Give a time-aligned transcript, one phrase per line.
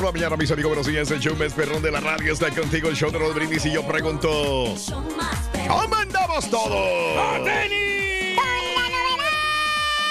[0.00, 1.10] Por la mañana, mis amigos, buenos días.
[1.10, 3.66] El show más perrón de la radio está contigo, el show de Raúl Brindis.
[3.66, 4.28] Y yo pregunto:
[5.68, 7.44] ¿Cómo andamos todos?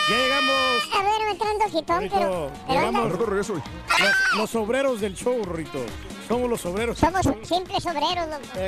[0.07, 0.89] Ya llegamos.
[0.93, 2.51] A ver, me entrando jitón, pero.
[2.67, 3.13] pero Llegamos.
[3.13, 3.25] anda.
[3.25, 3.51] Los,
[4.37, 5.79] los obreros del show, Rito.
[6.27, 6.99] Somos los obreros.
[6.99, 8.41] Somos simples obreros, loco.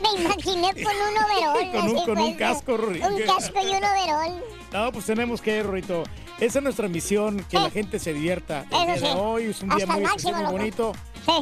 [0.00, 1.70] Me imaginé con un overol.
[1.72, 3.08] Con un- así, con un casco, Rito.
[3.08, 4.44] Un casco y un overol.
[4.72, 6.02] No, pues tenemos que ir, Rito.
[6.40, 8.64] Esa es nuestra misión, que la gente se divierta.
[8.70, 10.92] El día de hoy es un día muy máximo, bonito.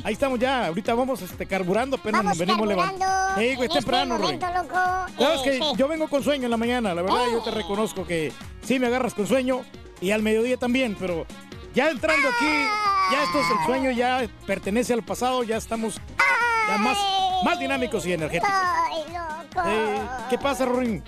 [0.05, 0.67] Ahí estamos ya.
[0.67, 3.41] Ahorita vamos este, carburando, pero Vamos nos venimos levantando.
[3.41, 4.25] Sí, güey, este temprano, Rito.
[4.25, 4.75] momento, loco.
[5.19, 5.61] Sabes Eh, que sí.
[5.77, 8.87] yo vengo con sueño en la mañana, la verdad, yo te reconozco que sí me
[8.87, 9.63] agarras con sueño
[10.01, 11.27] y al mediodía también, pero
[11.75, 12.47] ya entrando aquí,
[13.13, 15.97] ya esto es el sueño, ya pertenece al pasado, ya estamos
[16.69, 16.99] ya más,
[17.45, 18.55] más dinámicos y energéticos.
[18.55, 19.69] Ay, loco.
[19.69, 20.01] Eh,
[20.31, 21.03] ¿Qué pasa, Ruin?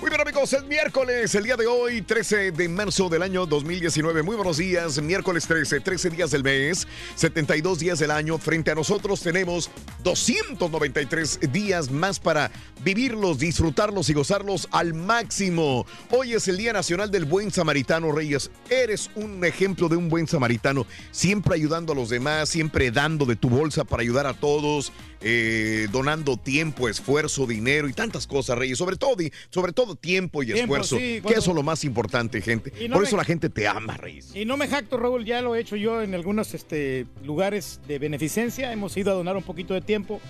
[0.00, 4.22] Muy bien, amigos, es miércoles, el día de hoy, 13 de marzo del año 2019.
[4.22, 6.86] Muy buenos días, miércoles 13, 13 días del mes,
[7.16, 8.38] 72 días del año.
[8.38, 9.72] Frente a nosotros tenemos
[10.04, 12.52] 293 días más para
[12.84, 15.84] vivirlos, disfrutarlos y gozarlos al máximo.
[16.10, 18.52] Hoy es el Día Nacional del Buen Samaritano, Reyes.
[18.70, 23.34] Eres un ejemplo de un buen samaritano, siempre ayudando a los demás, siempre dando de
[23.34, 28.78] tu bolsa para ayudar a todos, eh, donando tiempo, esfuerzo, dinero y tantas cosas, Reyes.
[28.78, 29.16] Sobre todo,
[29.50, 32.72] sobre todo tiempo y Tiempo, esfuerzo, sí, que eso es lo más importante, gente.
[32.88, 34.34] No Por me- eso la gente te ama, Reyes.
[34.34, 37.98] Y no me jacto, Raúl, ya lo he hecho yo en algunos este, lugares de
[37.98, 38.72] beneficencia.
[38.72, 40.20] Hemos ido a donar un poquito de tiempo.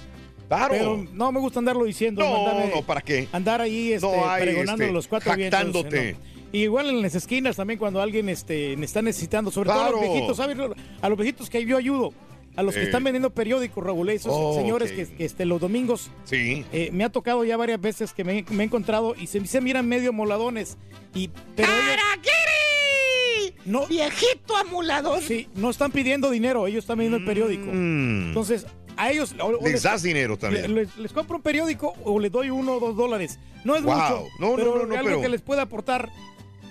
[0.49, 0.69] Claro.
[0.71, 2.23] Pero no me gusta andarlo diciendo.
[2.23, 3.29] No, mandarme- no, ¿para qué?
[3.33, 5.59] Andar ahí este, No hay, pregonando este, los cuatro vientos.
[5.61, 6.13] jactándote.
[6.15, 6.39] ¿no?
[6.51, 10.01] Y igual en las esquinas también cuando alguien este, está necesitando, sobre todo a los
[10.01, 10.57] viejitos, ¿sabes?
[11.03, 12.15] A los viejitos que yo ayudo.
[12.59, 12.85] A los que Eh.
[12.87, 16.65] están vendiendo periódicos, Raúl, esos Oh, señores que, que, este, los domingos Sí.
[16.73, 19.61] eh, me ha tocado ya varias veces que me, me he encontrado y se, se
[19.61, 20.77] miran medio moladones.
[21.15, 25.21] Y, pero ellos- no, ¡Viejito amulador!
[25.23, 27.67] Sí, no están pidiendo dinero, ellos están vendiendo el periódico.
[27.73, 28.29] Mm.
[28.29, 29.35] Entonces, a ellos...
[29.41, 30.75] o- o Les das dinero también.
[30.75, 33.39] le- Les, les compro un periódico o les doy uno o dos dólares.
[33.65, 33.95] No es Wow.
[33.95, 36.11] mucho, No, no, pero no, no, algo pero- que les pueda aportar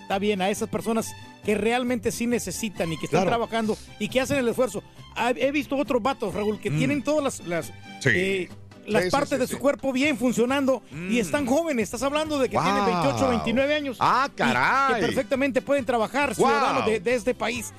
[0.08, 1.14] está bien a esas personas
[1.44, 3.32] que realmente sí necesitan y que están Claro.
[3.32, 4.82] trabajando y que hacen el esfuerzo.
[5.18, 6.78] Ah, He visto otros vatos, Raúl, que Mm.
[6.78, 7.66] tienen todas las, las,
[8.00, 8.10] Sí.
[8.14, 8.50] eh,
[8.86, 11.84] las Sí, partes sí, de su cuerpo bien funcionando y están jóvenes.
[11.84, 13.30] Estás hablando de que tienen 28, Wow.
[13.32, 13.98] 29 años.
[14.00, 14.96] Ah, caray.
[15.02, 16.36] Que perfectamente pueden trabajar, Wow.
[16.48, 17.74] ciudadanos de, de este país.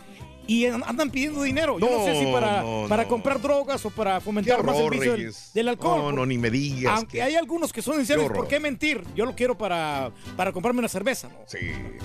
[0.48, 1.78] Y an- andan pidiendo dinero.
[1.78, 3.08] Yo no, sé si No, para, no, para no.
[3.10, 5.16] comprar drogas o para fomentar más el vicio
[5.52, 5.98] del, alcohol.
[5.98, 6.94] No, no, ni me digas.
[6.96, 8.32] Aunque que- hay algunos que son sinceros.
[8.32, 9.02] ¿por qué mentir?
[9.14, 11.34] Yo lo quiero para, para comprarme una cerveza, ¿no?
[11.46, 11.58] Sí,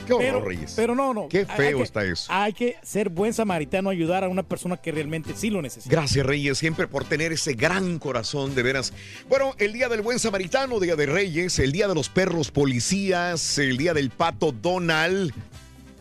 [0.05, 0.73] qué horror, Pero, Reyes.
[0.75, 1.29] pero no, no.
[1.29, 2.25] Qué feo que- está eso.
[2.33, 5.89] Hay que ser buen samaritano, ayudar a una persona que realmente sí lo necesita.
[5.95, 8.91] Gracias, Reyes, siempre por tener ese gran corazón, de veras.
[9.29, 13.57] Bueno, el Día del Buen Samaritano, Día de Reyes, el Día de los Perros Policías,
[13.57, 15.33] el Día del Pato Donald.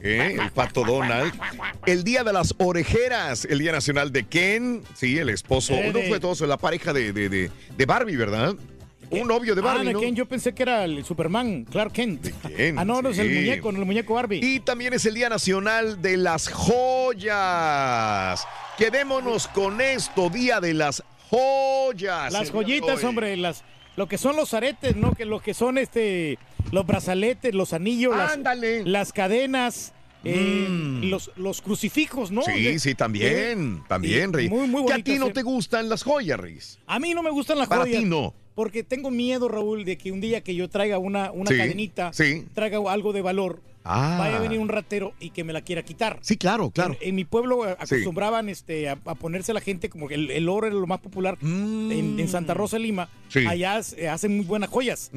[0.03, 0.37] ¿Eh?
[0.41, 1.33] El pato Donald.
[1.87, 6.01] El Día de las Orejeras, el Día Nacional de Ken, sí, el esposo, Eh, no
[6.03, 8.55] fue todo eso, la pareja de, de, de- de Barbie, ¿verdad?
[9.11, 10.01] Un novio de Ah, Barbie, ¿no?
[10.01, 12.29] Ken, yo pensé que era el Superman, Clark Kent.
[12.57, 14.41] Ken, ah, no, no es el muñeco, no, el muñeco Barbie.
[14.43, 16.49] Y también es el Día Nacional de las
[17.33, 18.47] Joyas.
[18.79, 22.33] Quedémonos con esto, Día de las Joyas.
[22.33, 23.63] Las joyitas, hombre, las,
[23.97, 25.13] lo que son los aretes, ¿no?
[25.15, 26.39] Que lo que son este,
[26.71, 28.15] los brazaletes, los anillos,
[28.85, 29.93] las, cadenas,
[30.25, 31.05] eh, Mm.
[31.11, 32.43] los, los crucifijos, ¿no?
[32.43, 34.49] Sí, sí, también, eh, también, Rey.
[34.49, 35.33] Muy, muy que a ti no eh.
[35.33, 36.79] te gustan las joyas, Reyes.
[36.87, 38.01] A mí no me gustan las Para joyas.
[38.03, 38.35] ti no.
[38.55, 42.13] Porque tengo miedo, Raúl, de que un día que yo traiga una, una Sí, cadenita,
[42.13, 42.45] sí.
[42.55, 44.17] traiga algo de valor, Ah.
[44.19, 46.19] vaya a venir un ratero y que me la quiera quitar.
[46.23, 46.97] Sí, claro, claro.
[47.01, 47.95] En, en mi pueblo Sí.
[47.97, 51.01] acostumbraban este, a, a ponerse la gente como que el, el oro era lo más
[51.01, 53.07] popular en, en Santa Rosa, Lima.
[53.07, 53.31] Mm.
[53.33, 53.47] Sí.
[53.47, 55.11] Allá eh, hacen muy buenas joyas.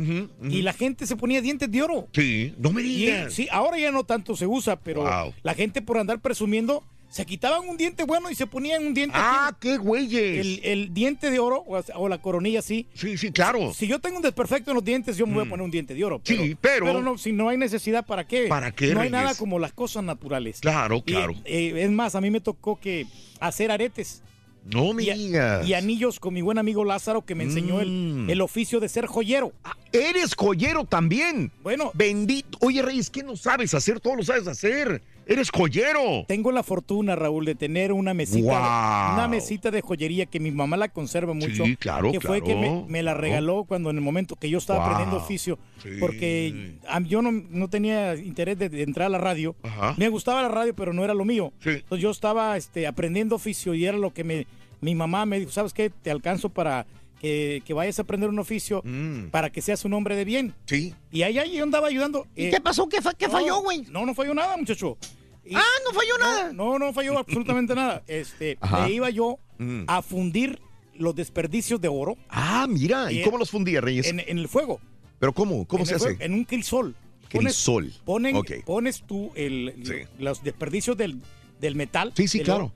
[0.49, 2.07] Y la gente se ponía dientes de oro.
[2.13, 3.33] Sí, no me Y, digas.
[3.33, 5.33] sí, ahora ya no tanto se usa, pero Wow.
[5.43, 6.83] la gente por andar presumiendo
[7.15, 9.15] se quitaban un diente bueno y se ponían un diente.
[9.17, 10.45] Ah, qué güeyes.
[10.45, 12.87] El, el diente de oro o, o la coronilla así.
[12.93, 13.73] Sí, sí, claro.
[13.73, 15.93] Si yo tengo un desperfecto en los dientes, yo me voy a poner un diente
[15.93, 16.19] de oro.
[16.25, 18.47] Pero, Sí, pero- no, si no hay necesidad, ¿para qué?
[18.49, 19.11] ¿Para qué, No hay Reyes?
[19.13, 20.59] nada como las cosas naturales.
[20.59, 21.35] Claro, Y, claro.
[21.45, 23.07] eh, es más, a mí me tocó que
[23.39, 24.21] hacer aretes.
[24.65, 25.65] No me y, digas.
[25.65, 27.91] y anillos con mi buen amigo Lázaro que me enseñó el,
[28.25, 28.29] Mm.
[28.29, 29.53] el oficio de ser joyero.
[29.93, 31.51] Eres joyero también.
[31.63, 31.91] Bueno.
[31.93, 32.57] Bendito.
[32.61, 33.99] Oye, Reyes, ¿qué no sabes hacer?
[34.01, 35.01] Todo lo sabes hacer.
[35.27, 36.25] Eres joyero.
[36.27, 40.77] Tengo la fortuna, Raúl, de tener una mesita, una mesita de joyería que mi mamá
[40.77, 41.65] la conserva mucho.
[41.65, 43.21] Sí, claro, Que fue que me, claro, me la claro.
[43.21, 45.57] regaló cuando en el momento que yo estaba aprendiendo oficio.
[45.81, 45.89] Sí.
[45.99, 46.75] Porque
[47.05, 49.55] yo no, no tenía interés de, de entrar a la radio.
[49.63, 49.95] Ajá.
[49.97, 51.51] Me gustaba la radio, pero no era lo mío.
[51.59, 51.69] Sí.
[51.69, 54.45] Entonces yo estaba este, aprendiendo oficio y era lo que me,
[54.81, 55.89] mi mamá me dijo, ¿sabes qué?
[55.89, 56.85] Te alcanzo para
[57.19, 59.29] que, que vayas a aprender un oficio Mm.
[59.31, 60.53] para que seas un hombre de bien.
[60.67, 60.93] Sí.
[61.11, 62.27] Y ahí, ahí yo andaba ayudando.
[62.35, 62.87] ¿Y Eh, qué pasó?
[62.89, 63.83] ¿Qué, fa- qué no, falló, güey?
[63.89, 64.97] No, no falló nada, muchacho.
[65.45, 66.53] Y- Ah, no falló nada.
[66.53, 68.03] No, no falló absolutamente nada.
[68.07, 68.81] Este, Ajá.
[68.87, 69.83] me iba yo Mm.
[69.87, 70.59] a fundir
[70.95, 73.11] los desperdicios de oro Ah, mira.
[73.11, 74.07] ¿Y Y- cómo los fundía, Reyes?
[74.07, 74.79] en, en el fuego.
[75.19, 75.65] ¿Pero cómo?
[75.65, 76.05] ¿Cómo en se hace?
[76.05, 76.95] fuego, En un crisol.
[77.29, 77.91] Crisol.
[78.05, 78.51] ponen- Ok.
[78.65, 79.93] Pones tú el, Sí.
[80.19, 81.19] los desperdicios del,
[81.59, 82.13] del metal.
[82.15, 82.65] Sí, sí, claro.
[82.65, 82.73] oro,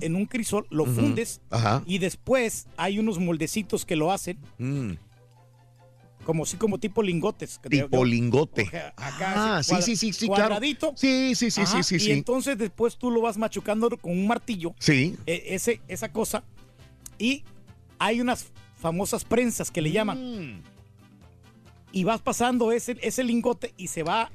[0.00, 1.82] En, un crisol lo fundes Ajá.
[1.86, 4.92] y después hay unos moldecitos que lo hacen Mm.
[6.24, 7.60] como así como tipo lingotes.
[7.68, 8.62] Tipo lingote.
[8.96, 10.34] acá, Ah, así, sí, cuadra- sí, sí, sí, claro.
[10.42, 10.92] cuadradito.
[10.96, 12.10] Sí, sí, sí, Ajá, sí, sí, Y sí.
[12.12, 14.74] entonces después tú lo vas machucando con un martillo.
[14.78, 15.16] Sí.
[15.26, 16.44] e- ese, esa cosa.
[17.18, 17.44] Y
[17.98, 18.46] hay unas
[18.80, 20.18] famosas prensas que le llaman.
[20.56, 20.62] Mm.
[21.92, 24.30] Y vas pasando ese, ese lingote y se va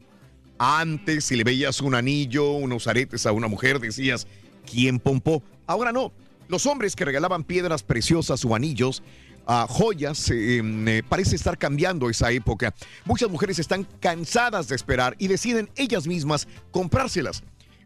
[0.59, 4.27] Antes, si le veías un anillo, unos aretes a una mujer, decías,
[4.71, 5.41] ¿quién pompó?
[5.65, 6.13] Ahora no.
[6.49, 9.01] Los hombres que regalaban piedras preciosas o anillos,
[9.45, 12.73] a joyas, eh, eh, parece estar cambiando esa época.
[13.05, 17.43] Muchas mujeres están cansadas de esperar y deciden ellas mismas comprárselas.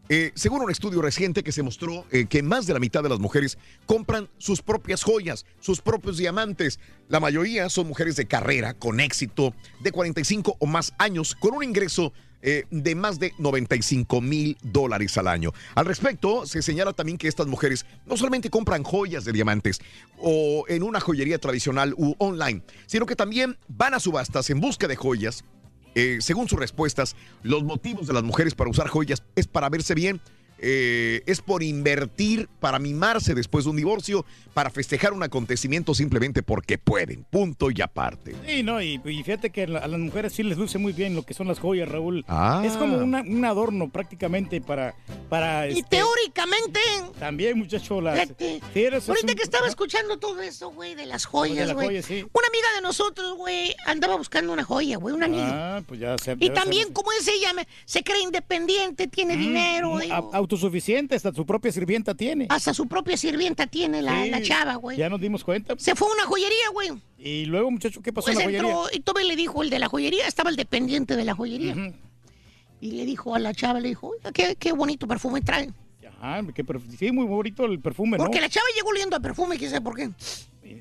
[0.09, 3.19] Eh, según un estudio reciente que se mostró que más de la mitad de las
[3.19, 6.79] mujeres compran sus propias joyas, sus propios diamantes.
[7.09, 11.63] La mayoría son mujeres de carrera, con éxito, de 45 o más años, con un
[11.63, 12.13] ingreso
[12.49, 15.51] eh, de más de 95 mil dólares al año.
[15.75, 19.81] Al respecto, se señala también que estas mujeres no solamente compran joyas de diamantes
[20.17, 24.87] o en una joyería tradicional u online, sino que también van a subastas en busca
[24.87, 25.43] de joyas
[25.95, 29.95] eh, según sus respuestas, los motivos de las mujeres para usar joyas es para verse
[29.95, 30.21] bien,
[30.59, 36.41] eh, es por invertir, para mimarse después de un divorcio, para festejar un acontecimiento simplemente
[36.43, 37.23] porque pueden.
[37.29, 38.35] Punto y aparte.
[38.47, 41.23] Sí, no, y, y fíjate que a las mujeres sí les luce muy bien lo
[41.23, 42.25] que son las joyas, Raúl.
[42.27, 42.63] Ah.
[42.65, 44.95] Es como una- un adorno prácticamente para...
[45.29, 46.79] para Y este, teóricamente,
[47.19, 48.17] También, muchacho, las...
[48.73, 52.01] eres- es ahorita un- que estaba escuchando todo eso, güey, de las joyas, güey.
[52.01, 52.25] sí.
[52.33, 55.43] Una amiga de nosotros, güey, andaba buscando una joya, güey, un anillo.
[55.45, 56.35] Ah, pues ya se...
[56.39, 60.31] y ya también, se- como es ella, me- se cree independiente, tiene dinero, Mm, digo.
[60.33, 62.47] a- autosuficiente, hasta su propia sirvienta tiene.
[62.49, 64.97] hasta su propia sirvienta tiene la, Sí, la chava, güey.
[64.97, 65.75] Ya nos dimos cuenta.
[65.77, 66.89] Se fue a una joyería, güey.
[67.17, 68.69] Y luego, muchacho, ¿qué pasó Pues en la joyería?
[68.71, 71.73] entró y todavía le dijo el de la joyería, estaba el dependiente de la joyería.
[71.73, 71.93] Ujú.
[72.79, 75.69] Y le dijo a la chava, le dijo, oiga, qué, qué bonito perfume trae.
[76.19, 76.65] Ajá, qué
[76.97, 78.23] sí, muy bonito el perfume, ¿no?
[78.23, 80.09] Porque la chava llegó oliendo a perfume, quién sabe por qué.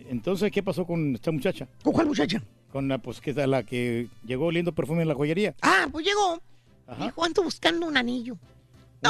[0.08, 1.68] Entonces, ¿qué pasó con esta muchacha?
[1.82, 2.42] ¿Con cuál muchacha?
[2.72, 5.54] Con la, pues, que es la que llegó oliendo perfume en la joyería.
[5.62, 6.40] Ah, pues llegó.
[6.86, 7.06] Ajá.
[7.06, 8.36] Dijo, ando buscando un anillo.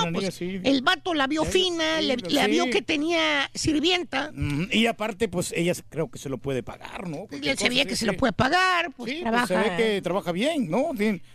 [0.04, 4.30] No, pues el vato la vio Sí, fina, sí, le, la vio que tenía sirvienta.
[4.70, 7.26] Y aparte, pues ella creo que se lo puede pagar, ¿no?
[7.30, 9.46] Y se veía que se lo puede pagar, pues Sí, pues, trabaja.
[9.46, 10.90] se ve que trabaja bien, ¿no?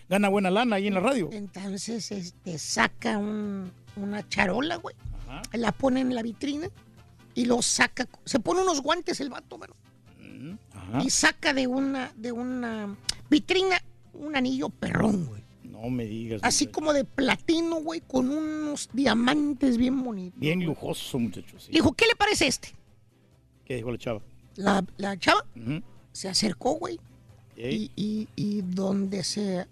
[0.09, 1.29] Gana buena lana ahí en la radio.
[1.31, 4.95] Entonces, este, saca un- una charola, güey.
[5.27, 5.41] Ajá.
[5.53, 6.67] La pone en la vitrina
[7.35, 8.07] y lo saca.
[8.25, 9.75] Se pone unos guantes el vato, mano.
[10.73, 11.01] Ajá.
[11.03, 12.95] Y saca de una, de una
[13.29, 13.81] vitrina
[14.13, 15.41] un anillo perrón, güey.
[15.81, 16.41] No me digas.
[16.43, 20.39] Así como de platino, güey, con unos diamantes bien bonitos.
[20.39, 21.67] Bien lujoso, muchachos.
[21.69, 22.69] Le dijo, ¿qué le parece este?
[23.65, 24.21] ¿Qué dijo la chava?
[24.57, 25.43] La, la chava
[26.11, 26.99] se acercó, güey.
[27.55, 27.91] Ey.
[27.95, 29.65] Y, y, y donde se,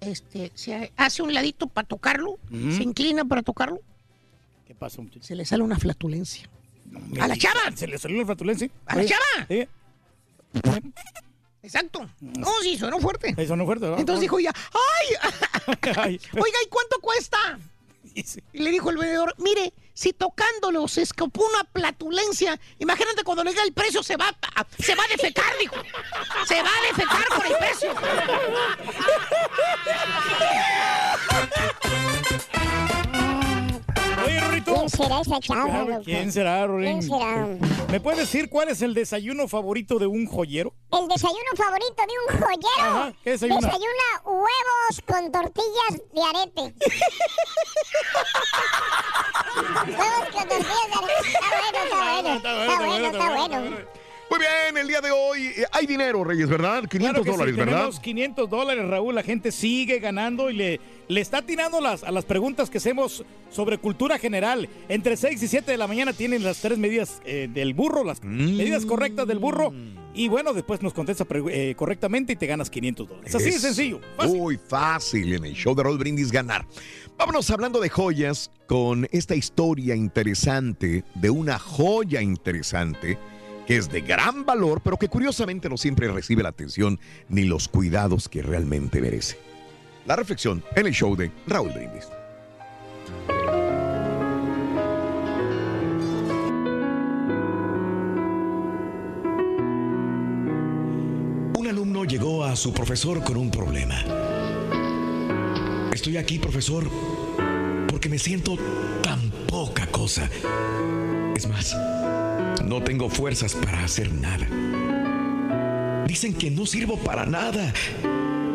[0.00, 3.80] este, se hace un ladito para tocarlo, se inclina para tocarlo,
[4.66, 5.26] ¿Qué pasa, muchachos?
[5.26, 6.48] se le sale una flatulencia.
[6.86, 7.60] No ¡A la chava!
[7.74, 8.70] ¿Se le salió la flatulencia?
[8.86, 9.48] ¡A la chava!
[11.64, 12.06] Exacto.
[12.20, 13.32] No, sí, sonó fuerte.
[13.32, 13.98] No es fuerte, ¿verdad?
[13.98, 16.18] Entonces dijo ella, ¡ay!
[16.32, 17.38] Oiga, ¿y cuánto cuesta?
[18.52, 23.50] Y le dijo el vendedor, mire, si tocándolo se escapó una platulencia, imagínate cuando le
[23.50, 25.74] diga el precio se va a, se va a defecar, dijo.
[26.46, 27.92] Se va a defecar por el precio.
[34.24, 34.74] Oye, Rorrito.
[34.74, 36.02] ¿Quién será esa chava, loco?
[36.04, 37.00] ¿Quién será, Rorín?
[37.00, 37.46] ¿Quién será?
[37.90, 40.74] ¿Me puedes decir cuál es el desayuno favorito de un joyero?
[40.92, 42.68] El desayuno favorito de un joyero.
[42.80, 43.60] Ajá, ¿qué desayuna?
[43.60, 46.62] Desayuna huevos con tortillas de arete.
[49.86, 51.28] huevos con tortillas de arete.
[51.28, 52.72] Está bueno, está bueno.
[52.72, 54.03] Está bueno, está bueno.
[54.30, 56.84] Muy bien, el día de hoy eh, hay dinero, Reyes, ¿verdad?
[56.88, 57.72] 500 Claro que sí, dólares, ¿verdad?
[57.74, 59.14] Tenemos 500 dólares, Raúl.
[59.14, 63.24] La gente sigue ganando y le, le está atinando las, a las preguntas que hacemos
[63.50, 64.68] sobre cultura general.
[64.88, 68.22] Entre 6 y 7 de la mañana tienen las tres medidas eh, del burro, las
[68.24, 68.56] Mm.
[68.56, 69.72] medidas correctas del burro.
[70.14, 73.34] Y bueno, después nos contesta eh, correctamente y te ganas 500 dólares.
[73.34, 74.00] Así de Es sencillo.
[74.16, 74.38] Fácil.
[74.38, 76.64] Muy fácil en el show de Roll Brindis ganar.
[77.18, 83.18] Vámonos hablando de joyas con esta historia interesante de una joya interesante
[83.66, 87.68] que es de gran valor, pero que curiosamente no siempre recibe la atención ni los
[87.68, 89.38] cuidados que realmente merece.
[90.06, 92.08] La reflexión en el show de Raúl Brindis.
[101.58, 104.04] Un alumno llegó a su profesor con un problema.
[105.92, 106.84] Estoy aquí, profesor,
[107.88, 108.58] porque me siento
[109.02, 110.28] tan poca cosa.
[111.34, 111.74] Es más,
[112.62, 114.46] no tengo fuerzas para hacer nada.
[116.06, 117.72] Dicen que no sirvo para nada,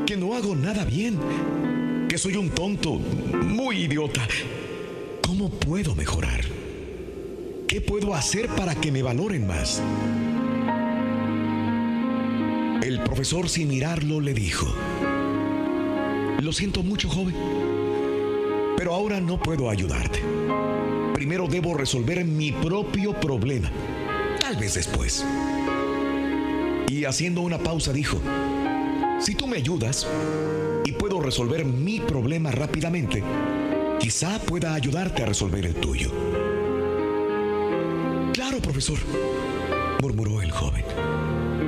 [0.05, 1.17] que no hago nada bien,
[2.07, 4.25] que soy un tonto, muy idiota.
[5.25, 6.41] ¿Cómo puedo mejorar?
[7.67, 9.81] ¿Qué puedo hacer para que me valoren más?
[12.81, 14.73] El profesor sin mirarlo le dijo,
[16.41, 17.35] lo siento mucho joven,
[18.77, 20.23] pero ahora no puedo ayudarte.
[21.19, 23.69] Primero debo resolver mi propio problema,
[24.39, 25.25] tal vez después.
[26.87, 28.21] Y haciendo una pausa dijo,
[29.19, 30.07] si tú me ayudas
[30.85, 33.21] y puedo resolver mi problema rápidamente,
[33.99, 36.09] quizá pueda ayudarte a resolver el tuyo.
[38.31, 38.99] Claro, profesor,
[40.01, 40.85] murmuró el joven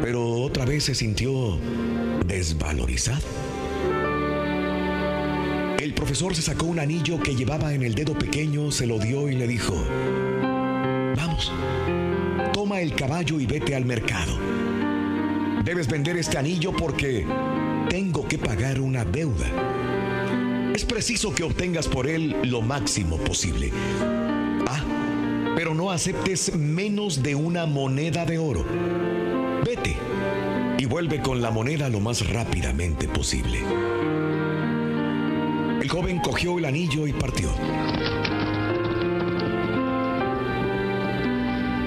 [0.01, 1.59] pero otra vez se sintió
[2.25, 3.21] desvalorizado.
[6.11, 9.35] Profesor se sacó un anillo que llevaba en el dedo pequeño, se lo dio y
[9.37, 9.81] le dijo,
[11.15, 11.53] vamos,
[12.51, 14.37] toma el caballo y vete al mercado.
[15.63, 17.25] Debes vender este anillo porque
[17.87, 19.45] tengo que pagar una deuda.
[20.75, 23.71] Es preciso que obtengas por él lo máximo posible.
[24.67, 24.83] Ah,
[25.55, 28.65] pero no aceptes menos de una moneda de oro.
[29.65, 29.95] Vete
[30.77, 33.61] y vuelve con la moneda lo más rápidamente posible.
[35.81, 37.49] El joven cogió el anillo y partió.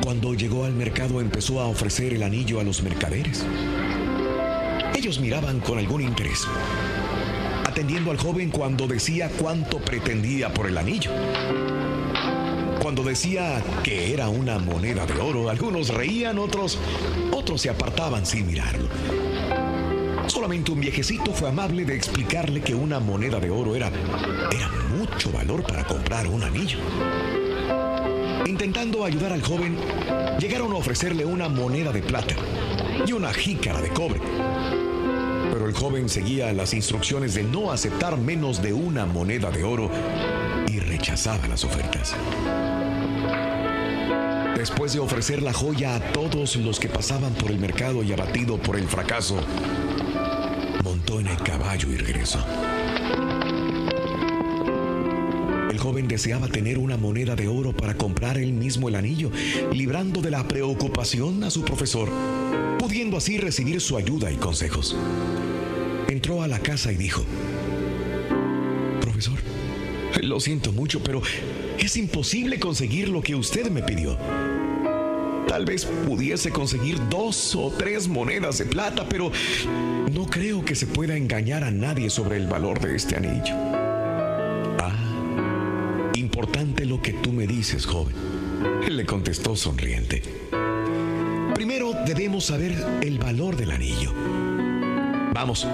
[0.03, 3.47] Cuando llegó al mercado empezó a ofrecer el anillo a los mercaderes.
[4.97, 6.45] Ellos miraban con algún interés,
[7.65, 11.13] atendiendo al joven cuando decía cuánto pretendía por el anillo.
[12.83, 16.81] Cuando decía que era una moneda de oro, algunos reían, otros,
[17.31, 18.89] otros se apartaban sin mirarlo.
[20.35, 23.87] Solamente un viejecito fue amable de explicarle que una moneda de oro era,
[24.51, 26.79] era mucho valor para comprar un anillo.
[28.45, 29.79] Intentando ayudar al joven,
[30.41, 32.35] llegaron a ofrecerle una moneda de plata
[33.07, 34.21] y una jícara de cobre.
[35.53, 39.89] Pero el joven seguía las instrucciones de no aceptar menos de una moneda de oro
[40.67, 42.13] y rechazaba las ofertas.
[44.57, 48.57] Después de ofrecer la joya a todos los que pasaban por el mercado y abatido
[48.57, 49.37] por el fracaso,
[51.77, 52.39] y.
[55.71, 59.31] El joven deseaba tener una moneda de oro para comprar él mismo el anillo,
[59.73, 62.09] librando de la preocupación a su profesor,
[62.79, 64.97] pudiendo así recibir su ayuda y consejos.
[66.09, 67.25] Entró a la casa y dijo,
[69.01, 69.39] Profesor,
[70.23, 71.23] lo siento mucho, pero
[71.79, 74.17] es imposible conseguir lo que usted me pidió.
[75.49, 79.31] Tal vez pudiese conseguir dos o tres monedas de plata, pero
[80.13, 83.55] no creo que se pueda engañar a nadie sobre el valor de este anillo.
[84.81, 88.15] Ah, importante lo que tú me dices, joven,
[88.89, 90.23] le contestó sonriente.
[91.55, 94.13] Primero debemos saber el valor del anillo.
[95.33, 95.67] Vamos,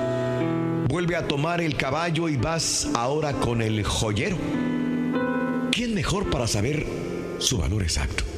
[0.88, 4.36] vuelve a tomar el caballo y vas ahora con el joyero.
[5.70, 6.84] ¿Quién mejor para saber
[7.38, 8.29] su valor exacto?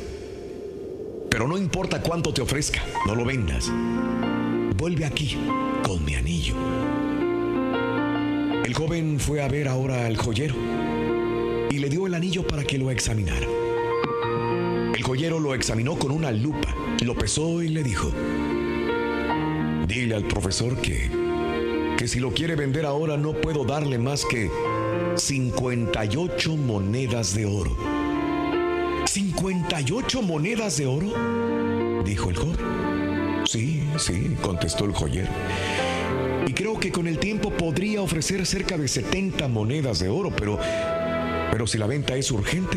[1.32, 3.72] Pero no importa cuánto te ofrezca, no lo vendas.
[4.76, 5.38] Vuelve aquí
[5.82, 6.54] con mi anillo.
[8.62, 10.54] El joven fue a ver ahora al joyero
[11.70, 13.46] y le dio el anillo para que lo examinara.
[14.94, 18.12] El joyero lo examinó con una lupa, lo pesó y le dijo,
[19.88, 21.10] dile al profesor que,
[21.96, 24.50] que si lo quiere vender ahora no puedo darle más que
[25.16, 27.91] 58 monedas de oro.
[29.32, 32.02] ¿58 monedas de oro?
[32.04, 33.42] Dijo el joven.
[33.46, 35.30] Sí, sí, contestó el joyero.
[36.46, 40.58] Y creo que con el tiempo podría ofrecer cerca de 70 monedas de oro, pero,
[41.50, 42.76] pero si la venta es urgente.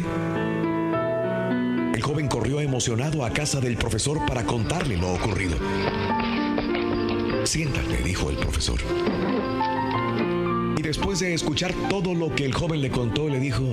[1.93, 5.57] El joven corrió emocionado a casa del profesor para contarle lo ocurrido.
[7.43, 8.79] Siéntate, dijo el profesor.
[10.77, 13.63] Y después de escuchar todo lo que el joven le contó, le dijo,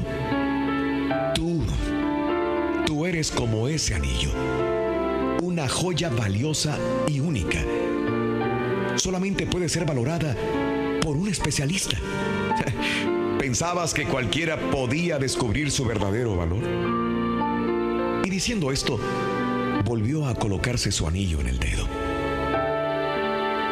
[1.35, 1.65] tú,
[3.07, 4.31] eres como ese anillo,
[5.43, 7.59] una joya valiosa y única.
[8.97, 10.37] Solamente puede ser valorada
[11.01, 11.97] por un especialista.
[13.39, 16.63] ¿Pensabas que cualquiera podía descubrir su verdadero valor?
[18.25, 19.01] Y diciendo esto,
[19.85, 21.89] volvió a colocarse su anillo en el dedo.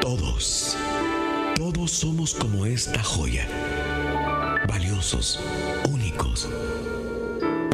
[0.01, 0.77] Todos,
[1.57, 3.47] todos somos como esta joya,
[4.67, 5.41] valiosos,
[5.89, 6.49] únicos.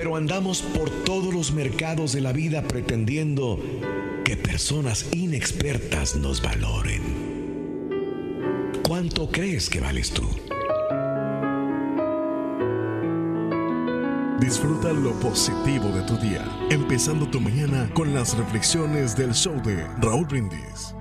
[0.07, 3.59] Pero andamos por todos los mercados de la vida pretendiendo
[4.25, 7.03] que personas inexpertas nos valoren.
[8.87, 10.23] ¿Cuánto crees que vales tú?
[14.39, 19.89] Disfruta lo positivo de tu día, empezando tu mañana con las reflexiones del show de
[20.01, 20.96] Raúl Brindis.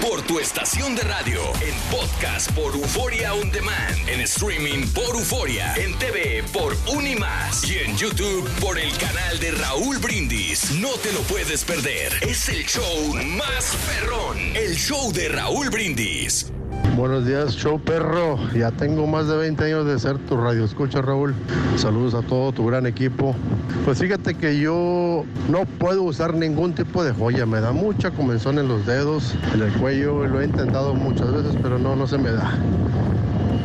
[0.00, 5.74] Por tu estación de radio, en podcast por Euforia On Demand, en streaming por Euforia,
[5.74, 10.70] en TV por Unimás y en YouTube por el canal de Raúl Brindis.
[10.72, 12.12] No te lo puedes perder.
[12.22, 16.52] Es el show más perrón, el show de Raúl Brindis.
[16.96, 18.38] Buenos días, show perro.
[18.54, 21.34] Ya tengo más de 20 años de ser tu radio escucha, Raúl.
[21.76, 23.36] Saludos a todo tu gran equipo.
[23.84, 27.44] Pues fíjate que yo no puedo usar ningún tipo de joya.
[27.44, 30.26] Me da mucha comenzón en los dedos, en el cuello.
[30.26, 32.54] Lo he intentado muchas veces, pero no, no se me da.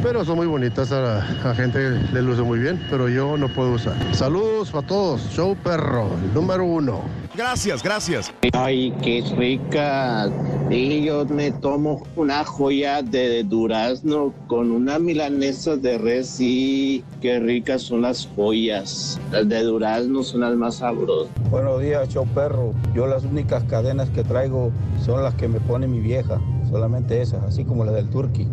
[0.04, 3.72] Pero son muy bonitas, a la gente le luce muy bien, pero yo no puedo
[3.72, 3.96] usar.
[4.14, 7.21] Saludos a todos, show perro, número uno.
[7.34, 8.34] Gracias, gracias.
[8.52, 10.30] Ay, qué rica.
[10.70, 17.40] Y yo me tomo una joya de durazno con una milanesa de res y qué
[17.40, 19.20] ricas son las joyas.
[19.32, 21.32] Las de durazno son las más sabrosas.
[21.50, 22.74] Buenos días, show perro.
[22.94, 24.72] Yo las únicas cadenas que traigo
[25.06, 26.42] son las que me pone mi vieja.
[26.70, 28.50] Solamente esas, así como la del turqui.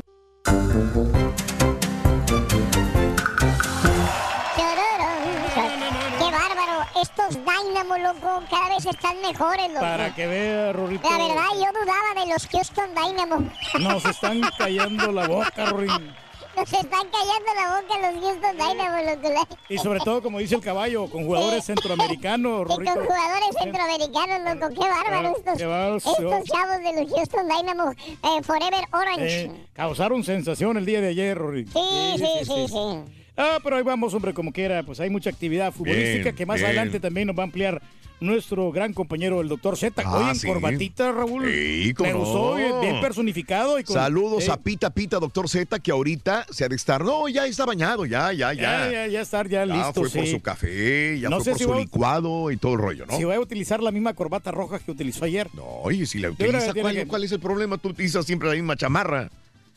[7.28, 9.80] Estos Dynamo, loco, cada vez están mejores, loco.
[9.80, 11.10] Para que vea, Rorrito.
[11.10, 13.50] La verdad, yo dudaba de los Houston Dynamo.
[13.80, 16.14] Nos están callando la boca, Rorín.
[16.56, 19.58] Nos están callando la boca los Houston Dynamo, loco.
[19.68, 24.74] Y sobre todo, como dice el caballo, con jugadores centroamericanos, Y con jugadores centroamericanos, loco.
[24.74, 27.90] Qué bárbaro estos, Qué estos chavos de los Houston Dynamo.
[27.90, 29.40] eh, Forever Orange.
[29.42, 31.66] Eh, causaron sensación el día de ayer, Rory.
[31.66, 33.27] Sí, sí, sí, sí.
[33.40, 36.57] Ah, pero ahí vamos, hombre, como quiera, pues hay mucha actividad futbolística Bien, que más
[36.57, 36.66] bien.
[36.66, 37.81] adelante también nos va a ampliar
[38.20, 40.03] nuestro gran compañero, el doctor Z.
[40.05, 40.48] Ah, Hoy en sí.
[40.48, 41.44] corbatita, Raúl.
[41.48, 42.18] Sí, Me no.
[42.18, 43.79] gustó, bien, bien personificado.
[43.79, 47.05] Y con- Saludos eh, a Pita Pita, doctor Z, que ahorita se ha de estar.
[47.05, 48.61] No, ya está bañado, ya, ya, ya.
[48.87, 51.51] Ya, ya, ya estar ya Ya listo, fue por su café, ya No fue sé
[51.53, 53.16] por si su va licuado y todo el rollo, ¿no?
[53.16, 55.48] Si voy a utilizar la misma corbata roja que utilizó ayer.
[55.55, 57.79] No, oye, si la utiliza, tiene ¿cuál, que- cuál es el problema?
[57.79, 59.31] Tú utilizas siempre la misma chamarra.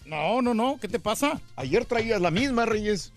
[0.08, 1.39] No, no, no, ¿qué te pasa?
[1.56, 3.13] Ayer traías la misma, Reyes.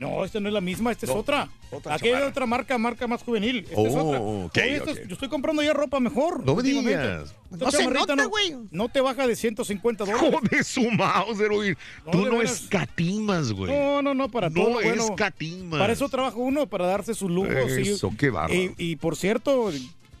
[0.00, 1.46] No, esta no es la misma, esta es No, otra.
[1.70, 3.58] otra Aquí hay otra marca, marca más juvenil.
[3.68, 4.20] Esta es Oh, otra.
[4.20, 5.06] ok, Oye, esta es- ok.
[5.08, 6.42] yo estoy comprando ya ropa mejor.
[6.44, 7.34] No me digas.
[7.52, 8.56] Esta No se nota, no- güey.
[8.70, 10.30] No te baja de 150 dólares.
[10.32, 11.50] Joder, su Mauser.
[11.50, 12.62] No, Tú no veras.
[12.62, 13.70] escatimas, güey.
[13.70, 15.04] No, no, no, para No todo lo bueno.
[15.04, 15.78] escatimas.
[15.78, 17.50] Para eso trabaja uno, para darse sus lujos.
[17.78, 18.54] y- Eso, qué bárbaro.
[18.58, 19.70] Y, y, por cierto,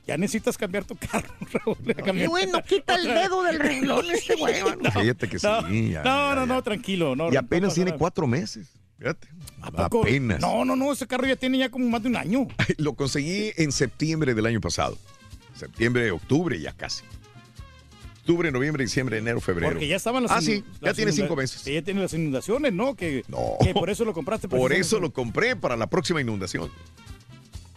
[0.06, 1.76] ya necesitas cambiar tu carro, Raúl.
[1.96, 2.28] camioneta.
[2.28, 4.62] güey, no quita el dedo del renglón este güey.
[4.62, 4.90] mano.
[4.90, 5.90] Fíjate que no, sí.
[5.90, 6.46] ya, no, ya, no, ya.
[6.46, 7.16] no, tranquilo.
[7.16, 8.68] No, Y no apenas tiene cuatro meses.
[9.00, 9.28] Fíjate.
[9.76, 10.02] poco?
[10.02, 10.40] Apenas.
[10.40, 12.46] No, no, no, ese carro ya tiene ya como más de un año.
[12.76, 14.96] Lo conseguí en septiembre del año pasado.
[15.56, 17.02] Septiembre, octubre, ya casi.
[18.20, 19.72] Octubre, noviembre, diciembre, enero, febrero.
[19.72, 21.62] Porque ya estaban las Ah, sí, ya tiene cinco meses.
[21.62, 22.94] que ya tiene las inundaciones, ¿no?
[22.94, 23.56] Que, No.
[23.64, 24.46] que por eso lo compraste.
[24.48, 26.70] Por eso lo compré para la próxima inundación.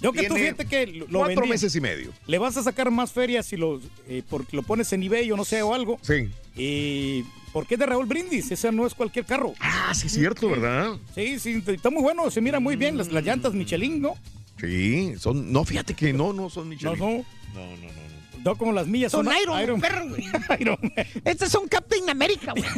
[0.01, 1.49] Yo que tú fíjate que lo lo Cuatro vendí.
[1.49, 2.11] meses y medio.
[2.27, 5.37] Le vas a sacar más ferias si lo, eh, porque lo pones en eBay o
[5.37, 5.97] no sé, o algo.
[6.01, 6.29] Sí.
[6.57, 9.53] Y porque es de Raúl Brindis, ese no es cualquier carro.
[9.61, 10.97] Ah, sí, es cierto, ¿verdad?
[11.15, 12.97] Sí, sí, está muy bueno, se mira muy bien.
[12.97, 14.15] Las, las llantas Michelin, ¿no?
[14.59, 15.51] Sí, son.
[15.53, 16.97] No, fíjate que no, no son Michelin.
[16.99, 17.25] No, no.
[17.53, 18.03] No, no, no.
[18.43, 19.09] No como las millas.
[19.13, 20.25] Son Son, Iron, perro, güey.
[20.59, 20.77] Iron
[21.23, 22.65] Estos son Captain America, güey.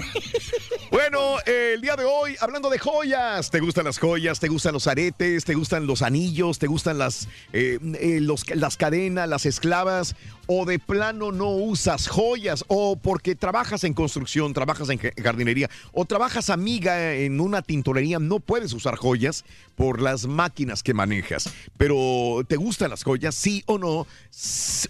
[0.91, 4.39] Bueno, eh, el día de hoy, hablando de joyas, ¿te gustan las joyas?
[4.39, 5.43] ¿Te gustan los aretes?
[5.43, 6.59] ¿Te gustan los anillos?
[6.59, 10.15] ¿Te gustan las, eh, eh, los- las cadenas, las esclavas?
[10.47, 12.63] ¿O de plano no usas joyas?
[12.67, 15.69] ¿O porque trabajas en construcción, trabajas en ja- jardinería?
[15.91, 18.19] ¿O trabajas amiga en una tintorería?
[18.19, 19.43] No puedes usar joyas
[19.75, 21.49] por las máquinas que manejas.
[21.77, 23.35] Pero ¿te gustan las joyas?
[23.35, 24.07] ¿Sí o no?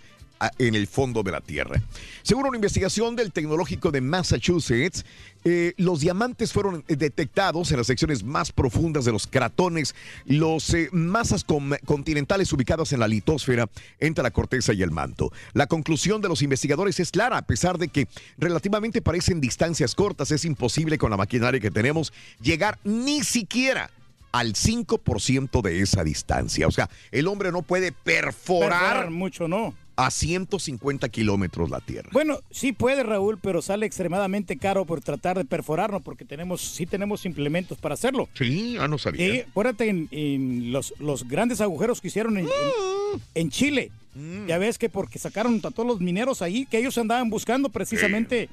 [0.58, 1.82] en el fondo de la Tierra.
[2.24, 5.06] Según una investigación del Tecnológico de Massachusetts,
[5.44, 10.90] eh, los diamantes fueron detectados en las secciones más profundas de los cratones, los eh,
[10.92, 11.46] masas
[11.86, 15.32] continentales ubicadas en la litosfera entre la corteza y el manto.
[15.54, 20.32] La conclusión de los investigadores es clara, a pesar de que relativamente parecen distancias cortas,
[20.32, 22.12] es imposible con la maquinaria que tenemos
[22.42, 23.90] llegar ni siquiera
[24.32, 26.68] al 5% de esa distancia.
[26.68, 29.74] O sea, el hombre no puede perforar, Perforar mucho, ¿no?
[30.00, 32.10] a 150 kilómetros la Tierra.
[32.14, 36.86] Bueno, sí puede, Raúl, pero sale extremadamente caro por tratar de perforarnos porque tenemos, sí
[36.86, 38.30] tenemos implementos para hacerlo.
[38.36, 39.28] Sí, ah, no sabía.
[39.28, 43.90] Y acuérdate en, en los, los grandes agujeros que hicieron en, en- en Chile.
[44.14, 44.46] Mm.
[44.46, 48.50] Ya ves que porque sacaron a todos los mineros ahí, que ellos andaban buscando precisamente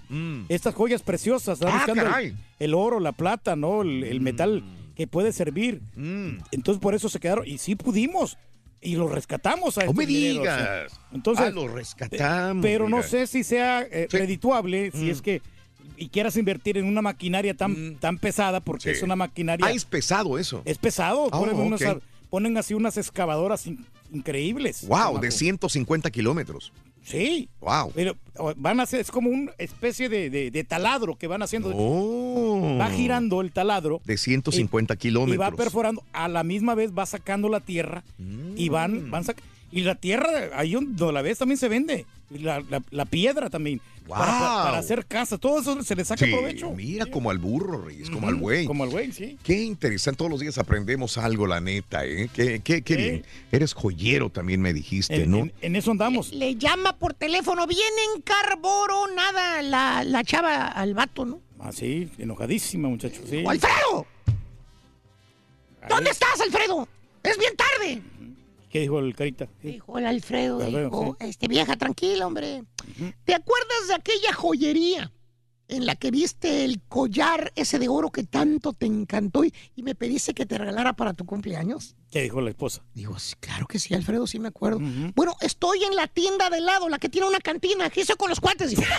[0.48, 1.82] estas joyas preciosas, andaban Mm.
[1.82, 3.82] Ah, buscando el, el oro, la plata, ¿no?
[3.82, 4.62] El, el metal
[4.96, 5.80] que puede servir.
[5.96, 6.38] Mm.
[6.52, 7.46] Entonces por eso se quedaron.
[7.46, 8.36] Y sí pudimos.
[8.80, 10.90] Y los rescatamos a No me digas.
[10.92, 10.96] ¿sí?
[11.12, 15.10] Entonces, Ah, los rescatamos, Pero no sé si sea eh, redituable, si Mm.
[15.10, 15.42] es que
[15.96, 18.90] y quieras invertir en una maquinaria tan, tan pesada, porque Sí.
[18.90, 19.64] es una maquinaria.
[19.66, 20.60] Ah, es pesado eso.
[20.64, 21.28] Es pesado.
[21.32, 22.02] Ah, ponen, unos- ok.
[22.30, 24.86] ponen así unas excavadoras in- increíbles.
[24.88, 26.72] Wow, de 150 kilómetros.
[27.04, 27.48] Sí.
[27.60, 27.92] Wow.
[27.94, 28.16] Pero
[28.56, 31.70] van a hacer, es como una especie de, de- de taladro que van haciendo.
[31.74, 32.76] Oh.
[32.80, 34.00] Va girando el taladro.
[34.04, 35.40] De 150 Y kilómetros.
[35.40, 38.02] va perforando, a la misma vez va sacando la tierra
[38.56, 38.72] y Mm.
[38.72, 39.36] van, van sac-
[39.74, 42.06] y la tierra, ahí donde la ves también se vende.
[42.30, 43.80] Y la, la- la piedra también.
[44.08, 44.64] Para, Wow.
[44.64, 46.70] para hacer casa, todo eso se le saca Sí, provecho.
[46.72, 48.66] Mira como al burro, Reyes, como al güey.
[48.66, 49.38] Como al güey, sí.
[49.42, 52.28] Qué interesante, todos los días aprendemos algo, la neta, ¿eh?
[52.34, 53.00] Qué, qué, qué Sí.
[53.02, 53.24] bien.
[53.50, 55.38] Eres joyero también me dijiste, En, ¿no?
[55.38, 56.32] en- en eso andamos.
[56.34, 57.80] Le llama por teléfono, bien
[58.16, 61.40] encarboronada la, la chava al vato, ¿no?
[61.58, 63.22] Ah, sí, enojadísima, muchacho.
[63.28, 63.42] Sí.
[63.46, 64.06] ¡Oh, ¡Alfredo!
[65.88, 66.86] ¿Dónde estás, Alfredo?
[67.22, 68.02] Es bien tarde.
[68.74, 69.46] ¿Qué dijo el carita?
[69.62, 69.68] Sí.
[69.68, 71.26] Dijo el Alfredo, Alfredo, dijo, sí.
[71.28, 72.64] este vieja, tranquila, hombre.
[73.24, 75.12] ¿Te acuerdas de aquella joyería
[75.68, 79.84] en la que viste el collar ese de oro que tanto te encantó y, y
[79.84, 81.94] me pediste que te regalara para tu cumpleaños?
[82.10, 82.82] ¿Qué dijo la esposa?
[82.94, 84.80] Digo, sí, claro que sí, Alfredo, sí me acuerdo.
[85.14, 87.90] Bueno, estoy en la tienda de lado, la que tiene una cantina.
[87.90, 88.70] ¿Qué hizo con los cuates?
[88.70, 88.82] Dijo.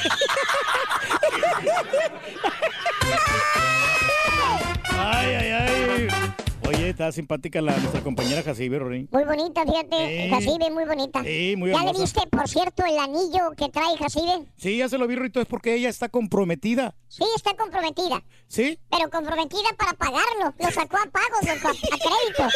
[4.98, 6.45] Ay, ay, ay.
[6.68, 9.08] Oye, está simpática la, nuestra compañera Jacibe, Rorín.
[9.12, 10.24] Muy bonita, fíjate.
[10.24, 10.30] Sí.
[10.30, 11.24] Jacibe, muy bonita.
[11.24, 14.46] Sí, muy ¿Ya le viste, por cierto, el anillo que trae Jacibe?
[14.58, 16.96] Sí, ya se lo vi, Rito, es porque ella está comprometida.
[17.08, 18.24] Sí, está comprometida.
[18.48, 18.80] ¿Sí?
[18.90, 20.54] Pero comprometida para pagarlo.
[20.58, 22.50] Lo sacó a pagos, a, a crédito.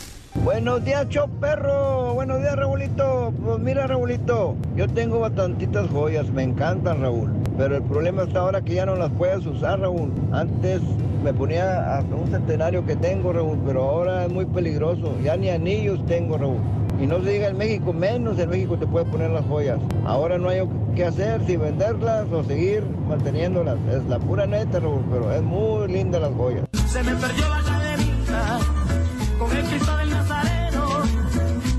[0.43, 2.15] Buenos días, show perro.
[2.15, 3.31] Buenos días, Raulito.
[3.45, 7.29] Pues mira, Raulito, yo tengo bastantitas joyas, me encantan, Raúl.
[7.59, 10.11] Pero el problema está ahora que ya no las puedes usar, Raúl.
[10.31, 10.81] Antes
[11.23, 15.15] me ponía hasta un centenario que tengo, Raúl, pero ahora es muy peligroso.
[15.23, 16.57] Ya ni anillos tengo, Raúl.
[16.99, 19.77] Y no se diga en México, menos en México te puedes poner las joyas.
[20.05, 23.77] Ahora no hay qué hacer si venderlas o seguir manteniéndolas.
[23.91, 26.65] Es la pura neta, Raúl, pero es muy linda las joyas.
[26.87, 29.00] Se me perdió la cadenita
[29.41, 31.01] con el Cristo del Nazareno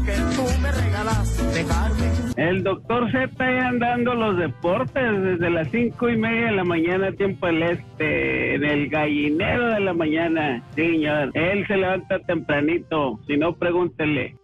[0.05, 2.32] que tú me regalaste dejarme.
[2.37, 7.13] El doctor Z ya andando los deportes desde las cinco y media de la mañana,
[7.13, 10.63] tiempo del este, en el gallinero de la mañana.
[10.75, 14.37] Señor, él se levanta tempranito, si no, pregúntele.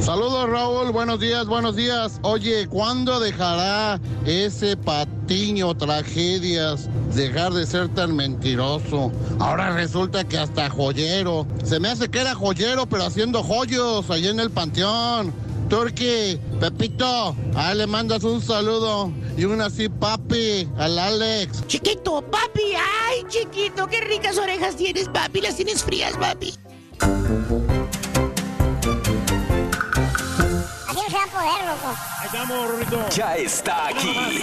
[0.00, 2.20] Saludos Raúl, buenos días, buenos días.
[2.22, 9.12] Oye, ¿cuándo dejará ese patiño tragedias dejar de ser tan mentiroso?
[9.38, 11.46] Ahora resulta que hasta joyero.
[11.64, 15.32] Se me hace que era joyero, pero haciendo joyos ahí en el panteón.
[15.70, 21.64] Turki, Pepito, a él le mandas un saludo y un así papi al Alex.
[21.68, 25.40] Chiquito, papi, ay, chiquito, qué ricas orejas tienes, papi.
[25.40, 26.52] Las tienes frías, papi.
[26.98, 27.08] Así
[30.92, 31.94] no se va a poder, loco.
[32.18, 33.14] Ahí estamos.
[33.14, 34.42] Ya está aquí.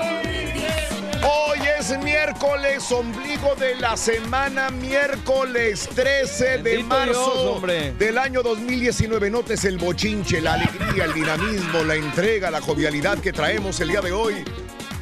[1.81, 9.31] es miércoles, ombligo de la semana, miércoles 13 de Bendito marzo Dios, del año 2019.
[9.31, 14.01] Notes el bochinche, la alegría, el dinamismo, la entrega, la jovialidad que traemos el día
[14.01, 14.43] de hoy.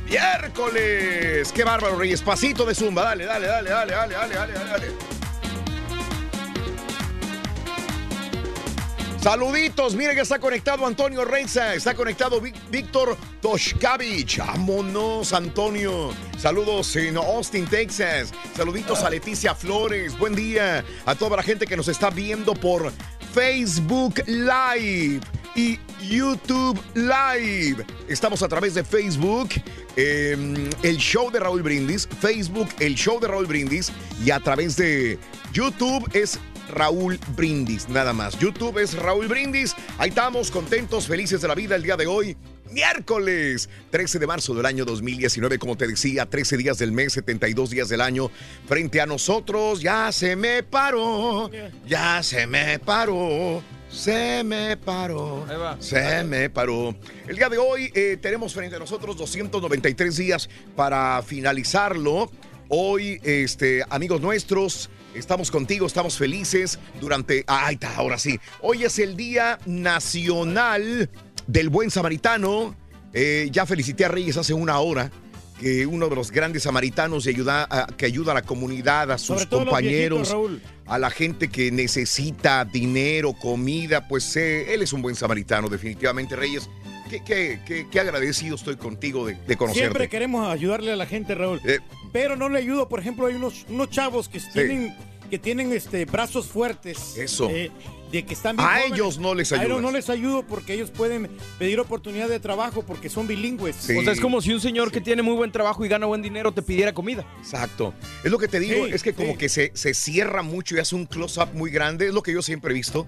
[0.05, 1.51] Miércoles.
[1.51, 2.21] Qué bárbaro, Reyes.
[2.21, 3.03] Pasito de zumba.
[3.03, 5.18] Dale, dale, dale, dale, dale, dale, dale, dale.
[9.21, 14.37] Saluditos, miren que está conectado Antonio Reiza, está conectado Víctor Toshkavich.
[14.37, 16.11] Vámonos, Antonio.
[16.37, 18.31] Saludos en Austin, Texas.
[18.55, 20.17] Saluditos a Leticia Flores.
[20.17, 22.93] Buen día a toda la gente que nos está viendo por
[23.33, 25.19] Facebook Live
[25.53, 27.85] y YouTube Live.
[28.07, 29.49] Estamos a través de Facebook,
[29.97, 33.91] eh, el show de Raúl Brindis, Facebook, el show de Raúl Brindis,
[34.23, 35.19] y a través de
[35.51, 38.37] YouTube es Raúl Brindis, nada más.
[38.39, 39.75] YouTube es Raúl Brindis.
[39.97, 42.37] Ahí estamos, contentos, felices de la vida el día de hoy.
[42.71, 47.71] Miércoles 13 de marzo del año 2019, como te decía, 13 días del mes, 72
[47.71, 48.29] días del año.
[48.67, 51.49] Frente a nosotros ya se me paró,
[51.87, 55.45] ya se me paró, se me paró,
[55.79, 56.95] se me paró.
[57.27, 62.31] El día de hoy eh, tenemos frente a nosotros 293 días para finalizarlo.
[62.67, 67.43] Hoy, este, amigos nuestros, estamos contigo, estamos felices durante.
[67.47, 68.39] Ahí está, ahora sí.
[68.61, 71.09] Hoy es el Día Nacional
[71.47, 72.75] del Buen Samaritano.
[73.13, 75.11] Eh, ya felicité a Reyes hace una hora.
[75.59, 79.17] Que uno de los grandes samaritanos y ayuda a- que ayuda a la comunidad, a
[79.17, 85.01] sus compañeros, viejitos, a la gente que necesita dinero, comida, pues eh, él es un
[85.01, 86.69] buen samaritano, definitivamente, Reyes.
[87.09, 89.87] Qué, qué- qué- qué agradecido estoy contigo de, de conocerte.
[89.87, 91.59] Siempre queremos ayudarle a la gente, Raúl.
[92.13, 94.95] Pero no le ayudo, por ejemplo, hay unos, unos chavos que tienen,
[95.29, 97.15] que tienen este, brazos fuertes.
[97.17, 97.49] Eso.
[97.49, 97.71] eh,
[98.11, 98.91] de que están bien A jóvenes.
[98.93, 102.81] ellos no les A ellos no les ayudo porque ellos pueden pedir oportunidad de trabajo
[102.83, 103.75] porque son bilingües.
[103.75, 103.95] Sí.
[103.95, 106.23] O sea, es como si un señor que tiene muy buen trabajo y gana buen
[106.23, 107.23] dinero te pidiera comida.
[107.37, 107.93] Exacto.
[108.23, 109.37] Es lo que te digo, Sí, es que como sí.
[109.37, 112.07] que se, se cierra mucho y hace un close-up muy grande.
[112.07, 113.05] Es lo que yo siempre he visto,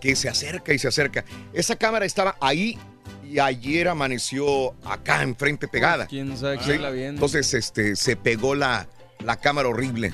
[0.00, 1.24] que se acerca y se acerca.
[1.52, 2.76] Esa cámara estaba ahí
[3.24, 6.06] y ayer amaneció acá enfrente pegada.
[6.08, 7.12] quién sabe quién la viendo.
[7.14, 8.88] Entonces este, se pegó la,
[9.24, 10.12] la cámara horrible.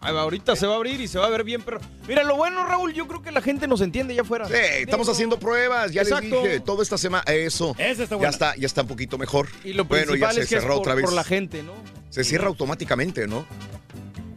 [0.00, 2.64] Ahorita se va a abrir y se va a ver bien, pero mira, lo bueno,
[2.64, 4.46] Raúl, yo creo que la gente nos entiende ya afuera.
[4.46, 6.22] Sí, estamos haciendo pruebas, ya Exacto.
[6.22, 9.48] les dije, toda esta semana, eso, Esa está ya está, ya está un poquito mejor.
[9.64, 11.04] Y lo bueno, ya principal se es que es cerró por, otra vez.
[11.04, 11.72] por la gente, ¿no?
[12.10, 13.46] Se cierra automáticamente, ¿no?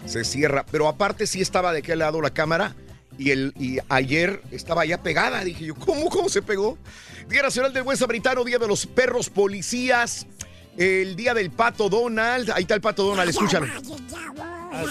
[0.05, 0.65] Se cierra.
[0.71, 2.75] Pero aparte sí estaba de aquel lado la cámara
[3.17, 5.43] y, el, y ayer estaba ya pegada.
[5.43, 6.77] Dije yo, ¿cómo, cómo se pegó?
[7.27, 10.25] Día Nacional del Buen Samaritano, Día de los Perros Policías,
[10.77, 12.49] el Día del Pato Donald.
[12.55, 13.67] Ahí está el Pato Donald, escúchalo.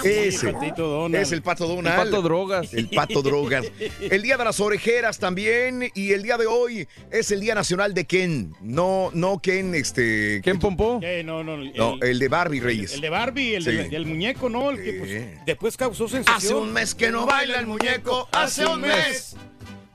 [0.05, 1.23] Ese Patito Donald.
[1.23, 1.99] es el Pato Donald.
[1.99, 2.75] El Pato Drogas.
[2.75, 3.67] El Pato Drogas.
[4.01, 5.91] El Día de las Orejeras también.
[5.95, 8.55] Y el día de hoy es el Día Nacional de Ken.
[8.61, 10.41] No, no Ken, este...
[10.43, 11.01] ¿Ken Pompó?
[11.03, 12.93] Eh, no, no, el, No, el de Barbie Reyes.
[12.95, 13.71] el de Barbie, el, Sí.
[13.73, 14.71] de- el muñeco, ¿no?
[14.71, 16.37] El que pues, después causó sensación.
[16.37, 19.37] Hace un mes que no baila el muñeco, hace un mes.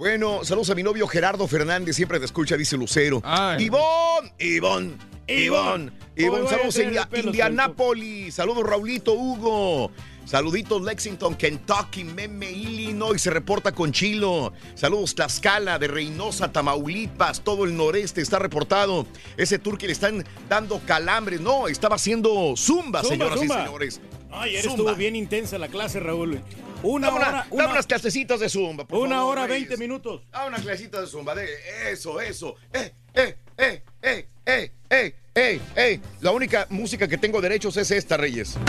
[0.04, 3.24] Bueno, saludos a mi novio Gerardo Fernández, siempre te escucha, dice Lucero.
[3.58, 9.92] Ivón, Ivón, Ivón, Ivón, a saludos en Indianápolis, saludos Raulito Hugo.
[10.26, 14.52] Saluditos Lexington, Kentucky, Meme, Illinois, se reporta con Chilo.
[14.76, 19.06] Saludos Tlaxcala, de Reynosa, Tamaulipas, todo el noreste está reportado.
[19.38, 21.40] Ese turqui le están dando calambres.
[21.40, 23.62] No, estaba haciendo zumba, Zumba, señoras zumba.
[23.62, 24.02] y señores.
[24.36, 24.76] Ayer Zumba.
[24.78, 26.42] estuvo bien intensa la clase, Raúl.
[26.82, 29.78] Una Dame una- hora, dame una, unas clasecitas de zumba, por una favor, hora veinte
[29.78, 30.22] minutos.
[30.34, 31.34] Ah, una clasita de zumba.
[31.36, 31.48] De
[31.92, 32.56] eso, eso.
[32.74, 36.00] Eh, eh, eh, eh, eh, eh, eh, eh.
[36.22, 38.56] La única música que tengo derechos es esta, Reyes.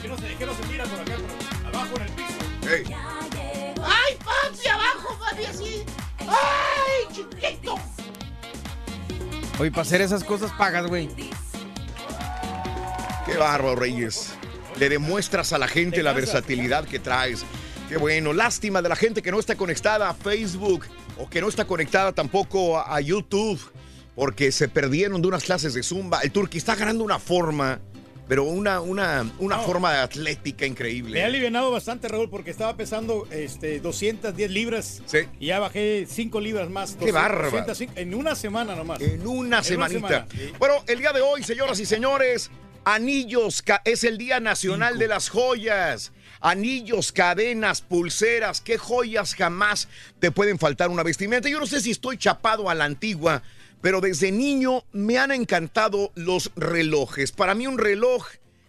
[0.00, 1.16] Que no se, que no se tira por acá,
[1.64, 2.94] por abajo en el piso.
[3.82, 5.84] ¡Ay, papi, abajo, papi, así!
[6.20, 7.74] ¡Ay, chiquito!
[9.58, 11.08] Oye, para hacer esas cosas pagas, güey.
[13.26, 14.34] Qué bárbaro, Reyes.
[14.78, 17.44] Le demuestras a la gente la versatilidad que traes.
[17.88, 18.32] Qué bueno.
[18.32, 20.86] Lástima de la gente que no está conectada a Facebook
[21.18, 23.60] o que no está conectada tampoco a, YouTube
[24.14, 26.20] porque se perdieron de unas clases de Zumba.
[26.20, 27.80] El Turqui está ganando una forma,
[28.26, 31.12] pero una, una, una forma atlética increíble.
[31.12, 35.02] Me he alivianado bastante, Raúl, porque estaba pesando este, 210 libras.
[35.38, 36.96] Y ya bajé 5 libras más.
[36.96, 37.50] Qué bárbaro.
[37.50, 39.00] 205 en una semana nomás.
[39.00, 40.08] En una semanita.
[40.08, 40.52] semana, sí.
[40.58, 42.50] Bueno, el día de hoy, señoras y señores,
[42.84, 46.12] anillos, es el Día Nacional de las Joyas.
[46.40, 51.48] Anillos, cadenas, pulseras, qué joyas jamás te pueden faltar una vestimenta.
[51.48, 53.44] Yo no sé si estoy chapado a la antigua,
[53.80, 57.30] pero desde niño me han encantado los relojes.
[57.30, 58.26] Para mí un reloj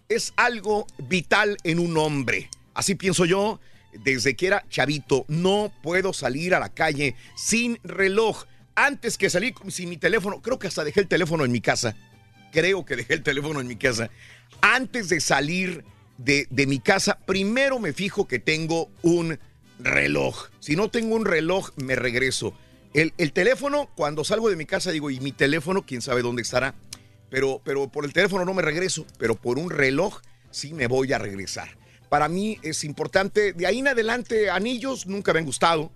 [0.08, 2.48] es algo vital en un hombre.
[2.74, 3.58] Así pienso yo
[4.04, 5.24] desde que era chavito.
[5.26, 8.44] No puedo salir a la calle sin reloj.
[8.76, 11.96] Antes que salir sin mi teléfono, creo que hasta dejé el teléfono en mi casa.
[12.54, 14.10] Creo que dejé el teléfono en mi casa.
[14.60, 15.84] Antes de salir
[16.18, 19.40] de, de mi casa, primero me fijo que tengo un
[19.80, 20.50] reloj.
[20.60, 22.56] Si no tengo un reloj, me regreso.
[22.94, 26.42] El, el teléfono, cuando salgo de mi casa, digo, y mi teléfono, quién sabe dónde
[26.42, 26.76] estará.
[27.28, 30.20] Pero, pero por el teléfono no me regreso, pero por un reloj
[30.52, 31.76] sí me voy a regresar.
[32.08, 35.90] Para mí es importante, de ahí en adelante, anillos nunca me han gustado.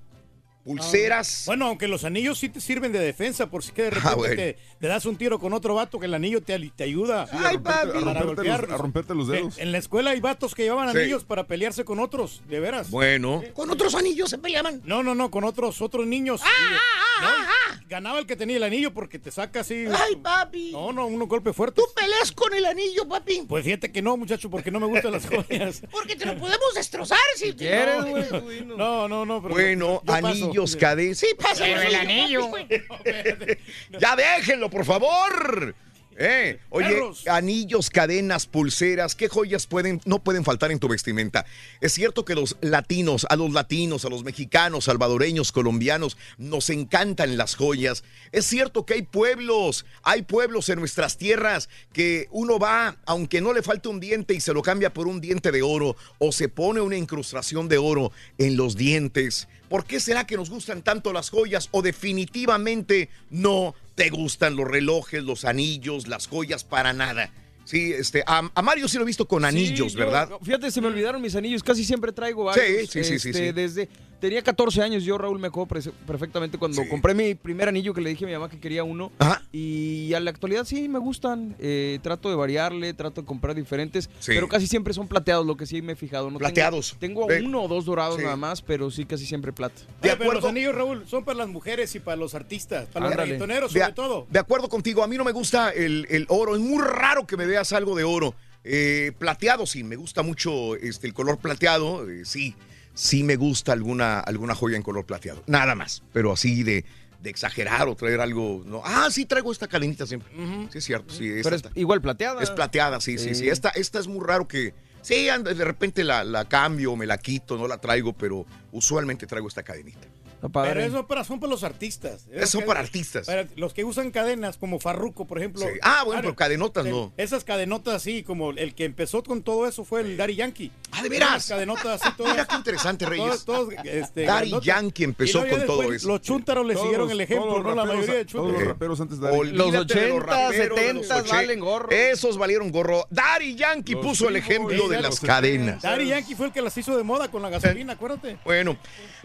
[0.69, 1.45] Pulseras.
[1.47, 4.15] Bueno, aunque los anillos sí te sirven de defensa, por si que de repente Ah,
[4.17, 4.37] bueno.
[4.37, 7.27] te, te das un tiro con otro vato que el anillo te, te ayuda a
[7.27, 9.57] romperte- a romperte los- a romperte los dedos.
[9.59, 10.99] En, en la escuela hay vatos que llevaban Sí.
[10.99, 12.91] anillos para pelearse con otros, de veras.
[12.91, 13.43] Bueno.
[13.55, 14.83] ¿Con otros anillos se peleaban?
[14.85, 16.41] No, no, no, con otros otros niños.
[16.45, 19.87] Ah, Y, no, ganaba el que tenía el anillo porque te saca así.
[19.93, 20.71] ¡Ay, papi!
[20.73, 21.83] No, no, unos golpes fuertes.
[21.85, 23.45] ¿Tú peleas con el anillo, papi?
[23.49, 25.83] Pues fíjate que no, muchacho, porque no me gustan las joyas.
[25.91, 28.41] Porque te lo podemos destrozar si ¿Quieres, no.
[28.43, 28.65] güey?
[28.65, 29.43] No, no, no.
[29.43, 30.53] Pero Bueno, yo paso.
[30.67, 31.15] Anillos.
[31.15, 32.51] Sí, pasa Pero el anillo.
[33.99, 35.75] Ya déjenlo, por favor.
[36.21, 37.29] Eh, oye, Perros.
[37.29, 41.47] anillos, cadenas, pulseras, ¿qué joyas pueden, no pueden faltar en tu vestimenta?
[41.81, 47.37] Es cierto que los latinos, a los latinos, a los mexicanos, salvadoreños, colombianos, nos encantan
[47.37, 48.03] las joyas.
[48.33, 53.53] Es cierto que hay pueblos, hay pueblos en nuestras tierras que uno va, aunque no
[53.53, 56.49] le falte un diente y se lo cambia por un diente de oro o se
[56.49, 59.47] pone una incrustación de oro en los dientes.
[59.69, 64.67] ¿Por qué será que nos gustan tanto las joyas o definitivamente no te gustan los
[64.69, 67.31] relojes, los anillos, las joyas para nada?
[67.65, 70.31] Sí, este, a, a Mario sí lo he visto con anillos, Sí, yo- ¿verdad?
[70.43, 71.63] fíjate, se me olvidaron mis anillos.
[71.63, 72.89] Casi siempre traigo varios.
[72.89, 73.53] Sí, sí, sí, sí, este, sí.
[73.53, 73.89] Desde,
[74.21, 78.11] tenía 14 años yo, Raúl, me acuerdo perfectamente cuando compré mi primer anillo que le
[78.11, 79.11] dije a mi mamá que quería uno.
[79.53, 81.55] Y a la actualidad sí me gustan.
[81.59, 84.33] eh, trato de variarle, trato de comprar diferentes, Sí.
[84.35, 86.31] pero casi siempre son plateados, lo que sí me he fijado.
[86.31, 86.97] No Plateados.
[86.99, 88.23] Tengo, uno o dos dorados Sí.
[88.23, 89.81] nada más, pero sí casi siempre plata.
[90.03, 93.17] Oye, pero los anillos, Raúl, son para las mujeres y para los artistas, para los
[93.17, 94.27] reggaetoneros De, sobre a- todo.
[94.31, 96.55] de acuerdo contigo, a mí no me gusta el, el oro.
[96.55, 98.35] Es muy raro que me veas algo de oro.
[98.65, 102.09] Eh, plateado, sí, me gusta mucho este, el color plateado.
[102.11, 102.55] eh, sí,
[102.99, 105.45] sí me gusta alguna, alguna joya en color plateado.
[105.47, 106.03] Nada más.
[106.13, 106.85] Pero así de,
[107.23, 108.63] de exagerar o traer algo.
[108.67, 108.83] No.
[108.85, 110.33] Ah, sí, traigo esta cadenita siempre.
[110.73, 111.15] Sí, es cierto.
[111.15, 112.43] Sí, esta Pero es igual plateada.
[112.43, 113.35] Es plateada, sí, sí, sí.
[113.37, 113.49] Sí.
[113.49, 114.75] Esta, esta es muy raro que.
[115.01, 119.47] Sí, de repente la, la cambio, me la quito, no la traigo, pero usualmente traigo
[119.47, 120.09] esta cadenita.
[120.53, 122.27] Pero eso para, son para los artistas.
[122.33, 123.27] Eso son para artistas.
[123.27, 125.63] Para los que usan cadenas, como Farruko, por ejemplo.
[125.63, 125.79] Sí.
[125.83, 127.13] Ah, bueno, pero cadenotas el- no.
[127.17, 130.71] Esas cadenotas así, como el que empezó con todo eso fue el Daddy Yankee.
[130.93, 131.47] Ah, ¿de veras?
[131.49, 132.33] Cadenotas así, todas.
[132.33, 133.45] Mira qué interesante, Reyes.
[133.45, 134.67] Todos, todos, este, Daddy grandotas.
[134.67, 136.09] Yankee empezó con todo eso.
[136.09, 137.69] Los chúntaros le Todos siguieron los- el ejemplo, todos ¿no?
[137.69, 138.59] los La mayoría de todos chúntaros.
[138.61, 141.91] los raperos antes de Olvídate Los de 80, raperos de 70 los valen gorro.
[141.91, 143.07] Esos valieron gorro.
[143.11, 145.83] Daddy Yankee Los puso el ejemplo sí, de las los cadenas.
[145.83, 148.39] Daddy Yankee fue el que las hizo de moda con la gasolina, acuérdate.
[148.45, 148.77] Bueno,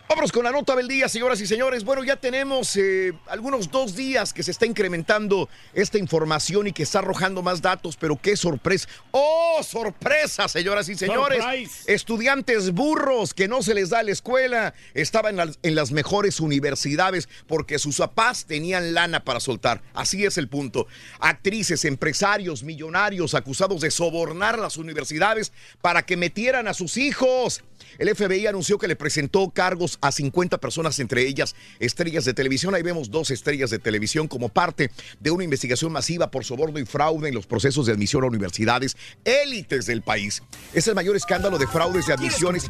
[0.09, 1.83] vámonos con la nota del día, señoras y señores.
[1.83, 6.83] Bueno, ya tenemos eh, algunos dos días que se está incrementando esta información y que
[6.83, 8.87] está arrojando más datos, pero qué sorpresa.
[9.11, 11.41] ¡Oh, sorpresa, señoras y señores!
[11.41, 11.91] Surprise.
[11.91, 15.91] Estudiantes burros que no se les da a la escuela estaban en las, en las
[15.91, 19.81] mejores universidades porque sus papás tenían lana para soltar.
[19.93, 20.87] Así es el punto.
[21.19, 25.51] Actrices, empresarios, millonarios acusados de sobornar las universidades
[25.81, 27.63] para que metieran a sus hijos.
[27.97, 32.75] El FBI anunció que le presentó cargos a 50 personas, entre ellas estrellas de televisión.
[32.75, 36.85] Ahí vemos dos estrellas de televisión como parte de una investigación masiva por soborno y
[36.85, 40.43] fraude en los procesos de admisión a universidades élites del país.
[40.73, 42.63] Es el mayor escándalo de fraudes de admisiones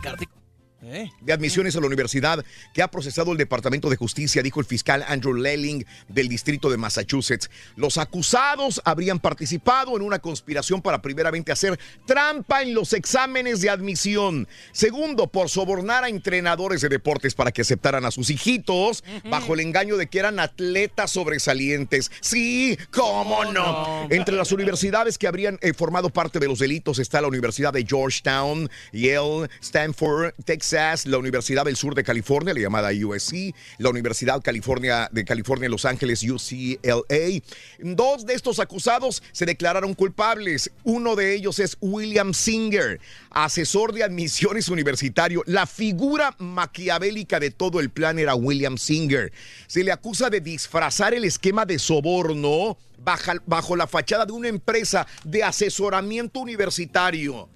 [0.84, 5.04] de admisiones a la universidad que ha procesado el Departamento de Justicia, dijo el fiscal
[5.08, 7.50] Andrew Lelling del distrito de Massachusetts.
[7.76, 13.70] Los acusados habrían participado en una conspiración para primeramente hacer trampa en los exámenes de
[13.70, 14.48] admisión.
[14.74, 19.62] Segundo, por sobornar a entrenadores de deportes para que aceptaran a sus hijitos bajo el
[19.62, 22.12] engaño de que eran atletas sobresalientes.
[22.20, 24.08] Sí, cómo no.
[24.10, 27.86] Entre las universidades que habrían eh, formado parte de los delitos está la Universidad de
[27.86, 34.42] Georgetown, Yale, Stanford, Texas, la Universidad del Sur de California, la llamada USC, la Universidad
[34.42, 37.44] California de California Los Ángeles, UCLA.
[37.80, 40.72] Dos de estos acusados se declararon culpables.
[40.84, 43.00] Uno de ellos es William Singer,
[43.30, 45.44] asesor de admisiones universitario.
[45.46, 49.32] La figura maquiavélica de todo el plan era William Singer.
[49.68, 55.06] Se le acusa de disfrazar el esquema de soborno bajo la fachada de una empresa
[55.24, 57.50] de asesoramiento universitario.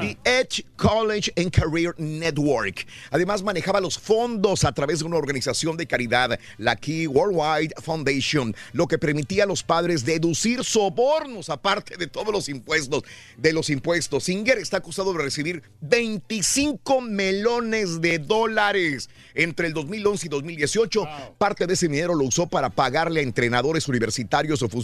[0.00, 2.86] The Edge College and Career Network.
[3.10, 8.54] Además, manejaba los fondos a través de una organización de caridad, la Key Worldwide Foundation,
[8.72, 13.02] lo que permitía a los padres deducir sobornos aparte de todos los impuestos.
[13.36, 14.24] De los impuestos.
[14.24, 21.08] Singer está acusado de recibir 25 melones de dólares entre el 2011 y 2018.
[21.38, 24.79] Parte de ese dinero lo usó para pagarle a entrenadores universitarios o funcionarios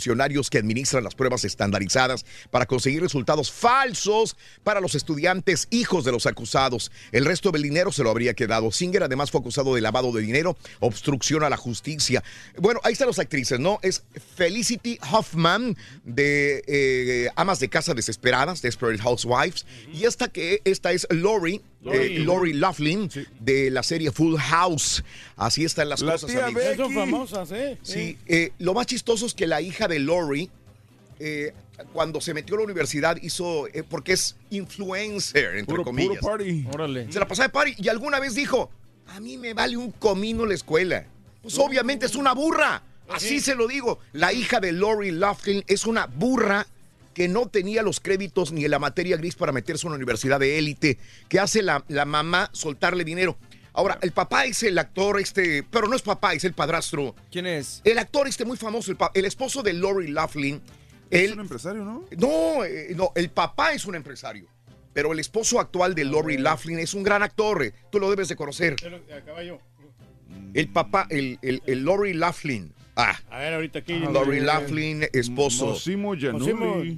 [0.51, 6.27] que administran las pruebas estandarizadas para conseguir resultados falsos para los estudiantes hijos de los
[6.27, 6.91] acusados.
[7.13, 8.71] El resto del dinero se lo habría quedado.
[8.73, 12.23] Singer además fue acusado de lavado de dinero, obstrucción a la justicia.
[12.59, 13.79] Bueno, ahí están las actrices, ¿no?
[13.83, 14.05] Es
[14.37, 19.67] Felicity Hoffman de eh, Amas de Casa Desesperadas, Desperate Housewives.
[19.93, 21.63] Y esta que esta es Lori.
[21.87, 22.17] Lori.
[22.17, 23.11] eh, Lori Laughlin
[23.41, 25.03] de la serie Full House.
[25.37, 26.77] Así están las La cosas, tía amigos.
[26.77, 27.79] Son famosas, ¿eh?
[27.83, 30.51] Sí, eh, lo más chistoso es que la hija de Lori,
[31.19, 31.53] eh,
[31.93, 36.19] cuando se metió a la universidad, hizo, eh, porque es influencer, entre Puro- comillas.
[36.19, 36.67] puro party.
[36.73, 37.13] Órale.
[37.13, 38.71] Se la pasaba de party y alguna vez dijo,
[39.09, 41.07] a mí me vale un comino la escuela.
[41.43, 42.83] Pues obviamente es una burra.
[43.09, 44.01] Así se lo digo.
[44.13, 46.67] La hija de Lori Laughlin es una burra
[47.17, 50.59] que no tenía los créditos ni la materia gris para meterse a una universidad de
[50.59, 50.99] élite,
[51.31, 53.39] que hace la, la mamá soltarle dinero.
[53.73, 57.15] Ahora, el papá es el actor este, pero no es papá, es el padrastro.
[57.33, 57.81] ¿Quién es?
[57.85, 60.61] El actor este muy famoso, el, el esposo de Lori Laughlin.
[61.09, 62.05] Es él- un empresario, ¿no?
[62.19, 64.47] no, eh, no, el papá es un empresario.
[64.93, 67.63] Pero el esposo actual de Lori Laughlin es un gran actor.
[67.65, 68.77] eh, Tú lo debes de conocer.
[69.11, 69.59] A caballo.
[70.53, 72.75] El papá, el, el, el Lori Laughlin.
[72.97, 73.93] Ah, A ver, ahorita aquí.
[73.99, 75.77] Lori Laughlin, esposo.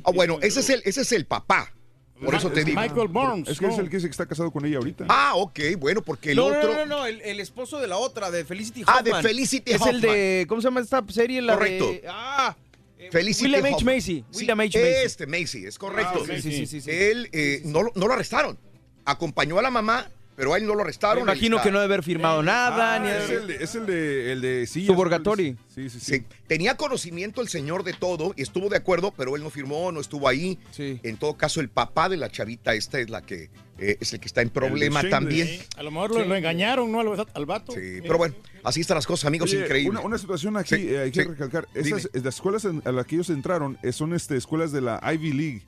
[0.05, 1.73] Ah, bueno, ese es el, ese es el papá.
[2.25, 2.81] Por eso te digo.
[2.81, 3.49] Michael Burns.
[3.49, 5.07] Es que es el que dice que está casado con ella ahorita.
[5.09, 6.73] Ah, ok, bueno, porque el no, otro.
[6.73, 9.23] no, no, no, el, el esposo de la otra, de Felicity Ah, Hoffman.
[9.23, 10.01] de Felicity Es el Hoffman.
[10.01, 11.41] de, ¿cómo se llama esta serie?
[11.43, 11.87] La Correcto.
[11.93, 12.57] De, ah,
[12.99, 13.75] eh, Felicity William H.
[13.77, 13.95] Hoffman.
[13.97, 14.25] Macy.
[14.31, 14.79] Sí, William H.
[14.79, 14.91] Macy.
[15.05, 16.23] Este Macy, es correcto.
[16.25, 16.91] Ah, sí, sí, sí, sí, sí.
[16.91, 18.59] Él eh, no, no lo arrestaron.
[19.05, 21.25] Acompañó a la mamá pero a él no lo arrestaron.
[21.27, 22.95] Me imagino que no debe haber firmado nada.
[22.95, 24.67] Ah, ni es, el de, es el de, el de.
[24.69, 25.99] Sí, sí, sí.
[26.01, 29.91] Sí, tenía conocimiento el señor de todo y estuvo de acuerdo, pero él no firmó,
[29.91, 30.57] no estuvo ahí.
[30.79, 34.21] En todo caso, el papá de la chavita esta es la que eh, es el
[34.21, 35.49] que está en problema también.
[35.49, 37.01] Sí, A lo mejor lo, lo engañaron, ¿no?
[37.01, 37.73] Al, al vato.
[37.73, 39.91] Sí, pero bueno, así están las cosas, amigos, Oye, increíble.
[39.91, 41.29] Una, una situación aquí, Sí, eh, hay que sí.
[41.29, 41.67] recalcar.
[41.75, 45.01] Esas, las escuelas en- a las que ellos entraron eh, son este, escuelas de la
[45.15, 45.63] Ivy League.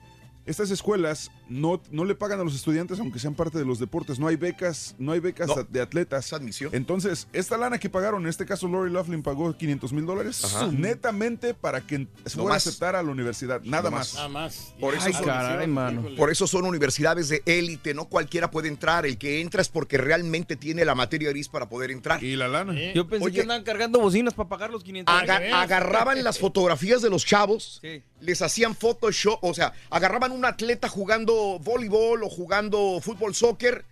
[0.45, 4.19] Estas escuelas no, no le pagan a los estudiantes aunque sean parte de los deportes.
[4.19, 5.63] No hay becas, no hay becas No.
[5.63, 6.31] de atletas.
[6.71, 11.53] Entonces, esta lana que pagaron, en este caso Lori Laughlin pagó 500 mil dólares netamente
[11.53, 12.67] para que fuera a más.
[12.67, 13.61] aceptar a la universidad.
[13.63, 14.13] Nada No más.
[14.13, 14.15] más.
[14.15, 14.73] Nada más.
[14.79, 16.03] Por eso, Ay, son, caray, mano.
[16.17, 19.05] por eso son universidades de élite, no cualquiera puede entrar.
[19.05, 22.23] El que entra es porque realmente tiene la materia gris para poder entrar.
[22.23, 22.73] Y la lana.
[22.93, 27.01] Yo pensé Oye, que andaban cargando bocinas para pagar los 500 Aga- agarraban las fotografías
[27.01, 28.01] de los chavos, Sí.
[28.19, 33.85] les hacían Photoshop, o sea, agarraban un atleta jugando voleibol o jugando fútbol, soccer,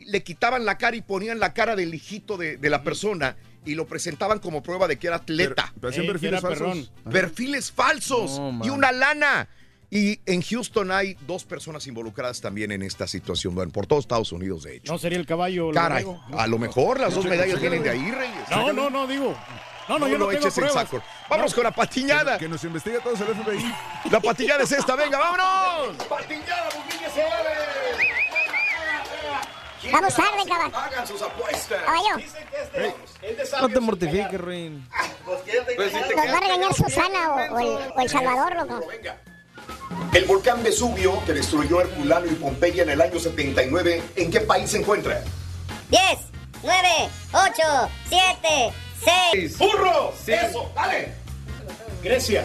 [0.00, 3.74] le quitaban la cara y ponían la cara del hijito de, de la persona y
[3.74, 5.72] lo presentaban como prueba de que era atleta.
[5.74, 6.92] Pero hacían Ey, perfiles era falsos.
[7.10, 9.48] Perfiles falsos No, y una lana.
[9.90, 14.32] Y en Houston hay dos personas involucradas también en esta situación, bueno, por todo Estados
[14.32, 14.92] Unidos, de hecho.
[14.92, 15.70] No sería el caballo.
[15.70, 18.50] Caray, a lo mejor las dos medallas vienen de ahí, Reyes.
[18.50, 19.36] No, no, no, digo.
[19.88, 21.02] No, no, yo no lo tengo eches en saco.
[21.28, 22.38] Vámonos con la patiñada.
[22.38, 23.74] Que nos investigue todos el FBI.
[24.10, 25.96] La patillada es esta, venga, vámonos.
[29.82, 30.76] Se Vamos tarde, caballo.
[30.76, 31.82] Hagan sus apuestas.
[31.84, 32.16] Caballo,
[33.60, 34.88] No te mortifiques, Ruin.
[35.76, 38.88] Pues nos va a regañar Susana o, o el, o el Salvador, loco.
[40.12, 44.70] El volcán Vesubio, que destruyó Herculano y Pompeya en el año 79, ¿en qué país
[44.70, 45.22] se encuentra?
[45.90, 46.00] 10,
[46.62, 46.88] 9,
[47.32, 47.52] 8,
[48.08, 48.72] 7,
[49.32, 49.58] 6.
[49.58, 50.12] ¡Burro!
[50.26, 50.70] ¡Eso!
[50.74, 51.12] ¡Dale!
[52.02, 52.44] Grecia.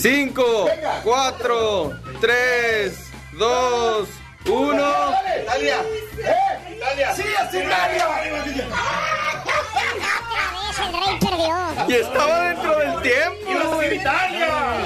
[0.00, 1.00] 5, Venga.
[1.02, 2.98] 4, 3,
[3.38, 4.08] 2,
[4.46, 5.14] 1.
[5.42, 5.76] ¡Italia!
[6.18, 6.74] ¡Eh!
[6.76, 7.14] ¡Italia!
[7.14, 8.06] ¡Sí, es Italia!
[8.06, 8.20] Otra
[10.60, 11.54] vez el rey perdió.
[11.88, 13.82] Y estaba dentro del tiempo.
[13.82, 14.84] ¡Italia!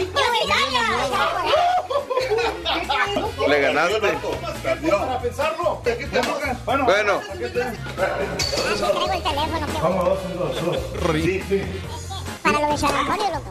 [3.49, 4.01] Le ganaste.
[4.01, 5.83] para pensarlo.
[6.65, 7.21] Bueno, Bueno,
[7.97, 9.67] Traigo el teléfono.
[12.43, 13.51] Para lo de San Antonio, loco.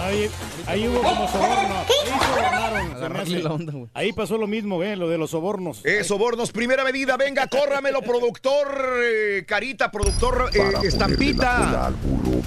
[0.00, 0.30] Ahí,
[0.66, 1.84] ahí hubo como soborno.
[1.88, 3.90] Ahí sobornaron.
[3.94, 4.96] Ahí pasó lo mismo, ¿eh?
[4.96, 5.84] Lo de los sobornos.
[5.84, 8.68] Eh, sobornos, primera medida, venga, córramelo, productor
[9.02, 11.92] eh, Carita, productor eh, Estampita.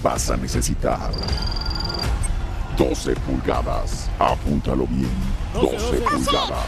[0.02, 1.12] vas a necesitar
[2.78, 4.10] 12 pulgadas.
[4.20, 5.10] Apúntalo bien.
[5.54, 6.68] 12 pulgadas.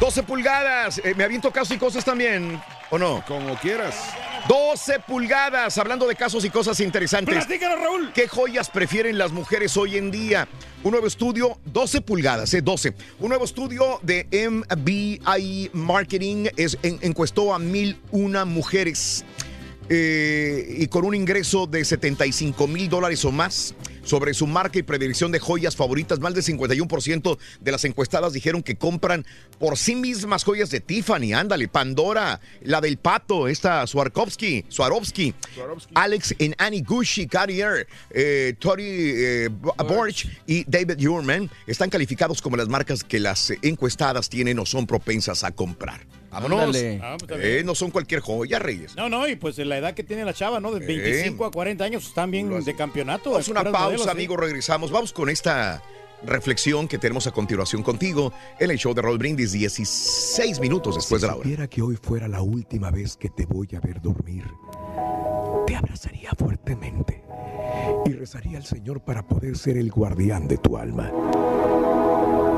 [0.00, 1.00] 12 pulgadas.
[1.04, 3.24] Eh, me aviento casos y cosas también, ¿o no?
[3.26, 3.94] Como quieras.
[4.48, 7.34] 12 pulgadas, hablando de casos y cosas interesantes.
[7.34, 8.12] Platícanos, Raúl.
[8.12, 10.46] ¿Qué joyas prefieren las mujeres hoy en día?
[10.82, 12.94] Un nuevo estudio, 12 pulgadas, eh, 12.
[13.20, 19.24] Un nuevo estudio de MBI Marketing es, en- encuestó a mil una mujeres
[19.88, 24.82] eh, y con un ingreso de 75 mil dólares o más sobre su marca y
[24.82, 26.20] predicción de joyas favoritas.
[26.20, 29.24] Más del 51% de las encuestadas dijeron que compran
[29.58, 35.34] por sí mismas joyas de Tiffany, ándale, Pandora, la del Pato, esta Swarovski, Swarovski,
[35.94, 42.42] Alex en Annie Gucci, Cartier, eh, Tory eh, Bo- Burch y David Yurman están calificados
[42.42, 46.00] como las marcas que las encuestadas tienen o son propensas a comprar.
[46.34, 46.76] Vámonos.
[47.00, 47.40] Ah, pues.
[47.42, 48.94] Eh, no son cualquier joya, Reyes.
[48.96, 50.72] No, no, y pues la edad que tiene la chava, ¿no?
[50.72, 53.30] De 25 a 40 años están bien de campeonato.
[53.30, 54.10] Vamos una pausa, modelos, ¿eh?
[54.10, 54.90] amigos, regresamos.
[54.90, 55.82] Vamos con esta
[56.24, 61.22] reflexión que tenemos a continuación contigo en el show de Roll Brindis, 16 minutos después
[61.22, 61.42] de la hora.
[61.42, 64.44] supiera que hoy fuera la última vez que te voy a ver dormir,
[65.66, 67.22] te abrazaría fuertemente
[68.06, 71.10] y rezaría al Señor para poder ser el guardián de tu alma.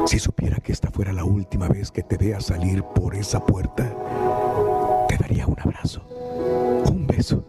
[0.07, 3.93] Si supiera que esta fuera la última vez que te vea salir por esa puerta,
[5.09, 6.01] te daría un abrazo,
[6.89, 7.45] un beso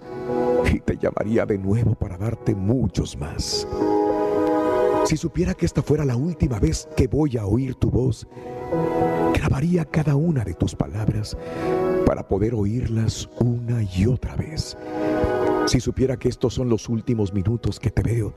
[0.73, 3.67] y te llamaría de nuevo para darte muchos más.
[5.05, 8.27] Si supiera que esta fuera la última vez que voy a oír tu voz,
[9.35, 11.37] grabaría cada una de tus palabras
[12.07, 14.75] para poder oírlas una y otra vez.
[15.67, 18.33] Si supiera que estos son los últimos minutos que te veo,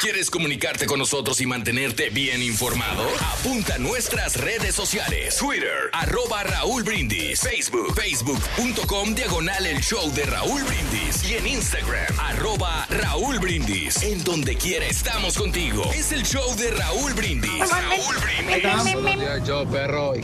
[0.00, 3.02] ¿Quieres comunicarte con nosotros y mantenerte bien informado?
[3.38, 5.36] Apunta a nuestras redes sociales.
[5.36, 7.40] Twitter, arroba Raúl Brindis.
[7.40, 11.30] Facebook, facebook.com, diagonal el show de Raúl Brindis.
[11.30, 14.02] Y en Instagram, arroba Raúl Brindis.
[14.02, 15.84] En donde quiera estamos contigo.
[15.94, 17.68] Es el show de Raúl Brindis.
[17.68, 18.94] Raúl Brindis.
[18.94, 20.14] Buenos días, show perro.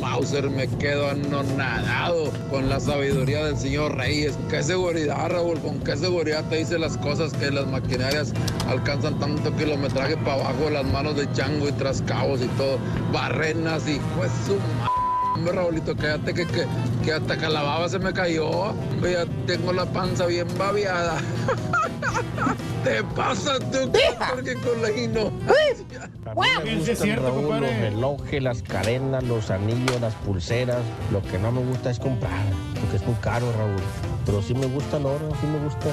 [0.00, 4.36] Mauser, me quedo anonadado con la sabiduría del señor Reyes.
[4.50, 5.60] ¿Qué seguridad, Raúl?
[5.60, 8.32] ¿Con qué seguridad te dice las cosas que las maquinarias
[8.88, 12.78] alcanzan tanto kilometraje para abajo, las manos de chango y trascabos y todo?
[13.12, 14.97] Barrenas y pues su m-
[15.38, 16.66] Hombre, Raulito, quédate que, que,
[17.04, 18.48] que hasta que la baba se me cayó.
[18.48, 21.18] Hombre, Ya tengo la panza bien babeada.
[22.84, 23.92] Te pasa tú,
[24.34, 25.30] porque con la hino.
[26.64, 30.82] Me gustan, Raúl, los relojes, las cadenas, los anillos, las pulseras.
[31.12, 32.44] Lo que no me gusta es comprar,
[32.80, 33.80] porque es muy caro, Raúl.
[34.26, 35.86] Pero sí me gusta el oro, sí me gusta.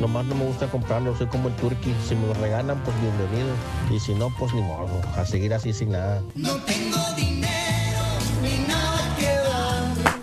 [0.00, 1.92] Nomás no me gusta comprarlo, soy como el turqui.
[2.06, 3.52] Si me lo regalan, pues bienvenido.
[3.90, 5.00] Y si no, pues ni modo.
[5.16, 6.22] A seguir así sin nada.
[6.36, 7.65] No tengo dinero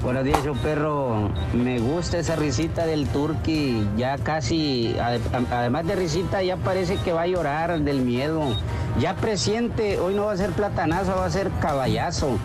[0.04, 1.30] Buenos días, yo perro.
[1.54, 3.88] Me gusta esa risita del turqui.
[3.96, 8.42] Ya casi, ade- además de risita, ya parece que va a llorar del miedo.
[9.00, 12.38] Ya presiente, hoy no va a ser platanazo, va a ser caballazo.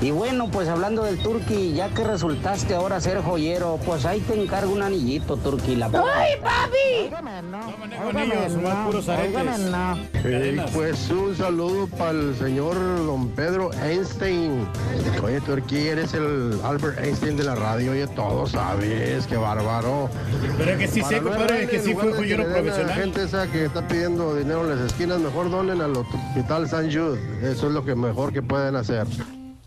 [0.00, 4.40] Y bueno, pues hablando del turqui, ya que resultaste ahora ser joyero, pues ahí te
[4.40, 5.74] encargo un anillito, turqui.
[5.74, 7.16] La ¡Ay, papi!
[8.16, 9.60] anillos, son puros aretes.
[10.24, 14.68] Eh, pues un saludo para el señor don Pedro Einstein.
[15.20, 20.08] Oye, tú aquí eres el Albert Einstein de la radio, oye, todo sabes, qué bárbaro.
[20.58, 22.86] Pero es que sí Para sé, no compadre, que sí fue joyero profesional.
[22.86, 26.84] La gente esa que está pidiendo dinero en las esquinas, mejor donen al Hospital San
[26.84, 27.20] Jude.
[27.42, 29.04] Eso es lo que mejor que pueden hacer.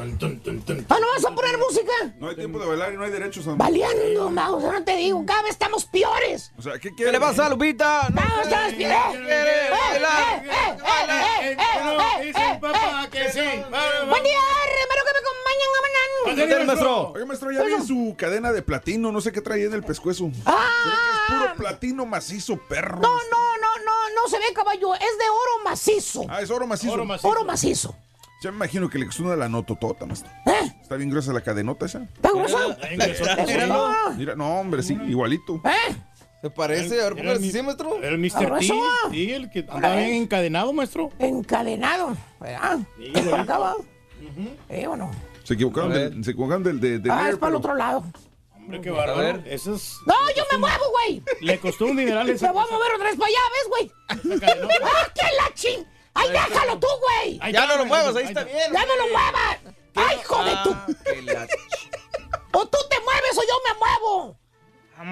[0.00, 1.92] ¿Ah, no vas a poner música?
[2.18, 3.46] No hay tiempo de bailar y no hay derechos.
[3.46, 6.52] a- Valiendo, Mouse, no te digo, cada vez estamos peores.
[6.58, 7.12] O sea, ¿qué ¿Qué quiere?
[7.12, 8.08] le pasa, Lupita?
[8.08, 9.18] No, Vamos, estamos peores.
[9.26, 10.42] quiere bailar.
[13.10, 13.40] que sí.
[13.40, 14.40] Buen día,
[14.78, 16.42] hermano, que me acompañan a mañana.
[16.44, 17.12] Ándale, maestro.
[17.12, 20.30] Oiga, maestro, ya vi su cadena de platino, no sé qué trae en el pescuezo.
[20.46, 20.66] Ah.
[20.86, 23.00] Es puro platino macizo, perro.
[23.00, 26.24] No, no, no, no, no se ve caballo, es de oro macizo.
[26.28, 26.92] Ah, es oro macizo.
[26.92, 27.28] Oro macizo.
[27.28, 27.94] Oro macizo.
[28.42, 30.30] Ya me imagino que le costó una la nototota, maestro.
[30.46, 30.72] ¿Eh?
[30.80, 32.02] Está bien gruesa la cadenota esa.
[32.02, 32.76] ¿Está grueso?
[33.46, 33.90] Míralo.
[34.16, 35.60] Mira, no, hombre, sí, igualito.
[35.64, 35.94] ¿Eh?
[36.40, 37.02] ¿Se parece?
[37.02, 38.02] A ver, Era el así, maestro.
[38.02, 38.58] El Mr.
[38.60, 38.70] T.
[39.10, 41.10] Sí, el que andaba bien encadenado, maestro.
[41.18, 42.78] Encadenado, ¿verdad?
[42.96, 43.12] Sí.
[44.70, 45.10] Eh, bueno.
[45.44, 48.04] Se equivocaron, del, se equivocaron del, de, Ah, es para el otro lado.
[48.56, 49.18] Hombre, qué A bárbaro.
[49.18, 49.42] ver.
[49.46, 49.96] Eso es.
[50.06, 51.22] No, yo me muevo, güey.
[51.40, 53.92] Le costó un dineral esa Me voy a mover otra vez para allá, ¿ves, güey?
[54.82, 55.84] ¡Ah, qué la ching!
[56.20, 57.38] ¡Ay, déjalo tú, güey!
[57.38, 58.72] Ya está, no lo muevas, ahí está bien.
[58.72, 59.58] ¡Ya no lo muevas!
[59.94, 60.72] ¡Ay, hijo de tu!
[60.72, 60.86] Ah,
[61.24, 61.48] la
[62.52, 64.36] O tú te mueves o yo me muevo.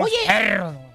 [0.04, 0.18] Oye,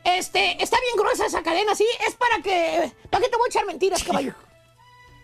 [0.03, 1.87] este, está bien gruesa esa cadena, ¿sí?
[2.07, 2.91] Es para que...
[3.09, 4.35] ¿Para qué te voy a echar mentiras, caballo?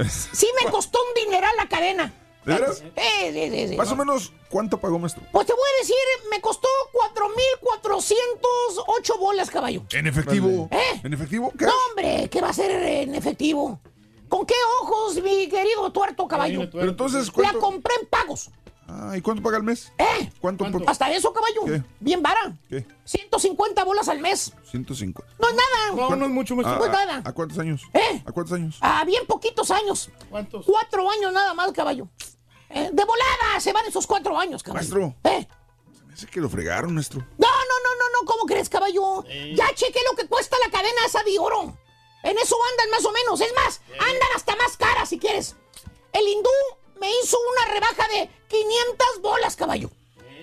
[0.07, 2.11] Sí me costó un dineral la cadena.
[2.45, 2.77] ¿De veras?
[2.77, 2.91] Sí,
[3.31, 3.75] sí, sí.
[3.75, 5.21] Más o menos, ¿cuánto pagó, maestro?
[5.31, 5.95] Pues te voy a decir,
[6.31, 9.83] me costó 4,408 bolas, caballo.
[9.91, 10.67] ¿En efectivo?
[10.71, 11.01] ¿Eh?
[11.03, 11.53] ¿En efectivo?
[11.57, 11.65] ¿Qué?
[11.65, 13.79] No, hombre, ¿qué va a ser en efectivo?
[14.30, 16.69] ¿Con qué ojos, mi querido tuerto caballo?
[16.71, 17.59] Pero entonces, La ¿cuánto?
[17.59, 18.49] compré en pagos.
[18.88, 19.91] Ah, ¿y cuánto paga al mes?
[19.99, 20.32] ¿Eh?
[20.41, 20.65] ¿Cuánto?
[20.71, 21.63] por- Hasta eso, caballo.
[21.65, 21.84] ¿Qué?
[21.99, 22.57] Bien vara.
[22.69, 22.86] ¿Qué?
[23.05, 24.51] 150 bolas al mes.
[24.71, 25.32] 150.
[25.39, 26.09] No es nada.
[26.09, 26.77] No, no es mucho, maestro.
[26.80, 27.21] No es ¿A, nada.
[27.23, 27.84] a cuántos años?
[27.93, 28.23] ¿Eh?
[28.25, 28.77] ¿A cuántos años?
[28.82, 30.09] A bien poquitos años.
[30.30, 30.65] ¿Cuántos?
[30.65, 32.07] Cuatro años nada más, caballo.
[32.71, 34.80] Eh, de volada se van esos cuatro años, caballo.
[34.99, 35.15] Maestro.
[35.23, 35.47] ¿Eh?
[36.13, 37.19] Ese que lo fregaron, maestro.
[37.38, 38.25] No, no, no, no, no.
[38.27, 39.23] ¿Cómo crees, caballo?
[39.55, 41.77] Ya chequé lo que cuesta la cadena esa de oro.
[42.24, 43.41] En eso andan más o menos.
[43.41, 45.55] Es más, andan hasta más caras si quieres.
[46.11, 46.49] El hindú
[46.99, 49.89] me hizo una rebaja de 500 bolas, caballo.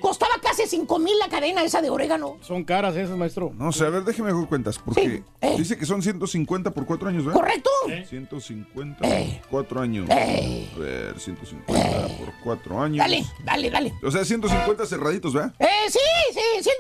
[0.01, 2.37] Costaba casi 5 mil la cadena esa de orégano.
[2.41, 3.53] Son caras esas, maestro.
[3.57, 5.55] No sé, a ver, déjeme hacer cuentas, porque Sí, eh.
[5.59, 7.41] dice que son 150 por cuatro años, ¿verdad?
[7.41, 7.71] ¿Correcto?
[8.09, 9.39] 150 Eh.
[9.43, 10.09] por cuatro años.
[10.11, 10.69] Eh.
[10.75, 12.99] A ver, 150 por cuatro años.
[12.99, 13.95] Dale, dale, dale.
[14.03, 15.55] O sea, 150 cerraditos, ¿verdad?
[15.59, 15.99] Eh, sí,
[16.33, 16.71] sí,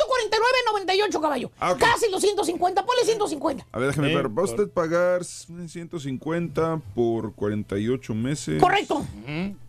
[0.76, 1.50] 149.98, caballo.
[1.58, 1.78] Ah, ok.
[1.78, 3.66] Casi los 150, ponle 150.
[3.72, 4.28] A ver, déjeme Eh, ver.
[4.38, 8.60] Va usted pagar 150 por 48 meses.
[8.60, 9.04] Correcto.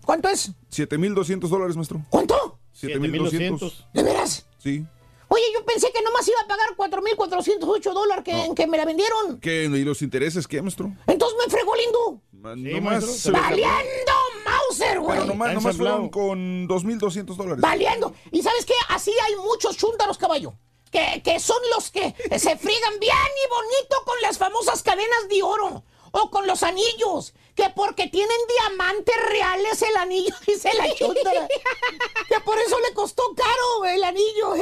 [0.06, 0.52] ¿Cuánto es?
[0.70, 2.02] 7,200 dólares, maestro.
[2.10, 2.57] ¿Cuánto?
[2.80, 3.86] 7,200.
[3.94, 4.46] ¿De veras?
[4.60, 4.86] Sí.
[5.30, 8.86] Oye, yo pensé que nomás iba a pagar 4.408 dólares que, en que me la
[8.86, 9.40] vendieron.
[9.42, 9.66] ¿Qué?
[9.66, 10.92] ¿Y los intereses qué, maestro?
[11.06, 12.22] Entonces me fregó el hindú.
[12.32, 14.12] Ma- Sí, nomás ¡Valiendo
[14.46, 15.16] Mauser, güey!
[15.20, 17.62] Pero nomás, nomás fueron con 2,200 dólares.
[17.62, 18.14] ¡Valiendo!
[18.32, 18.74] ¿Y sabes qué?
[18.90, 20.54] Así hay muchos chúntaros, caballo.
[20.92, 25.44] que, que son los que se friegan bien y bonito con las famosas cadenas de
[25.44, 27.34] oro o con los anillos.
[27.58, 31.48] Que porque tienen diamantes reales el anillo, dice la chuntara.
[32.30, 34.54] que por eso le costó caro el anillo.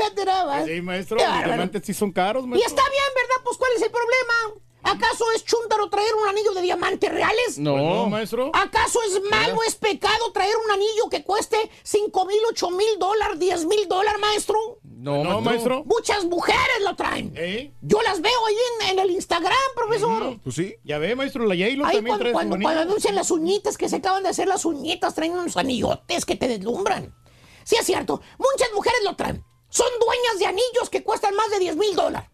[0.46, 0.66] más.
[0.66, 2.70] Sí, maestro, los diamantes sí son caros, Y maestro.
[2.70, 3.44] está bien, ¿verdad?
[3.44, 4.62] Pues ¿cuál es el problema?
[4.86, 7.58] ¿Acaso es chúntaro traer un anillo de diamantes reales?
[7.58, 7.74] No.
[7.74, 8.52] Pues no, maestro.
[8.54, 13.40] ¿Acaso es malo, es pecado traer un anillo que cueste 5 mil, 8 mil dólares,
[13.40, 14.80] 10 mil dólares, maestro?
[14.84, 15.84] No, No, maestro.
[15.86, 17.34] Muchas mujeres lo traen.
[17.36, 17.74] ¿Eh?
[17.82, 20.40] Yo las veo ahí en, en el Instagram, profesor.
[20.44, 20.76] Pues sí.
[20.84, 23.98] Ya ve, maestro, la Ahí también cuando, trae cuando, cuando anuncian las uñitas, que se
[23.98, 27.16] acaban de hacer las uñitas, traen unos anillotes que te deslumbran.
[27.64, 28.22] Sí, es cierto.
[28.38, 29.44] Muchas mujeres lo traen.
[29.70, 32.30] Son dueñas de anillos que cuestan más de 10 mil dólares.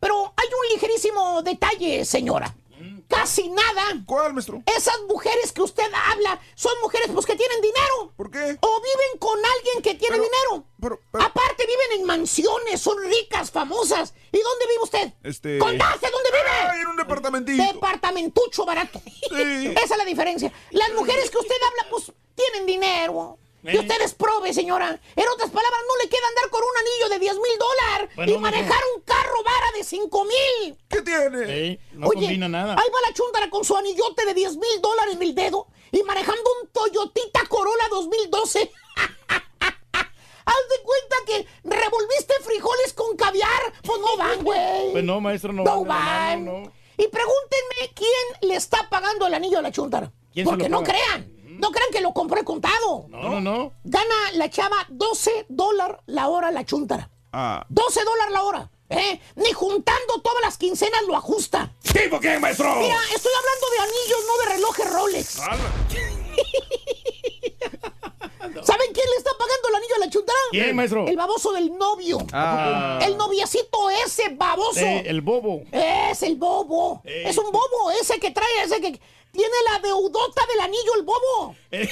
[0.00, 2.54] Pero hay un ligerísimo detalle, señora.
[3.08, 4.02] Casi nada.
[4.04, 4.62] ¿Cuál, maestro?
[4.66, 8.12] Esas mujeres que usted habla son mujeres pues que tienen dinero.
[8.16, 8.58] ¿Por qué?
[8.60, 10.66] O viven con alguien que tiene dinero.
[11.14, 14.12] Aparte viven en mansiones, son ricas, famosas.
[14.30, 15.12] ¿Y dónde vive usted?
[15.22, 15.58] Este.
[15.58, 16.70] ¡Contaste dónde vive!
[16.70, 17.62] Ay, en un departamentito.
[17.72, 19.00] Departamentucho barato.
[19.30, 20.52] Esa es la diferencia.
[20.70, 23.38] Las mujeres que usted habla, pues, tienen dinero.
[23.64, 24.88] Y usted es prove, señora.
[25.16, 28.32] En otras palabras, no le queda andar con un anillo de 10 mil dólares Bueno,
[28.32, 30.78] y manejar un carro vara de 5 mil.
[30.88, 31.46] ¿Qué tiene?
[31.46, 32.74] Sí, no Oye, combina nada.
[32.74, 36.02] ahí va la chuntara con su anillote de 10 mil dólares en el dedo y
[36.04, 38.70] manejando un Toyotita Corolla 2012.
[40.48, 43.72] Haz de cuenta que revolviste frijoles con caviar.
[43.82, 44.92] Pues no van, güey.
[44.92, 46.44] Pues no, maestro, no, No van van.
[46.44, 46.72] no.
[46.96, 50.10] Y pregúntenme quién le está pagando el anillo a la chuntara.
[50.32, 51.30] ¿Quién se Porque no crean.
[51.58, 53.06] No crean que lo compré contado.
[53.08, 53.72] No, no, no.
[53.84, 57.10] Gana la chava 12 dólares la hora la chuntara.
[57.32, 57.66] Ah.
[57.68, 58.70] 12 dólares la hora.
[58.90, 59.20] ¿eh?
[59.36, 61.72] Ni juntando todas las quincenas lo ajusta.
[61.82, 62.74] ¿Tipo quién, maestro?
[62.76, 65.28] Mira, estoy hablando de anillos, no de relojes Rolex.
[68.62, 70.38] ¿Saben quién le está pagando el anillo a la chuntara?
[70.50, 71.06] ¿Quién, maestro?
[71.06, 72.18] El baboso del novio.
[72.32, 72.98] Ah.
[73.02, 74.80] El noviecito ese baboso.
[74.80, 75.62] Eh, el bobo.
[75.72, 77.02] Es el bobo.
[77.04, 77.24] Eh.
[77.26, 79.00] Es un bobo ese que trae, ese que
[79.38, 81.54] tiene la deudota del anillo, el bobo.
[81.70, 81.88] Eh.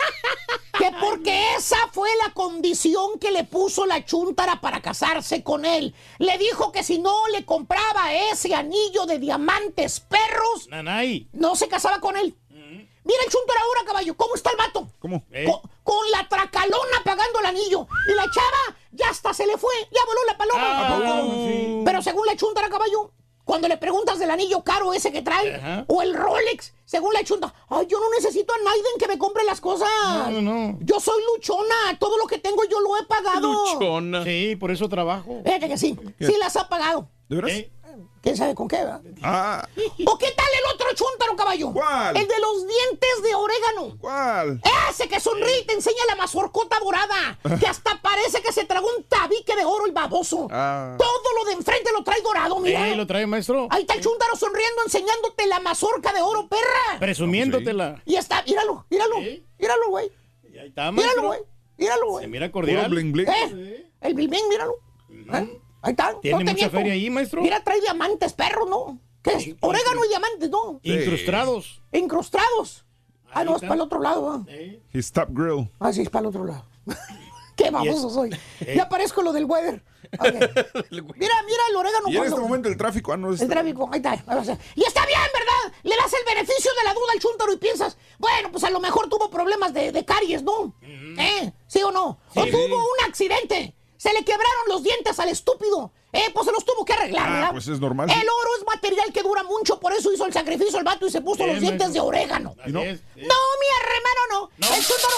[0.78, 5.92] que porque esa fue la condición que le puso la chuntara para casarse con él.
[6.18, 11.26] Le dijo que si no le compraba ese anillo de diamantes perros, Nanay.
[11.32, 12.36] no se casaba con él.
[13.02, 14.16] Mira el chuntara ahora, caballo.
[14.16, 14.88] ¿Cómo está el vato?
[15.00, 15.24] ¿Cómo?
[15.32, 15.44] Eh.
[15.46, 17.88] Con, con la tracalona pagando el anillo.
[18.08, 19.72] Y la chava ya hasta se le fue.
[19.90, 20.62] Ya voló la paloma.
[20.62, 21.82] Ah.
[21.84, 23.10] Pero según la chuntara, caballo,
[23.50, 25.84] cuando le preguntas del anillo caro ese que trae, Ajá.
[25.88, 29.42] o el Rolex, según la chunta, ay, yo no necesito a Naiden que me compre
[29.42, 29.88] las cosas.
[30.04, 30.78] No, no, no.
[30.82, 31.98] Yo soy luchona.
[31.98, 33.52] Todo lo que tengo yo lo he pagado.
[33.52, 34.22] Luchona.
[34.22, 35.42] Sí, por eso trabajo.
[35.44, 35.98] Fíjate que sí.
[36.20, 37.08] Sí las ha pagado.
[37.28, 37.50] ¿De veras?
[37.50, 37.70] Eh,
[38.22, 39.00] ¿Quién sabe con qué, verdad?
[39.22, 39.66] Ah.
[40.06, 41.72] ¿O qué tal el otro chuntaro, caballo?
[41.72, 42.16] ¿Cuál?
[42.16, 43.96] El de los dientes de orégano.
[43.98, 44.60] ¿Cuál?
[44.90, 47.38] Ese que sonríe y te enseña la mazorcota dorada.
[47.58, 50.48] Que hasta parece que se tragó un tabique de oro el baboso.
[50.50, 50.96] Ah.
[50.98, 52.88] Todo lo de enfrente lo trae dorado, mira.
[52.88, 53.68] eh, lo trae, maestro.
[53.70, 56.98] Ahí está el chúntaro sonriendo, enseñándote la mazorca de oro, perra.
[56.98, 58.02] Presumiéndotela.
[58.04, 59.16] Y está, míralo, míralo.
[59.20, 59.42] ¿Eh?
[59.58, 60.12] Míralo, güey.
[60.52, 61.26] Y ahí está, Míralo, maestro.
[61.28, 61.40] güey.
[61.78, 62.24] Míralo, güey.
[62.24, 62.90] Se mira cordial.
[62.90, 63.28] bling bling.
[63.28, 63.90] ¿Eh?
[64.02, 64.74] El bling bling, míralo.
[65.32, 65.60] ¿Eh?
[65.82, 66.14] Ahí está.
[66.20, 67.42] Tiene mucha feria ahí, maestro.
[67.42, 68.98] Mira, trae diamantes, perro, ¿no?
[69.22, 69.54] ¿Qué es?
[69.60, 70.80] Orégano y diamantes, ¿no?
[70.82, 71.82] Incrustados.
[71.92, 72.84] Incrustados.
[73.32, 74.44] Ah, no, es para el otro lado, ¿va?
[74.92, 75.70] His top grill.
[75.78, 76.64] Ah, sí, es para el otro lado.
[77.56, 78.30] Qué baboso es- soy.
[78.60, 78.74] Eh.
[78.76, 79.84] Ya parezco lo del weather.
[80.18, 80.24] Ok.
[80.90, 82.08] Mira, mira el orégano.
[82.08, 83.40] Y en cuando- este momento el tráfico, ah, no es.
[83.42, 84.14] El tráfico, ahí está.
[84.74, 85.78] Y está bien, ¿verdad?
[85.82, 88.80] Le das el beneficio de la duda al chúntaro y piensas, bueno, pues a lo
[88.80, 90.74] mejor tuvo problemas de, de caries, ¿no?
[90.82, 91.52] ¿Eh?
[91.68, 92.18] ¿Sí o no?
[92.34, 92.50] O Sí.
[92.50, 93.76] tuvo un accidente.
[94.00, 95.92] Se le quebraron los dientes al estúpido.
[96.10, 97.50] Eh, pues se los tuvo que arreglar, Ah, ¿verdad?
[97.52, 98.08] pues es normal.
[98.10, 101.10] El oro es material que dura mucho, por eso hizo el sacrificio el vato y
[101.10, 102.56] se puso los dientes de orégano.
[102.62, 102.80] Así no?
[102.80, 104.50] No, mi hermano, no.
[104.56, 104.74] No.
[104.74, 105.16] El chúntaro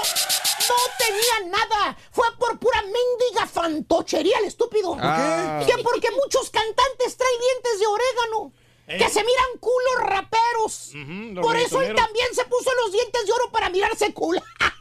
[0.69, 1.97] no tenía nada.
[2.11, 4.97] Fue por pura mendiga fantochería el estúpido.
[5.01, 5.63] Ah.
[5.65, 8.53] Que porque muchos cantantes traen dientes de orégano.
[8.89, 8.99] Eh.
[8.99, 10.91] Que se miran culos raperos.
[11.41, 14.43] Por eso él también se puso los dientes de oro para mirarse culo.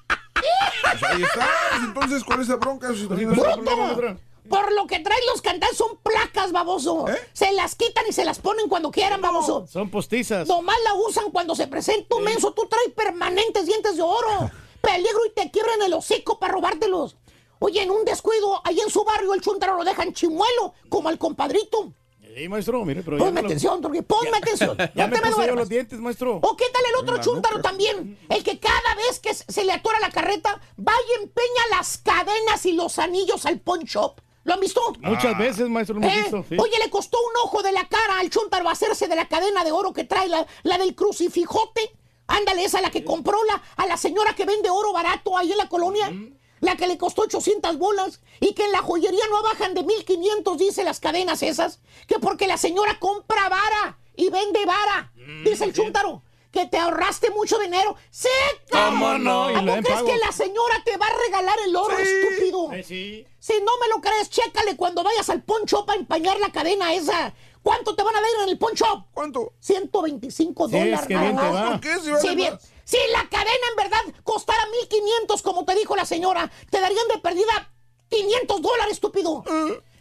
[0.82, 1.50] Pues ahí está.
[1.70, 2.90] Pues entonces, ¿cuál es la bronca?
[2.90, 4.18] ¡Bruto!
[4.50, 7.08] Por lo que traen los cantantes son placas, baboso.
[7.08, 7.18] ¿Eh?
[7.32, 9.66] Se las quitan y se las ponen cuando quieran, baboso.
[9.68, 10.48] Son postizas.
[10.48, 12.52] Nomás la usan cuando se presenta un menso.
[12.52, 14.52] Tú traes permanentes dientes de oro.
[14.82, 17.16] Peligro y te quiebran el hocico para robártelos.
[17.60, 21.20] Oye, en un descuido, ahí en su barrio el chuntaro lo dejan chimuelo, como al
[21.20, 21.94] compadrito.
[22.36, 24.78] Sí, maestro, mire, pero Ponme lo- atención, Turquía, ponme atención.
[24.96, 26.40] Ya me te me puse yo los dientes, maestro.
[26.42, 27.70] ¿O qué tal el otro la chúntaro nuca.
[27.70, 28.18] también?
[28.30, 32.66] El que cada vez que se le atora la carreta, va y empeña las cadenas
[32.66, 34.22] y los anillos al pawn shop.
[34.44, 34.82] ¿Lo han visto?
[35.02, 36.22] Muchas veces, maestro, lo hemos ¿Eh?
[36.24, 36.46] visto.
[36.50, 36.56] sí.
[36.60, 39.72] Oye, le costó un ojo de la cara al chúntaro hacerse de la cadena de
[39.72, 41.92] oro que trae, la, la del crucifijote.
[42.28, 45.58] Ándale, esa la que compró la, a la señora que vende oro barato ahí en
[45.58, 46.12] la colonia.
[46.62, 50.58] La que le costó 800 bolas, y que en la joyería no bajan de 1500,
[50.58, 55.12] dice las cadenas esas, que porque la señora compra vara y vende vara,
[55.44, 56.24] dice el chúntaro.
[56.52, 57.96] Que te ahorraste mucho dinero.
[58.10, 58.28] ¡Sí,
[58.70, 59.50] ¿Cómo no?
[59.52, 60.06] Y ¿A no crees pago.
[60.06, 62.74] que la señora te va a regalar el oro, estúpido?
[62.74, 63.26] Eh, sí.
[63.40, 67.34] Si no me lo crees, chécale cuando vayas al poncho para empañar la cadena esa.
[67.64, 69.08] ¿Cuánto te van a dar en el poncho?
[69.14, 69.54] ¿Cuánto?
[69.62, 71.08] 125 Sí, es dólares.
[71.08, 71.64] que bien nada te más.
[71.66, 71.72] va.
[71.72, 72.00] ¿Por qué?
[72.02, 72.54] Si vale Sí, bien.
[72.54, 72.71] más.
[72.84, 77.20] Si la cadena en verdad costara 1500, como te dijo la señora, te darían de
[77.20, 77.72] perdida
[78.10, 79.44] 500 dólares, estúpido.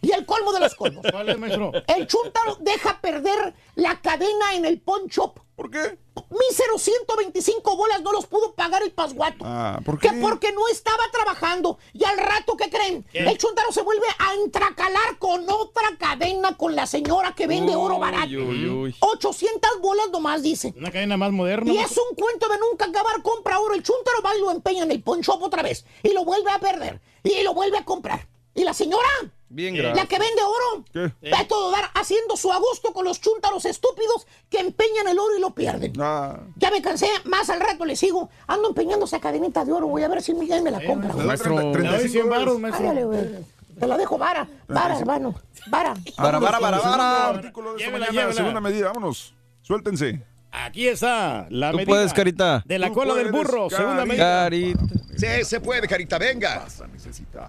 [0.03, 1.05] Y el colmo de los colmos.
[1.11, 1.73] ¿Cuál es, maestro?
[1.87, 5.39] El chúntaro deja perder la cadena en el pawn shop.
[5.55, 5.99] ¿Por qué?
[6.31, 9.45] Mísero 125 bolas no los pudo pagar el pasguato.
[9.45, 10.21] Ah, ¿por Que qué?
[10.21, 11.79] porque no estaba trabajando.
[11.93, 13.05] Y al rato, ¿qué creen?
[13.13, 13.21] ¿Qué?
[13.21, 17.99] El chuntaro se vuelve a entracalar con otra cadena con la señora que vende oro
[17.99, 18.27] barato.
[18.29, 18.97] Uy, uy, uy.
[19.01, 20.73] 800 bolas nomás, dice.
[20.77, 21.73] Una cadena más moderna.
[21.73, 23.23] Y es un cuento de nunca acabar.
[23.23, 23.75] Compra oro.
[23.75, 25.85] El chuntaro va y lo empeña en el pawn shop otra vez.
[26.03, 27.01] Y lo vuelve a perder.
[27.23, 28.29] Y lo vuelve a comprar.
[28.55, 29.09] Y la señora,
[29.49, 30.09] Bien, la gracias.
[30.09, 31.31] que vende oro, ¿Qué?
[31.31, 35.37] va a todo dar haciendo su agosto con los chúntaros estúpidos que empeñan el oro
[35.37, 35.93] y lo pierden.
[36.01, 38.29] Ah, Ya me cansé, más al rato le sigo.
[38.47, 41.15] Ando empeñando esa cadenita de oro, voy a ver si Miguel me la compra.
[41.15, 41.55] da Maestro.
[41.55, 42.61] 30, Le doy 35 100 varos, dólares.
[42.63, 42.89] maestro.
[42.89, 43.45] Ándale, güey.
[43.79, 45.35] Te la dejo vara, vara, hermano,
[45.69, 45.95] vara.
[46.19, 47.29] Vara, vara, vara, vara.
[47.29, 48.37] artículo de esta Llévela, mañana, llévela.
[48.37, 49.35] segunda medida, vámonos.
[49.63, 50.23] Suéltense.
[50.53, 52.63] Aquí está la Tú medida puedes, Carita.
[52.67, 53.71] de la Tú cola del puedes, burro.
[53.71, 54.51] Segunda Carita.
[54.51, 54.75] medida.
[54.77, 54.81] Carita.
[55.17, 56.59] Sí, se puede, carita, venga.
[56.59, 57.49] Vas a necesitar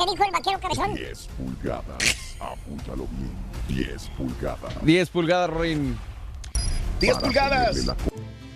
[0.00, 0.94] ¿Qué dijo el vaquero cabezón?
[0.94, 2.36] 10 pulgadas.
[2.40, 3.86] Apúntalo bien.
[3.86, 4.82] 10 pulgadas.
[4.82, 5.98] 10 pulgadas, Rin.
[7.00, 7.86] 10 Para pulgadas.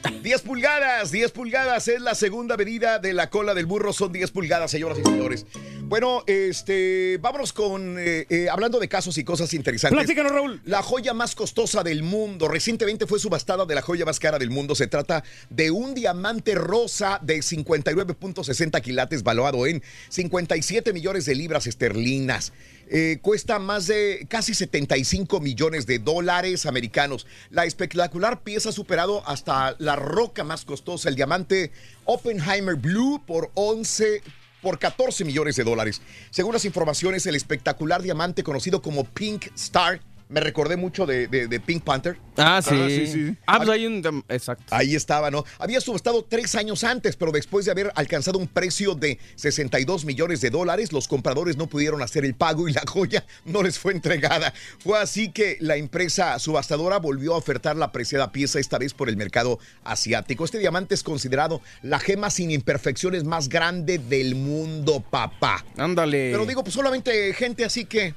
[0.05, 3.67] Ponerle la co- 10 pulgadas, 10 pulgadas es la segunda medida de la cola del
[3.67, 5.47] burro, son 10 pulgadas, señoras y señores.
[5.83, 9.97] Bueno, este, vámonos con, eh, eh, hablando de casos y cosas interesantes.
[9.99, 10.61] Platícanos, Raúl.
[10.65, 12.49] La joya más costosa del mundo.
[12.49, 14.75] Recientemente fue subastada de la joya más cara del mundo.
[14.75, 21.67] Se trata de un diamante rosa de 59.60 quilates, valuado en 57 millones de libras
[21.67, 22.53] esterlinas.
[22.89, 27.27] Eh, cuesta más de casi 75 millones de dólares americanos.
[27.51, 31.73] La espectacular pieza ha superado hasta la roca más costosa, el diamante
[32.05, 34.23] Oppenheimer Blue, por 11
[34.63, 36.01] por 14 millones de dólares.
[36.31, 41.47] Según las informaciones, el espectacular diamante conocido como Pink Star, me recordé mucho de, de-
[41.49, 42.17] de Pink Panther.
[42.37, 42.75] Ah, sí.
[42.75, 43.37] Ah, sí, sí.
[43.47, 44.25] Ah, pues hay un.
[44.29, 44.65] Exacto.
[44.71, 45.45] Ahí estaba, ¿no?
[45.59, 50.41] Había subastado tres años antes, pero después de haber alcanzado un precio de 62 millones
[50.41, 53.93] de dólares, los compradores no pudieron hacer el pago y la joya no les fue
[53.93, 54.53] entregada.
[54.81, 59.09] Fue así que la empresa subastadora volvió a ofertar la apreciada pieza, esta vez por
[59.09, 60.45] el mercado asiático.
[60.45, 65.65] Este diamante es considerado la gema sin imperfecciones más grande del mundo, papá.
[65.77, 66.31] Ándale.
[66.33, 68.15] Pero digo, pues solamente gente así que...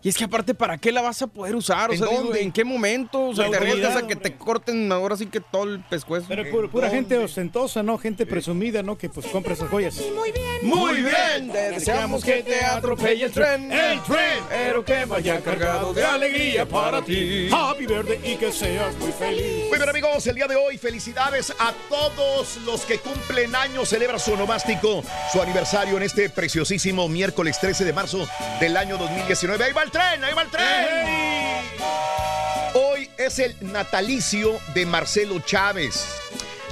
[0.00, 1.90] Y es que aparte, ¿para qué la vas a poder usar?
[1.90, 2.40] O ¿En sea, digo, dónde?
[2.40, 3.26] ¿en qué momento?
[3.30, 6.26] O sea, te arriesgas a que te corten ahora sí que todo el pescuezo.
[6.28, 7.98] Pero pu- pura gente ostentosa, ¿no?
[7.98, 8.96] Gente presumida, ¿no?
[8.96, 10.00] Que pues compra esas joyas.
[10.62, 13.72] Muy bien, te deseamos que te atropelle el tren.
[13.72, 14.38] El tren.
[14.48, 17.48] Pero que vaya cargado de alegría para ti.
[17.52, 19.64] Happy birthday y que seas muy feliz.
[19.68, 24.20] Muy bien amigos, el día de hoy felicidades a todos los que cumplen años, celebra
[24.20, 28.28] su onomástico, su aniversario en este preciosísimo miércoles 13 de marzo
[28.60, 29.64] del año 2019.
[29.64, 30.66] Ahí va el tren, ahí va el tren.
[32.74, 36.04] Hoy es el natalicio de Marcelo Chávez.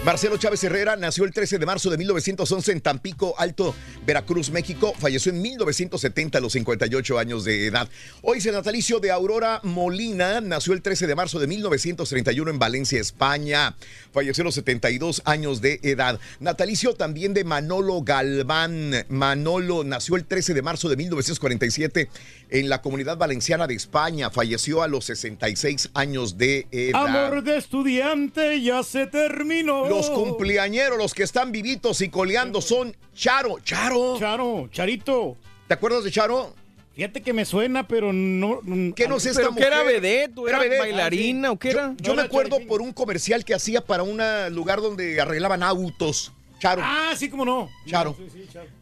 [0.04, 3.74] Marcelo Chávez Herrera nació el 13 de marzo de 1911 en Tampico, Alto,
[4.06, 4.94] Veracruz, México.
[5.00, 7.88] Falleció en 1970 a los 58 años de edad.
[8.22, 10.40] Hoy es el natalicio de Aurora Molina.
[10.40, 13.74] Nació el 13 de marzo de 1931 en Valencia, España.
[14.12, 16.20] Falleció a los 72 años de edad.
[16.38, 19.06] Natalicio también de Manolo Galván.
[19.08, 22.08] Manolo nació el 13 de marzo de 1947
[22.50, 24.30] en la comunidad valenciana de España.
[24.30, 27.06] Falleció a los 66 años de edad.
[27.26, 29.88] Amor de estudiante ya se terminó.
[29.88, 33.58] Los cumpleañeros, los que están vivitos y coleando son Charo.
[33.60, 34.18] Charo.
[34.18, 35.36] Charo, Charito.
[35.68, 36.54] ¿Te acuerdas de Charo?
[36.94, 38.60] Fíjate que me suena, pero no.
[38.94, 40.00] ¿Qué no sé esta ¿Pero qué era mujer?
[40.00, 40.38] vedette?
[40.38, 41.50] ¿O era bailarina?
[41.50, 41.94] ¿O qué Yo, era?
[42.00, 44.18] yo me acuerdo por un comercial que hacía para un
[44.54, 46.32] lugar donde arreglaban autos.
[46.58, 46.82] Charo.
[46.84, 47.70] Ah, sí, cómo no.
[47.86, 48.16] Charo.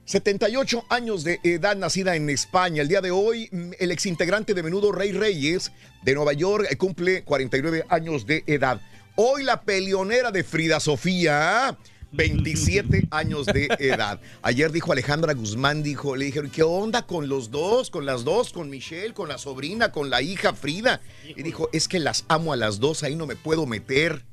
[0.05, 2.83] 78 años de edad, nacida en España.
[2.83, 5.73] El día de hoy, mm, el exintegrante de menudo Rey Reyes
[6.03, 8.81] de Nueva York eh, cumple 49 años de edad.
[9.17, 11.77] Hoy la peleonera de Frida Sofía.
[12.13, 14.21] 27 años de edad.
[14.43, 17.91] Ayer dijo Alejandra Guzmán, dijo, le dijeron, ¿qué onda con los dos?
[17.91, 21.01] Con las dos, con Michelle, con la sobrina, con la hija Frida.
[21.25, 24.25] Y dijo, es que las amo a las dos, ahí no me puedo meter.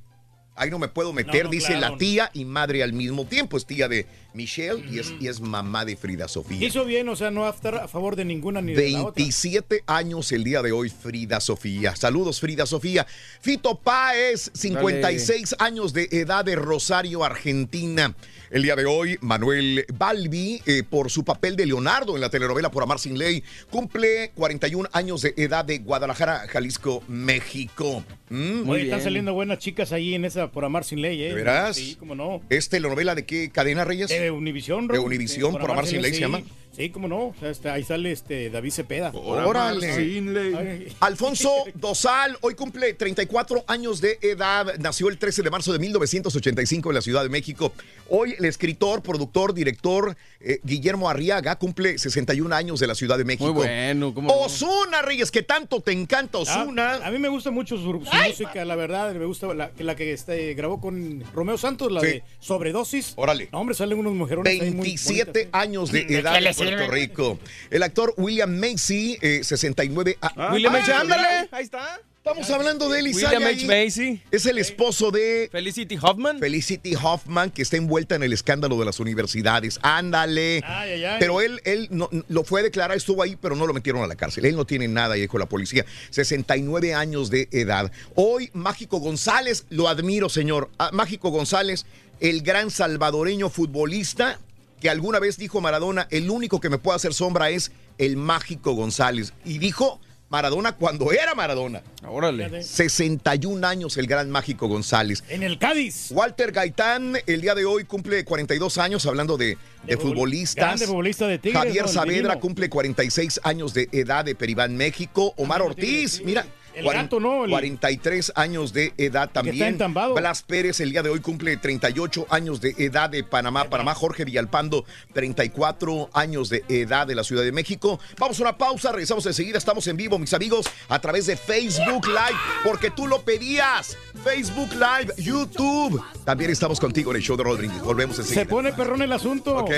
[0.55, 1.93] Ahí no me puedo meter, no, dice claro.
[1.93, 3.57] la tía y madre al mismo tiempo.
[3.57, 6.65] Es tía de Michelle y, es, y es mamá de Frida Sofía.
[6.65, 9.13] Hizo bien, o sea, no estar a favor de ninguna ni de la otra.
[9.15, 11.95] 27 años el día de hoy, Frida Sofía.
[11.95, 13.05] Saludos, Frida Sofía.
[13.41, 18.15] Fito Páez, 56 años de edad de Rosario, Argentina.
[18.51, 22.69] El día de hoy, Manuel Balbi, eh, por su papel de Leonardo en la telenovela
[22.69, 28.03] Por Amar Sin Ley, cumple 41 años de edad de Guadalajara, Jalisco, México.
[28.29, 31.29] Mm, Oye, están saliendo buenas chicas ahí en esa por amar sin ley, ¿eh?
[31.29, 31.77] ¿De veras?
[31.77, 32.41] Sí, cómo no.
[32.49, 34.09] ¿Es telenovela de qué cadena, Reyes?
[34.09, 34.99] De Univisión, De.
[34.99, 36.21] Univisión, por amar sin ley se sí.
[36.21, 36.39] llama.
[36.39, 36.45] Sí,
[36.91, 37.27] cómo no.
[37.27, 39.11] O sea, está- ahí sale este David Cepeda.
[39.13, 40.87] Órale.
[40.99, 44.73] Alfonso Dosal, hoy cumple 34 años de edad.
[44.79, 47.73] Nació el 13 de marzo de 1985 en la Ciudad de México.
[48.09, 53.25] Hoy el escritor, productor, director eh, Guillermo Arriaga cumple 61 años de la Ciudad de
[53.25, 53.45] México.
[53.45, 54.33] Muy bueno, ¿cómo no?
[54.41, 56.99] Osuna, Reyes, que tanto te encanta Osuna.
[57.03, 59.13] Ah, a mí me gusta mucho su, su música, la verdad.
[59.13, 62.07] Me gusta la, que- la que este, grabó con Romeo Santos, la Sí.
[62.07, 63.13] de Sobredosis.
[63.15, 63.49] Órale.
[63.51, 66.91] No, hombre, salen unos mujerones ahí muy 27 años de ¿De edad qué Puerto?
[66.91, 67.39] Rico.
[67.69, 70.53] El actor William Macy, eh, 69 años.
[70.53, 70.93] William H.
[70.93, 71.99] ándale, ahí está.
[72.23, 73.65] Estamos hablando de él y William H.
[73.65, 74.21] Macy.
[74.29, 76.37] Es el esposo de Felicity Hoffman.
[76.37, 79.79] Felicity Hoffman, que está envuelta en el escándalo de las universidades.
[79.81, 80.61] Ándale.
[80.63, 81.17] Ay, ay, ay.
[81.19, 84.07] Pero él, él no- lo fue a declarar, estuvo ahí, pero no lo metieron a
[84.07, 84.45] la cárcel.
[84.45, 85.83] Él no tiene nada, y dijo la policía.
[86.11, 87.91] 69 años de edad.
[88.13, 90.69] Hoy, Mágico González, lo admiro, señor.
[90.77, 91.87] Ah, Mágico González,
[92.19, 94.39] el gran salvadoreño futbolista
[94.81, 98.73] que alguna vez dijo Maradona, el único que me puede hacer sombra es el Mágico
[98.73, 99.31] González.
[99.45, 101.81] Y dijo Maradona cuando era Maradona.
[102.07, 102.63] Órale.
[102.63, 105.23] 61 años el gran Mágico González.
[105.29, 106.07] En el Cádiz.
[106.11, 110.65] Walter Gaitán, el día de hoy cumple 42 años, hablando de, de futbol- futbolistas.
[110.65, 112.39] grande futbolista de Tigres, Javier Saavedra divino.
[112.39, 115.33] cumple 46 años de edad de Peribán, México.
[115.37, 116.45] Omar Ortiz, mira.
[116.73, 117.43] El gato, ¿no?
[117.45, 119.61] El- 43 años de edad también.
[119.61, 120.15] entambado.
[120.15, 123.65] Blas Pérez el día de hoy cumple 38 años de edad de Panamá.
[123.65, 127.99] Panamá, Jorge Villalpando, 34 años de edad de la Ciudad de México.
[128.17, 129.57] Vamos a una pausa, regresamos enseguida.
[129.57, 133.97] Estamos en vivo, mis amigos, a través de Facebook Live, porque tú lo pedías.
[134.23, 136.01] Facebook Live, YouTube.
[136.25, 137.81] También estamos contigo en el show de Rodríguez.
[137.81, 138.41] Volvemos enseguida.
[138.43, 139.55] Se pone perrón el asunto.
[139.57, 139.71] Ok.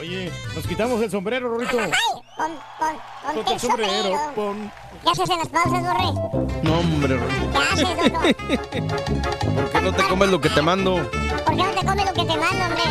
[0.00, 1.76] Oye, nos quitamos el sombrero, Rorito.
[1.76, 4.32] Pon, pon, ponte el sombrero.
[4.34, 4.70] Pon...
[5.02, 6.27] ¿Qué haces en las pausas, Borre?
[6.62, 7.16] No, hombre.
[7.18, 7.28] ¿Por
[9.72, 10.96] qué no te comes lo que te mando?
[11.44, 12.82] ¿Por qué no te comes lo que te mando, hombre?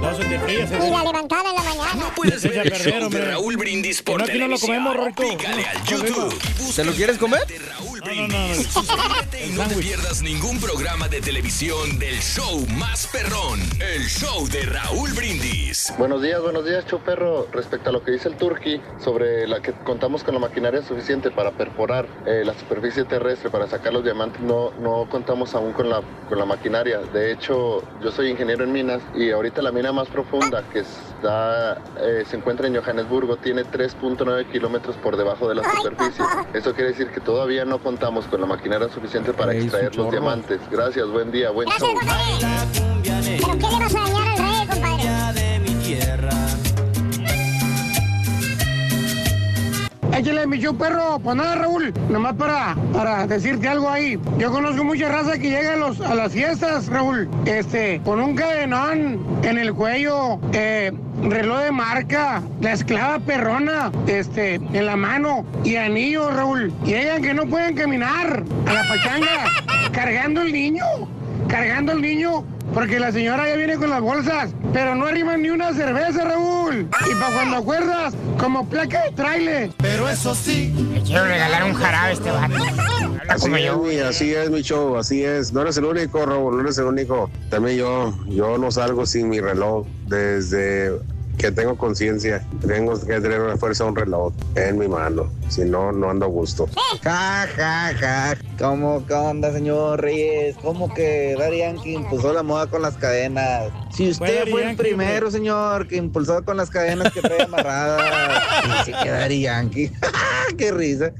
[0.00, 0.70] No se te frías.
[0.70, 2.10] Y la levantada en la mañana.
[2.14, 3.20] Puedes ver el perder, show hombre.
[3.20, 4.84] de Raúl Brindis por no, aquí no lo televisión.
[4.84, 5.22] comemos, Rorito.
[5.38, 6.38] Pícale al No, YouTube.
[6.76, 7.40] ¿Te lo quieres comer?
[8.04, 8.54] No, no, no.
[8.54, 13.60] Suscríbete y no te pierdas ningún programa de televisión del show más perrón.
[13.78, 15.94] El show de Raúl Brindis.
[15.98, 17.46] Buenos días, buenos días, Choperro.
[17.52, 21.30] Respecto a lo que dice el Turqui sobre la que contamos con la maquinaria suficiente
[21.30, 25.88] para perforar eh, la superficie terrestre para sacar los diamantes, no, no contamos aún con
[25.88, 26.98] la, con la maquinaria.
[26.98, 31.80] De hecho, yo soy ingeniero en minas y ahorita la mina más profunda que está,
[32.00, 36.24] eh, se encuentra en Johannesburgo tiene 3.9 kilómetros por debajo de la superficie.
[36.52, 40.60] Eso quiere decir que todavía no contamos con la maquinaria suficiente para extraer los diamantes.
[40.70, 41.98] Gracias, buen día, buen Gracias, show.
[41.98, 43.38] compadre.
[43.38, 44.51] ¿Pero qué le vas a dañar al rey,
[50.16, 51.18] Échale mi perro.
[51.22, 54.18] Pues nada, Raúl, nomás para, para decirte algo ahí.
[54.38, 58.34] Yo conozco mucha raza que llega a, los, a las fiestas, Raúl, este, con un
[58.34, 60.92] cadenón en el cuello, eh,
[61.22, 66.72] reloj de marca, la esclava perrona, este, en la mano y anillos, Raúl.
[66.84, 69.46] Llegan que no pueden caminar a la pachanga,
[69.92, 70.84] cargando el niño,
[71.48, 72.44] cargando el niño.
[72.72, 76.88] Porque la señora ya viene con las bolsas, pero no arriman ni una cerveza, Raúl.
[77.10, 79.70] Y para cuando acuerdas, como placa de trailer.
[79.76, 80.72] Pero eso sí.
[80.94, 82.54] Le quiero regalar un jarabe a este vato.
[83.28, 85.52] Así es, mi, así es mi show, así es.
[85.52, 87.30] No eres el único, Raúl, no eres el único.
[87.50, 90.98] También yo, yo no salgo sin mi reloj desde
[91.38, 92.44] que tengo conciencia.
[92.66, 95.30] Tengo que tener una fuerza, un reloj en mi mano.
[95.48, 96.68] Si no, no ando a gusto.
[97.02, 98.36] Ja, ja, ja.
[98.58, 100.56] ¿Cómo, qué onda, señor Reyes?
[100.62, 103.70] ¿Cómo que Daddy Yankee impulsó la moda con las cadenas?
[103.90, 108.42] Si usted fue el Yankee, primero, señor, que impulsó con las cadenas que trae amarradas.
[108.84, 109.92] Sí, que Daddy Yankee.
[110.58, 111.12] ¡Qué risa!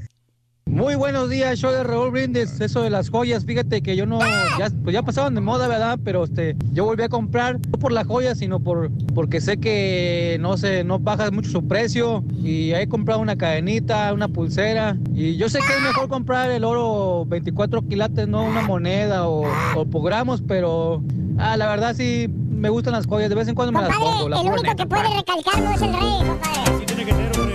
[0.73, 2.59] Muy buenos días, show de Raúl Brindis.
[2.59, 4.19] Eso de las joyas, fíjate que yo no,
[4.57, 5.99] ya, pues ya pasaban de moda, ¿verdad?
[6.03, 10.37] Pero este, yo volví a comprar, no por las joyas, sino por, porque sé que
[10.41, 12.23] no sé, no baja mucho su precio.
[12.43, 14.97] Y he comprado una cadenita, una pulsera.
[15.13, 19.45] Y yo sé que es mejor comprar el oro 24 quilates, no una moneda o,
[19.75, 21.03] o por gramos, pero
[21.37, 23.29] ah, la verdad sí me gustan las joyas.
[23.29, 24.27] De vez en cuando me las pongo.
[24.27, 24.75] la El único neta.
[24.75, 26.61] que puede recalcar no es el rey, compadre.
[26.75, 27.53] Así tiene que ser, hombre.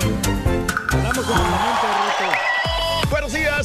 [0.93, 1.98] Hablamos con el momento,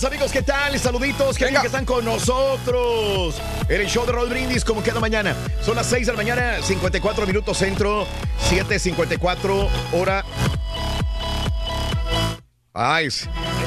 [0.01, 0.31] Amigos.
[0.31, 0.77] ¿Qué tal?
[0.79, 1.37] Saluditos.
[1.37, 3.39] ¿Qué que están con nosotros?
[3.69, 5.35] En el show de Roll Brindis, como cada mañana.
[5.61, 8.07] Son las 6 de la mañana, 54 minutos centro,
[8.49, 10.25] 7.54 hora.
[12.73, 13.07] Ay,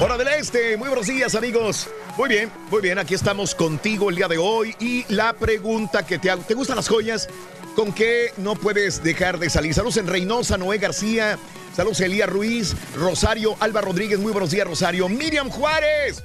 [0.00, 0.76] hora del este.
[0.76, 1.88] Muy buenos días, amigos.
[2.16, 2.98] Muy bien, muy bien.
[2.98, 4.74] Aquí estamos contigo el día de hoy.
[4.80, 7.28] Y la pregunta que te hago: ¿te gustan las joyas?
[7.74, 9.74] ¿Con qué no puedes dejar de salir?
[9.74, 11.38] Saludos en Reynosa, Noé García.
[11.74, 14.18] Saludos Elías Ruiz, Rosario, Alba Rodríguez.
[14.18, 15.10] Muy buenos días, Rosario.
[15.10, 16.24] Miriam Juárez.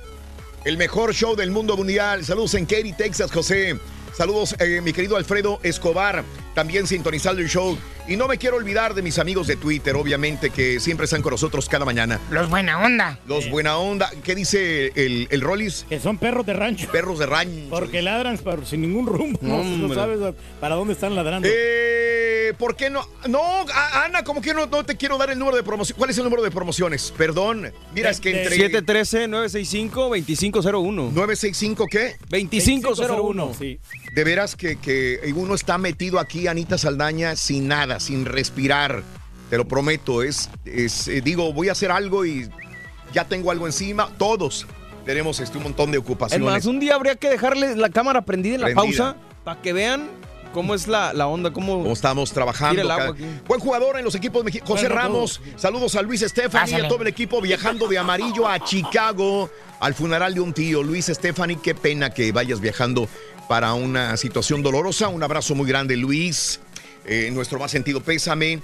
[0.64, 2.24] El mejor show del mundo mundial.
[2.24, 3.78] Saludos en Katy, Texas, José.
[4.14, 6.24] Saludos, eh, mi querido Alfredo Escobar,
[6.54, 7.78] también sintonizando el show.
[8.08, 11.32] Y no me quiero olvidar de mis amigos de Twitter, obviamente, que siempre están con
[11.32, 12.20] nosotros cada mañana.
[12.30, 13.20] Los buena onda.
[13.28, 14.12] Los buena onda.
[14.24, 15.86] ¿Qué dice el, el Rollis?
[15.88, 16.90] Que son perros de rancho.
[16.92, 17.70] Perros de rancho.
[17.70, 19.40] Porque ladran sin ningún rumbo.
[19.42, 20.20] No, sabes
[20.60, 21.48] para dónde están ladrando.
[21.52, 23.08] Eh, ¿Por qué no?
[23.28, 23.42] No,
[23.94, 25.98] Ana, como que no, no te quiero dar el número de promoción.
[25.98, 27.14] ¿Cuál es el número de promociones?
[27.18, 27.72] Perdón.
[27.94, 28.58] Mira, es que entre.
[28.86, 31.14] 713-965-2501.
[31.14, 32.16] ¿965 qué?
[32.30, 33.54] 2501.
[33.58, 33.80] Sí.
[34.14, 39.04] De veras que, que uno está metido aquí, Anita Saldaña, sin nada sin respirar.
[39.50, 42.50] Te lo prometo, es, es eh, digo, voy a hacer algo y
[43.14, 44.10] ya tengo algo encima.
[44.18, 44.66] Todos
[45.06, 46.48] tenemos este, un montón de ocupaciones.
[46.48, 49.74] Es más, un día habría que dejarle la cámara prendida en la pausa para que
[49.74, 50.10] vean
[50.52, 53.16] cómo es la, la onda, cómo, estamos trabajando.
[53.48, 57.08] Buen jugador en los equipos José Ramos, saludos a Luis Estefani y a todo el
[57.08, 59.50] equipo viajando de amarillo a Chicago
[59.80, 60.84] al funeral de un tío.
[60.84, 63.08] Luis Estefani, qué pena que vayas viajando
[63.48, 65.08] para una situación dolorosa.
[65.08, 66.60] Un abrazo muy grande, Luis.
[67.06, 68.62] Eh, nuestro más sentido pésame.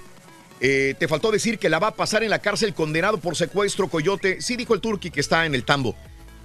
[0.59, 3.89] Eh, te faltó decir que la va a pasar en la cárcel condenado por secuestro,
[3.89, 4.41] coyote.
[4.41, 5.95] Sí, dijo el turqui que está en el tambo.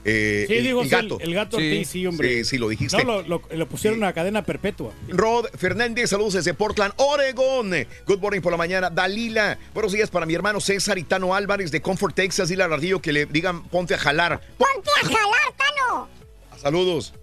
[0.05, 1.19] Eh, sí, el, gato.
[1.21, 1.85] El, gato sí.
[1.85, 2.39] sí, hombre.
[2.39, 3.05] Sí, sí, lo dijiste.
[3.05, 4.93] No, lo, pusieron a cadena perpetua.
[5.09, 7.73] Rod Fernández, saludos desde Portland, Oregon.
[8.07, 8.91] Good morning por la mañana.
[8.91, 12.49] Dalila, buenos días para mi hermano César y Tano Álvarez de Comfort, Texas.
[12.49, 14.41] Dile a Ardillo que le digan ponte a jalar.
[14.59, 16.09] ¡Ponte a jalar, Tano!
[16.61, 17.15] Saludos.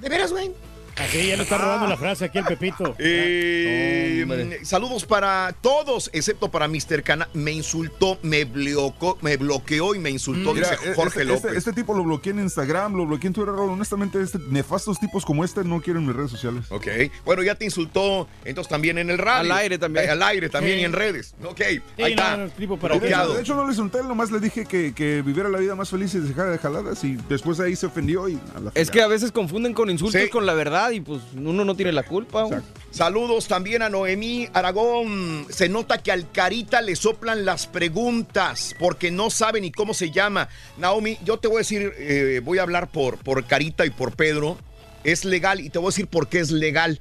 [0.00, 0.52] ¿De veras, güey?
[1.00, 2.94] Aquí ya le está robando la frase aquí el Pepito.
[3.10, 7.02] Eh, saludos para todos, excepto para Mr.
[7.02, 7.28] Cana.
[7.32, 11.44] Me insultó, me bloqueó, me bloqueó y me insultó, dice e-, Jorge este, López.
[11.44, 13.54] Este, este, tipo lo bloqueé en Instagram, lo bloqueé en Twitter.
[13.54, 16.66] Honestamente, este, nefastos tipos como este no quieren mis redes sociales.
[16.70, 16.86] Ok.
[17.24, 19.52] Bueno, ya te insultó, entonces también en el radio.
[19.52, 20.10] Al aire también.
[20.10, 21.34] al aire también y en redes.
[21.44, 21.60] Ok.
[21.60, 22.36] ahí está.
[22.36, 26.14] de, hecho, no le insulté, nomás le dije que, que, viviera la vida más feliz
[26.14, 27.02] y dejara de jaladas.
[27.04, 28.28] Y después ahí se ofendió.
[28.28, 28.38] y
[28.74, 31.92] Es que a veces confunden con insultos con la verdad y pues uno no tiene
[31.92, 32.46] la culpa.
[32.90, 35.46] Saludos también a Noemí Aragón.
[35.50, 40.10] Se nota que al Carita le soplan las preguntas porque no sabe ni cómo se
[40.10, 40.48] llama.
[40.76, 44.16] Naomi, yo te voy a decir, eh, voy a hablar por, por Carita y por
[44.16, 44.58] Pedro.
[45.04, 47.00] Es legal y te voy a decir por qué es legal.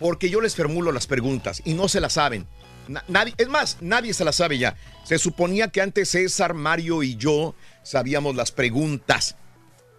[0.00, 2.46] Porque yo les formulo las preguntas y no se las saben.
[3.08, 4.76] nadie, es más, nadie se las sabe ya.
[5.04, 9.36] Se suponía que antes César, Mario y yo sabíamos las preguntas.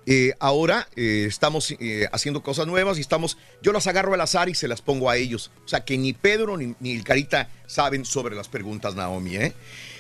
[0.10, 4.48] Eh, ahora eh, estamos eh, haciendo cosas nuevas y estamos, yo las agarro al azar
[4.48, 5.52] y se las pongo a ellos.
[5.66, 9.38] O sea que ni Pedro ni, ni el Carita saben sobre las preguntas, Naomi.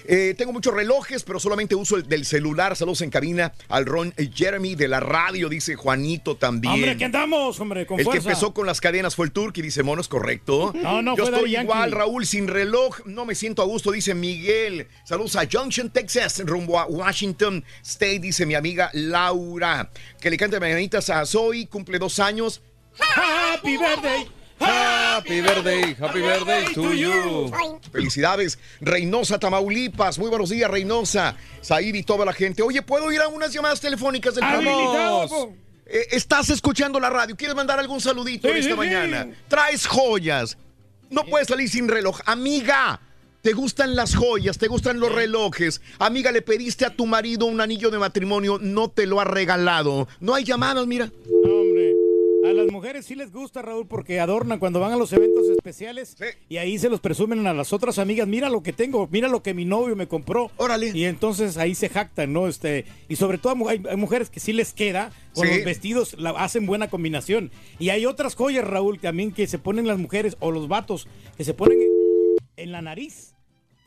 [0.08, 0.34] ¿Eh?
[0.38, 2.76] Tengo muchos relojes, pero solamente uso el del celular.
[2.76, 6.74] Saludos en cabina al Ron Jeremy de la radio, dice Juanito también.
[6.74, 7.86] Hombre, ¿qué andamos, hombre?
[7.86, 10.74] Con el que empezó con las cadenas fue el Turk y dice, mono, es correcto.
[10.76, 12.99] No, no, Yo estoy igual, Raúl, sin reloj.
[13.05, 14.88] No me siento a gusto, dice Miguel.
[15.03, 19.89] Saludos a Junction, Texas, rumbo a Washington State, dice mi amiga Laura.
[20.20, 22.62] Que le cante mañanitas a Zoe, cumple dos años.
[22.99, 24.37] Happy birthday.
[24.60, 27.51] Happy birthday, happy birthday to you.
[27.91, 30.18] Felicidades, Reynosa, Tamaulipas.
[30.20, 31.36] Muy buenos días, Reynosa.
[31.62, 32.62] Said y toda la gente.
[32.64, 35.26] Oye, ¿puedo ir a unas llamadas telefónicas del programa?
[35.86, 37.36] Eh, estás escuchando la radio.
[37.36, 39.28] ¿Quieres mandar algún saludito esta mañana?
[39.47, 40.58] Traes joyas.
[41.10, 42.20] No puedes salir sin reloj.
[42.26, 42.99] Amiga,
[43.41, 44.58] ¿te gustan las joyas?
[44.58, 45.82] ¿Te gustan los relojes?
[45.99, 48.60] Amiga, le pediste a tu marido un anillo de matrimonio.
[48.62, 50.08] No te lo ha regalado.
[50.20, 51.10] No hay llamadas, mira.
[52.48, 56.16] A las mujeres sí les gusta, Raúl, porque adornan cuando van a los eventos especiales
[56.48, 58.26] y ahí se los presumen a las otras amigas.
[58.26, 60.50] Mira lo que tengo, mira lo que mi novio me compró.
[60.56, 60.91] Órale.
[60.93, 62.48] Y entonces ahí se jactan, ¿no?
[62.48, 66.66] Este, y sobre todo hay, mujeres que sí les queda, con los vestidos la, hacen
[66.66, 67.52] buena combinación.
[67.80, 71.43] Y hay otras joyas, Raúl, también que se ponen las mujeres o los vatos que
[71.43, 71.80] se ponen
[72.56, 73.37] en la nariz.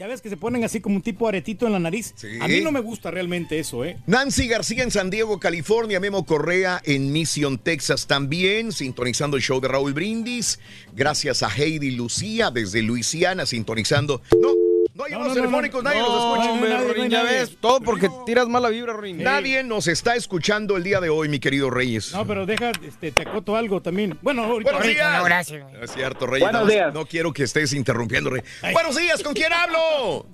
[0.00, 2.14] Ya ves que se ponen así como un tipo aretito en la nariz.
[2.40, 3.98] A mí no me gusta realmente eso, ¿eh?
[4.06, 6.00] Nancy García en San Diego, California.
[6.00, 8.72] Memo Correa en Mission, Texas también.
[8.72, 10.58] Sintonizando el show de Raúl Brindis.
[10.94, 14.22] Gracias a Heidi Lucía desde Luisiana, sintonizando.
[14.40, 14.54] No,
[14.94, 17.06] no hay llamados telefónicos, nadie nos escucha.
[17.08, 19.22] ya ves, todo porque tiras mala vibra, Rin.
[19.22, 22.12] Nadie nos está escuchando el día de hoy, mi querido Reyes.
[22.12, 24.18] No, pero deja, este, te acoto algo también.
[24.22, 24.72] Bueno, ahorita.
[24.72, 25.18] Buenos días.
[25.18, 25.64] No, gracias.
[25.80, 26.50] es cierto, Reyes.
[26.50, 26.92] Buenos días.
[26.92, 28.42] No quiero que estés interrumpiendo, Rey.
[28.72, 30.26] Buenos días, ¿con quién hablo?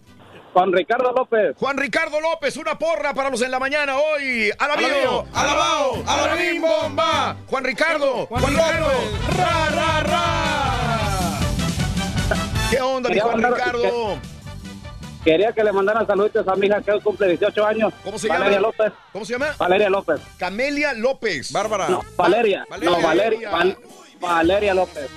[0.53, 1.55] Juan Ricardo López.
[1.59, 4.51] Juan Ricardo López, una porra para los en la mañana hoy.
[4.59, 5.27] ¡Alabío!
[5.35, 6.03] ¡Alabao!
[6.07, 7.37] ¡Alabim bomba!
[7.47, 8.89] Juan Ricardo, Juan, Ricardo.
[9.37, 11.41] ¡Ra, ra, ra!
[12.71, 14.19] ¿Qué onda, mi Juan mandar- Ricardo?
[15.27, 17.93] Quería que le mandaran saluditos a mi hija que hoy cumple 18 años.
[18.05, 18.69] ¿Cómo se Valeria llama?
[18.69, 18.93] López.
[19.13, 19.49] ¿Cómo se llama?
[19.59, 20.21] Valeria López.
[20.39, 21.51] Camelia López.
[21.51, 21.89] Bárbara.
[21.89, 22.65] No, Valeria.
[22.71, 22.97] Valeria.
[22.97, 23.51] No, Valeria.
[23.51, 23.79] Val-
[24.21, 25.09] Valeria López.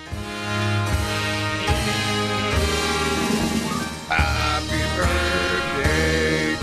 [4.10, 6.56] Happy birthday.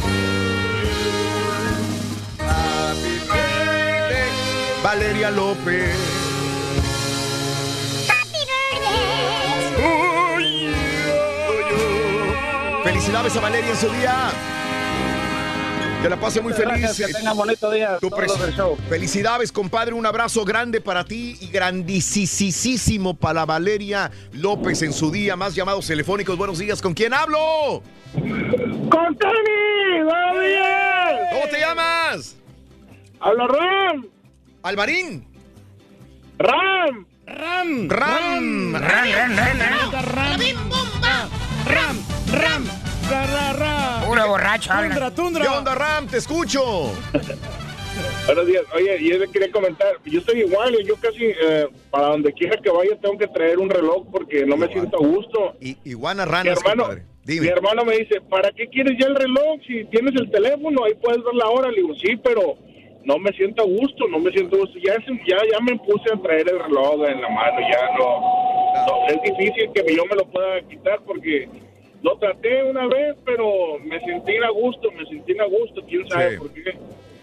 [2.41, 4.31] Happy birthday.
[4.83, 6.16] Valeria López.
[12.97, 14.31] Felicidades a Valeria en su día.
[16.01, 16.81] Que la pase muy feliz.
[16.81, 18.09] gracias, que tengan bonito día, Tu
[18.57, 18.79] show.
[18.89, 19.93] Felicidades, compadre.
[19.93, 25.37] Un abrazo grande para ti y grandísimo para Valeria López en su día.
[25.37, 26.39] Más llamados telefónicos.
[26.39, 26.81] Buenos días.
[26.81, 27.83] ¿Con quién hablo?
[28.15, 30.03] ¡Con Tony!
[30.03, 31.21] ¡Buenos días!
[31.35, 32.37] ¿Cómo te llamas?
[33.21, 34.07] Habla Ram.
[34.63, 35.29] Alvarín.
[36.39, 37.07] Ram.
[37.27, 37.89] Ram.
[37.91, 38.73] Ram.
[38.73, 40.17] Ram, ram, ram, ram.
[41.67, 42.07] Ram.
[42.33, 42.86] Ram.
[43.11, 44.07] Ra, ra, ra.
[44.07, 44.89] Puro borracho habla.
[44.89, 45.43] Tundra, tundra.
[45.43, 46.07] ¿Qué onda, Ram?
[46.09, 46.93] Te escucho.
[48.27, 48.63] Buenos días.
[48.75, 52.69] Oye, yo le quería comentar, yo estoy igual, yo casi eh, para donde quiera que
[52.71, 55.55] vaya tengo que traer un reloj porque no me siento a gusto.
[55.61, 57.05] I- iguana Mi ranas, hermano, compadre.
[57.25, 57.49] mi Dime.
[57.49, 59.61] hermano me dice, ¿para qué quieres ya el reloj?
[59.67, 61.71] Si tienes el teléfono, ahí puedes ver la hora.
[61.71, 62.57] Le digo, sí, pero
[63.05, 64.79] no me siento a gusto, no me siento a gusto.
[64.85, 64.95] Ya,
[65.27, 68.21] ya, ya me puse a traer el reloj en la mano, ya no,
[68.87, 71.49] no, Es difícil que yo me lo pueda quitar porque
[72.07, 76.33] lo traté una vez, pero me sentí a gusto, me sentí a gusto, quién sabe
[76.33, 76.39] Sí.
[76.39, 76.79] por qué.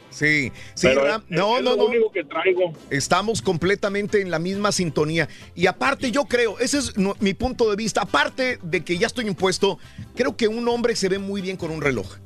[0.10, 1.24] Sí, sí, Pero Ram.
[1.24, 1.86] es- No, es no, lo no.
[1.86, 2.72] único que traigo.
[2.92, 5.28] Estamos completamente en la misma sintonía.
[5.56, 8.02] Y aparte, yo creo, ese es mi punto de vista.
[8.02, 9.80] Aparte de que ya estoy impuesto,
[10.16, 12.18] creo que un hombre se ve muy bien con un reloj.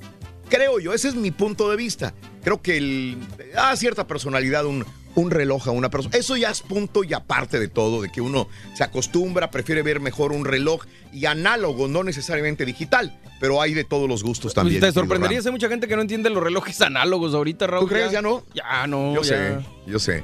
[0.49, 2.13] Creo yo, ese es mi punto de vista.
[2.43, 3.17] Creo que el,
[3.53, 4.83] da cierta personalidad un,
[5.17, 6.15] un reloj a una persona.
[6.15, 9.99] Eso ya es punto y aparte de todo, de que uno se acostumbra, prefiere ver
[9.99, 13.19] mejor un reloj y análogo, no necesariamente digital.
[13.39, 14.79] Pero hay de todos los gustos también.
[14.79, 17.85] Pues te querido sorprendería, hay mucha gente que no entiende los relojes análogos ahorita, Raúl.
[17.85, 18.11] ¿Tú crees?
[18.11, 18.43] ¿Ya no?
[18.53, 19.13] Ya no.
[19.13, 19.27] Yo ya.
[19.27, 20.23] sé, yo sé.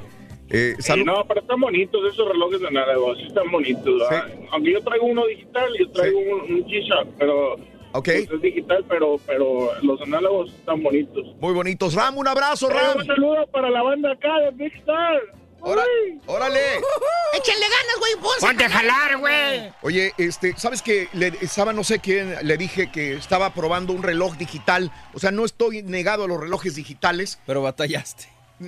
[0.50, 3.98] Eh, Sí, salud- no, pero están bonitos esos relojes de análogo, sí están bonitos.
[3.98, 4.28] ¿verdad?
[4.52, 7.56] Aunque yo traigo uno digital, yo traigo un, un G-Shock, pero
[7.94, 8.04] Ok.
[8.04, 11.24] pues, es digital, pero pero los análogos están bonitos.
[11.40, 11.94] Muy bonitos.
[11.94, 12.98] Ram, un abrazo, Ram.
[12.98, 15.20] un saludo para la banda acá de Big Star.
[15.60, 16.58] Órale, órale.
[17.38, 18.34] Échenle ganas, güey.
[18.40, 19.72] Ponte a jalar, güey.
[19.82, 24.02] Oye, este, ¿sabes que le estaba no sé quién le dije que estaba probando un
[24.02, 24.92] reloj digital?
[25.14, 27.38] O sea, no estoy negado a los relojes digitales.
[27.46, 28.26] Pero batallaste.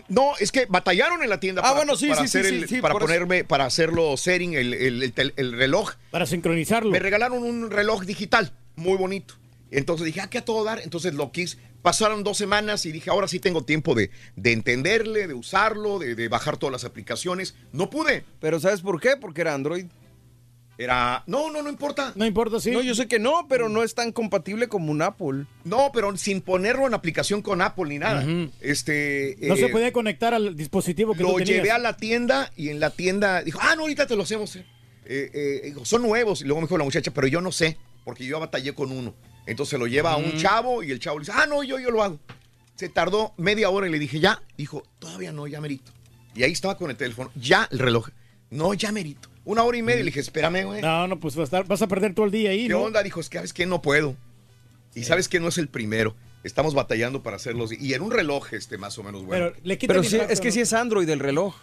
[0.08, 2.50] No, es que batallaron en la tienda Ah, para, bueno, sí, para sí, sí, hacer
[2.50, 3.00] sí, el- sí, para eso.
[3.00, 5.92] ponerme, para hacerlo setting, el, el- el tel- el reloj.
[6.10, 6.90] Para sincronizarlo.
[6.90, 9.34] Me regalaron un reloj digital, muy bonito.
[9.70, 10.80] Entonces dije, ah, que a todo dar.
[10.82, 11.58] Entonces lo quise.
[11.82, 16.14] Pasaron dos semanas y dije, ahora sí tengo tiempo de, de entenderle, de usarlo, de,
[16.14, 17.54] de bajar todas las aplicaciones.
[17.72, 18.24] No pude.
[18.40, 19.16] Pero ¿sabes por qué?
[19.20, 19.86] Porque era Android.
[20.78, 21.24] Era.
[21.26, 22.12] No, no, no importa.
[22.16, 22.70] No importa, sí.
[22.70, 25.46] No, yo sé que no, pero no es tan compatible como un Apple.
[25.64, 28.26] No, pero sin ponerlo en aplicación con Apple ni nada.
[28.60, 29.36] Este.
[29.40, 32.68] No se eh, podía conectar al dispositivo que Lo tú llevé a la tienda y
[32.68, 34.54] en la tienda dijo, ah, no, ahorita te lo hacemos.
[34.56, 34.66] eh".
[35.08, 36.42] Eh, eh, digo, son nuevos.
[36.42, 39.14] Y luego me dijo la muchacha, pero yo no sé, porque yo batallé con uno.
[39.46, 41.80] Entonces se lo lleva a un chavo y el chavo le dice, ah, no, yo,
[41.80, 42.20] yo lo hago.
[42.76, 44.40] Se tardó media hora y le dije, ya.
[44.56, 45.90] Dijo, todavía no, ya merito.
[46.36, 48.10] Y ahí estaba con el teléfono, ya el reloj.
[48.50, 49.28] No, ya merito.
[49.44, 49.98] Una hora y media.
[50.00, 50.82] Le dije, espérame, güey.
[50.82, 52.82] No, no, pues vas a, estar- vas a perder todo el día ahí, ¿Qué ¿no?
[52.82, 53.02] onda?
[53.02, 54.14] Dijo, es que sabes que no puedo.
[54.94, 56.14] Y sabes que no es el primero.
[56.44, 57.72] Estamos batallando para hacerlos.
[57.72, 59.46] Y en un reloj, este, más o menos bueno.
[59.52, 61.56] Pero le Pero sí, es que sí es Android el reloj.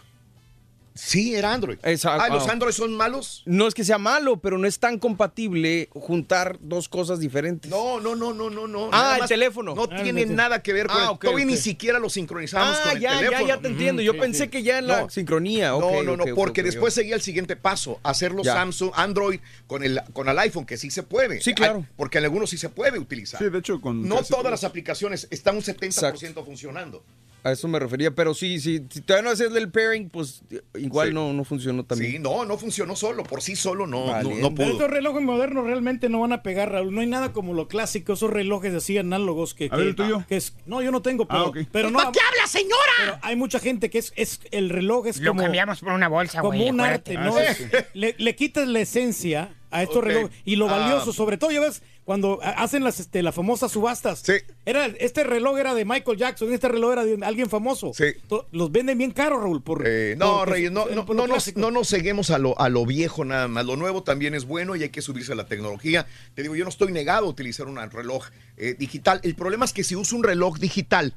[0.95, 1.79] Sí, era Android.
[1.83, 2.47] Esa- Ah, ¿los.
[2.47, 3.41] Android son malos?
[3.45, 7.69] No es que sea malo, pero no es tan compatible juntar dos cosas diferentes.
[7.71, 8.85] No, no, no, no, no, no.
[8.87, 9.73] Ah, Nada el teléfono.
[9.73, 12.77] No Ah, tiene nada que ver con Ah, el- ok, Todavía ni siquiera lo sincronizamos
[12.77, 13.47] Ah, con el ya, ya, teléfono.
[13.47, 14.01] ya te entiendo.
[14.03, 15.09] Yo pensé que ya en la No.
[15.09, 15.75] sincronía.
[15.75, 18.53] ok, no, no, no, porque después seguía el siguiente paso, hacerlo Ya.
[18.53, 21.41] Samsung, Android con el, con el iPhone, que sí se puede.
[21.41, 21.77] Sí, claro.
[21.79, 23.39] Hay- porque en algunos sí se puede utilizar.
[23.41, 27.03] Sí, de hecho, con No todas las aplicaciones están un 70% funcionando.
[27.45, 30.43] A eso me refería, pero sí, sí, si todavía no haces el pairing, pues
[30.75, 31.13] igual Sí.
[31.13, 32.13] no, no funcionó también.
[32.13, 34.65] Sí, no, no funcionó solo, por sí solo no, no, no pudo.
[34.71, 36.95] estos relojes modernos realmente no van a pegar, Raúl.
[36.95, 39.67] No hay nada como lo clásico, esos relojes así análogos que...
[39.71, 40.23] A ver, que- ¿el tuyo?
[40.27, 41.57] que es, no, yo no tengo, pero, Ah, ok.
[41.71, 41.99] pero no...
[41.99, 42.73] ¿Para qué habla, señora?
[42.99, 46.07] Pero hay mucha gente que es, es el reloj es Lo como, cambiamos por una
[46.07, 46.69] bolsa, como güey.
[46.69, 47.17] un acuérdate.
[47.17, 47.35] arte, ¿no?
[47.35, 50.03] Ah, Es- le, le quitas la esencia a estos Ok.
[50.05, 50.77] relojes y lo Ah.
[50.77, 54.21] valioso, sobre todo, ya ves, cuando ha- hacen las, este, las famosas subastas.
[54.65, 57.91] Era, este reloj era de Michael Jackson, este reloj era de alguien famoso.
[58.27, 59.61] To- Los venden bien caros, Raúl.
[59.63, 62.29] Por, Eh, no, por- Reyes, no, por- no, por no lo nos, no nos seguimos
[62.29, 63.65] a lo, a lo viejo nada más.
[63.65, 66.05] Lo nuevo también es bueno y hay que subirse a la tecnología.
[66.35, 68.25] Te digo, yo no estoy negado a utilizar un reloj
[68.57, 69.19] eh, digital.
[69.23, 71.15] El problema es que si uso un reloj digital,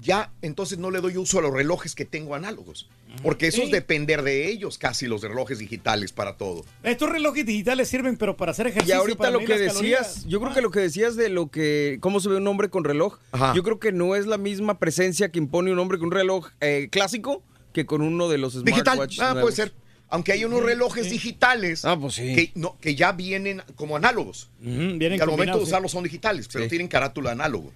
[0.00, 2.88] ya entonces no le doy uso a los relojes que tengo análogos.
[3.22, 6.66] Porque eso es depender de ellos, casi los relojes digitales para todo.
[6.82, 8.98] Estos relojes digitales sirven, pero para hacer Y ejercicio.
[8.98, 10.26] ahorita para lo que decías, calorías.
[10.26, 12.84] yo creo que lo que decías de lo que, cómo se ve un hombre con
[12.84, 13.18] reloj,
[13.54, 16.48] yo creo que no es la misma presencia que impone un hombre con un reloj
[16.60, 17.42] eh, clásico
[17.72, 19.72] que con uno de los smartwatches ah, puede ser.
[20.08, 21.82] Aunque hay unos relojes digitales
[22.14, 24.50] que, no, que ya vienen como análogos.
[24.60, 25.68] vienen que al momento de sí.
[25.70, 26.68] usarlos son digitales, pero Sí.
[26.70, 27.72] tienen carátula análogo.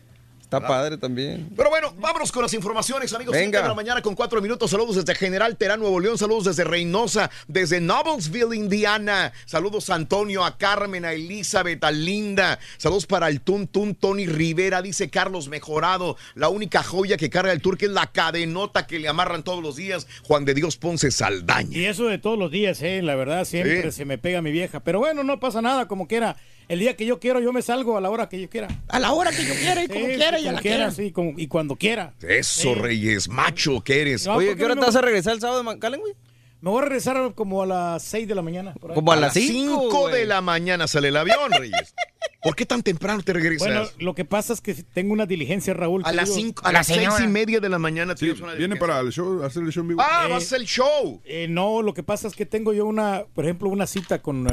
[0.51, 0.69] Está ¿verdad?
[0.77, 1.49] padre también.
[1.57, 3.33] Pero bueno, vámonos con las informaciones, amigos.
[3.33, 3.59] Venga.
[3.59, 4.69] 7 de la mañana con cuatro minutos.
[4.73, 6.19] Saludos desde General Terán, Nuevo León.
[6.19, 9.33] Saludos desde Reynosa, desde Noblesville, Indiana.
[9.47, 12.59] Saludos a Antonio, a Carmen, a Elizabeth, a Linda.
[12.79, 16.17] Saludos para el Tun Tun Tony Rivera, dice Carlos Mejorado.
[16.35, 19.77] La única joya que carga el turque es la cadenota que le amarran todos los
[19.77, 20.09] días.
[20.25, 21.79] Juan de Dios Ponce Saldaña.
[21.79, 23.99] Y eso de todos los días, eh, la verdad, siempre Sí.
[23.99, 24.81] se me pega mi vieja.
[24.81, 26.37] Pero bueno, no pasa nada, como quiera.
[26.71, 28.69] El día que yo quiero, yo me salgo a la hora que yo quiera.
[28.87, 30.91] A la hora que yo quiera y como Sí, quiera y a la quiera, quiera.
[30.93, 32.15] sí, como- y cuando quiera.
[32.23, 32.75] Eso, Sí.
[32.75, 34.25] Reyes, macho que eres.
[34.25, 36.13] No, Oye, ¿qué hora no te vas a regresar el sábado de McAllen, güey?
[36.61, 38.75] Me voy a regresar como a las 6 de la mañana.
[38.75, 38.95] por ahí.
[38.95, 41.95] Como a las las cinco, 5 de la mañana sale el avión, Reyes.
[42.43, 43.67] ¿Por qué tan temprano te regresas?
[43.69, 46.03] Bueno, lo que pasa es que tengo una diligencia, Raúl.
[46.07, 48.77] a las cinco, a las seis y media de la mañana Sí, tienes una viene
[48.77, 50.01] para el show, hacer el show en vivo.
[50.03, 51.21] Ah, Eh, va a ser el show.
[51.25, 54.47] Eh, no, lo que pasa es que tengo yo una, por ejemplo, una cita con...
[54.47, 54.51] eh,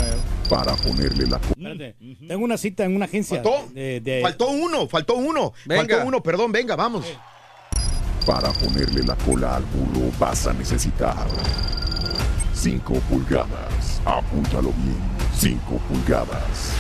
[0.50, 1.38] Para ponerle la...
[1.38, 1.96] espérate,
[2.28, 3.42] tengo una cita en una agencia.
[3.42, 3.70] ¿Faltó?
[3.74, 5.54] de- de- Faltó uno, faltó uno.
[5.66, 5.82] Venga.
[5.96, 7.06] Faltó uno, perdón, venga, vamos.
[8.26, 11.16] Para ponerle la cola al burro vas a necesitar
[12.58, 14.02] 5 pulgadas.
[14.06, 14.98] Apúntalo bien.
[15.38, 16.74] 5 pulgadas.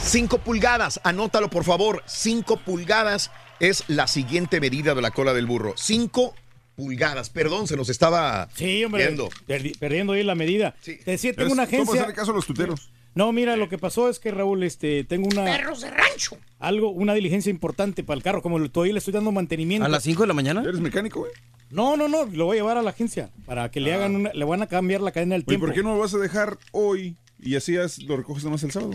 [0.00, 2.02] 5 pulgadas, anótalo por favor.
[2.06, 3.30] 5 pulgadas
[3.60, 5.74] es la siguiente medida de la cola del burro.
[5.76, 6.34] 5
[6.74, 9.28] pulgadas, perdón, se nos estaba Sí, hombre, yendo.
[9.46, 10.74] perdi- perdiendo ahí la medida.
[10.84, 12.00] Te decía, tengo una ¿Cómo agencia...
[12.00, 12.90] hacerle caso a los tuteros?
[13.14, 16.38] No, mira, lo que pasó es que Raúl, este, tengo una Perros de rancho.
[16.58, 19.84] algo, una diligencia importante para el carro, como todavía le estoy dando mantenimiento.
[19.84, 20.62] ¿A las 5 de la mañana?
[20.62, 21.32] ¿Eres mecánico, güey?
[21.72, 24.32] No, no, no, lo voy a llevar a la agencia para que le hagan una,
[24.32, 25.66] le van a cambiar la cadena del Oye, tiempo.
[25.66, 28.70] ¿por qué no lo vas a dejar hoy y así es- lo recoges nomás el
[28.72, 28.92] sábado?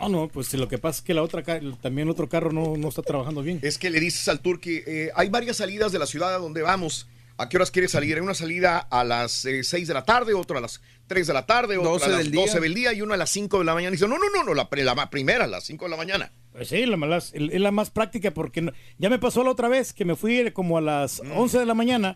[0.00, 2.52] No, no, pues lo que pasa es que la otra ca- también el otro carro
[2.52, 3.58] no, no está trabajando bien.
[3.62, 6.62] Es que le dices al turqui, eh, hay varias salidas de la ciudad a donde
[6.62, 7.08] vamos.
[7.36, 8.16] ¿A qué horas quieres salir?
[8.16, 9.30] Hay una salida a las
[9.62, 12.18] 6 de la tarde, otra a las 3 de la tarde, otra 12 a las
[12.18, 12.40] del día.
[12.40, 13.90] 12 del día y una a las 5 de la mañana.
[13.90, 16.32] Y dice, no, no, no, no la, la primera, a las 5 de la mañana.
[16.52, 19.68] Pues sí, la más, es la más práctica porque no- ya me pasó la otra
[19.68, 21.32] vez que me fui como a las Mm.
[21.36, 22.14] 11 de la mañana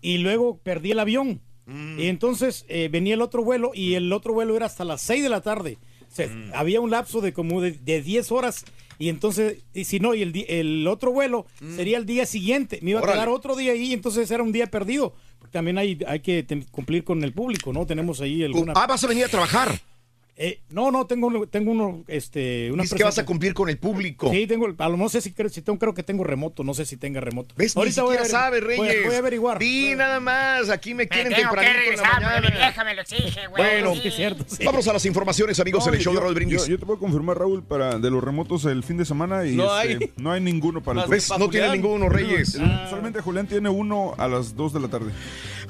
[0.00, 1.40] y luego perdí el avión.
[1.66, 1.98] Mm.
[1.98, 5.22] Y entonces eh, venía el otro vuelo y el otro vuelo era hasta las 6
[5.22, 5.78] de la tarde.
[6.10, 6.52] O sea, Mm.
[6.54, 8.64] Había un lapso de como de, de 10 horas
[8.98, 12.78] y entonces, y si no, y el, el otro vuelo sería el día siguiente.
[12.82, 13.02] Me iba Mm.
[13.02, 13.20] Órale.
[13.20, 15.14] a quedar otro día ahí, entonces era un día perdido.
[15.40, 17.84] Porque también hay, hay que cumplir con el público, ¿no?
[17.86, 18.72] Tenemos ahí alguna...
[18.76, 19.78] Ah, vas a venir a trabajar.
[20.36, 23.68] Eh, no, no, tengo, uno- tengo uno, este, una Dices que vas a cumplir con
[23.68, 24.30] el público.
[24.32, 26.96] Sí, tengo, a lo- no sé si tengo, creo que tengo remoto, no sé si
[26.96, 27.54] tenga remoto.
[27.56, 27.76] ¿Ves?
[27.76, 29.06] Ahorita Ni voy a siquiera ver- sabe, voy Reyes.
[29.06, 29.58] Voy, a averiguar.
[29.60, 32.40] Di nada más, aquí me quieren tengo que tempranito en la regresar mañana.
[32.50, 33.62] mi vieja me lo exige, güey.
[33.62, 34.08] Bueno, Sí.
[34.08, 34.44] es cierto.
[34.48, 34.64] sí.
[34.64, 36.62] Vámonos a las informaciones, amigos, No, en el show yo, de Raúl Brindis.
[36.62, 39.54] Yo, yo te puedo confirmar, Raúl, para de los remotos el fin de semana y
[39.54, 40.10] No este, hay.
[40.16, 41.30] no hay ninguno para el ¿Ves?
[41.38, 42.58] No tiene ninguno, Reyes.
[42.90, 45.12] Solamente Julián tiene uno a las 2 de la tarde.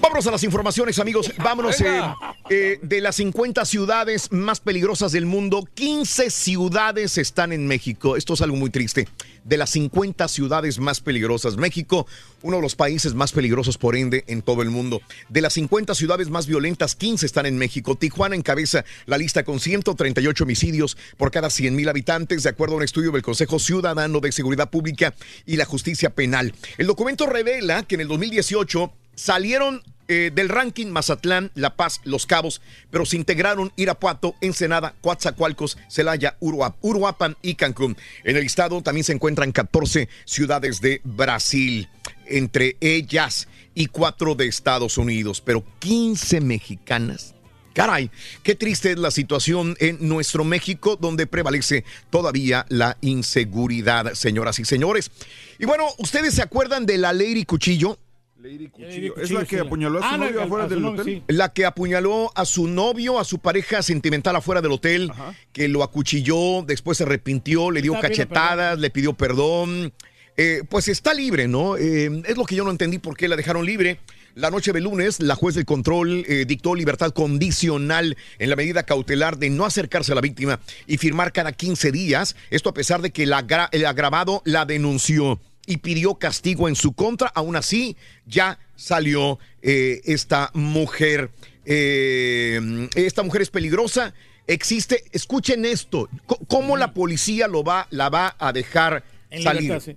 [0.05, 1.33] Vámonos a las informaciones, amigos.
[1.39, 2.03] Vámonos eh,
[2.51, 5.67] eh, de las 50 ciudades más peligrosas del mundo.
[5.73, 8.15] 15 ciudades están en México.
[8.15, 9.09] Esto es algo muy triste.
[9.45, 12.07] De las 50 ciudades más peligrosas, México,
[12.43, 15.01] uno de los países más peligrosos por ende en todo el mundo.
[15.31, 17.97] De las 50 ciudades más violentas, 15 están en México.
[17.97, 22.77] Tijuana encabeza la lista con 138 homicidios por cada 100 mil habitantes, de acuerdo a
[22.79, 25.15] un estudio del Consejo Ciudadano de Seguridad Pública
[25.47, 26.53] y la Justicia Penal.
[26.77, 32.27] El documento revela que en el 2018 salieron eh, del ranking Mazatlán, La Paz, Los
[32.27, 32.61] Cabos,
[32.91, 37.97] pero se integraron Irapuato, Ensenada, Coatzacoalcos, Celaya, Uruap- Uruapan y Cancún.
[38.25, 41.89] En el estado también se encuentran 14 ciudades de Brasil,
[42.27, 47.35] entre ellas y cuatro de Estados Unidos, pero 15 mexicanas.
[47.73, 48.09] Caray,
[48.45, 54.65] qué triste es la situación en nuestro México, donde prevalece todavía la inseguridad, señoras y
[54.65, 55.11] señores.
[55.59, 57.99] Y bueno, ¿ustedes se acuerdan de la Lady Cuchillo?
[58.45, 61.01] Lady Cuchillo, Es la que apuñaló a su Ah, no, novio a- afuera del novio,
[61.03, 61.23] hotel.
[61.27, 61.35] sí.
[61.35, 65.11] La que apuñaló a su novio, a su pareja sentimental afuera del hotel,
[65.53, 69.95] que lo acuchilló, después se arrepintió, le dio Está cachetadas, le pidió perdón.
[70.37, 71.77] Eh, pues está libre, ¿no?
[71.79, 74.01] Eh, es lo que yo no entendí por qué la dejaron libre.
[74.35, 78.83] La noche de lunes, la juez del control eh, dictó libertad condicional en la medida
[78.83, 80.59] cautelar de no acercarse a la víctima
[80.89, 82.35] y firmar cada 15 días.
[82.51, 86.77] Esto a pesar de que el, agra- el agravado la denunció y pidió castigo en
[86.77, 87.28] su contra.
[87.35, 87.97] Aún así,
[88.27, 91.31] ya salió eh, esta mujer.
[91.66, 94.15] Eh, esta mujer es peligrosa.
[94.47, 96.09] Existe, escuchen esto,
[96.49, 99.62] cómo la policía lo va, la va a dejar En salir.
[99.62, 99.97] libertad, sí.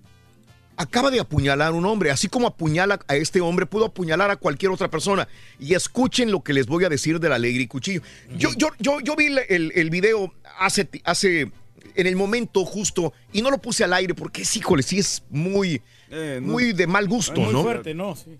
[0.79, 4.35] Acaba de apuñalar a un hombre, así como apuñala a este hombre, pudo apuñalar a
[4.35, 5.27] cualquier otra persona.
[5.59, 8.01] Y escuchen lo que les voy a decir del alegre y cuchillo.
[8.37, 11.51] Yo, yo, yo, yo vi el, el- video hace, hace,
[11.97, 15.23] en el momento justo, y no lo puse al aire porque es, híjole, sí es
[15.29, 16.53] muy, Eh, no.
[16.53, 17.63] muy de mal gusto, Muy ¿no?
[17.63, 18.15] fuerte, ¿no?
[18.15, 18.37] Sí.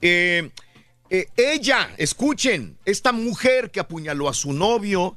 [0.00, 0.50] Eh,
[1.10, 5.16] eh, ella, escuchen, esta mujer que apuñaló a su novio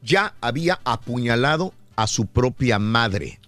[0.00, 3.40] ya había apuñalado a su propia madre.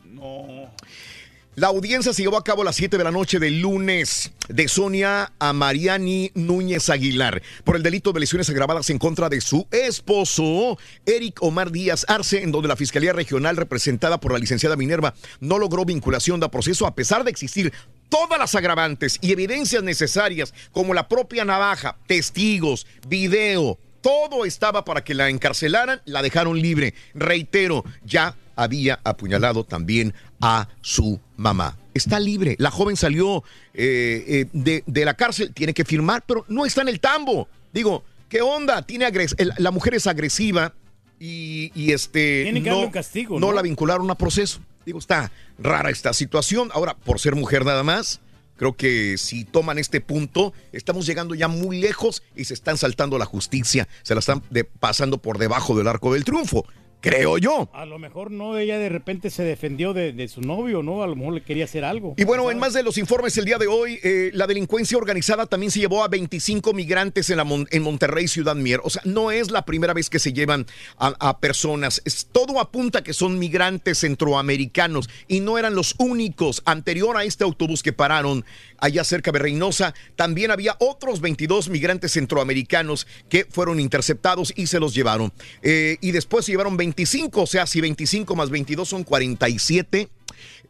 [1.56, 4.68] La audiencia se llevó a cabo a las 7 de la noche del lunes de
[4.68, 9.66] Sonia a Mariani Núñez Aguilar por el delito de lesiones agravadas en contra de su
[9.70, 10.76] esposo,
[11.06, 15.58] Eric Omar Díaz Arce, en donde la Fiscalía Regional representada por la licenciada Minerva no
[15.58, 17.72] logró vinculación de proceso a pesar de existir
[18.10, 25.02] todas las agravantes y evidencias necesarias como la propia navaja, testigos, video, todo estaba para
[25.02, 26.92] que la encarcelaran, la dejaron libre.
[27.14, 31.76] Reitero, ya había apuñalado también a su mamá.
[31.94, 32.56] Está libre.
[32.58, 36.82] La joven salió eh, eh, de, de la cárcel, tiene que firmar, pero no está
[36.82, 37.48] en el tambo.
[37.72, 38.82] Digo, ¿qué onda?
[38.82, 40.74] Tiene agres- el- la mujer es agresiva
[41.20, 43.52] y, y este Tiene que no, darle un castigo, no ¿no?
[43.52, 44.60] la vincularon a proceso.
[44.84, 46.70] Digo, está rara esta situación.
[46.72, 48.20] Ahora, por ser mujer nada más,
[48.56, 53.18] creo que si toman este punto, estamos llegando ya muy lejos y se están saltando
[53.18, 53.88] la justicia.
[54.02, 56.66] Se la están de- pasando por debajo del arco del triunfo.
[57.01, 57.68] Creo yo.
[57.73, 61.02] A lo mejor no, ella de repente se defendió de, de su novio, ¿no?
[61.02, 62.14] A lo mejor le quería hacer algo.
[62.16, 65.47] Y bueno, en más de los informes el día de hoy, eh, la delincuencia organizada
[65.47, 68.81] también se llevó a 25 migrantes en, la Mon- en Monterrey, Ciudad Mier.
[68.82, 70.66] O sea, no es la primera vez que se llevan
[70.98, 72.02] a, a personas.
[72.05, 76.62] Es- todo apunta que son migrantes centroamericanos y no eran los únicos.
[76.64, 78.44] Anterior a este autobús que pararon
[78.78, 84.81] allá cerca de Reynosa, también había otros 22 migrantes centroamericanos que fueron interceptados y se
[84.81, 85.32] los llevaron.
[85.62, 90.08] Eh, y después se llevaron 25, o sea, si 25 más 22 son 47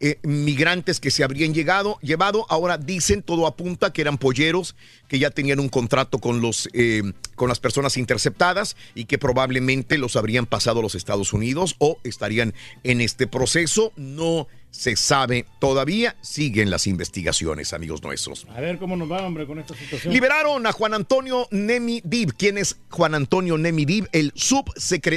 [0.01, 2.47] eh, migrantes que se habrían llegado, llevado.
[2.49, 4.77] Ahora dicen, todo apunta que eran polleros,
[5.09, 7.03] que ya tenían un contrato con, los, eh,
[7.35, 11.99] con las personas interceptadas y que probablemente los habrían pasado a los Estados Unidos o
[12.03, 13.93] estarían en este proceso.
[13.97, 16.17] No se sabe todavía.
[16.21, 18.47] Siguen las investigaciones, amigos nuestros.
[18.55, 20.13] A ver cómo nos va, hombre, con esta situación.
[20.13, 22.35] Liberaron a Juan Antonio Nemi Dib.
[22.37, 24.09] ¿Quién es Juan Antonio Nemi Dib?
[24.13, 24.33] El,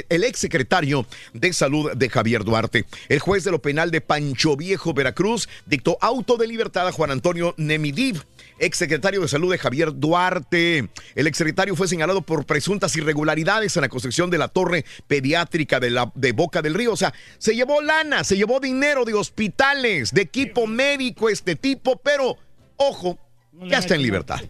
[0.08, 2.86] el exsecretario de Salud de Javier Duarte.
[3.08, 7.10] El juez de lo penal de Pancho Viejo, Veracruz, dictó auto de libertad a Juan
[7.10, 8.22] Antonio Nemi Dib,
[8.60, 10.88] exsecretario de Salud de Javier Duarte.
[11.14, 15.90] El exsecretario fue señalado por presuntas irregularidades en la construcción de la torre pediátrica de,
[15.90, 16.92] la, de Boca del Río.
[16.92, 21.96] O sea, se llevó lana, se llevó dinero de hospitales, de equipo médico este tipo,
[21.96, 22.36] pero
[22.76, 23.18] ojo,
[23.52, 24.40] ya está en libertad.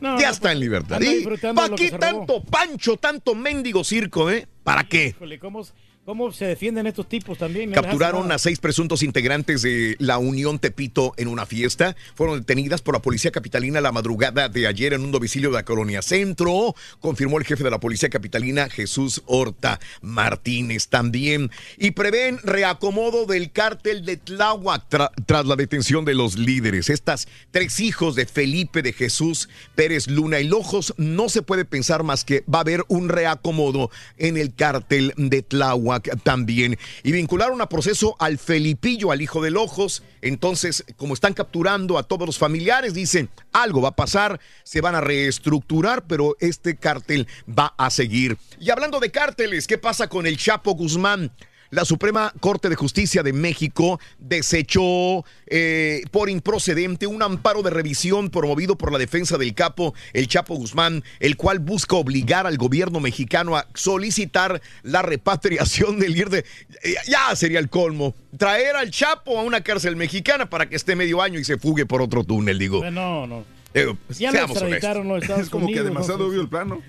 [0.00, 1.00] No, ya no, está en libertad.
[1.00, 4.48] ¿Y disfrutando ¿Para qué tanto pancho, tanto mendigo circo, eh?
[4.64, 5.08] ¿Para qué?
[5.08, 5.64] Híjole, ¿cómo,
[6.04, 7.70] ¿Cómo se defienden estos tipos también?
[7.70, 11.94] No Capturaron a seis presuntos integrantes de la Unión Tepito en una fiesta.
[12.16, 15.64] Fueron detenidas por la policía capitalina la madrugada de ayer en un domicilio de la
[15.64, 16.74] colonia Centro.
[16.98, 21.52] Confirmó el jefe de la policía capitalina, Jesús Horta Martínez, también.
[21.78, 26.90] Y prevén reacomodo del cártel de Tláhuac tra- tras la detención de los líderes.
[26.90, 32.02] Estas tres hijos de Felipe de Jesús Pérez Luna y Lojos, no se puede pensar
[32.02, 33.88] más que va a haber un reacomodo
[34.18, 36.78] en el cártel de Tláhuac también.
[37.02, 40.02] Y vincularon a proceso al Felipillo, al hijo de Lojos.
[40.20, 44.94] Entonces, como están capturando a todos los familiares, dicen, algo va a pasar, se van
[44.94, 48.38] a reestructurar, pero este cártel va a seguir.
[48.60, 51.32] Y hablando de cárteles, ¿qué pasa con el Chapo Guzmán?
[51.72, 58.28] La Suprema Corte de Justicia de México desechó eh, por improcedente un amparo de revisión
[58.28, 63.00] promovido por la defensa del capo, el Chapo Guzmán, el cual busca obligar al gobierno
[63.00, 66.38] mexicano a solicitar la repatriación del líder de...
[66.82, 68.14] eh, Ya sería el colmo.
[68.36, 71.86] Traer al Chapo a una cárcel mexicana para que esté medio año y se fugue
[71.86, 72.84] por otro túnel, digo.
[72.90, 73.44] No, no.
[73.72, 73.86] Eh,
[74.18, 75.10] Ya lo extraditaron honestos.
[75.10, 76.82] los Estados Es como que demasiado obvio el plano.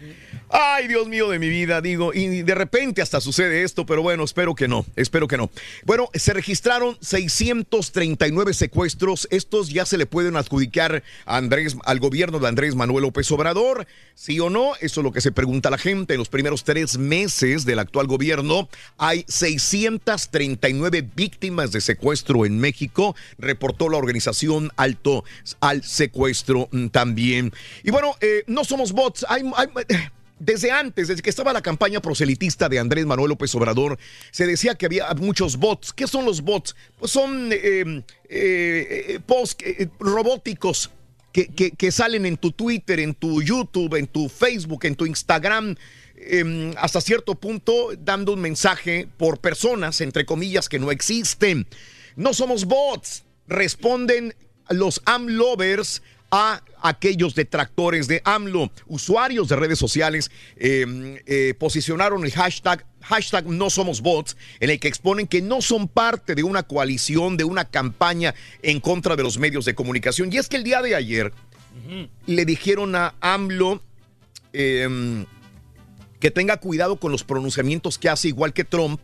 [0.56, 4.24] Ay, Dios mío de mi vida, digo, y de repente hasta sucede esto, pero bueno,
[4.24, 5.50] espero que no, espero que no.
[5.84, 12.48] Bueno, se registraron 639 secuestros, estos ya se le pueden adjudicar Andrés, al gobierno de
[12.48, 16.14] Andrés Manuel López Obrador, sí o no, eso es lo que se pregunta la gente.
[16.14, 18.70] En los primeros tres meses del actual gobierno
[19.00, 25.24] hay 639 víctimas de secuestro en México, reportó la organización Alto
[25.62, 27.52] al Secuestro mm, también.
[27.84, 29.42] Y bueno, eh, no somos bots, hay
[30.40, 33.98] desde antes, desde que estaba la campaña proselitista de Andrés Manuel López Obrador,
[34.32, 35.94] se decía que había muchos bots.
[35.94, 36.76] ¿Qué son los bots?
[37.00, 40.90] Pues son eh, eh, posts eh, robóticos
[41.32, 45.06] que, que, que, salen en tu Twitter, en tu YouTube, en tu Facebook, en tu
[45.06, 45.76] Instagram,
[46.16, 51.68] em, hasta cierto punto dando un mensaje por personas, entre comillas, que no existen.
[52.16, 54.36] No somos bots, responden
[54.70, 56.02] los amlovers
[56.36, 58.72] a aquellos detractores de AMLO.
[58.88, 64.80] Usuarios de redes sociales eh, eh, posicionaron el hashtag, hashtag no somos bots, en el
[64.80, 68.34] que exponen que no son parte de una coalición, de una campaña
[68.64, 70.34] en contra de los medios de comunicación.
[70.34, 71.32] Y es que el día de ayer
[72.26, 73.84] le dijeron a AMLO
[74.54, 75.26] eh,
[76.20, 79.02] que tenga cuidado con los pronunciamientos que hace, igual que Trump,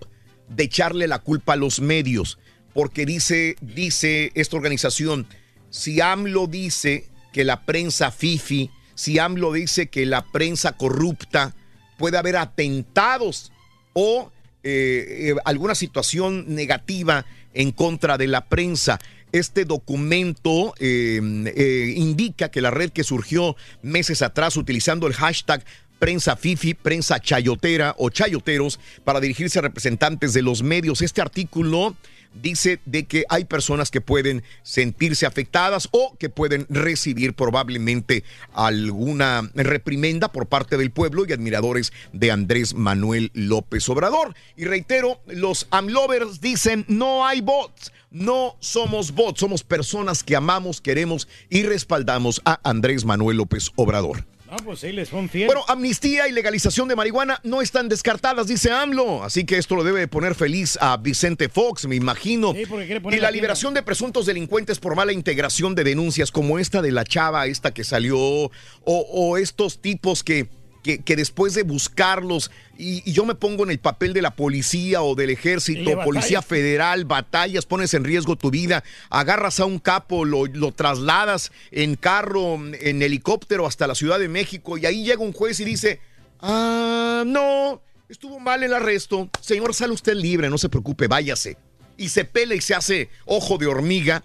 [0.47, 2.39] de echarle la culpa a los medios.
[2.73, 5.27] Porque dice, dice esta organización,
[5.69, 11.55] si AMLO dice que la prensa fifi, si AMLO dice que la prensa corrupta,
[11.97, 13.51] puede haber atentados
[13.93, 14.31] o
[14.63, 18.99] eh, eh, alguna situación negativa en contra de la prensa.
[19.31, 21.21] Este documento eh,
[21.55, 25.63] eh, indica que la red que surgió meses atrás utilizando el hashtag
[25.99, 31.01] prensa fifi, prensa chayotera o chayoteros para dirigirse a representantes de los medios.
[31.01, 31.95] Este artículo
[32.33, 38.23] dice de que hay personas que pueden sentirse afectadas o que pueden recibir probablemente
[38.53, 44.35] alguna reprimenda por parte del pueblo y admiradores de Andrés Manuel López Obrador.
[44.55, 47.91] Y reitero, los amlovers dicen no hay bots.
[48.11, 54.25] No somos bots, somos personas que amamos, queremos y respaldamos a Andrés Manuel López Obrador.
[54.49, 55.47] No, pues sí, les son fieles.
[55.47, 59.23] Bueno, amnistía y legalización de marihuana no están descartadas, dice AMLO.
[59.23, 62.53] Así que esto lo debe poner feliz a Vicente Fox, me imagino.
[62.53, 65.83] Sí, porque quiere poner y la la liberación de presuntos delincuentes por mala integración de
[65.83, 68.51] denuncias, como esta de la chava, esta que salió, o,
[68.85, 70.49] o estos tipos que,
[70.83, 74.35] que, que después de buscarlos, y, y yo me pongo en el papel de la
[74.35, 79.79] policía o del ejército, policía federal, batallas, pones en riesgo tu vida, agarras a un
[79.79, 85.03] capo, lo, lo trasladas en carro, en helicóptero hasta la Ciudad de México, y ahí
[85.03, 85.99] llega un juez y dice,
[86.39, 91.57] ah, no, estuvo mal el arresto, señor, sale usted libre, no se preocupe, váyase.
[91.97, 94.23] Y se pela y se hace ojo de hormiga.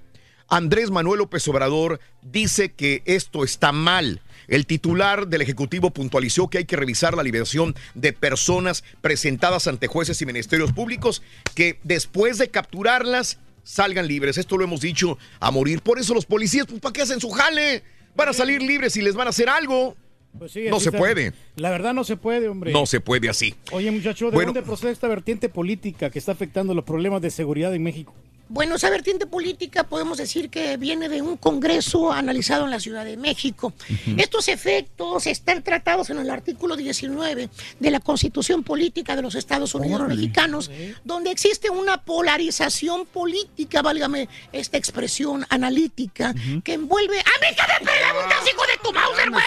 [0.48, 4.22] Andrés Manuel López Obrador dice que esto está mal.
[4.49, 9.87] El titular del Ejecutivo puntualizó que hay que revisar la liberación de personas presentadas ante
[9.87, 11.23] jueces y ministerios públicos
[11.55, 14.37] que después de capturarlas salgan libres.
[14.39, 15.81] Esto lo hemos dicho a morir.
[15.81, 17.83] Por eso los policías, pues, ¿para qué hacen su jale?
[18.15, 19.97] Van a salir libres y les van a hacer algo.
[20.39, 20.99] Pues sí, no se está.
[20.99, 21.33] puede.
[21.57, 22.73] La verdad no se puede, hombre.
[22.73, 23.55] No se puede así.
[23.71, 24.53] Oye, muchacho, ¿de Bueno.
[24.53, 28.12] dónde procede esta vertiente política que está afectando los problemas de seguridad en México?
[28.49, 33.05] Bueno, esa vertiente política podemos decir que viene de un congreso analizado en la Ciudad
[33.05, 33.73] de México.
[34.16, 37.49] Estos efectos están tratados en el artículo 19
[37.81, 40.15] de la Constitución Política de los Estados Unidos Órale.
[40.15, 40.71] Mexicanos,
[41.05, 47.19] donde existe una polarización política, válgame esta expresión analítica, que envuelve...
[47.21, 49.45] ¡A mí que me preguntas, hijo de tu Mauser, güey!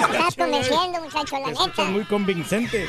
[0.00, 1.84] Estás convenciendo, muchacho, la neta.
[1.84, 2.86] muy convincente.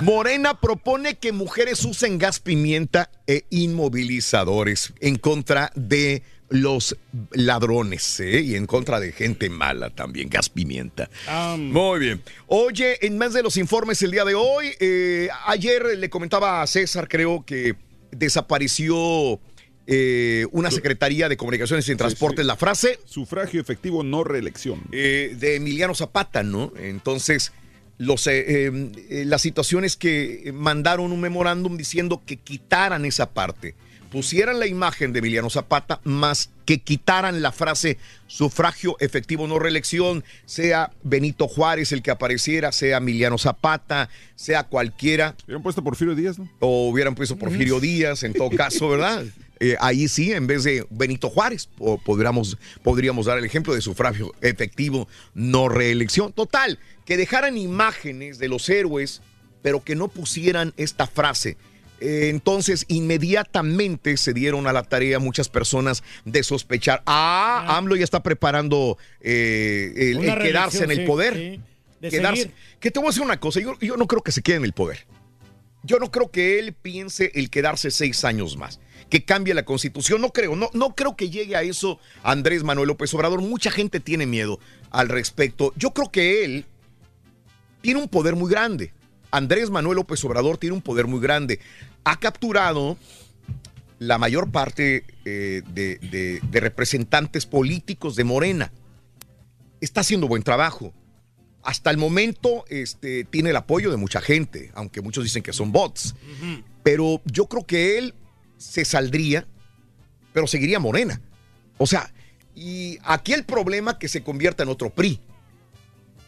[0.00, 6.96] Morena propone que mujeres usen gas pimienta e inmovilizadores en contra de los
[7.32, 8.40] ladrones ¿eh?
[8.40, 11.10] y en contra de gente mala también, gas pimienta.
[11.56, 12.22] Muy bien.
[12.46, 16.66] Oye, en más de los informes el día de hoy, eh, ayer le comentaba a
[16.66, 17.74] César, creo que
[18.10, 19.40] desapareció
[19.86, 23.00] eh, una Secretaría de Comunicaciones y Transportes, la frase.
[23.04, 24.82] Sufragio efectivo, no reelección.
[24.92, 26.72] eh, de Emiliano Zapata, ¿no?
[26.78, 27.52] Entonces,
[27.98, 33.74] los, eh, eh, eh, las situaciones que mandaron un memorándum diciendo que quitaran esa parte,
[34.10, 40.24] pusieran la imagen de Emiliano Zapata, más que quitaran la frase sufragio efectivo, no reelección,
[40.46, 45.34] sea Benito Juárez el que apareciera, sea Emiliano Zapata, sea cualquiera.
[45.44, 46.48] Hubieran puesto Porfirio Díaz, ¿no?
[46.60, 49.24] O hubieran puesto Porfirio Díaz, en todo caso, ¿verdad?
[49.66, 53.80] Eh, ahí sí, en vez de Benito Juárez, po- podríamos, podríamos dar el ejemplo de
[53.80, 56.32] sufragio efectivo, no reelección.
[56.34, 59.22] Total, que dejaran imágenes de los héroes,
[59.62, 61.56] pero que no pusieran esta frase.
[62.00, 68.04] Eh, entonces, inmediatamente se dieron a la tarea muchas personas de sospechar, ah, AMLO ya
[68.04, 71.34] está preparando eh, el, quedarse en el sí, poder.
[71.34, 71.60] sí.
[72.02, 72.42] De quedarse.
[72.42, 72.56] seguir.
[72.80, 74.64] Que te voy a decir una cosa, yo, yo no creo que se quede en
[74.64, 75.06] el poder.
[75.84, 78.80] Yo no creo que él piense el quedarse seis años más,
[79.14, 80.20] que cambie la constitución.
[80.20, 83.40] No creo, no, no creo que llegue a eso Andrés Manuel López Obrador.
[83.42, 84.58] Mucha gente tiene miedo
[84.90, 85.72] al respecto.
[85.76, 86.64] Yo creo que él
[87.80, 88.92] tiene un poder muy grande.
[89.30, 91.60] Andrés Manuel López Obrador tiene un poder muy grande.
[92.02, 92.96] Ha capturado
[94.00, 98.72] la mayor parte eh, de, de- de representantes políticos de Morena.
[99.80, 100.92] Está haciendo buen trabajo.
[101.62, 105.70] Hasta el momento este, tiene el apoyo de mucha gente, aunque muchos dicen que son
[105.70, 106.16] bots.
[106.82, 108.12] Pero yo creo que él
[108.70, 109.46] se saldría,
[110.32, 111.20] pero seguiría Morena.
[111.78, 112.12] O sea,
[112.54, 115.20] y aquí el problema que se convierta en otro PRI.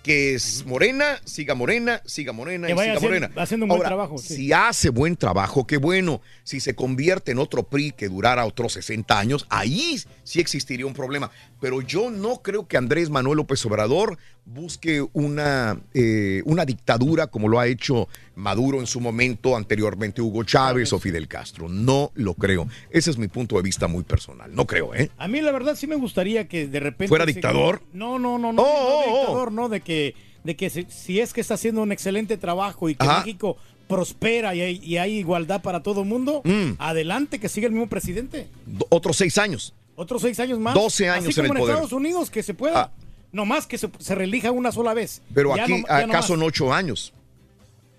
[0.03, 3.43] Que es Morena, siga Morena, siga Morena Que y vaya siga haciendo- Morena.
[3.43, 4.37] haciendo un buen trabajo, sí.
[4.37, 6.21] Si hace buen trabajo, qué bueno.
[6.45, 10.95] Si se convierte en otro PRI que durara otros 60 años, ahí sí existiría un
[10.95, 11.33] problema.
[11.61, 14.17] Pero yo no creo que Andrés Manuel López Obrador
[14.47, 20.45] busque una, eh, una dictadura como lo ha hecho Maduro en su momento, anteriormente Hugo
[20.45, 21.69] Chávez o Fidel Castro.
[21.69, 22.69] No lo creo.
[22.91, 24.55] Ese es mi punto de vista muy personal.
[24.55, 25.11] No creo, ¿eh?
[25.19, 27.09] A mí la verdad sí me gustaría que de repente...
[27.09, 27.83] ¿Fuera se- dictador?
[27.93, 30.15] No, no, no, no, Oh, no oh, dictador, no, de que,
[30.45, 33.19] de que si, si es que está haciendo un excelente trabajo y que Ajá.
[33.21, 33.57] México
[33.89, 36.73] prospera y hay, y hay igualdad para todo el mundo, Mm.
[36.79, 38.49] adelante, que siga el mismo presidente.
[38.91, 39.75] Otros seis años.
[39.97, 40.75] Otros seis años más.
[40.75, 41.75] 12 años Así en como el en poder.
[41.77, 42.81] Estados Unidos, que se pueda.
[42.83, 42.91] Ah.
[43.33, 45.23] No más que se, se relija una sola vez.
[45.35, 46.27] Pero Ya aquí, no- no acá más.
[46.27, 47.13] son ocho años.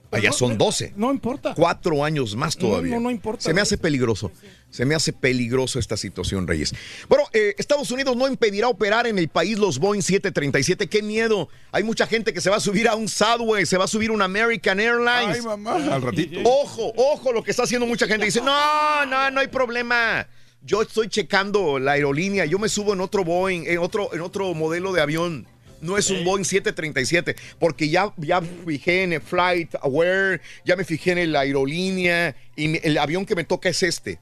[0.10, 0.94] Allá no- son 12.
[0.95, 1.54] No importa.
[1.54, 2.95] Cuatro años más No, todavía.
[2.95, 3.44] no, no importa.
[3.44, 4.32] Se me hace peligroso.
[4.70, 6.74] Se me hace peligroso esta situación, Reyes.
[7.10, 10.88] Bueno, eh, Estados Unidos no impedirá operar en el país los Boeing 737.
[10.88, 11.49] ¡Qué miedo!
[11.74, 14.10] Hay mucha gente que se va a subir a un Subway, se va a subir
[14.10, 15.36] a un American Airlines.
[15.36, 15.76] Ay, mamá.
[15.76, 16.40] Al ratito.
[16.45, 18.26] Ojo, ojo lo que está haciendo mucha gente.
[18.26, 20.26] Dice, no, no, no hay problema.
[20.68, 22.45] Yo estoy checando la aerolínea.
[22.45, 25.48] Yo me subo en otro Boeing, en otro, en otro modelo de avión.
[25.81, 30.84] No es un Boeing 737, porque ya, ya fijé en el Flight Aware, ya me
[30.84, 34.19] fijé en la aerolínea y el avión que me toca es este.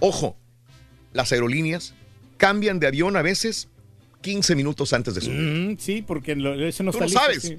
[0.00, 0.36] Ojo,
[1.12, 1.94] las aerolíneas
[2.36, 3.68] cambian de avión a veces
[4.22, 5.38] 15 minutos antes de subir.
[5.40, 7.42] Mm, sí, porque lo- ese no Tú está lo listo, sabes.
[7.42, 7.58] sí.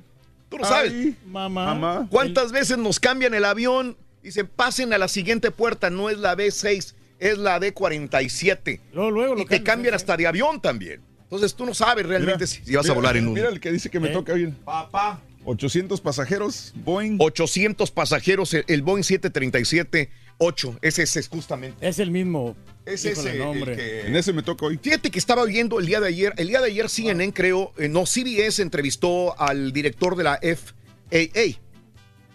[0.50, 0.92] Tú lo sabes.
[0.94, 2.08] Ay, mamá.
[2.10, 3.98] ¿Cuántas veces nos cambian el avión?
[4.24, 8.80] Dicen, pasen a la siguiente puerta, no es la B6, es la D47.
[8.94, 11.02] Luego, luego y te cambian hasta de avión también.
[11.24, 13.34] Entonces tú no sabes realmente si, si vas a volar en un...
[13.34, 14.54] Mira el que dice que me toca hoy.
[14.64, 15.22] Papá.
[15.48, 17.18] 800 pasajeros, Boeing.
[17.20, 21.88] 800 pasajeros, el, el Boeing 737 8, ese es justamente.
[21.88, 22.58] Es el mismo.
[22.86, 24.78] Es ese Híjole, no, el que- En ese me toca hoy.
[24.82, 27.88] Fíjate que estaba viendo el día de ayer, el día de ayer CNN creo, eh,
[27.88, 31.60] no, CBS entrevistó al director de la FAA,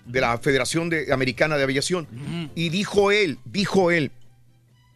[0.06, 2.08] de la Federación de- Americana de Aviación,
[2.54, 4.12] y dijo él, dijo él,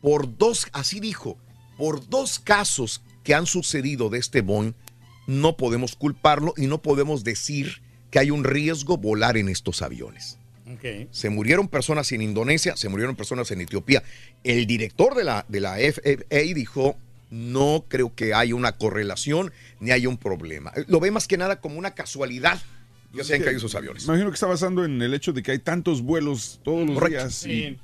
[0.05, 1.39] por dos, así dijo,
[1.79, 4.75] por dos casos que han sucedido de este Boeing,
[5.27, 10.39] no podemos culparlo y no podemos decir que hay un riesgo volar en estos aviones.
[10.71, 11.09] Ok.
[11.11, 14.03] Se murieron personas en Indonesia, se murieron personas en Etiopía.
[14.45, 16.99] El director de la, de la FAA dijo,
[17.31, 20.71] no creo que haya una correlación ni haya un problema.
[20.87, 22.61] Lo ve más que nada como una casualidad.
[23.15, 24.03] Ya se han caído esos aviones.
[24.07, 26.95] Me imagino que está basando en el hecho de que hay tantos vuelos todos los
[26.99, 27.21] Correcto.
[27.23, 27.47] días.
[27.47, 27.79] y- Sí.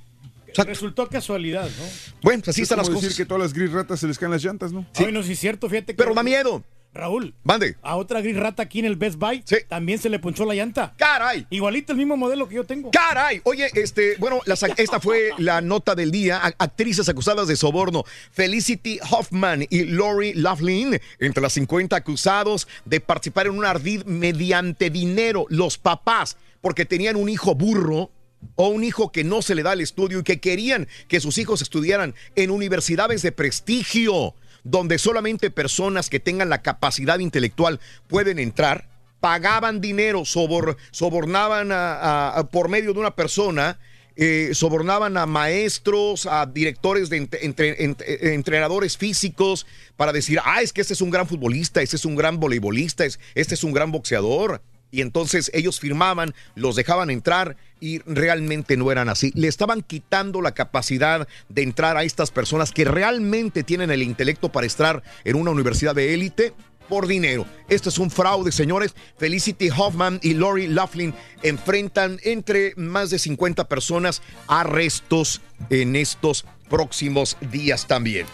[0.56, 1.84] Resultó casualidad, ¿no?
[2.22, 3.02] Bueno, así es están las cosas.
[3.04, 4.86] decir que todas las gris ratas se les caen las llantas, ¿no?
[4.92, 5.06] Sí.
[5.10, 6.02] no, sí es cierto, fíjate que...
[6.02, 6.62] Pero da miedo.
[6.92, 7.34] Raúl.
[7.44, 7.76] Mande.
[7.82, 10.92] A otra gris rata aquí en el Best Buy también se le ponchó la llanta.
[10.96, 11.46] ¡Caray!
[11.48, 12.90] Igualito el mismo modelo que yo tengo.
[12.90, 13.40] ¡Caray!
[13.44, 16.38] Oye, este, bueno, las- esta fue la nota del día.
[16.58, 18.02] Actrices acusadas de soborno.
[18.32, 24.90] Felicity Hoffman y Lori Laughlin, entre las 50 acusados de participar en un ardid mediante
[24.90, 25.46] dinero.
[25.48, 28.10] Los papás, porque tenían un hijo burro
[28.54, 31.38] o un hijo que no se le da el estudio y que querían que sus
[31.38, 34.34] hijos estudiaran en universidades de prestigio,
[34.64, 38.88] donde solamente personas que tengan la capacidad intelectual pueden entrar,
[39.20, 43.78] pagaban dinero, sobor- sobornaban a- por medio de una persona,
[44.16, 50.60] eh, sobornaban a maestros, a directores de entre- entre- entre- entrenadores físicos para decir, ah,
[50.62, 53.64] es que este es un gran futbolista, este es un gran voleibolista, es- este es
[53.64, 54.62] un gran boxeador.
[54.90, 59.32] Y entonces ellos firmaban, los dejaban entrar y realmente no eran así.
[59.34, 64.50] Le estaban quitando la capacidad de entrar a estas personas que realmente tienen el intelecto
[64.50, 66.52] para estar en una universidad de élite
[66.88, 67.46] por dinero.
[67.68, 68.94] Esto es un fraude, señores.
[69.16, 75.40] Felicity Hoffman y Lori Laughlin enfrentan entre más de 50 personas arrestos
[75.70, 78.26] en estos próximos días también.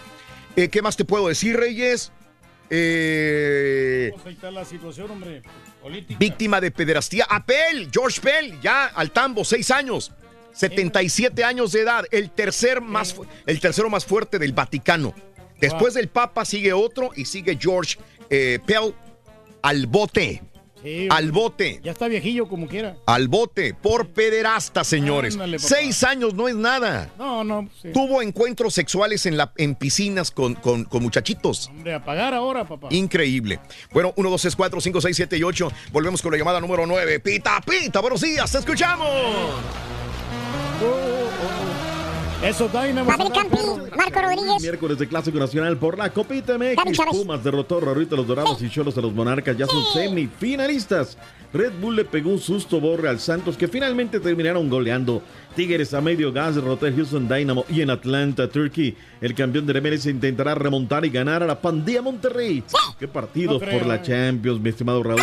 [0.56, 2.12] Eh, ¿Qué más te puedo decir, Reyes?
[2.70, 5.42] Eh, Ahí está la situación, hombre.
[5.86, 6.18] Política.
[6.18, 7.26] víctima de pederastía.
[7.30, 10.10] Apel, George Pell, ya al tambo, seis años.
[10.52, 13.14] 77 años de edad, el, tercer más,
[13.46, 15.14] el tercero más fuerte del Vaticano.
[15.60, 17.98] Después del Papa sigue otro y sigue George
[18.30, 18.94] eh, Pell
[19.62, 20.42] al bote.
[21.10, 21.80] Al bote.
[21.82, 22.96] Ya está viejillo como quiera.
[23.06, 25.34] Al bote, por pederasta, señores.
[25.34, 25.58] Ándale.
[25.58, 27.10] Seis años no es nada.
[27.18, 27.68] No, no.
[27.80, 27.90] sí.
[27.92, 31.68] Tuvo encuentros sexuales en, la, en piscinas con, con, con muchachitos.
[31.68, 32.88] Hombre, a pagar ahora, papá.
[32.90, 33.60] Increíble.
[33.92, 35.72] Bueno, 1, 2, 3, 4, 5, 6, 7 y 8.
[35.92, 37.20] Volvemos con la llamada número 9.
[37.20, 39.06] Pita, pita, buenos días, te escuchamos.
[42.42, 43.10] Eso, Dynamo.
[43.96, 44.62] Marco Rodríguez.
[44.62, 46.98] Miércoles de Clásico Nacional por la Copita MX.
[47.10, 49.56] Pumas derrotó a los Dorados y Cholos a los Monarcas.
[49.56, 51.16] Ya son semifinalistas.
[51.52, 55.22] Red Bull le pegó un susto borre al Santos que finalmente terminaron goleando.
[55.54, 58.94] Tigres a medio gas derrotó a Houston Dynamo y en Atlanta, Turkey.
[59.20, 62.62] El campeón de MLS intentará remontar y ganar a la Pandilla Monterrey.
[62.98, 64.02] Qué partidos No por la.
[64.02, 65.20] Champions, mi estimado Raúl.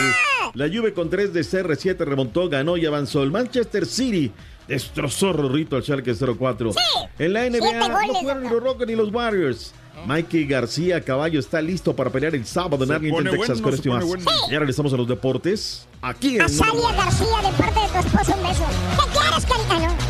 [0.56, 3.24] La Juve con 3 de CR7 remontó, ganó y avanzó.
[3.24, 4.32] El Manchester City
[4.68, 6.72] destrozó Rorrito al Schalke 04.
[7.20, 9.74] En la NBA no fueron ni los Rockets ni los Warriors.
[10.06, 13.62] Mikey García Caballo está listo para pelear el sábado en Arlington, Texas.
[13.62, 14.24] bueno, con esto y pone más.
[14.26, 14.32] bueno.
[14.52, 15.88] Ya regresamos a los deportes.
[16.02, 18.66] Aquí en Azalia García, de parte de tu esposo, un beso.
[18.66, 19.80] ¿Qué quieres, carita?
[19.80, 20.03] No.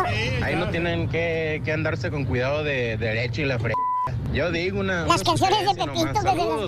[0.44, 3.74] Ahí no tienen que, que andarse con cuidado de derecho y la fre...
[4.34, 5.06] Yo digo una...
[5.06, 6.68] Las canciones de Pepito que se pongan.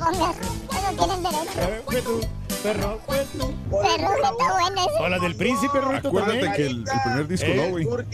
[0.72, 2.28] Ya no tienen derecho.
[2.64, 3.54] Perro, fue tú.
[3.70, 5.04] Perro, que está bueno ese.
[5.04, 6.54] O la del príncipe, Rorrito, Acuérdate también.
[6.56, 7.86] que el, el primer disco Eh, no, güey.
[7.86, 8.06] Todos.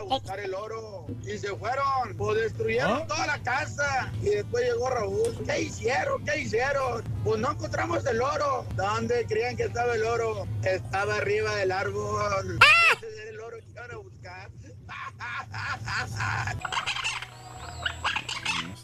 [0.00, 3.06] a buscar el oro y se fueron, pues destruyeron ¿Ah?
[3.06, 5.38] toda la casa y después llegó Raúl.
[5.46, 6.24] ¿Qué hicieron?
[6.24, 7.02] ¿Qué hicieron?
[7.24, 8.64] Pues no encontramos el oro.
[8.76, 10.46] ¿Dónde creían que estaba el oro?
[10.62, 12.58] Estaba arriba del árbol.
[12.96, 14.50] Ese era el oro que iban a buscar.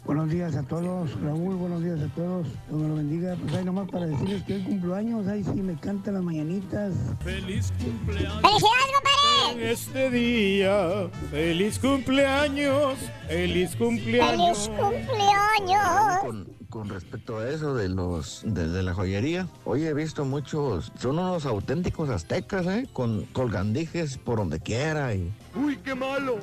[0.07, 2.47] Buenos días a todos, Raúl, buenos días a todos.
[2.69, 3.35] Dios me lo bendiga.
[3.35, 6.93] Pues ahí nomás para decirles que hoy cumpleaños, ahí sí me cantan las mañanitas.
[7.21, 8.41] Feliz cumpleaños.
[8.41, 9.61] ¡Felicidades, compadre!
[9.63, 12.95] En este día, feliz cumpleaños,
[13.27, 14.69] feliz cumpleaños.
[14.69, 16.19] ¡Feliz cumpleaños!
[16.21, 20.89] Con, con respecto a eso de los de, de la joyería, hoy he visto muchos,
[20.97, 22.87] son unos auténticos aztecas, ¿eh?
[22.93, 26.37] Con colgandijes por donde quiera y ¡Uy, qué malo!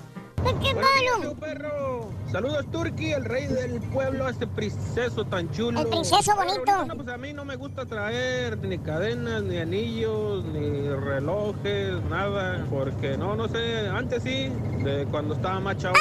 [0.62, 1.34] ¡Qué malo!
[1.40, 2.10] perro!
[2.30, 5.80] Saludos, Turqui, el rey del pueblo, este princeso tan chulo.
[5.80, 6.84] El princeso bonito.
[6.86, 12.66] No, pues a mí no me gusta traer ni cadenas, ni anillos, ni relojes, nada,
[12.70, 14.50] porque no, no sé, antes sí,
[14.82, 15.94] de cuando estaba más chavo,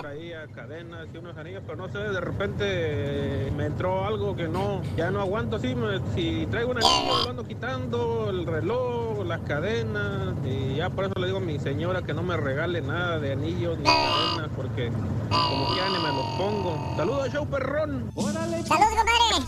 [0.00, 4.48] traía cadenas y unos anillos, pero no sé, de repente eh, me entró algo que
[4.48, 9.24] no, ya no aguanto así, me- si traigo un anillo, lo ando quitando, el reloj,
[9.26, 12.80] las cadenas, y ya por eso le digo a mi señora que no me regale
[12.82, 14.90] nada de anillos ni cadenas, porque
[15.28, 16.94] como ya ni me los pongo.
[16.96, 18.10] Saludos, show perrón.
[18.14, 19.46] ¡Saludos, compadre!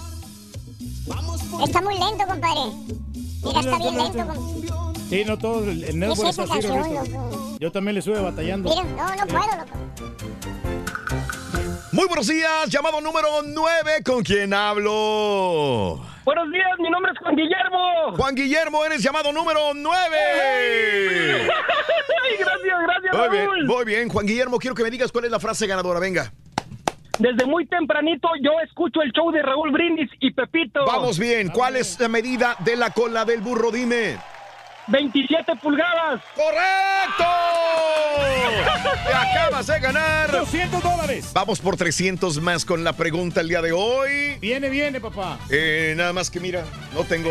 [1.65, 2.61] Está muy lento, compadre.
[3.45, 4.35] Mira, está bien lento.
[5.11, 7.52] Sí, no todo el, el network ¿Qué es está así, canción?
[7.63, 8.69] Yo también le estuve batallando.
[8.69, 9.71] Mira, no, no puedo, loco.
[11.93, 16.05] Muy buenos días, llamado número 9, ¿con quién hablo?
[16.25, 18.17] Buenos días, mi nombre es Juan Guillermo.
[18.17, 19.87] Juan Guillermo, eres llamado número 9.
[22.41, 23.65] gracias, gracias, Muy bien, Raúl.
[23.65, 26.33] muy bien, Juan Guillermo, quiero que me digas cuál es la frase ganadora, venga.
[27.21, 30.85] Desde muy tempranito yo escucho el show de Raúl Brindis y Pepito.
[30.85, 33.71] Vamos bien, ¿cuál es la medida de la cola del burro?
[33.71, 34.32] Dime.
[34.89, 36.23] 27 pulgadas.
[36.35, 37.25] ¡Correcto!
[39.07, 41.31] Te acabas de ganar 200 dólares.
[41.33, 44.39] Vamos por 300 más con la pregunta el día de hoy.
[44.41, 45.39] Viene, viene, papá.
[45.51, 46.65] Eh, nada más que mira,
[46.95, 47.31] no tengo.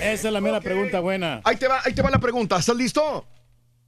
[0.00, 1.40] Esa es la mera pregunta buena.
[1.44, 2.56] Ahí te va, ahí te va la pregunta.
[2.58, 3.26] ¿Estás listo?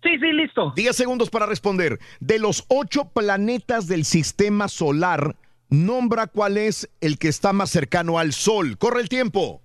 [0.02, 0.72] Sí, sí, listo.
[0.74, 1.98] 10 segundos para responder.
[2.20, 5.36] De los ocho planetas del sistema solar,
[5.68, 8.78] nombra cuál es el que está más cercano al Sol.
[8.78, 9.62] Corre el tiempo.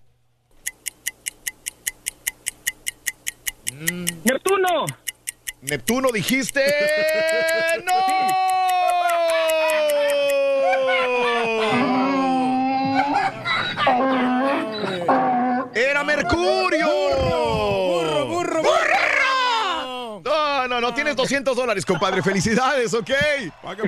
[4.23, 4.85] ¡Neptuno!
[5.61, 6.63] ¡Neptuno dijiste!
[7.85, 7.91] ¡No!
[15.73, 16.87] ¡Era Mercurio!
[16.87, 18.25] Burro!
[18.27, 18.61] burro.
[18.61, 20.21] burro.
[20.23, 22.23] No, no, no, tienes 200 dólares, compadre.
[22.23, 23.11] ¡Felicidades, ok!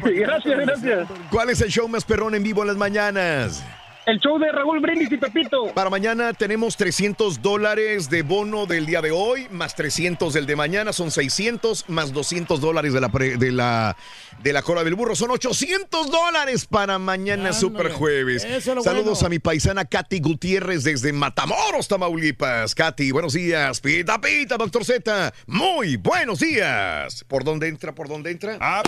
[0.04, 1.08] Gracias, gracias.
[1.32, 3.64] ¿Cuál es el show más perrón en vivo en las mañanas?
[4.08, 5.66] El show de Raúl Brindis y Pepito.
[5.74, 10.56] Para mañana tenemos 300 dólares de bono del día de hoy, más 300 del de
[10.56, 13.98] mañana, son 600, más 200 dólares de la, pre- de la,
[14.44, 18.46] de la cola del burro, son 800 dólares para mañana, super jueves.
[18.64, 19.26] Saludos bueno.
[19.26, 22.76] a mi paisana Katy Gutiérrez desde Matamoros, Tamaulipas.
[22.76, 23.80] Katy, buenos días.
[23.82, 25.34] Pita, pita, doctor Z.
[25.48, 27.26] Muy buenos días.
[27.28, 27.94] ¿Por dónde entra?
[27.94, 28.58] ¿Por dónde entra?
[28.60, 28.84] Ah.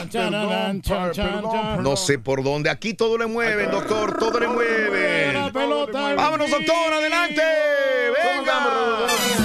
[1.82, 2.70] No sé por dónde.
[2.70, 4.18] Aquí todo le mueven, doctor.
[4.18, 4.48] Todo le
[5.52, 6.16] pelota.
[6.16, 6.94] Vámonos, doctor.
[6.94, 7.42] Adelante.
[8.24, 9.39] Venga.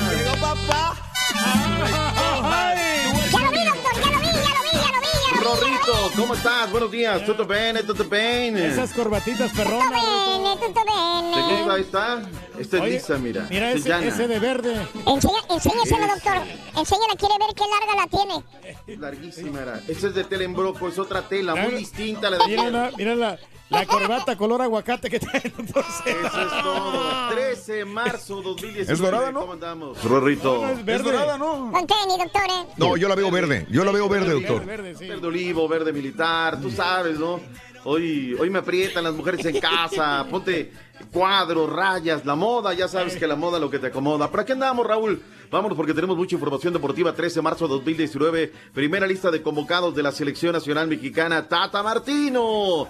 [6.17, 6.71] ¿Cómo estás?
[6.71, 7.25] Buenos días.
[7.25, 7.77] ¿Todo bien?
[7.87, 8.57] ¿Todo bien?
[8.57, 9.91] Esas corbatitas perronas.
[9.91, 11.49] Bene, tutto ¿De bene.
[11.49, 11.79] qué está?
[11.79, 12.23] Está,
[12.59, 13.47] Esta es lisa, mira.
[13.51, 14.75] Mira Se ese, de verde.
[15.07, 16.37] Enseña, enséñesela, doctor.
[16.77, 18.45] Enséñala, quiere ver qué larga la tiene.
[18.87, 19.81] Es larguísima, era.
[19.89, 22.63] Esa es de tela en broco, es otra tela, muy distinta a la de Mira
[22.63, 23.39] ayer.
[23.71, 25.53] La, corbata color aguacate que trae.
[25.57, 26.11] doctor Z.
[26.11, 27.29] Eso es todo.
[27.31, 28.93] 13 de marzo 2019.
[28.93, 29.41] ¿Es dorada, no?
[29.41, 30.05] ¿Cómo andamos?
[30.05, 30.63] Rorrito.
[30.63, 31.09] No, es verde.
[31.09, 31.73] Es dorada, ¿no?
[31.73, 32.67] Con tenis, doctor, eh.
[32.77, 33.67] No, yo la veo verde.
[33.71, 34.65] Yo la veo verde, doctor.
[34.65, 35.09] Verde, sí.
[35.09, 37.41] Verde olivo, verde militar, tú sabes, ¿no?
[37.87, 40.73] Hoy, hoy me aprietan las mujeres en casa, ponte
[41.13, 44.31] cuadros, rayas, la moda, ya sabes que la moda es lo que te acomoda.
[44.31, 45.23] ¿Para qué andamos, Raúl?
[45.51, 47.15] Vámonos porque tenemos mucha información deportiva.
[47.15, 51.83] 13 de marzo de 2019, primera lista de convocados de la selección nacional mexicana, Tata
[51.83, 52.89] Martino.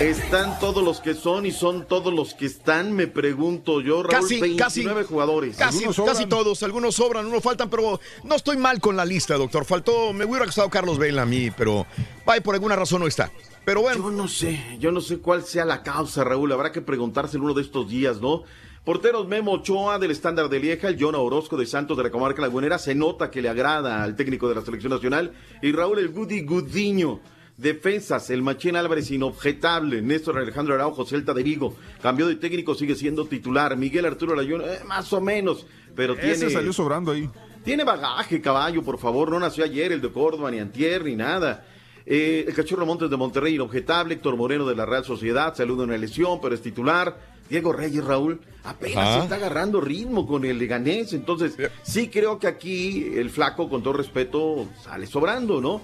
[0.00, 4.22] Están todos los que son y son todos los que están, me pregunto yo, Raúl.
[4.22, 4.56] Casi, 29
[5.02, 5.08] casi.
[5.08, 5.56] jugadores.
[5.56, 9.64] Casi, casi todos, algunos sobran, unos faltan, pero no estoy mal con la lista, doctor.
[9.64, 11.86] Faltó, me hubiera gustado Carlos Vela a mí, pero
[12.26, 13.30] vaya, por alguna razón no está.
[13.64, 16.50] Pero bueno, Yo no sé, yo no sé cuál sea la causa, Raúl.
[16.50, 18.42] Habrá que preguntárselo uno de estos días, ¿no?
[18.84, 22.42] Porteros Memo Ochoa del estándar de Lieja, el Jonah Orozco de Santos de la Comarca
[22.42, 25.32] Lagunera, se nota que le agrada al técnico de la selección nacional.
[25.62, 27.20] Y Raúl el Gudi Gudiño.
[27.62, 32.96] Defensas, el Machín Álvarez inobjetable, Néstor Alejandro Araujo, Celta de Vigo, cambió de técnico, sigue
[32.96, 35.64] siendo titular, Miguel Arturo Layón, eh, más o menos,
[35.94, 36.50] pero Ese tiene...
[36.50, 37.30] salió sobrando ahí.
[37.64, 39.30] Tiene bagaje, caballo, por favor.
[39.30, 41.64] No nació ayer el de Córdoba, ni antier, ni nada.
[42.04, 44.14] Eh, el Cachorro Montes de Monterrey, inobjetable.
[44.14, 47.16] Héctor Moreno de la Real Sociedad, saluda una lesión, pero es titular.
[47.48, 49.22] Diego Reyes, Raúl, apenas Ajá.
[49.22, 51.12] está agarrando ritmo con el Leganés.
[51.12, 55.80] Entonces, sí creo que aquí el flaco, con todo respeto, sale sobrando, ¿no?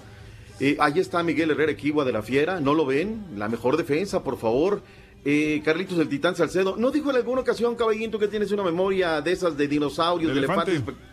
[0.61, 3.27] Eh, ahí está Miguel Herrera Equigua de la Fiera, ¿no lo ven?
[3.37, 4.83] La mejor defensa, por favor.
[5.25, 9.21] Eh, Carlitos el Titán Salcedo, ¿no dijo en alguna ocasión, caballito, que tienes una memoria
[9.21, 10.71] de esas de dinosaurios, de Elefante.
[10.73, 11.05] elefantes?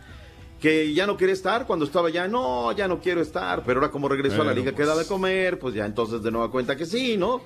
[0.60, 3.92] que ya no quiere estar cuando estaba ya, no, ya no quiero estar, pero ahora
[3.92, 4.78] como regresó a la liga pues.
[4.78, 7.42] que da de comer, pues ya entonces de nueva cuenta que sí, ¿no?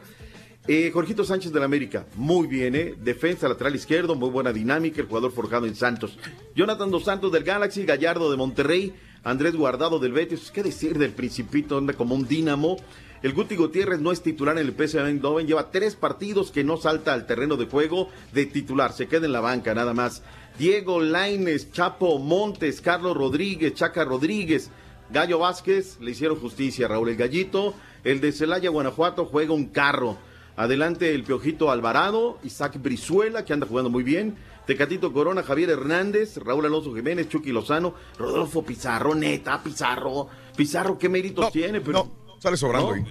[0.68, 2.94] Eh, Jorgito Sánchez del América, muy bien, ¿eh?
[2.98, 6.18] Defensa lateral izquierdo, muy buena dinámica, el jugador forjado en Santos.
[6.56, 8.94] Jonathan Dos Santos del Galaxy, Gallardo de Monterrey,
[9.24, 11.78] Andrés Guardado del Betis, ¿qué decir del Principito?
[11.78, 12.78] Anda como un dínamo.
[13.22, 16.78] El Guti Gutiérrez no es titular en el PSV Eindhoven, lleva tres partidos que no
[16.78, 20.24] salta al terreno de juego de titular, se queda en la banca nada más.
[20.58, 24.72] Diego Laines, Chapo Montes, Carlos Rodríguez, Chaca Rodríguez,
[25.10, 27.74] Gallo Vázquez, le hicieron justicia, Raúl el Gallito,
[28.06, 30.18] el de Celaya, Guanajuato, juega un carro.
[30.56, 34.36] Adelante el Piojito Alvarado, Isaac Brizuela, que anda jugando muy bien.
[34.70, 40.28] Tecatito Corona, Javier Hernández, Raúl Alonso Jiménez, Chucky Lozano, Rodolfo Pizarro, neta, Pizarro.
[40.56, 41.82] Pizarro, ¿qué méritos tiene?
[41.82, 42.94] Pero, no, sale sobrando ¿No?
[42.94, 43.06] ahí.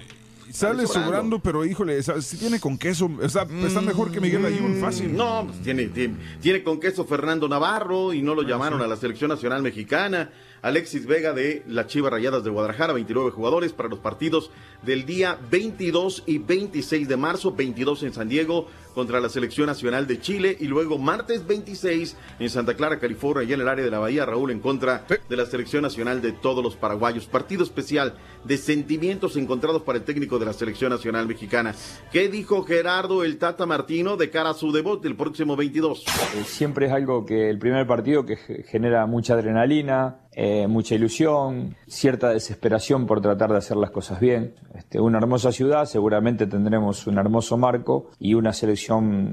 [0.52, 5.14] Sale sobrando, pero híjole, si tiene con queso, está, está mejor que Miguel Ayun, fácil.
[5.16, 8.96] No, pues tiene, tiene, tiene con queso Fernando Navarro y no lo llamaron a la
[8.96, 10.30] selección nacional mexicana.
[10.62, 14.50] Alexis Vega de las Chivas Rayadas de Guadalajara, 29 jugadores para los partidos
[14.82, 18.66] del día 22 y 26 de marzo, 22 en San Diego
[18.98, 23.52] contra la selección nacional de Chile y luego martes 26 en Santa Clara, California, y
[23.52, 26.64] en el área de la Bahía, Raúl en contra de la selección nacional de todos
[26.64, 27.26] los paraguayos.
[27.26, 31.76] Partido especial de sentimientos encontrados para el técnico de la selección nacional mexicana.
[32.10, 36.00] ¿Qué dijo Gerardo el Tata Martino de cara a su debut el próximo 22?
[36.36, 40.94] Eh, Siempre es algo que el primer partido que ge- genera mucha adrenalina, eh, mucha
[40.96, 44.54] ilusión, cierta desesperación por tratar de hacer las cosas bien.
[44.74, 48.87] Este, una hermosa ciudad, seguramente tendremos un hermoso marco y una selección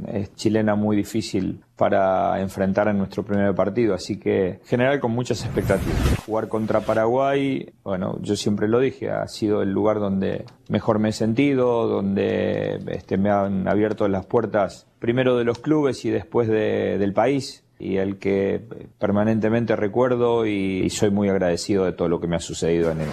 [0.07, 5.43] eh, chilena muy difícil para enfrentar en nuestro primer partido, así que general con muchas
[5.45, 6.15] expectativas.
[6.25, 11.09] Jugar contra Paraguay, bueno, yo siempre lo dije, ha sido el lugar donde mejor me
[11.09, 16.47] he sentido, donde este, me han abierto las puertas primero de los clubes y después
[16.47, 18.61] de- del país y el que
[18.99, 23.01] permanentemente recuerdo y, y soy muy agradecido de todo lo que me ha sucedido en
[23.01, 23.07] él.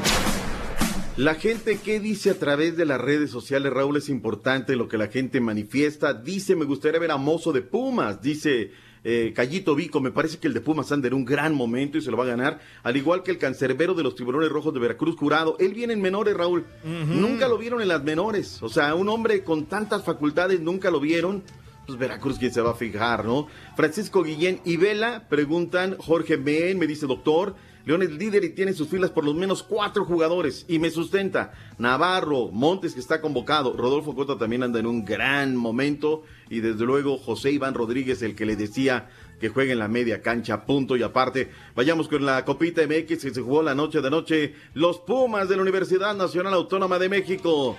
[1.19, 3.99] La gente, ¿qué dice a través de las redes sociales, Raúl?
[3.99, 6.15] Es importante lo que la gente manifiesta.
[6.15, 8.23] Dice, me gustaría ver a Mozo de Pumas.
[8.23, 8.71] Dice
[9.05, 12.01] eh, Callito Vico, me parece que el de Pumas anda en un gran momento y
[12.01, 14.81] se lo va a ganar, al igual que el cancerbero de los tiburones rojos de
[14.81, 15.57] Veracruz, Curado.
[15.59, 16.65] Él viene en menores, Raúl.
[16.83, 18.63] Nunca lo vieron en las menores.
[18.63, 21.43] O sea, un hombre con tantas facultades nunca lo vieron.
[21.87, 23.49] Pues Veracruz, ¿quién se va a fijar, no?
[23.77, 27.55] Francisco Guillén y Vela preguntan, Jorge Ben, me dice doctor,
[27.85, 30.91] León es líder y tiene en sus filas por lo menos cuatro jugadores y me
[30.91, 31.53] sustenta.
[31.79, 36.85] Navarro, Montes que está convocado, Rodolfo Cota también anda en un gran momento y desde
[36.85, 39.09] luego José Iván Rodríguez, el que le decía
[39.41, 41.51] que juegue en la media cancha, punto y aparte.
[41.75, 44.55] Vayamos con la Copita MX que se jugó la noche de noche.
[44.75, 47.77] Los Pumas de la Universidad Nacional Autónoma de México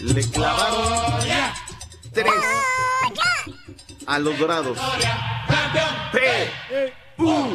[0.00, 0.84] le clavaron
[2.12, 2.32] tres
[4.06, 4.78] a los Dorados.
[6.12, 6.20] P
[7.18, 7.46] U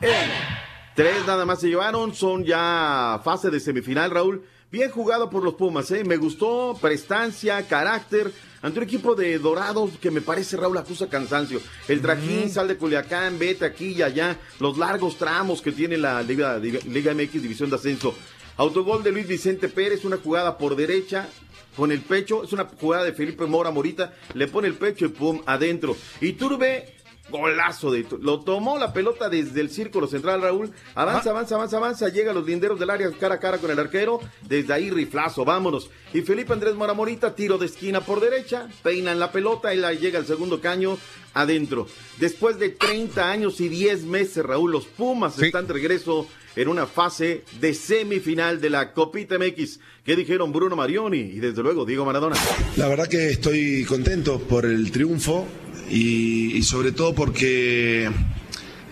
[0.00, 0.63] N
[0.94, 4.44] Tres nada más se llevaron, son ya fase de semifinal, Raúl.
[4.70, 6.04] Bien jugado por los Pumas, ¿eh?
[6.04, 8.30] Me gustó, prestancia, carácter.
[8.62, 11.60] Ante un equipo de Dorados que me parece, Raúl, acusa cansancio.
[11.88, 14.38] El trajín, sal de Culiacán, vete aquí y allá.
[14.60, 18.14] Los largos tramos que tiene la Liga, Liga MX División de Ascenso.
[18.56, 21.28] Autogol de Luis Vicente Pérez, una jugada por derecha,
[21.76, 22.44] con el pecho.
[22.44, 24.14] Es una jugada de Felipe Mora Morita.
[24.34, 25.96] Le pone el pecho y pum, adentro.
[26.20, 26.93] Y Turbe
[27.30, 32.08] Golazo de lo tomó la pelota desde el círculo central Raúl, avanza, avanza, avanza, avanza,
[32.08, 35.44] llega a los linderos del área cara a cara con el arquero, desde ahí riflazo,
[35.44, 35.90] vámonos.
[36.12, 40.18] Y Felipe Andrés Moramorita, tiro de esquina por derecha, peinan la pelota y la llega
[40.18, 40.98] al segundo caño
[41.32, 41.86] adentro.
[42.18, 46.86] Después de 30 años y 10 meses, Raúl, los Pumas están de regreso en una
[46.86, 49.80] fase de semifinal de la Copita MX.
[50.04, 52.36] ¿Qué dijeron Bruno Marioni y desde luego Diego Maradona?
[52.76, 55.46] La verdad que estoy contento por el triunfo
[55.90, 58.08] y, sobre todo porque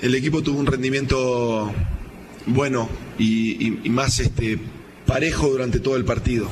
[0.01, 1.73] el equipo tuvo un rendimiento
[2.47, 2.89] bueno
[3.19, 4.59] y, más este
[5.07, 6.49] parejo durante todo el partido.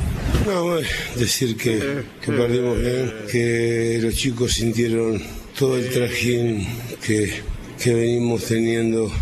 [0.46, 0.76] No,
[1.16, 5.22] decir que, que perdimos bien, que los chicos sintieron
[5.58, 6.66] todo el trajín
[7.04, 7.42] que,
[7.82, 9.12] que venimos teniendo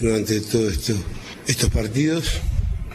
[0.00, 0.94] durante todos esto,
[1.46, 2.40] estos partidos.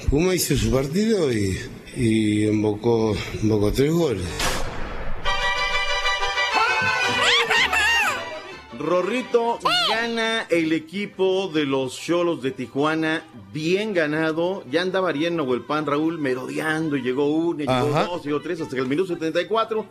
[0.10, 1.58] Puma hizo su partido y,
[1.96, 4.24] y invocó, invocó tres goles.
[8.84, 13.24] Rorrito gana el equipo de los Cholos de Tijuana,
[13.54, 14.66] bien ganado.
[14.70, 18.88] Ya andaba bien el Pan Raúl merodeando, llegó uno, llegó dos, llegó tres, hasta el
[18.88, 19.86] minuto 74.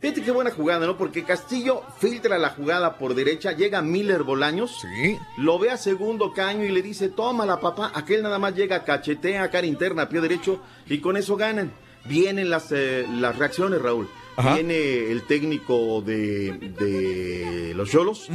[0.00, 0.96] Fíjate qué buena jugada, ¿no?
[0.96, 5.18] Porque Castillo filtra la jugada por derecha, llega Miller Bolaños, sí.
[5.36, 9.50] lo ve a segundo caño y le dice, tómala papá, aquel nada más llega, cachetea,
[9.50, 11.70] cara interna, pie derecho, y con eso ganan.
[12.06, 14.08] Vienen las, eh, las reacciones, Raúl.
[14.54, 18.28] Viene el técnico de, los Yolos,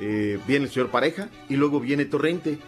[0.00, 2.58] eh, viene el señor Pareja y luego viene Torrente.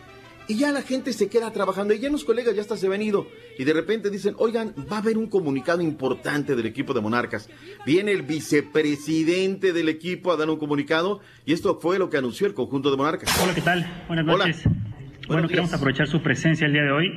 [0.51, 3.03] Y ya la gente se queda trabajando y ya los colegas ya hasta se han
[3.03, 3.27] ido.
[3.59, 7.51] Y de repente dicen, oigan, va a haber un comunicado importante del equipo de Monarcas.
[7.85, 12.47] Viene el vicepresidente del equipo a dar un comunicado y esto fue lo que anunció
[12.47, 13.39] el conjunto de Monarcas.
[13.43, 14.05] Hola, ¿qué tal?
[14.07, 14.65] Buenas noches.
[15.27, 17.13] Bueno, queremos aprovechar su presencia el día de hoy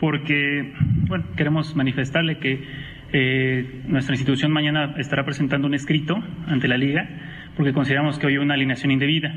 [0.00, 0.74] porque,
[1.06, 2.66] bueno, queremos manifestarle que
[3.12, 6.16] eh, nuestra institución mañana estará presentando un escrito
[6.46, 7.08] ante la liga
[7.56, 9.34] porque consideramos que hoy hay una alineación indebida.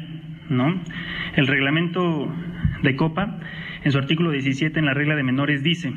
[0.50, 0.82] ¿no?
[1.36, 2.28] El reglamento
[2.82, 3.40] de Copa,
[3.84, 5.94] en su artículo 17 en la regla de menores, dice,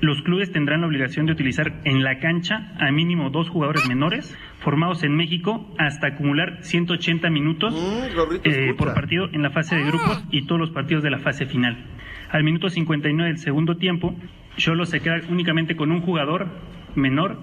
[0.00, 4.36] los clubes tendrán la obligación de utilizar en la cancha a mínimo dos jugadores menores
[4.60, 9.84] formados en México hasta acumular 180 minutos Mm, eh, por partido en la fase de
[9.84, 11.84] grupos y todos los partidos de la fase final.
[12.30, 14.14] Al minuto 59 del segundo tiempo,
[14.56, 16.48] Cholo se queda únicamente con un jugador
[16.94, 17.38] menor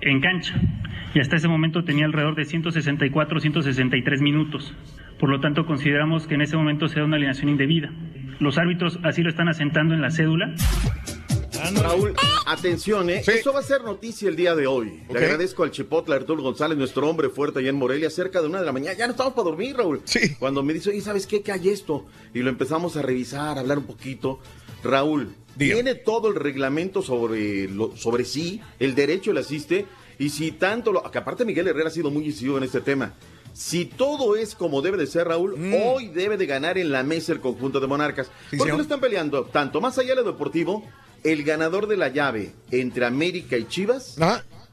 [0.00, 0.54] en cancha
[1.14, 4.74] y hasta ese momento tenía alrededor de 164, 163 minutos.
[5.18, 7.90] Por lo tanto, consideramos que en ese momento se da una alineación indebida.
[8.38, 10.54] Los árbitros así lo están asentando en la cédula.
[11.82, 12.14] Raúl,
[12.46, 13.22] atención, ¿eh?
[13.26, 15.02] Eso va a ser noticia el día de hoy.
[15.12, 18.60] Le agradezco al Chipotle Arturo González, nuestro hombre fuerte allá en Morelia, cerca de una
[18.60, 18.96] de la mañana.
[18.96, 20.00] Ya no estamos para dormir, Raúl.
[20.04, 20.36] Sí.
[20.38, 21.42] Cuando me dice, oye, ¿sabes qué?
[21.42, 22.06] ¿Qué hay esto?
[22.32, 24.38] Y lo empezamos a revisar, a hablar un poquito.
[24.82, 29.86] Raúl, tiene todo el reglamento sobre, lo, sobre sí, el derecho le asiste,
[30.18, 31.02] y si tanto lo.
[31.10, 33.14] Que aparte Miguel Herrera ha sido muy incisivo en este tema.
[33.52, 37.32] Si todo es como debe de ser, Raúl, hoy debe de ganar en la mesa
[37.32, 38.28] el conjunto de Monarcas.
[38.28, 38.76] ¿Por qué señor.
[38.76, 39.44] lo están peleando?
[39.46, 40.84] Tanto más allá de lo deportivo,
[41.24, 44.16] el ganador de la llave entre América y Chivas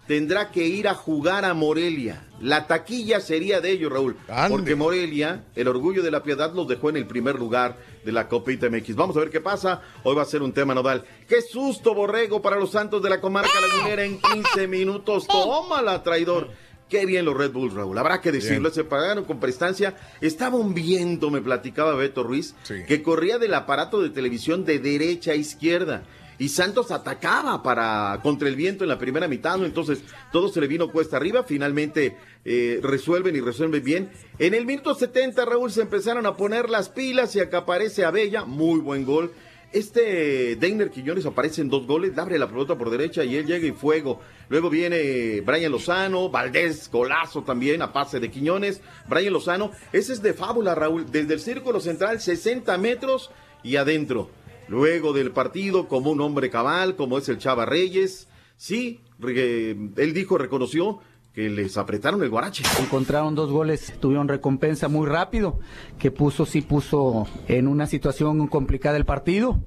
[0.07, 2.27] tendrá que ir a jugar a Morelia.
[2.39, 4.17] La taquilla sería de ellos, Raúl.
[4.49, 8.27] Porque Morelia, el orgullo de la piedad, los dejó en el primer lugar de la
[8.29, 8.95] Copita MX.
[8.95, 9.81] Vamos a ver qué pasa.
[10.03, 11.03] Hoy va a ser un tema nodal.
[11.27, 15.27] ¡Qué susto, borrego, para los santos de la comarca lagunera en 15 minutos!
[15.27, 16.51] ¡Tómala, traidor!
[16.87, 17.97] Qué bien los Red Bulls, Raúl.
[17.97, 19.95] Habrá que decirlo, se pagaron con prestancia.
[20.21, 22.53] Estaba un viento, me platicaba Beto Ruiz,
[22.87, 26.03] que corría del aparato de televisión de derecha a izquierda.
[26.37, 30.67] Y Santos atacaba para contra el viento en la primera mitad, entonces todo se le
[30.67, 34.11] vino cuesta arriba, finalmente eh, resuelven y resuelven bien.
[34.39, 38.45] En el minuto 70, Raúl, se empezaron a poner las pilas y acá aparece Abella,
[38.45, 39.31] muy buen gol.
[39.71, 43.45] Este Deiner Quiñones aparece en dos goles, le abre la pelota por derecha y él
[43.45, 44.21] llega y fuego.
[44.47, 48.79] Luego viene Brian Lozano, Valdés, golazo también a pase de Quiñones.
[49.07, 53.31] Brian Lozano, ese es de fábula, Raúl, desde el círculo central, 60 metros
[53.63, 54.29] y adentro.
[54.67, 58.27] Luego del partido, como un hombre cabal, como es el Chava Reyes,
[58.57, 60.99] sí, él dijo, reconoció
[61.33, 62.63] que les apretaron el guarache.
[62.79, 65.59] Encontraron dos goles, tuvieron recompensa muy rápido,
[65.99, 69.59] que puso, sí puso en una situación complicada el partido,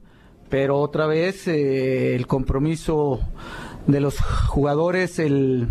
[0.48, 3.20] pero otra vez eh, el compromiso
[3.86, 4.18] de los
[4.48, 5.68] jugadores, el,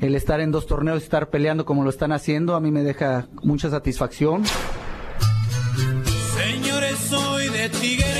[0.00, 3.28] el estar en dos torneos, estar peleando como lo están haciendo, a mí me deja
[3.42, 4.42] mucha satisfacción.
[6.36, 8.13] Señores, soy de Tigres.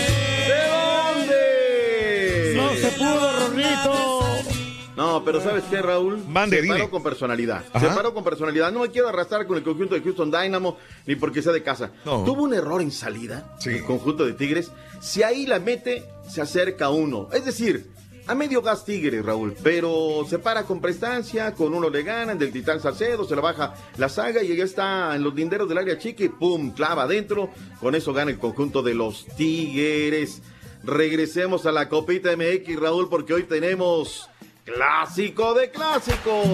[2.85, 4.55] No se pudo, Rorrito.
[4.97, 6.23] No, pero ¿sabes qué, Raúl?
[6.28, 6.77] Mande, se dime.
[6.77, 7.65] paró con personalidad.
[7.73, 7.89] Ajá.
[7.89, 8.70] Se paró con personalidad.
[8.73, 11.90] No me quiero arrastrar con el conjunto de Houston Dynamo, ni porque sea de casa.
[12.05, 12.24] No.
[12.24, 14.70] Tuvo un error en salida, el conjunto de Tigres.
[15.01, 17.28] Si ahí la mete, se acerca uno.
[17.32, 17.90] Es decir,
[18.27, 19.55] a medio gas Tigres, Raúl.
[19.62, 23.74] Pero se para con prestancia, con uno le ganan, del Titán Salcedo, se le baja
[23.97, 27.51] la saga y ya está en los linderos del área chica y pum, clava adentro.
[27.81, 30.43] Con eso gana el conjunto de los Tigres.
[30.86, 34.28] Regresemos a la Copita MX, Raúl, porque hoy tenemos
[34.65, 36.47] clásico de clásicos.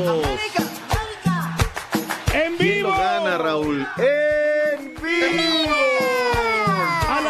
[2.32, 2.88] ¡En ¿Quién vivo!
[2.90, 3.86] lo gana, Raúl?
[3.98, 5.74] ¡En vivo!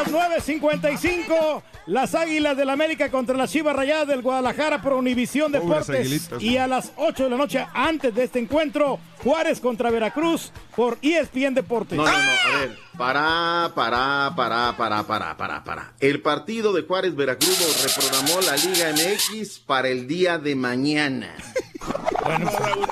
[0.01, 5.53] A las 9.55, las Águilas del América contra las Chivas Rayadas del Guadalajara por Univisión
[5.53, 6.31] Deportes.
[6.41, 10.97] Y a las 8 de la noche, antes de este encuentro, Juárez contra Veracruz por
[11.03, 11.99] ESPN Deportes.
[11.99, 15.93] No, no, no, a ver, para, para, para, para, para, para, para.
[16.01, 21.35] El partido de Juárez Veracruz lo reprogramó la Liga MX para el día de mañana.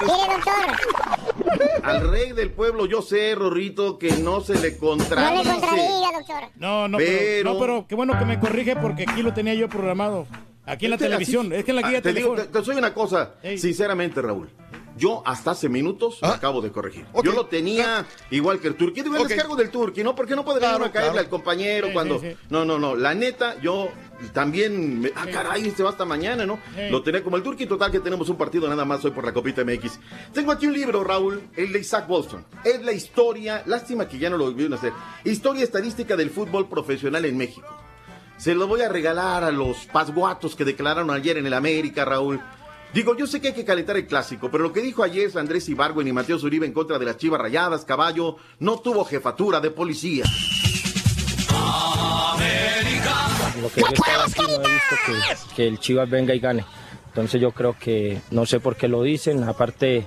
[0.06, 0.76] Doctor.
[1.82, 5.50] Al rey del pueblo, yo sé, Rorrito, que no se le No le contradice.
[5.50, 6.50] contradiga, doctor.
[6.56, 9.54] No, no, Pero- pero, no, pero qué bueno que me corrige porque aquí lo tenía
[9.54, 10.26] yo programado.
[10.66, 11.46] Aquí en la Te- televisión.
[11.46, 14.20] así- Es que en la guía Ah, te digo, te, te soy una cosa, sinceramente,
[14.20, 14.50] Raúl.
[14.98, 17.06] Yo hasta hace minutos lo acabo de corregir.
[17.24, 19.02] Yo lo tenía igual que el Turqui.
[19.02, 20.14] Digo, el descargo del Turqui, ¿no?
[20.14, 21.24] Porque no puede venir Claro, uno a caerle claro.
[21.26, 22.18] al compañero Sí, cuando.
[22.20, 22.36] sí, sí.
[22.50, 22.96] No, no, no.
[22.96, 23.88] La neta, yo
[24.32, 25.00] también.
[25.00, 26.58] me- Ah, caray, se va hasta mañana, ¿no?
[26.74, 26.88] Sí.
[26.90, 27.66] Lo tenía como el Turqui.
[27.66, 30.00] Total, que tenemos un partido nada más hoy por la Copita MX.
[30.32, 32.44] Tengo aquí un libro, Raúl, el de Isaac Bolson.
[32.64, 34.92] Es la historia, lástima que ya no lo volvieron a hacer.
[35.24, 37.66] Historia estadística del fútbol profesional en México.
[38.36, 42.40] Se lo voy a regalar a los pasguatos que declararon ayer en el América, Raúl.
[42.94, 45.68] Digo, yo sé que hay que calentar el clásico, pero lo que dijo ayer Andrés
[45.68, 49.70] Ibargüen y Mateo Zuribe en contra de las Chivas Rayadas, Caballo, no tuvo jefatura de
[49.70, 50.24] policía.
[53.60, 56.64] Lo que yo estaba aquí no he visto que, que el Chivas venga y gane.
[57.08, 59.42] Entonces yo creo que no sé por qué lo dicen.
[59.44, 60.06] Aparte,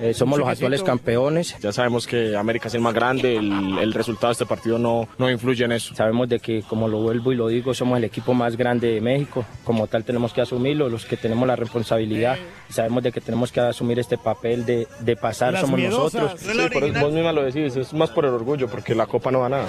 [0.00, 1.56] eh, somos los actuales campeones.
[1.60, 5.08] Ya sabemos que América es el más grande, el, el resultado de este partido no,
[5.18, 5.94] no influye en eso.
[5.94, 9.00] Sabemos de que, como lo vuelvo y lo digo, somos el equipo más grande de
[9.00, 9.44] México.
[9.64, 12.36] Como tal tenemos que asumirlo, los que tenemos la responsabilidad.
[12.68, 16.22] Sabemos de que tenemos que asumir este papel de, de pasar, Las somos miedosas.
[16.22, 16.40] nosotros.
[16.40, 19.30] Sí, por eso vos misma lo decís, es más por el orgullo, porque la copa
[19.30, 19.66] no va a nada.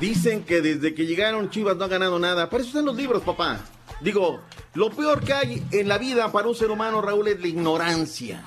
[0.00, 2.48] Dicen que desde que llegaron Chivas no ha ganado nada.
[2.48, 3.58] Para eso están los libros, papá.
[4.00, 4.40] Digo,
[4.74, 8.42] lo peor que hay en la vida para un ser humano, Raúl, es la ignorancia.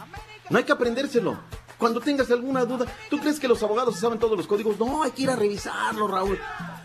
[0.50, 1.38] No hay que aprendérselo.
[1.78, 4.78] Cuando tengas alguna duda, ¿tú crees que los abogados saben todos los códigos?
[4.78, 6.38] No, hay que ir a revisarlo, Raúl.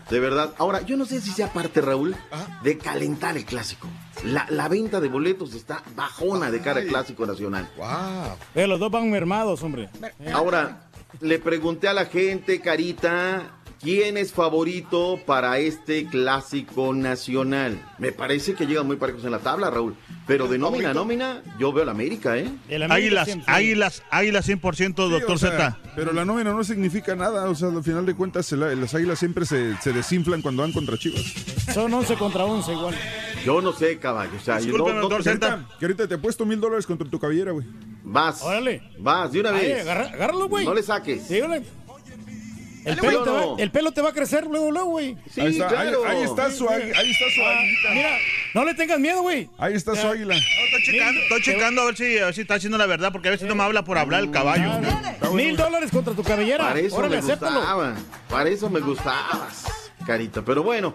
[0.09, 0.53] De verdad.
[0.57, 2.15] Ahora, yo no sé si sea parte, Raúl,
[2.63, 3.87] de calentar el clásico.
[4.23, 7.69] La, la venta de boletos está bajona de cara al clásico nacional.
[7.77, 8.37] Wow.
[8.55, 9.89] Eh, los dos van mermados, hombre.
[10.33, 10.89] Ahora,
[11.19, 13.56] le pregunté a la gente, Carita,
[13.87, 17.79] ¿quién es favorito para este clásico nacional?
[17.99, 19.95] Me parece que llegan muy parejos en la tabla, Raúl.
[20.25, 22.51] Pero de nómina a nómina, yo veo la América, ¿eh?
[22.89, 25.77] Águilas, águilas, águilas 100%, doctor o sea, Z.
[25.95, 27.49] Pero la nómina no significa nada.
[27.49, 30.97] O sea, al final de cuentas, las águilas siempre se, se desinflan cuando van contra
[30.97, 31.23] Chivas.
[31.73, 32.93] Son 11 contra 11 igual.
[33.45, 34.33] Yo no sé, caballo.
[34.35, 37.09] O sea, yo no- no- doctor Zeta, Que ahorita te he puesto mil dólares contra
[37.09, 37.65] tu cabellera, güey.
[38.03, 38.41] Vas.
[38.41, 38.81] Órale.
[38.99, 39.81] Vas, de una Ay, vez.
[39.83, 40.65] agarra- agárralo, güey.
[40.65, 41.25] No le saques.
[41.25, 41.39] Sí.
[42.87, 45.17] El pelo, te va, el pelo te va a crecer luego, luego, güey.
[45.33, 46.05] Sí, Ahí está, ahí- claro.
[46.05, 47.89] ahí está su águi- ahí está su Ah, aguilita.
[47.93, 48.09] Mira,
[48.53, 49.49] no le tengas miedo, güey.
[49.57, 50.35] Ahí está su águila.
[50.35, 53.27] Estoy checando, estoy checando a ver si, a ver si está haciendo la verdad, porque
[53.27, 54.71] a veces no me habla por hablar el caballo.
[55.33, 56.65] Mil dólares contra tu cabellera.
[56.67, 57.59] Para eso Órale, me acéptalo.
[57.59, 57.95] gustaba.
[58.29, 59.65] Para eso me gustabas,
[60.05, 60.41] Carita.
[60.43, 60.93] Pero bueno,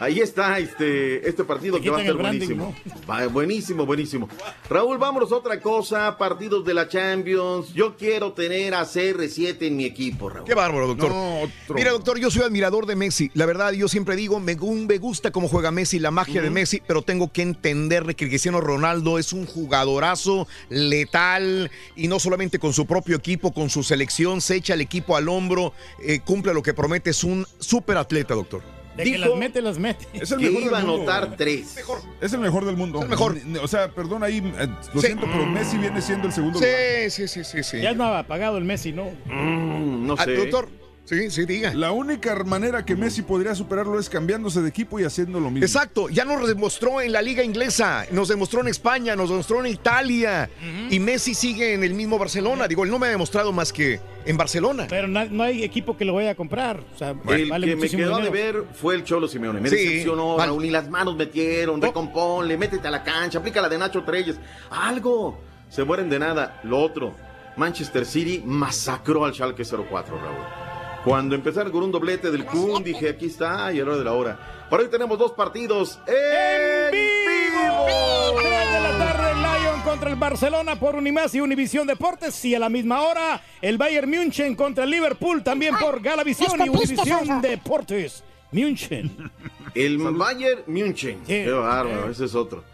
[0.00, 2.74] Ahí está este, este partido que va a branding, buenísimo.
[3.10, 4.28] Va- buenísimo, buenísimo.
[4.70, 6.16] Raúl, vámonos a otra cosa.
[6.16, 7.74] Partidos de la Champions.
[7.74, 10.46] Yo quiero tener a CR7 en mi equipo, Raúl.
[10.46, 11.10] Qué bárbaro, doctor.
[11.10, 11.74] No, otro.
[11.74, 13.30] Mira, doctor, yo soy admirador de Messi.
[13.34, 16.50] La verdad, yo siempre digo, me, gu- me gusta cómo juega Messi, la magia de.
[16.50, 22.58] Messi, pero tengo que entenderle que Cristiano Ronaldo es un jugadorazo letal y no solamente
[22.60, 25.72] con su propio equipo, con su selección, se echa el equipo al hombro,
[26.02, 28.62] eh, cumple lo que promete, es un súper atleta, doctor.
[29.04, 30.06] De que las mete, las mete.
[30.12, 31.02] Es el que mejor iba a del mundo.
[31.12, 31.76] anotar tres.
[32.20, 33.02] Es el mejor del mundo.
[33.02, 33.36] el mejor.
[33.62, 35.06] O sea, perdón ahí, eh, lo Sí.
[35.06, 36.74] siento, pero Messi viene siendo el segundo lugar.
[37.10, 37.80] Sí, sí, sí, sí.
[37.80, 39.04] Ya no ha pagado el Messi, ¿no?
[39.26, 40.34] Mm, no Ah, sé.
[40.34, 40.68] doctor,
[41.08, 41.72] sí, sí, diga.
[41.74, 45.64] La única manera que Messi podría superarlo es cambiándose de equipo y haciendo lo mismo.
[45.64, 49.66] Exacto, ya nos demostró en la liga inglesa, nos demostró en España, nos demostró en
[49.72, 50.48] Italia
[50.90, 52.68] y Messi sigue en el mismo Barcelona.
[52.68, 54.86] Digo, él no me ha demostrado más que en Barcelona.
[54.88, 56.80] Pero no hay equipo que lo vaya a comprar.
[56.94, 58.24] O sea, El vale que me quedó dinero.
[58.34, 59.60] deber fue el Cholo Simeone.
[59.60, 60.48] Me Sí, decepcionó, vale.
[60.50, 60.62] Raúl.
[60.62, 61.80] Ni las manos metieron.
[61.80, 64.36] Recomponle, métete a la cancha, aplica la de Nacho Treyes.
[64.70, 65.40] Algo.
[65.70, 66.60] Se mueren de nada.
[66.64, 67.14] Lo otro.
[67.56, 70.67] Manchester City masacró al Schalke 04, Raúl.
[71.08, 74.12] Cuando empezaron con un doblete del Kun, dije, aquí está, y era hora de la
[74.12, 74.66] hora.
[74.68, 78.36] Por hoy tenemos dos partidos en vivo.
[78.38, 82.44] 3 de la tarde, el Lion contra el Barcelona por Unimás y Univisión Deportes.
[82.44, 86.68] Y a la misma hora, el Bayern München contra el Liverpool también por Galavisión y
[86.68, 87.40] Univisión.
[87.40, 88.22] Deportes.
[88.52, 89.30] München.
[89.74, 91.22] El Bayern München.
[91.26, 92.64] Qué bárbaro, ese es otro.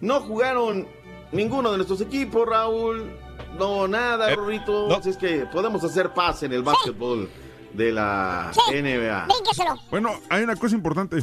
[0.00, 0.86] No jugaron
[1.32, 3.10] ninguno de nuestros equipos, Raúl.
[3.58, 4.88] No, nada, Eh, Rorrito.
[4.88, 4.94] no.
[4.94, 7.28] Así es que podemos hacer paz en el básquetbol
[7.74, 8.60] de la Sí.
[8.76, 9.26] NBA.
[9.90, 11.18] Bueno, hay una cosa importante.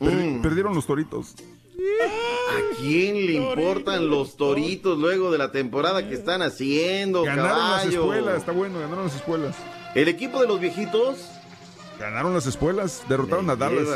[0.00, 0.42] Perdi- Mm.
[0.42, 1.34] Perdieron los toritos.
[1.78, 7.86] ¿A quién le importan los toritos luego de la temporada que están haciendo, Ganaron las
[7.86, 9.56] escuelas, está bueno, ganaron las escuelas.
[9.94, 11.30] El equipo de los viejitos.
[11.98, 13.86] Ganaron las escuelas, derrotaron Me a Dallas.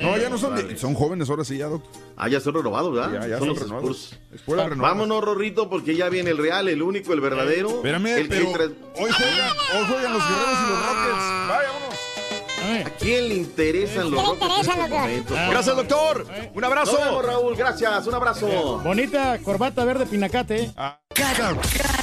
[0.00, 1.90] No, ya no son, de- son jóvenes ahora sí ya, doctor.
[2.16, 3.22] Ah, ya son renovados, ¿verdad?
[3.22, 3.90] Ya, ya Son son renovados.
[4.12, 4.20] Spurs.
[4.32, 4.94] Escuela renovada.
[4.94, 7.68] Vámonos, Rorrito, porque ya viene el real, el único, el verdadero.
[7.70, 11.24] Espérame, el que pero tra- hoy juegan, hoy juegan los guerreros y los Rockets.
[11.48, 11.89] Vaya, vámonos.
[12.70, 14.66] ¿A quién le interesan los momentos?
[15.50, 16.26] Gracias, doctor.
[16.54, 16.92] Un abrazo.
[16.92, 17.56] Nos vemos, Raúl.
[17.56, 18.06] Gracias.
[18.06, 18.80] Un abrazo.
[18.84, 20.72] Bonita corbata verde pinacate.
[21.12, 21.54] Cada,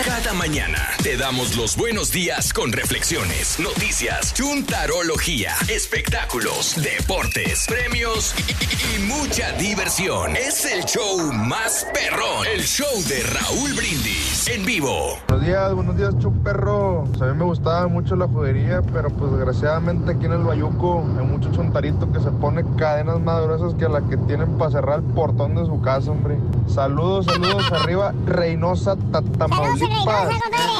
[0.05, 8.51] cada mañana te damos los buenos días con reflexiones, noticias, chuntarología, espectáculos, deportes, premios y,
[8.51, 10.35] y- y mucha diversión.
[10.35, 15.17] Es el show más perrón, el show de Raúl Brindis en vivo.
[15.29, 17.05] Buenos días, buenos días, chuperro.
[17.09, 21.05] Pues a mí me gustaba mucho la juguería, pero pues desgraciadamente aquí en el Bayuco
[21.19, 24.99] hay mucho chontarito que se pone cadenas más gruesas que la que tienen para cerrar
[24.99, 26.35] el portón de su casa, hombre.
[26.67, 30.29] Saludos, saludos arriba, Reynosa, Tatamaulipas.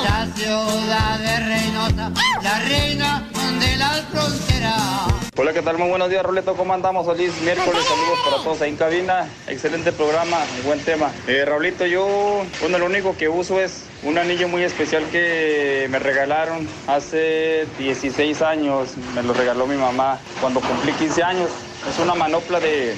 [0.03, 3.23] La ciudad de Reynosa, la reina
[3.59, 5.17] de las fronteras.
[5.39, 5.77] Hola, ¿qué tal?
[5.77, 6.55] Muy buenos días, Roleto.
[6.55, 7.05] ¿Cómo andamos?
[7.05, 9.29] Feliz miércoles, saludos para todos ahí en cabina.
[9.45, 11.11] Excelente programa, buen tema.
[11.27, 15.99] Eh, Raulito, yo, bueno, lo único que uso es un anillo muy especial que me
[15.99, 18.95] regalaron hace 16 años.
[19.13, 21.49] Me lo regaló mi mamá cuando cumplí 15 años.
[21.89, 22.95] Es una manopla de,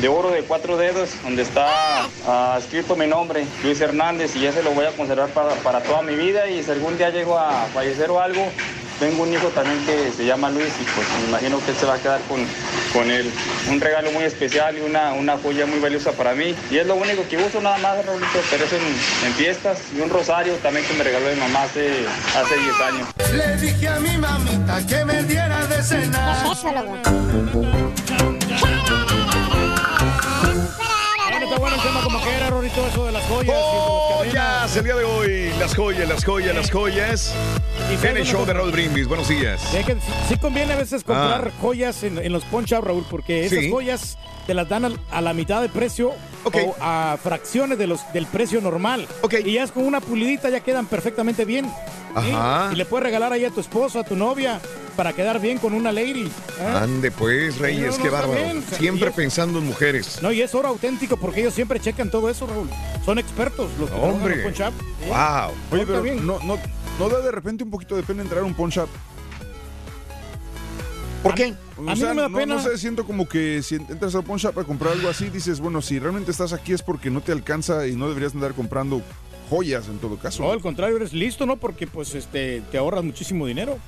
[0.00, 4.62] de oro de cuatro dedos donde está ah, escrito mi nombre, Luis Hernández, y ese
[4.62, 6.48] lo voy a conservar para, para toda mi vida.
[6.48, 8.42] Y si algún día llego a fallecer o algo,
[9.02, 11.86] tengo un hijo también que se llama Luis y pues me imagino que él se
[11.86, 12.46] va a quedar con,
[12.92, 13.32] con él.
[13.68, 16.54] Un regalo muy especial y una, una joya muy valiosa para mí.
[16.70, 19.80] Y es lo único que uso nada más, Raulito, pero es en, en fiestas.
[19.96, 22.06] Y un rosario también que me regaló mi mamá hace,
[22.36, 23.08] hace 10 años.
[23.32, 26.46] Le dije a mi mamita que me diera de cenar.
[31.52, 33.56] Está bueno el tema como que era, Rorito, eso de las joyas.
[34.16, 37.34] Joyas, el día de hoy, las joyas, las joyas, las joyas.
[37.90, 39.60] Y En el show de Raúl Brindis, buenos días.
[39.70, 40.00] que sí-
[40.30, 41.58] sí conviene a veces comprar Ah.
[41.60, 43.70] joyas en, en los poncha, Raúl, porque esas Sí.
[43.70, 44.16] joyas
[44.46, 46.12] te las dan al- a, la mitad de precio
[46.44, 49.06] o a fracciones de los, del precio normal.
[49.22, 49.34] Ok.
[49.44, 51.70] Y ya es con una pulidita ya quedan perfectamente bien.
[52.72, 54.60] Y le puedes regalar ahí a tu esposo, a tu novia,
[54.96, 56.30] para quedar bien con una lady.
[56.60, 56.66] ¿eh?
[56.76, 58.40] Ande pues, Reyes, No, no, qué bárbaro.
[58.76, 60.18] Siempre es- pensando en mujeres.
[60.22, 62.68] No, y es oro auténtico porque ellos siempre checan todo eso, Raúl.
[63.06, 64.52] Son expertos los que Hombre.
[64.52, 64.72] shop.
[65.02, 65.08] ¿sí?
[65.08, 65.52] Wow.
[65.70, 66.26] Oye, pero bien.
[66.26, 66.58] no, no,
[66.98, 68.88] no da de repente un poquito de pena entrar a un pawn shop.
[71.22, 71.54] ¿Por qué?
[71.76, 72.54] O A mí no me da pena.
[72.56, 75.60] No sé, siento como que si entras al pawn shop a comprar algo así, dices,
[75.60, 79.02] bueno, si realmente estás aquí es porque no te alcanza y no deberías andar comprando
[79.48, 80.42] joyas en todo caso.
[80.42, 81.56] No, al contrario, eres listo, ¿no?
[81.58, 83.78] Porque pues este te ahorras muchísimo dinero.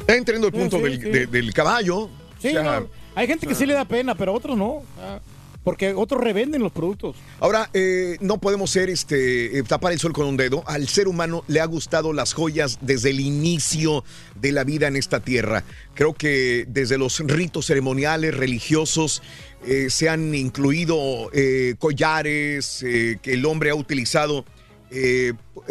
[0.00, 1.08] Está entendiendo el punto sí, del, sí.
[1.10, 2.08] de- del caballo.
[2.40, 4.82] Sí, O sea, no, hay gente que sí le da pena, pero otros no.
[4.98, 5.20] Ah,
[5.62, 7.16] porque otros revenden los productos.
[7.38, 10.62] Ahora, eh, no podemos ser este eh, tapar el sol con un dedo.
[10.66, 14.04] Al ser humano le ha gustado las joyas desde el inicio
[14.40, 15.64] de la vida en esta tierra.
[15.94, 19.22] Creo que desde los ritos ceremoniales religiosos
[19.66, 21.30] eh, se han incluido
[21.78, 24.44] collares que el hombre ha utilizado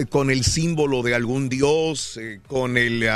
[0.10, 3.10] con el símbolo de algún dios, con el,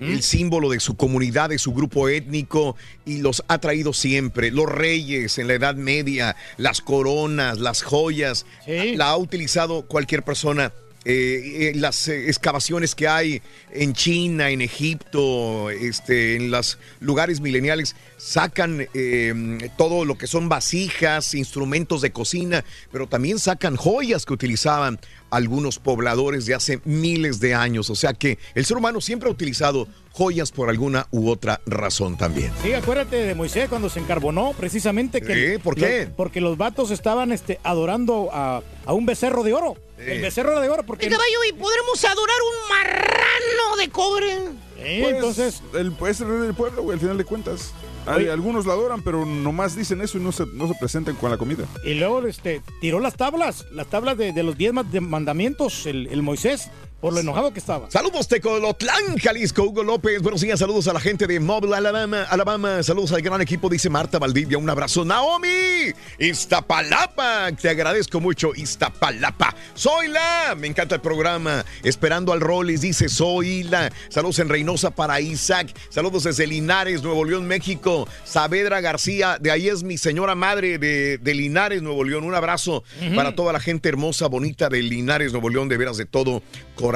[0.00, 4.50] el símbolo de su comunidad, de su grupo étnico, y los ha traído siempre.
[4.50, 10.72] Los reyes en la Edad Media, las coronas, las joyas, la ha utilizado cualquier persona.
[11.04, 13.42] Eh, las eh, excavaciones que hay
[13.72, 20.48] en China, en Egipto, este, en los lugares mileniales, sacan eh, todo lo que son
[20.48, 25.00] vasijas, instrumentos de cocina, pero también sacan joyas que utilizaban
[25.30, 27.90] algunos pobladores de hace miles de años.
[27.90, 32.16] O sea que el ser humano siempre ha utilizado joyas por alguna u otra razón
[32.16, 32.52] también.
[32.62, 35.52] Sí, acuérdate de Moisés cuando se encarbonó, precisamente que...
[35.54, 36.08] Sí, ¿por qué?
[36.16, 39.76] porque los vatos estaban este, adorando a, a un becerro de oro.
[39.98, 41.06] El becerro era de oro porque...
[41.06, 44.38] Mi caballo, ¿y podremos adorar un marrano de cobre?
[44.76, 47.72] Pues, entonces- El, es el rey del pueblo, güey, al final de cuentas.
[48.04, 51.30] Hay- algunos lo adoran, pero nomás dicen eso y no se, no se presentan con
[51.30, 51.64] la comida.
[51.84, 56.22] Y luego este, tiró las tablas, las tablas de, de los diez mandamientos, el, el
[56.22, 56.68] Moisés,
[57.02, 57.90] por lo enojado que estaba.
[57.90, 60.22] Saludos Tecolotlán, Jalisco, Hugo López.
[60.22, 62.22] Buenos días, saludos a la gente de Mobile, Alabama.
[62.30, 64.56] Alabama, saludos al gran equipo, dice Marta Valdivia.
[64.56, 65.92] Un abrazo, Naomi.
[66.20, 69.52] Iztapalapa, te agradezco mucho, Iztapalapa.
[69.74, 71.64] Soy la, me encanta el programa.
[71.82, 73.92] Esperando al Rollis, dice Soy la.
[74.08, 75.74] Saludos en Reynosa para Isaac.
[75.88, 78.06] Saludos desde Linares, Nuevo León, México.
[78.22, 82.22] Saavedra García, de ahí es mi señora madre de, de Linares, Nuevo León.
[82.22, 82.84] Un abrazo
[83.16, 86.44] para toda la gente hermosa, bonita de Linares, Nuevo León, de veras de todo
[86.76, 86.91] corazón.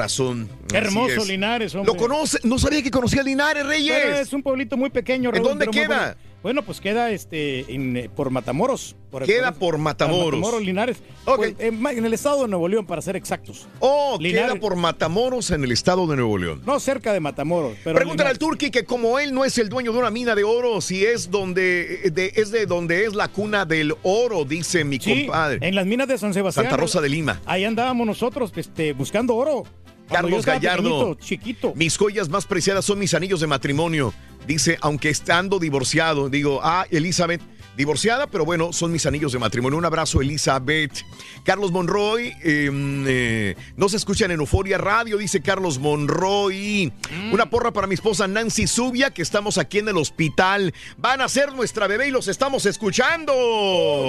[0.67, 1.27] Qué Así hermoso es.
[1.27, 1.93] Linares, hombre.
[1.93, 2.39] ¿Lo conoce?
[2.43, 3.95] No sabía que conocía Linares, Reyes.
[4.03, 5.29] Pero es un pueblito muy pequeño.
[5.29, 6.17] ¿En Raúl, dónde pero muy queda?
[6.43, 6.61] bueno.
[6.63, 8.95] Pues queda este en, eh, por Matamoros.
[9.11, 10.33] Por Queda por Matamoros.
[10.39, 10.97] Matamoros, Linares.
[11.23, 13.65] Pues, en, en el estado de Nuevo León, para ser exactos.
[13.79, 14.51] Oh, Linares.
[14.51, 16.61] queda por Matamoros en el estado de Nuevo León.
[16.65, 17.77] No cerca de Matamoros.
[17.85, 18.37] Pero Pregúntale al.
[18.37, 21.31] Turqui que como él no es el dueño de una mina de oro, si es
[21.31, 25.65] donde eh, de- es de donde es la cuna del oro, dice mi Sí, compadre.
[25.65, 26.65] en las minas de San Sebastián.
[26.65, 27.39] Santa Rosa de Lima.
[27.45, 29.63] Ahí andábamos nosotros este, buscando oro.
[30.07, 31.15] Carlos Gallardo.
[31.15, 31.73] Chiquito.
[31.75, 34.13] Mis joyas más preciadas son mis anillos de matrimonio.
[34.47, 37.41] Dice, aunque estando divorciado, digo, ah, Elizabeth,
[37.75, 39.77] divorciada, pero bueno, son mis anillos de matrimonio.
[39.77, 41.03] Un abrazo, Elizabeth.
[41.43, 42.69] Carlos Monroy, eh,
[43.07, 46.91] eh, no se escuchan en Euforia Radio, dice Carlos Monroy.
[47.31, 50.73] Una porra para mi esposa Nancy Zubia, que estamos aquí en el hospital.
[50.97, 53.33] Van a ser nuestra bebé y los estamos escuchando.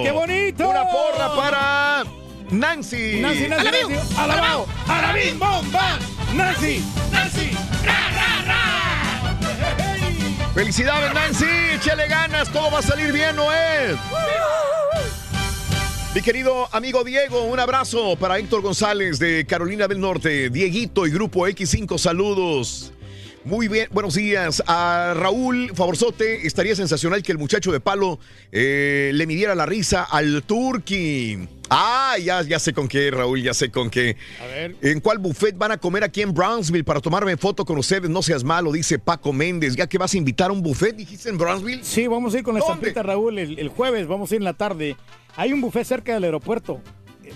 [0.05, 0.69] ¡Qué bonito!
[0.69, 2.05] Una porra para
[2.51, 3.21] Nancy.
[3.21, 3.71] Nancy, Nancy.
[3.71, 4.15] Nancy.
[4.17, 4.67] ¡Alabao!
[4.87, 5.99] ¡Alabim, bomba!
[6.35, 6.83] ¡Nancy!
[7.13, 7.51] ¡Nancy!
[10.55, 11.47] Felicidades, Nancy.
[11.75, 12.51] Échale ganas.
[12.51, 13.99] Todo va a salir bien, Noel.
[16.15, 21.11] Mi querido amigo Diego, un abrazo para Héctor González de Carolina del Norte, Dieguito y
[21.11, 22.93] Grupo X5, saludos.
[23.45, 24.63] Muy bien, buenos días.
[24.67, 28.19] A Raúl Favorzote, estaría sensacional que el muchacho de palo
[28.53, 31.49] eh, le midiera la risa al Turqui.
[31.71, 34.17] Ah, ya, ya sé con qué, Raúl, ya sé con qué.
[34.43, 34.77] A ver.
[34.83, 38.11] ¿En cuál buffet van a comer aquí en Brownsville para tomarme foto con ustedes?
[38.11, 39.77] No seas malo, dice Paco Méndez.
[39.77, 41.85] ¿Ya que vas a invitar a un buffet, dijiste en Brownsville?
[41.85, 44.07] Sí, vamos a ir con la estampita, Raúl, el, el jueves.
[44.07, 44.97] Vamos a ir en la tarde.
[45.37, 46.81] Hay un buffet cerca del aeropuerto.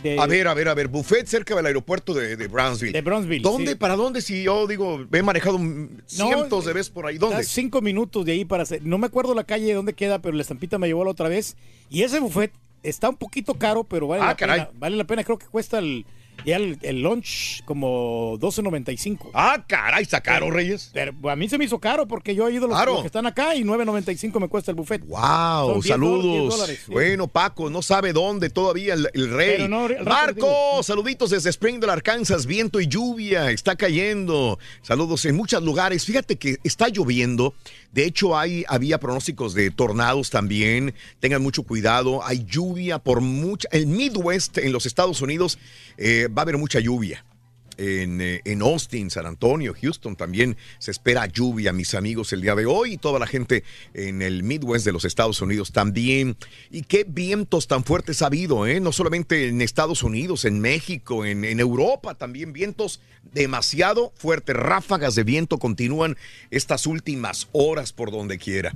[0.02, 2.92] De, A ver, a ver, a ver, buffet cerca del aeropuerto de, de Brownsville.
[2.92, 3.72] De Brownsville, ¿Dónde?
[3.72, 3.74] sí.
[3.76, 4.20] ¿Para dónde?
[4.20, 5.58] Si yo digo, he manejado
[6.06, 7.18] cientos de veces por ahí.
[7.18, 7.44] ¿Dónde?
[7.44, 8.84] Cinco minutos de ahí para hacer.
[8.84, 11.28] No me acuerdo la calle de dónde queda, pero la estampita me llevó la otra
[11.28, 11.56] vez.
[11.90, 12.52] Y ese buffet
[12.82, 14.60] está un poquito caro, pero vale Ah, la caray.
[14.60, 14.70] pena.
[14.78, 15.24] Vale la pena.
[15.24, 16.04] Creo que cuesta el,
[16.44, 19.30] ya el, el lunch como 12.95.
[19.34, 20.90] Ah, caray, está caro, Reyes.
[20.92, 22.92] Pero a mí se me hizo caro porque yo he ido los, Claro.
[22.94, 25.04] los que están acá y 9.95 me cuesta el buffet.
[25.06, 25.20] Wow,
[25.72, 26.22] Son 10 saludos.
[26.24, 26.92] dólares, 10 dólares, sí.
[26.92, 29.68] Bueno, Paco, no sabe dónde todavía el, el rey.
[29.68, 32.46] No, rato Marco, saluditos desde Springdale, Arkansas.
[32.46, 34.58] Viento y lluvia, está cayendo.
[34.82, 36.04] Saludos en muchos lugares.
[36.04, 37.54] Fíjate que está lloviendo.
[37.92, 40.94] De hecho, hay, había pronósticos de tornados también.
[41.20, 42.24] Tengan mucho cuidado.
[42.24, 43.68] Hay lluvia por mucha.
[43.70, 45.58] El Midwest en los Estados Unidos
[45.98, 47.24] eh, va a haber mucha lluvia.
[47.78, 52.54] En, eh, en Austin, San Antonio, Houston también se espera lluvia, mis amigos, el día
[52.54, 53.64] de hoy y toda la gente
[53.94, 56.36] en el Midwest de los Estados Unidos también.
[56.70, 58.78] Y qué vientos tan fuertes ha habido, ¿eh?
[58.78, 63.00] No solamente en Estados Unidos, en México, en, en Europa también vientos
[63.32, 66.18] demasiado fuertes, ráfagas de viento continúan
[66.50, 68.74] estas últimas horas por donde quiera.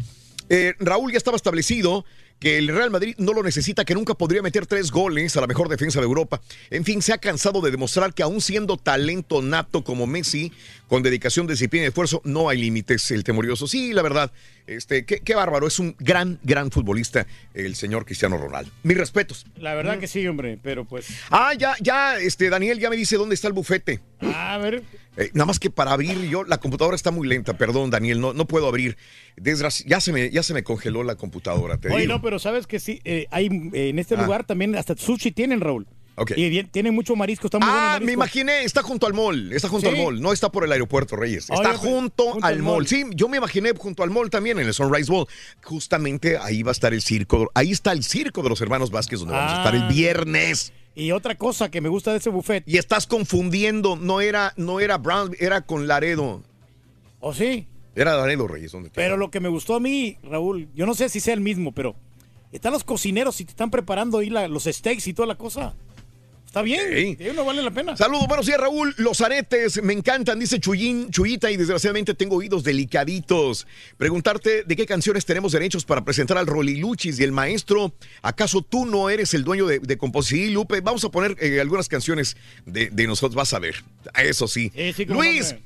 [0.49, 2.05] Eh, Raúl ya estaba establecido
[2.39, 5.47] que el Real Madrid no lo necesita, que nunca podría meter tres goles a la
[5.47, 6.41] mejor defensa de Europa.
[6.71, 10.53] En fin, se ha cansado de demostrar que aún siendo talento nato como Messi,
[10.89, 13.67] con dedicación, disciplina y esfuerzo, no hay límites, el temorioso.
[13.67, 14.33] Sí, la verdad,
[14.67, 18.71] este, qué, qué bárbaro, es un gran, gran futbolista, el señor Cristiano Ronaldo.
[18.83, 19.47] Mis respetos.
[19.57, 21.07] La verdad que sí, hombre, pero pues.
[21.31, 24.01] Ah, ya, ya, este, Daniel ya me dice dónde está el bufete.
[24.21, 24.83] A ver.
[25.17, 28.33] Eh, nada más que para abrir yo, la computadora está muy lenta, perdón, Daniel, no,
[28.33, 28.97] no puedo abrir.
[29.37, 32.15] Desgraci- ya, se me, ya se me congeló la computadora, te Oye, digo.
[32.15, 34.23] no, pero sabes que sí, eh, hay eh, en este Ah.
[34.23, 35.87] lugar también hasta sushi tienen, Raúl.
[36.19, 36.33] Ok.
[36.35, 38.07] Y tienen mucho marisco, está muy Ah, marisco.
[38.07, 39.95] me imaginé, está junto al mall, está junto Sí.
[39.97, 42.75] al mall, no está por el aeropuerto, Reyes, está junto, junto al al mall.
[42.77, 42.87] mall.
[42.87, 45.27] Sí, yo me imaginé junto al mall también, en el Sunrise Bowl.
[45.63, 49.19] Justamente ahí va a estar el circo, ahí está el circo de los hermanos Vázquez,
[49.21, 49.89] donde vamos a estar el Ah.
[49.89, 50.73] viernes.
[50.97, 52.65] Y otra cosa que me gusta de ese buffet.
[52.67, 56.43] Y estás confundiendo, no era, no era Brown, era con Laredo.
[57.21, 57.69] ¿O sí?
[57.95, 61.09] Era Laredo, Reyes, donde Pero lo que me gustó a mí, Raúl, yo no sé
[61.11, 61.97] si sea el mismo, pero
[62.51, 65.75] están los cocineros y te están preparando ahí la- los steaks y toda la cosa.
[66.57, 67.95] Está bien, sí, no vale la pena.
[67.99, 68.95] Saludos, buenos días, Raúl.
[68.97, 73.67] Los aretes me encantan, dice Chuyín, Chuyita, y desgraciadamente tengo oídos delicaditos.
[73.99, 77.93] Preguntarte de qué canciones tenemos derechos para presentar al Roliluchis y el maestro.
[78.23, 80.47] ¿Acaso tú no eres el dueño de, de composición?
[80.47, 83.85] Sí, Lupe, vamos a poner eh, algunas canciones de, de nosotros, vas a ver.
[84.19, 84.73] Eso sí.
[85.09, 85.57] Luis.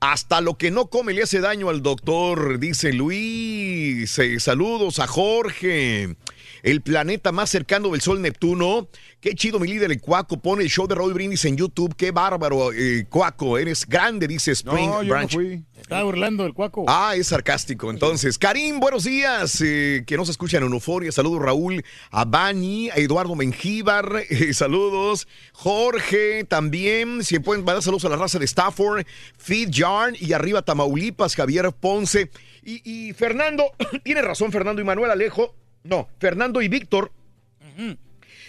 [0.00, 4.18] Hasta lo que no come le hace daño al doctor, dice Luis.
[4.18, 6.16] Eh, saludos a Jorge.
[6.62, 8.88] El planeta más cercano del Sol Neptuno.
[9.20, 10.40] Qué chido, mi líder, el Cuaco.
[10.40, 11.94] Pone el show de Roy Brindis en YouTube.
[11.96, 13.58] Qué bárbaro, eh, Cuaco.
[13.58, 15.32] Eres grande, dice Spring No, yo no Branch.
[15.32, 15.64] fui.
[15.80, 16.84] Estaba burlando el cuaco.
[16.88, 17.90] Ah, es sarcástico.
[17.90, 19.60] Entonces, Karim, buenos días.
[19.64, 21.10] eh, que nos escuchan en Euforia.
[21.10, 24.24] Saludos, Raúl, a Bani, a Eduardo Mengíbar.
[24.30, 25.26] eh, saludos.
[25.52, 27.24] Jorge también.
[27.24, 29.06] Si pueden mandar saludos a la raza de Stafford,
[29.38, 32.30] Feed Yarn y arriba Tamaulipas, Javier Ponce.
[32.62, 33.64] Y, y Fernando,
[34.04, 35.54] tiene razón, Fernando y Manuel Alejo.
[35.84, 37.12] No, Fernando y Víctor.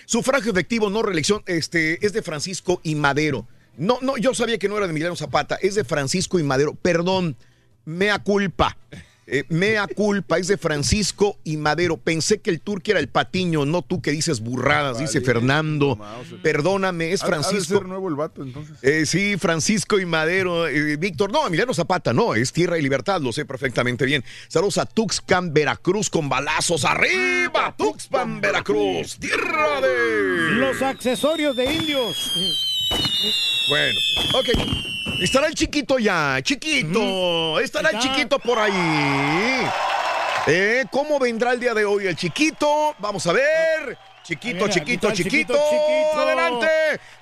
[0.06, 3.48] Sufragio efectivo, no reelección, este, es de Francisco y Madero.
[3.78, 6.76] No, no, yo sabía que no era de Emiliano Zapata, es de Francisco y Madero.
[6.76, 7.38] Perdón,
[7.86, 8.78] mea culpa.
[9.34, 11.96] Eh, mea culpa, es de Francisco y Madero.
[11.96, 15.98] Pensé que el turque era el patiño, no tú que dices burradas, dice Fernando.
[16.44, 17.78] Perdóname, es Ha- ha de Francisco.
[17.78, 18.76] ser nuevo el vato, entonces.
[18.82, 20.68] Eh, sí, Francisco y Madero.
[20.68, 24.22] eh, Víctor, no, Emiliano Zapata, no, es Tierra y Libertad, lo sé perfectamente bien.
[24.50, 26.84] Saludos a Tuxpan, Veracruz con balazos.
[26.84, 27.74] ¡Arriba!
[27.78, 30.52] Tuxpan, Veracruz, tierra de.
[30.56, 32.18] Los accesorios de indios.
[33.70, 34.00] Bueno,
[34.34, 34.50] ok.
[35.22, 37.60] Estará el chiquito ya, chiquito.
[37.60, 39.68] Estará el chiquito por ahí.
[40.48, 42.96] Eh, ¿Cómo vendrá el día de hoy el chiquito?
[42.98, 43.98] Vamos a ver.
[44.24, 46.20] Chiquito, Mira, chiquito, chiquito, chiquito, chiquito.
[46.20, 46.68] Adelante.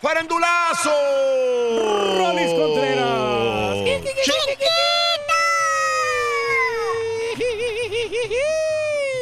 [0.02, 0.92] Farandulazo.
[2.18, 3.78] Rolis Contreras.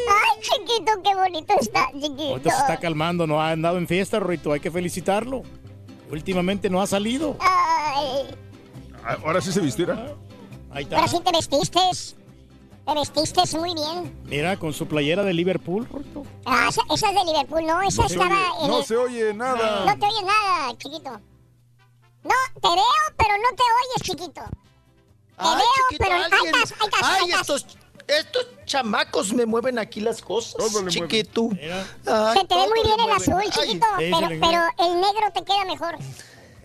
[0.10, 2.24] Ay, chiquito, qué bonito está, chiquito.
[2.24, 5.44] Ahorita se está calmando, no ha andado en fiesta, Rito, hay que felicitarlo.
[6.12, 7.36] Últimamente no ha salido.
[7.40, 8.36] Ay,
[9.24, 10.14] Ahora sí se vistiera.
[10.72, 11.18] Ahí pero está.
[11.18, 11.80] sí te vestiste.
[12.86, 14.18] Te vestiste muy bien.
[14.26, 16.24] Mira, con su playera de Liverpool, Rito.
[16.46, 18.96] Ah, esa, esa es de Liverpool, no, esa No estaba oye- en no el- se
[18.96, 19.86] oye nada.
[19.86, 21.12] No te oyes nada, chiquito.
[22.24, 24.42] No, te veo, pero no te oyes, chiquito.
[24.42, 27.42] Te Ay, veo, chiquito, pero ahí alguien- estás, ahí estás, Ay, ahí estás.
[27.42, 27.78] estos,
[28.08, 30.56] estos chamacos me mueven aquí las cosas,
[30.88, 31.50] chiquito.
[32.06, 33.16] Ay, Se te ve muy bien me el mueven.
[33.16, 35.96] azul, chiquito, pero, el negro te queda mejor.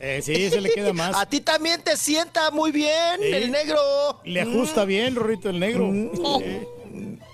[0.05, 1.15] Eh, sí, se le queda más.
[1.21, 3.27] A ti también te sienta muy bien Sí.
[3.33, 3.79] el negro.
[4.25, 5.87] Le ajusta bien, Rorrito, el negro.
[5.87, 6.11] Mm.
[6.43, 6.69] Eh,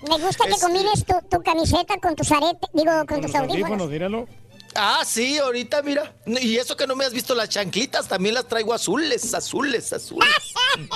[0.07, 3.35] Me gusta que Es- combines tu, tu camiseta con tus aretes, digo, con, con tus
[3.35, 3.81] audífonos.
[3.81, 4.29] audífonos.
[4.75, 6.13] Ah, sí, ahorita mira.
[6.25, 10.29] Y eso que no me has visto las chanclitas, también las traigo azules, azules, azules.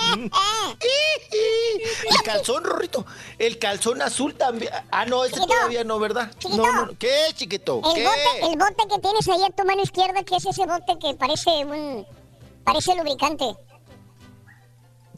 [2.10, 3.04] El calzón, Rorrito.
[3.38, 4.72] El calzón azul también.
[4.90, 5.52] Ah, no, ese Chiquito.
[5.54, 6.30] todavía no, ¿verdad?
[6.38, 6.62] Chiquito.
[6.64, 6.98] No, no.
[6.98, 7.80] ¿Qué, chiquito?
[7.84, 8.04] El ¿Qué?
[8.04, 11.14] bote, el bote que tienes ahí a tu mano izquierda, que es ese bote que
[11.14, 12.06] parece un...
[12.64, 13.44] Parece lubricante.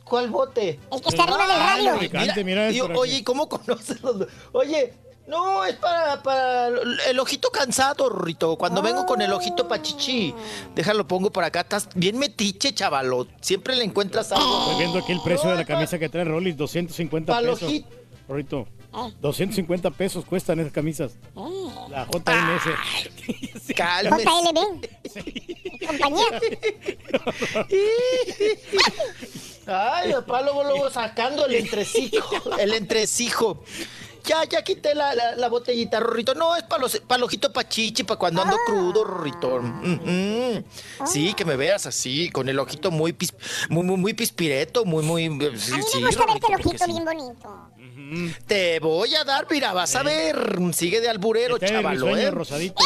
[0.05, 0.81] ¿Cuál bote?
[0.93, 1.93] El que está arriba del radio.
[1.95, 2.81] lubricante, mira, aquí.
[2.81, 4.95] oye, ¿y ¿cómo conoces los Oye,
[5.27, 6.69] no, es para, para
[7.09, 8.57] el ojito cansado, Rito.
[8.57, 10.35] Cuando vengo con el ojito pachichi,
[10.75, 11.61] déjalo, pongo por acá.
[11.61, 13.27] Estás bien metiche, chavalo.
[13.41, 14.61] Siempre le encuentras algo.
[14.61, 17.63] Estoy viendo aquí el precio de la camisa que trae Rollis, 250 Pa'l pesos.
[17.65, 17.89] ojito.
[18.29, 18.67] Rorrito,
[19.21, 21.13] 250 pesos cuestan esas camisas.
[21.91, 23.73] La JNS.
[23.77, 24.25] Cálmese.
[24.25, 25.87] JLB.
[25.87, 26.27] Compañía.
[29.67, 32.57] Ay, papá, luego, luego sacando el entresijo.
[32.59, 33.65] El entresijo.
[34.27, 36.35] Ya, ya quité la, la, la botellita, Rorrito.
[36.35, 39.61] No, es para los pa' el ojito pachichi, para cuando ando crudo, Rorrito.
[41.07, 43.35] Sí, que me veas así, con el ojito muy, pis-
[43.69, 45.29] muy, muy, muy pispireto, muy, muy...
[45.59, 46.93] Sí, A mí sí, me gusta verte el ojito sí.
[46.93, 47.71] bien bonito.
[48.47, 50.59] Te voy a dar, mira, vas a ver.
[50.73, 52.31] Sigue de alburero, chavalo, ¿eh?
[52.31, 52.83] rosadito.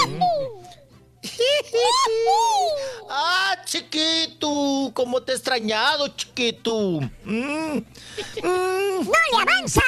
[3.10, 7.00] ah, chiquito, cómo te he extrañado, chiquito.
[7.24, 7.76] Mm.
[7.76, 7.84] Mm.
[8.42, 9.82] ¡No le avanza!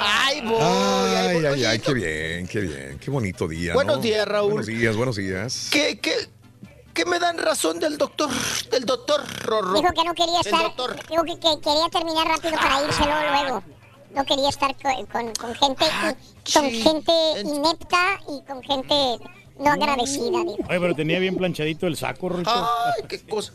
[0.00, 0.58] Ay, voy.
[0.60, 2.98] Ay, ay, ay, qué bien, qué bien.
[2.98, 3.74] Qué bonito día.
[3.74, 4.02] Buenos ¿no?
[4.02, 4.50] días, Raúl.
[4.52, 5.68] Buenos días, buenos días.
[5.70, 6.14] ¿Qué, qué,
[6.92, 8.30] qué me dan razón del doctor?
[8.70, 9.74] Del doctor Rorro.
[9.74, 10.62] Dijo que no quería estar.
[10.62, 10.96] doctor.
[11.08, 13.62] Dijo que, que quería terminar rápido para irse luego, luego.
[14.14, 17.12] No quería estar con, con- con gente y- con gente
[17.44, 19.16] inepta y con gente
[19.62, 20.56] no agradecida, dijo.
[20.68, 22.50] Oye, pero tenía bien planchadito el saco, Rito.
[22.50, 23.52] Ay, qué cosa.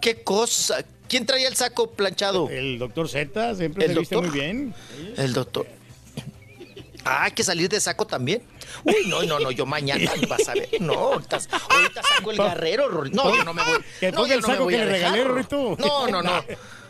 [0.00, 0.84] Qué cosa.
[1.08, 2.48] ¿Quién traía el saco planchado?
[2.50, 4.30] El doctor Z siempre ¿El se viste doctor?
[4.32, 4.74] muy bien.
[5.16, 5.66] El doctor.
[7.04, 8.42] Ah, hay que salir de saco también.
[8.82, 10.68] Uy, no, no, no, yo mañana vas a ver.
[10.80, 11.38] No, ahorita,
[11.70, 12.88] ahorita saco el guerrero.
[12.88, 13.10] Rorri.
[13.10, 13.78] No, yo no me voy.
[14.00, 15.34] Que no, yo el no me saco voy que a le dejar, regalé.
[15.38, 15.76] Rito.
[15.78, 16.44] No, no, no.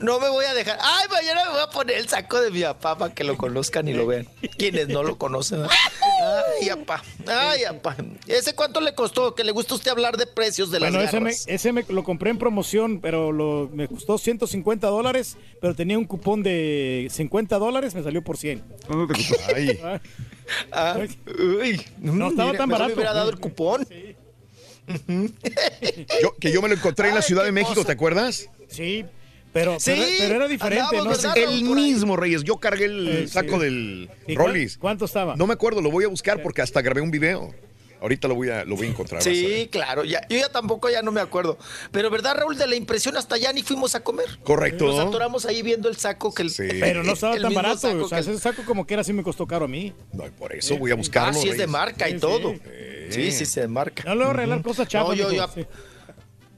[0.00, 0.78] No me voy a dejar.
[0.80, 3.88] Ay, mañana me voy a poner el saco de mi papá para que lo conozcan
[3.88, 4.28] y lo vean.
[4.56, 5.62] Quienes no lo conocen.
[5.62, 7.02] Ay, apá.
[7.26, 7.96] Ay, apá.
[8.26, 9.34] ¿Ese cuánto le costó?
[9.34, 11.44] Que le gusta a usted hablar de precios de las Bueno, ese, me, garras.
[11.46, 16.04] ese me lo compré en promoción, pero lo, me costó 150 dólares, pero tenía un
[16.04, 18.62] cupón de 50 dólares, me salió por 100.
[18.86, 19.36] ¿Cuánto te costó?
[19.54, 19.80] Ay.
[20.72, 21.80] Ah, uy.
[21.98, 22.88] No estaba tan barato.
[22.88, 23.86] me hubiera dado el cupón.
[26.22, 27.86] Yo, que yo me lo encontré en la Ciudad de México, cosa.
[27.86, 28.50] ¿te acuerdas?
[28.68, 29.06] Sí,
[29.54, 31.34] pero, Sí, pero, pero era diferente, andamos, ¿no?
[31.34, 32.44] El mismo, Reyes.
[32.44, 33.32] Yo cargué el Eh, sí.
[33.32, 34.76] saco del ¿Y Rollis.
[34.76, 35.34] ¿Cuánto estaba?
[35.36, 37.54] No me acuerdo, lo voy a buscar porque hasta grabé un video.
[38.00, 39.20] Ahorita lo voy a, lo voy a encontrar.
[39.22, 39.24] a.
[39.24, 41.56] Sí, claro, ya, yo ya tampoco ya no me acuerdo.
[41.90, 44.26] Pero verdad, Raúl, de la impresión hasta allá ni fuimos a comer.
[44.42, 44.84] Correcto.
[44.88, 47.78] Nos atoramos ahí viendo el saco que el, Pero no estaba el tan barato.
[47.78, 49.94] saco O sea, el- ese saco como que era así me costó caro a mí.
[50.12, 51.30] No, por eso voy a buscarlo.
[51.30, 52.50] Ah, sí es de marca y Sí, todo.
[52.52, 52.60] sí.
[53.10, 54.02] Sí, sí, se marca.
[54.04, 55.08] No le voy a regalar cosas chafas.
[55.08, 55.64] No, yo, yo, Sí.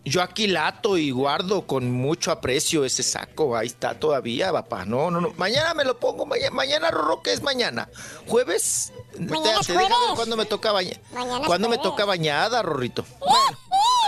[0.06, 3.56] Yo aquí lato y guardo con mucho aprecio ese saco.
[3.56, 4.84] Ahí está todavía, papá.
[4.84, 5.32] No, no, no.
[5.36, 6.24] Mañana me lo pongo.
[6.26, 7.88] Mañana, mañana Rorro, ¿qué es mañana?
[8.26, 8.92] ¿Jueves?
[9.18, 10.14] Mañana Te- te.
[10.14, 11.00] ¿Cuándo me toca es
[11.46, 13.04] ¿Cuándo me toca bañada, Rorrito?
[13.18, 13.58] Bueno.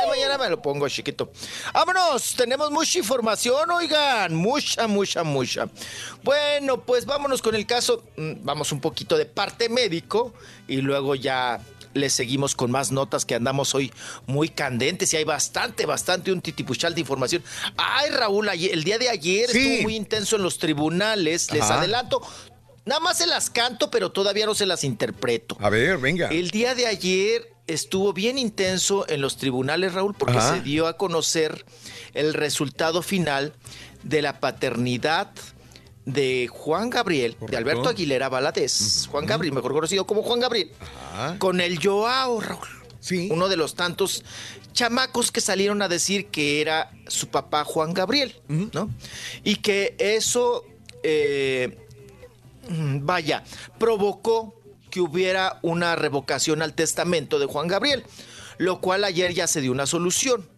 [0.01, 1.31] ay, mañana me lo pongo, chiquito.
[1.75, 4.33] Vámonos, tenemos mucha información, oigan.
[4.35, 5.69] Mucha, mucha, mucha.
[6.23, 8.05] Bueno, pues vámonos con el caso.
[8.17, 10.33] mm, Vamos un poquito de parte médico
[10.69, 11.61] y luego ya
[11.95, 13.93] le seguimos con más notas que andamos hoy
[14.27, 17.43] muy candentes y hay bastante, bastante un titipuchal de información.
[17.77, 19.59] Ay, Raúl, el día de ayer Sí.
[19.59, 21.51] estuvo muy intenso en los tribunales.
[21.53, 22.21] Les adelanto.
[22.85, 25.57] Nada más se las canto, pero todavía no se las interpreto.
[25.61, 26.29] A ver, venga.
[26.29, 30.55] El día de ayer estuvo bien intenso en los tribunales, Raúl, porque Ajá.
[30.57, 31.67] se dio a conocer
[32.15, 33.53] el resultado final
[34.05, 35.31] de la paternidad
[36.09, 40.71] de Juan Gabriel, de Alberto Aguilera Valadez, Juan Gabriel, mejor conocido como Juan Gabriel,
[41.39, 42.67] con el Joao, Raúl.
[43.31, 44.25] Uno de los tantos
[44.73, 48.91] chamacos que salieron a decir que era su papá Juan Gabriel, ¿no?
[49.45, 50.65] Y que eso,
[51.03, 51.79] eh,
[52.69, 53.45] vaya,
[53.79, 54.55] provocó
[54.91, 58.05] que hubiera una revocación al testamento de Juan Gabriel,
[58.57, 60.49] lo cual ayer ya se dio una solución.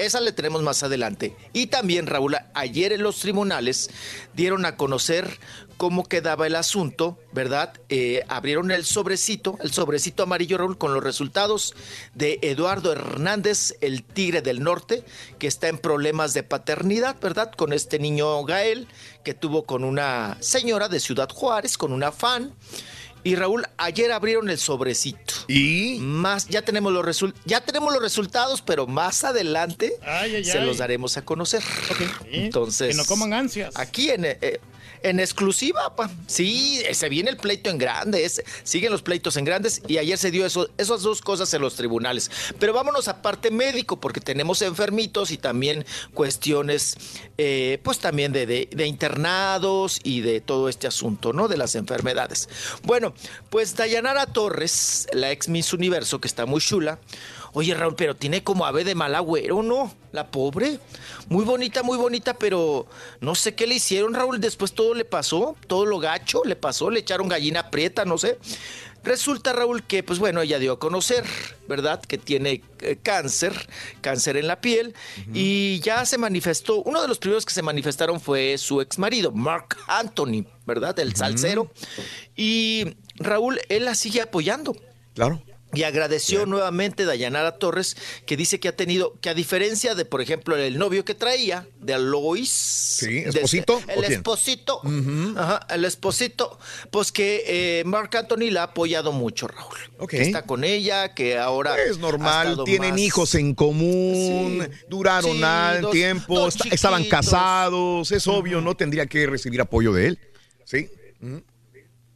[0.00, 1.36] Esa le tenemos más adelante.
[1.52, 3.90] Y también, Raúl, ayer en los tribunales
[4.34, 5.38] dieron a conocer
[5.76, 7.74] cómo quedaba el asunto, ¿verdad?
[7.90, 11.74] Eh, abrieron el sobrecito, el sobrecito amarillo, Raúl, con los resultados
[12.14, 15.04] de Eduardo Hernández, el Tigre del Norte,
[15.38, 17.52] que está en problemas de paternidad, ¿verdad?
[17.52, 18.88] Con este niño Gael,
[19.22, 22.54] que tuvo con una señora de Ciudad Juárez, con una fan.
[23.22, 25.34] Y Raúl, ayer abrieron el sobrecito.
[25.48, 25.98] ¿Y?
[26.00, 30.58] Más, ya tenemos los resul- ya tenemos los resultados, pero más adelante Ay, ay, se
[30.58, 30.66] ay.
[30.66, 31.62] los daremos a conocer.
[32.30, 32.88] Entonces.
[32.90, 33.74] Que no coman ansias.
[33.76, 34.60] Aquí en, eh,
[35.02, 36.10] en exclusiva, pa.
[36.26, 38.30] Sí, se viene el pleito en grande.
[38.64, 39.82] siguen los pleitos en grandes.
[39.88, 42.30] Y ayer se dio eso, esas dos cosas en los tribunales.
[42.58, 46.96] Pero vámonos a parte médico, porque tenemos enfermitos y también cuestiones,
[47.38, 51.48] eh, pues también de, de- de internados y de todo este asunto, ¿no?
[51.48, 52.48] De las enfermedades.
[52.82, 53.14] Bueno,
[53.50, 56.98] pues Dayanara Torres, la ex Miss Universo, que está muy chula.
[57.52, 59.92] Oye, Raúl, pero tiene como ave de mal agüero, ¿no?
[60.12, 60.78] La pobre.
[61.28, 62.86] Muy bonita, muy bonita, pero
[63.20, 64.40] no sé qué le hicieron, Raúl.
[64.40, 68.38] Después todo le pasó, todo lo gacho le pasó, le echaron gallina prieta, no sé.
[69.02, 71.24] Resulta, Raúl, que, pues bueno, ella dio a conocer,
[71.66, 72.02] ¿verdad?
[72.02, 73.54] Que tiene eh, cáncer,
[74.02, 74.94] cáncer en la piel,
[75.32, 79.32] y ya se manifestó, uno de los primeros que se manifestaron fue su ex marido,
[79.32, 80.98] Mark Anthony, ¿verdad?
[80.98, 81.70] El salsero.
[82.36, 84.76] Y Raúl, él la sigue apoyando.
[85.14, 85.42] Claro.
[85.72, 90.20] Y agradeció nuevamente Dayanara Torres, que dice que ha tenido, que a diferencia de, por
[90.20, 92.50] ejemplo, el novio que traía, de Alois.
[92.50, 94.82] Sí, ¿esposito o El esposito.
[95.36, 96.58] Ajá, el esposito.
[96.90, 100.08] Pues que eh, Marc Anthony la ha apoyado mucho, Raúl.
[100.08, 101.80] Que está con ella, que ahora.
[101.80, 108.10] Es normal, tienen más- hijos en común, duraron Sí, al dos- tiempo, dos estaban casados,
[108.10, 110.18] es obvio, no tendría que recibir apoyo de él.
[110.64, 110.88] ¿Sí?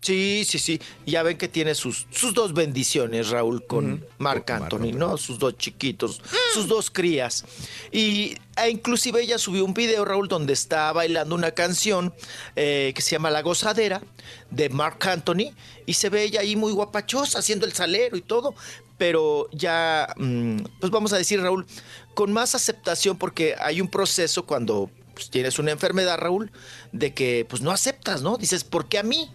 [0.05, 0.81] Sí, sí, sí.
[1.07, 5.17] Ya ven que tiene sus, sus dos bendiciones, Raúl, con Marc Anthony, ¿no?
[5.17, 6.21] Sus dos chiquitos,
[6.53, 7.47] sus dos crías.
[7.91, 12.13] Y e inclusive ella subió un video, Raúl, donde está bailando una canción
[12.55, 14.03] eh, que se llama La Gozadera
[14.51, 15.55] de Marc Anthony.
[15.87, 18.55] Y se ve ella ahí muy guapachosa, haciendo el salero y todo.
[18.99, 21.65] Pero ya, mm, pues vamos a decir, Raúl,
[22.13, 26.53] con más aceptación, porque hay un proceso cuando pues, tienes una enfermedad, Raúl,
[26.93, 28.37] de que pues no aceptas, ¿no?
[28.37, 29.31] Dices, ¿por qué a mí?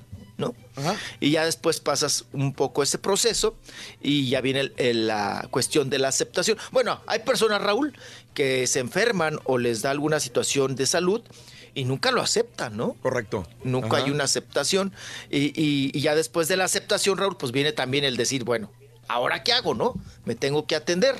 [1.20, 3.56] Y ya después pasas un poco ese proceso
[4.02, 6.58] y ya viene el- el- la cuestión de la aceptación.
[6.72, 7.98] Bueno, hay personas, Raúl,
[8.34, 11.22] que se enferman o les da alguna situación de salud
[11.76, 12.94] y nunca lo aceptan, ¿no?
[13.02, 13.48] Correcto.
[13.64, 14.06] Nunca Ajá.
[14.06, 14.94] hay una aceptación
[15.30, 18.72] y, y- y ya después de la aceptación, Raúl, pues viene también el decir, bueno,
[19.08, 19.94] ¿ahora qué hago, no?
[20.26, 21.16] Me tengo que atender.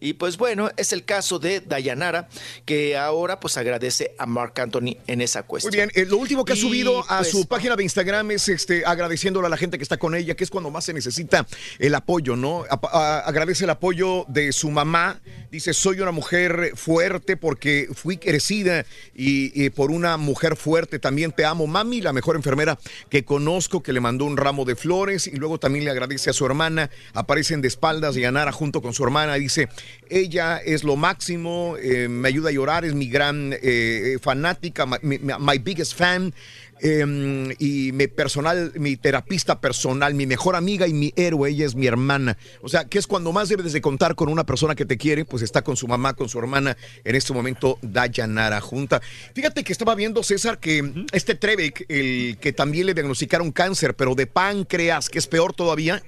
[0.00, 2.28] Y pues bueno, es el caso de Dayanara,
[2.64, 5.72] que ahora pues agradece a Marc Anthony en esa Muy cuestión.
[5.72, 8.48] bien, eh, lo último que ha Y, subido a pues, su página de Instagram es
[8.48, 11.46] este agradeciéndole a la gente que está con ella, que es cuando más se necesita
[11.78, 12.64] el apoyo, ¿no?
[12.70, 15.20] A- agradece el apoyo de su mamá.
[15.50, 18.84] Dice, soy una mujer fuerte porque fui crecida
[19.14, 22.78] y, y por una mujer fuerte también te amo, mami, la mejor enfermera
[23.08, 26.32] que conozco, que le mandó un ramo de flores y luego también le agradece a
[26.32, 26.90] su hermana.
[27.12, 29.34] Aparecen de espaldas de Anara junto con su hermana.
[29.34, 29.63] Dice,
[30.08, 35.58] ella es lo máximo, eh, me ayuda a llorar, es mi gran eh, fanática, my,
[35.58, 36.32] biggest fan.
[36.80, 41.74] eh, y mi personal, mi terapista personal, mi mejor amiga y mi héroe, ella es
[41.74, 42.36] mi hermana.
[42.62, 45.24] O sea, que es cuando más debes de contar con una persona que te quiere,
[45.24, 49.00] pues está con su mamá, con su hermana, en este momento Dayanara junta.
[49.34, 54.14] Fíjate que estaba viendo, César, que este Trebek, el que también le diagnosticaron cáncer, pero
[54.14, 56.02] de páncreas, que es peor todavía,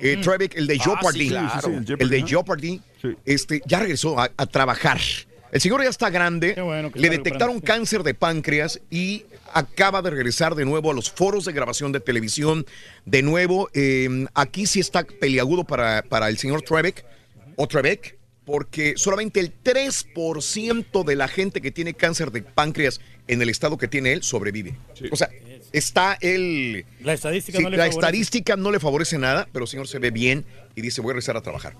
[0.00, 1.68] eh, Trebek, el de Ah, Jeopardy, sí, claro.
[1.68, 2.22] Sí, sí, el de.
[2.22, 2.80] Jeopardy,
[3.24, 4.98] este, ya regresó a, a trabajar.
[5.52, 6.54] El señor ya está grande,
[6.92, 11.44] que le detectaron cáncer de páncreas y acaba de regresar de nuevo a los foros
[11.44, 12.66] de grabación de televisión.
[13.04, 17.04] De nuevo, eh, aquí sí está peliagudo para, para el señor Trebek,
[17.54, 23.40] o Trebek, porque solamente el 3% de la gente que tiene cáncer de páncreas en
[23.40, 24.74] el estado que tiene él sobrevive.
[25.12, 25.30] O sea,
[25.78, 26.84] está él...
[27.00, 27.98] La estadística Sí, no le la favorece.
[28.00, 30.44] estadística no le favorece nada, pero el señor se ve bien
[30.74, 31.74] y dice, voy a regresar a trabajar.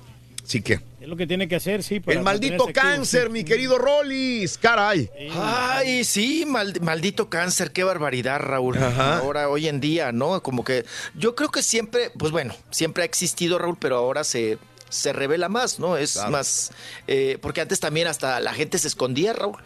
[0.44, 0.74] Así que...
[1.00, 2.00] Es lo que tiene que hacer, sí.
[2.00, 3.32] para El maldito activo, cáncer, sí.
[3.32, 5.08] mi querido Rollis, caray.
[5.34, 8.76] Ay, sí, mal- maldito cáncer, qué barbaridad, Raúl.
[8.76, 9.18] Ajá.
[9.18, 10.42] Ahora, hoy en día, ¿no?
[10.42, 10.84] Como que
[11.14, 14.58] yo creo que siempre, pues bueno, siempre ha existido, Raúl, pero ahora se,
[14.90, 15.96] se revela más, ¿no?
[15.96, 16.30] Es Claro.
[16.32, 16.72] más,
[17.06, 19.56] eh, porque antes también hasta la gente se escondía, Raúl,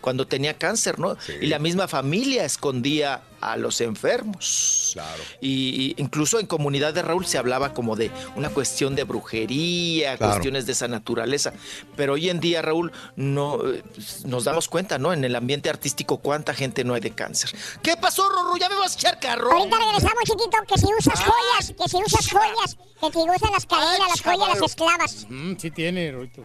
[0.00, 1.16] cuando tenía cáncer, ¿no?
[1.40, 4.90] Y la misma familia escondía a los enfermos.
[4.92, 5.22] Claro.
[5.40, 10.16] Y, y incluso en comunidad de Raúl se hablaba como de una cuestión de brujería,
[10.16, 10.32] Claro.
[10.32, 11.52] cuestiones de esa naturaleza.
[11.96, 13.58] Pero hoy en día, Raúl, no
[13.94, 15.12] pues, nos damos cuenta, ¿no?
[15.12, 17.54] En el ambiente artístico, cuánta gente no hay de cáncer.
[17.82, 18.56] ¿Qué pasó, Rorro?
[18.56, 19.52] ¿Ya me vas a echar carro?
[19.52, 23.66] Ahorita regresamos, chiquito, que si usas joyas, que si usas joyas, que te gustan las
[23.66, 25.26] cadenas, las joyas, las esclavas.
[25.28, 26.44] Mm, sí tiene, Rorito.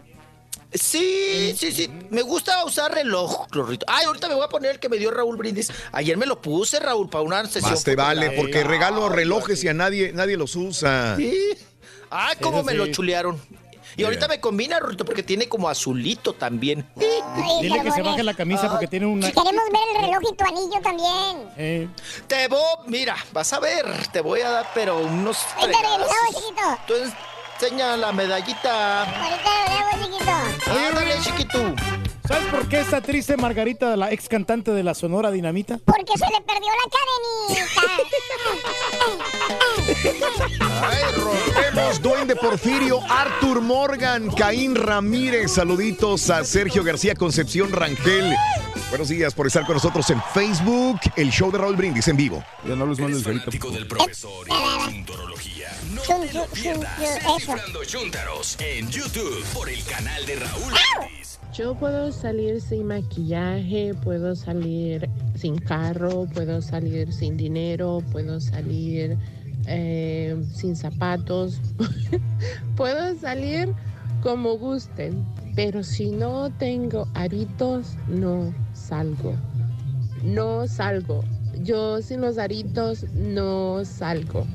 [0.73, 1.89] Sí, sí, sí.
[2.10, 3.85] Me gusta usar reloj, Rorrito.
[3.89, 5.72] Ay, ahorita me voy a poner el que me dio Raúl Brindis.
[5.91, 7.72] Ayer me lo puse, Raúl, para una sesión.
[7.72, 11.15] Más te vale, porque regalo relojes y a nadie, nadie los usa.
[11.18, 11.34] Sí.
[12.10, 12.77] Ay, cómo Eso me sí.
[12.77, 13.41] lo chulearon.
[13.98, 16.88] Y ahorita me combina, Rorrito, porque tiene como azulito también.
[17.61, 19.27] Dile que se baje la camisa porque tiene una.
[19.27, 21.49] Si queremos ver el reloj y tu anillo también.
[21.57, 21.89] Eh,
[22.27, 25.81] Te voy, mira, vas a ver, te voy a dar, pero unos fregazos.
[25.81, 26.77] regresamos, chiquito.
[26.88, 26.93] Tú
[27.62, 29.04] enseña la medallita.
[29.04, 30.32] Ahorita lo chiquito.
[30.88, 31.76] Ándale, chiquito.
[32.28, 35.80] ¿Sabes por qué está triste Margarita, la ex cantante de la Sonora Dinamita?
[35.86, 36.88] Porque se le perdió la
[37.52, 37.82] cadenita.
[40.88, 45.52] Ay, rompemos Duende Porfirio, Arthur Morgan, Caín Ramírez.
[45.52, 48.34] Saluditos a Sergio García Concepción Rangel.
[48.90, 52.44] Buenos días por estar con nosotros en Facebook, el show de Raúl Brindis en vivo.
[52.68, 54.48] Ya no los mandes Fanático del profesor.
[56.12, 57.00] No te lo pierdas.
[58.60, 60.74] en YouTube por el canal de Raúl.
[61.54, 69.18] Yo puedo salir sin maquillaje, puedo salir sin carro, puedo salir sin dinero, puedo salir
[69.68, 71.62] eh, sin zapatos,
[72.76, 73.74] puedo salir
[74.22, 75.26] como gusten,
[75.56, 79.34] pero si no tengo aritos, no salgo.
[80.24, 81.24] No salgo.
[81.60, 84.48] Yo sin los aritos no salgo.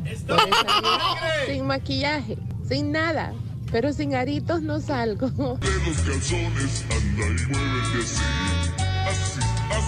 [1.46, 2.36] Sin maquillaje,
[2.68, 3.32] sin nada,
[3.70, 5.30] pero sin aritos no salgo.
[5.36, 8.22] los calzones, anda y muévete así.
[9.06, 9.40] Así,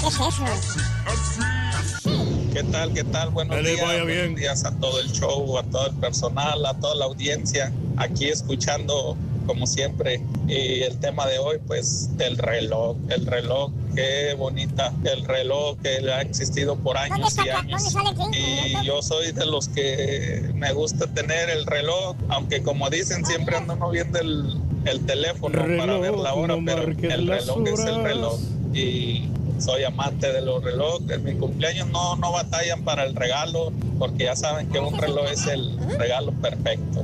[0.06, 1.40] así, así,
[1.74, 2.50] así.
[2.52, 2.92] ¿Qué tal?
[2.92, 3.30] ¿Qué tal?
[3.30, 3.80] Buenos días.
[3.80, 7.72] vaya Buenos días a todo el show, a todo el personal, a toda la audiencia.
[7.96, 9.16] Aquí escuchando
[9.48, 10.20] como siempre.
[10.46, 12.96] Y el tema de hoy, pues, el reloj.
[13.08, 14.92] El reloj, qué bonita.
[15.02, 17.96] El reloj que ha existido por años y años.
[18.32, 23.56] Y yo soy de los que me gusta tener el reloj, aunque como dicen, siempre
[23.56, 27.80] ando uno viendo el, el teléfono para ver la hora, no pero el reloj es
[27.80, 28.38] el reloj.
[28.74, 29.28] Y
[29.58, 31.10] soy amante de los relojes.
[31.10, 35.24] En mi cumpleaños no, no batallan para el regalo, porque ya saben que un reloj
[35.32, 37.02] es el regalo perfecto.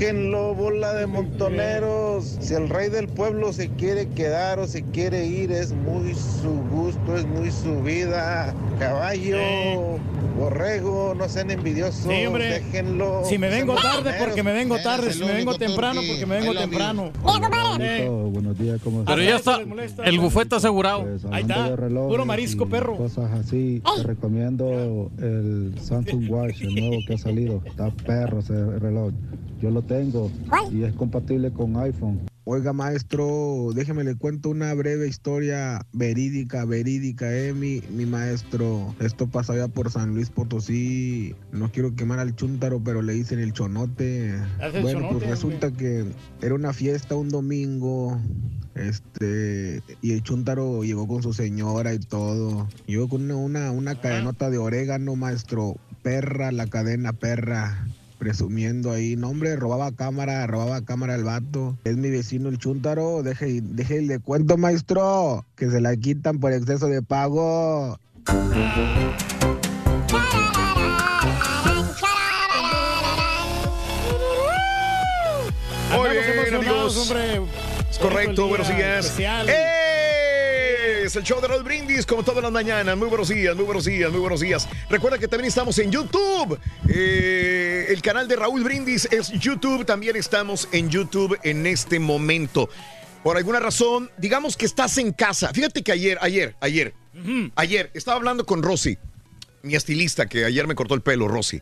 [0.00, 2.38] Sáquenlo, bola de montoneros.
[2.40, 6.54] Si el rey del pueblo se quiere quedar o se quiere ir, es muy su
[6.70, 8.54] gusto, es muy su vida.
[8.78, 9.36] Caballo,
[10.38, 12.10] borrego, no sean envidiosos.
[12.10, 12.48] Sí, hombre.
[12.48, 13.24] Déjenlo.
[13.26, 15.12] Si me vengo tarde, porque me vengo tarde.
[15.12, 17.10] Si me vengo temprano, porque me vengo temprano.
[17.22, 19.58] Buenos días, ¿cómo Pero ya está
[20.02, 21.04] el bufete asegurado.
[21.30, 21.76] Ahí está.
[21.76, 22.96] Puro marisco, perro.
[22.96, 27.60] Cosas así, te recomiendo el Samsung Watch, el nuevo que ha salido.
[27.66, 29.12] Está perro ese reloj.
[29.60, 30.30] Yo lo tengo
[30.72, 32.20] y es compatible con iPhone.
[32.44, 38.94] Oiga, maestro, déjeme le cuento una breve historia verídica, verídica, eh, mi, mi maestro.
[38.98, 41.34] Esto pasó allá por San Luis Potosí.
[41.52, 44.30] No quiero quemar al chúntaro, pero le dicen el chonote.
[44.58, 46.06] El Bueno, chonote, pues resulta que
[46.40, 48.18] era una fiesta un domingo.
[48.74, 52.66] Este, y el chúntaro llegó con su señora y todo.
[52.86, 55.76] Llegó con una, una, una cadenota de orégano, maestro.
[56.02, 57.86] Perra, la cadena perra
[58.20, 59.16] presumiendo ahí.
[59.16, 61.76] No, hombre, robaba cámara, robaba cámara el vato.
[61.82, 63.24] Es mi vecino el chúntaro.
[63.24, 65.44] Deje, deje el de cuento, maestro.
[65.56, 67.98] Que se la quitan por exceso de pago.
[75.96, 76.96] Muy bien, amigos.
[76.98, 77.40] hombre.
[77.90, 79.06] Es correcto, buenos días.
[79.06, 79.48] especial.
[81.10, 82.96] Es el show de Raúl Brindis, como todas las mañanas.
[82.96, 84.68] Muy buenos días, muy buenos días, muy buenos días.
[84.88, 86.56] Recuerda que también estamos en YouTube.
[86.88, 89.84] Eh, el canal de Raúl Brindis es YouTube.
[89.84, 92.68] También estamos en YouTube en este momento.
[93.24, 95.50] Por alguna razón, digamos que estás en casa.
[95.52, 96.94] Fíjate que ayer, ayer, ayer,
[97.56, 98.96] ayer, estaba hablando con Rosy,
[99.62, 101.60] mi estilista, que ayer me cortó el pelo, Rosy.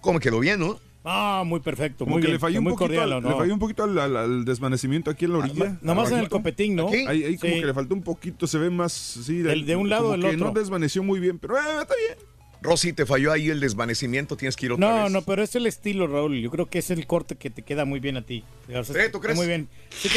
[0.00, 0.80] ¿Cómo quedó bien, no?
[1.08, 2.04] Ah, muy perfecto.
[2.04, 3.30] Como muy que bien, le falló un muy poquito, cordial, al, ¿no?
[3.30, 5.78] le falló un poquito al, al- al desvanecimiento aquí en la orilla.
[5.80, 6.88] nomás en el copetín, ¿no?
[6.88, 7.60] Ahí, ahí como Sí.
[7.60, 10.26] que le faltó un poquito, se ve más, sí, Del- de un lado del que
[10.28, 10.38] otro.
[10.46, 12.18] no desvaneció muy bien, pero eh, está bien.
[12.60, 15.12] Rosy, te falló ahí el desvanecimiento, tienes que ir otra No, vez.
[15.12, 16.40] no, pero es el estilo, Raúl.
[16.40, 18.42] Yo creo que es el corte que te queda muy bien a ti.
[18.74, 19.36] O sea, ¿tú crees?
[19.36, 19.68] Muy bien.
[19.90, 20.08] Sí,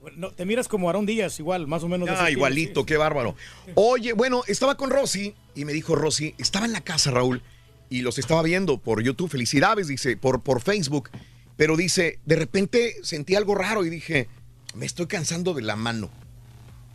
[0.00, 2.06] pues, no, te miras como Aarón Díaz, igual, más o menos.
[2.08, 3.36] de Ah, estilo, igualito, qué bárbaro.
[3.74, 7.40] Oye, bueno, estaba con Rosy y me dijo Rosy, estaba en la casa, Raúl,
[7.96, 9.30] y los estaba viendo por YouTube.
[9.30, 11.10] Felicidades, dice, por, por Facebook.
[11.56, 14.28] Pero dice, de repente sentí algo raro y dije,
[14.74, 16.10] me estoy cansando de la mano.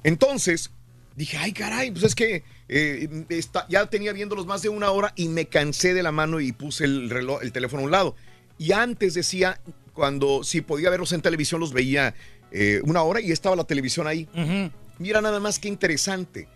[0.03, 0.72] Entonces,
[1.16, 5.14] dije, ay, caray, pues es que eh, está- ya tenía viéndolos más de una hora
[5.16, 8.16] y me cansé de la mano y puse el reloj, el teléfono a un lado.
[8.58, 9.59] Y antes decía,
[9.93, 12.16] cuando si podía verlos en televisión, los veía
[12.51, 14.27] eh, una hora y estaba la televisión ahí.
[15.00, 16.48] Mira nada más que interesante.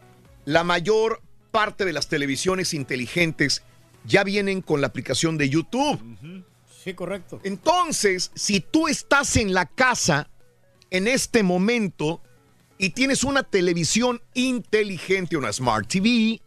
[0.45, 1.22] La mayor
[1.52, 3.61] parte de las televisiones inteligentes
[4.06, 6.46] ya vienen con la aplicación de YouTube.
[6.84, 7.40] Sí, correcto.
[7.44, 10.30] Entonces, si tú estás en la casa
[10.90, 12.22] en este momento
[12.78, 16.42] y tienes una televisión inteligente, una Smart TV,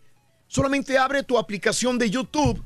[0.48, 2.62] solamente abre tu aplicación de YouTube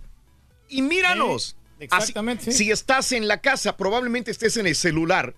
[0.69, 1.57] y míranos.
[1.79, 5.35] exactamente, Así- Si estás en la casa, probablemente estés en el celular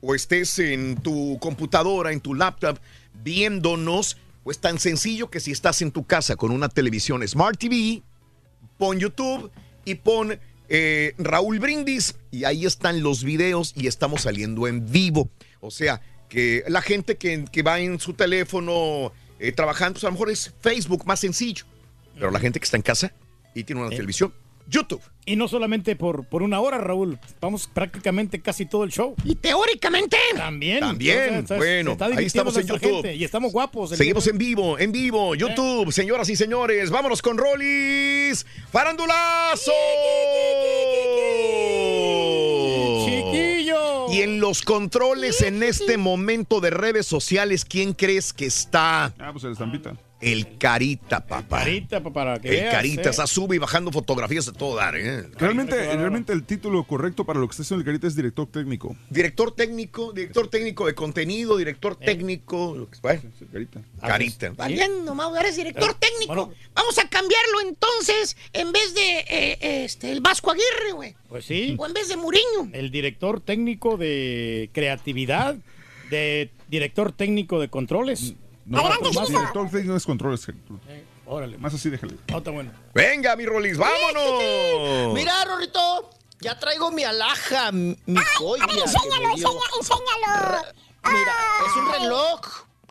[0.00, 2.78] o estés en tu computadora, en tu laptop,
[3.14, 8.02] viéndonos, pues tan sencillo que si estás en tu casa con una televisión Smart TV,
[8.78, 9.50] pon YouTube
[9.84, 15.28] y pon eh, Raúl Brindis y ahí están los videos y estamos saliendo en vivo.
[15.60, 20.08] O sea, que la gente que, que va en su teléfono eh, trabajando, pues a
[20.08, 21.64] lo mejor es Facebook más sencillo.
[22.14, 23.12] Pero la gente que está en casa
[23.54, 24.32] y tiene una televisión,
[24.68, 25.02] YouTube.
[25.26, 27.18] Y no solamente por, por una hora, Raúl.
[27.40, 29.14] Vamos prácticamente casi todo el show.
[29.24, 30.16] Y teóricamente.
[30.34, 30.80] También.
[30.80, 33.02] También, O sea, bueno, está ahí estamos en YouTube.
[33.02, 33.90] gente y estamos guapos.
[33.90, 36.90] Seguimos día en vivo, en vivo, YouTube, señoras y señores.
[36.90, 38.46] Vámonos con Rollis.
[38.72, 39.72] ¡Farandulazo!
[43.04, 44.12] Chiquillo.
[44.12, 49.12] Y en los controles en este momento de redes sociales, ¿quién crees que está?
[49.18, 49.94] Ah, pues el estampita.
[50.20, 51.60] El Carita, papá.
[51.60, 53.10] Carita, papá, para que El veas, Carita, ¿eh?
[53.10, 55.28] está sube y bajando fotografías a todo dar, ¿eh?
[55.36, 58.96] Realmente, realmente el título correcto para lo que está haciendo el Carita es director técnico.
[59.10, 62.74] Director técnico, director técnico de contenido, director técnico.
[62.76, 63.22] lo que- bueno,
[63.52, 63.80] Carita.
[64.00, 64.52] Carita.
[64.56, 66.52] Valiendo, Mau, eres director Eh, técnico.
[66.74, 71.14] Vamos a cambiarlo entonces en vez de eh, este, el Vasco Aguirre, güey.
[71.28, 71.76] Pues sí.
[71.78, 72.70] O en vez de Muriño.
[72.72, 75.54] El director técnico de creatividad,
[76.10, 78.34] de director técnico de controles.
[78.68, 80.46] No, Adelante, más director técnico es controles.
[81.26, 81.58] Órale.
[81.58, 82.14] Más así, déjale.
[82.30, 82.70] No, está bueno.
[82.94, 85.14] Venga, mi Rolis, vámonos.
[85.14, 87.96] Mira, Rorrito, Ya traigo mi alhaja, mi
[88.36, 88.64] joya.
[88.66, 89.48] que Enséñalo, me dio.
[89.48, 90.62] enseña, enséñalo.
[91.04, 91.34] Mira,
[91.66, 92.40] es un reloj.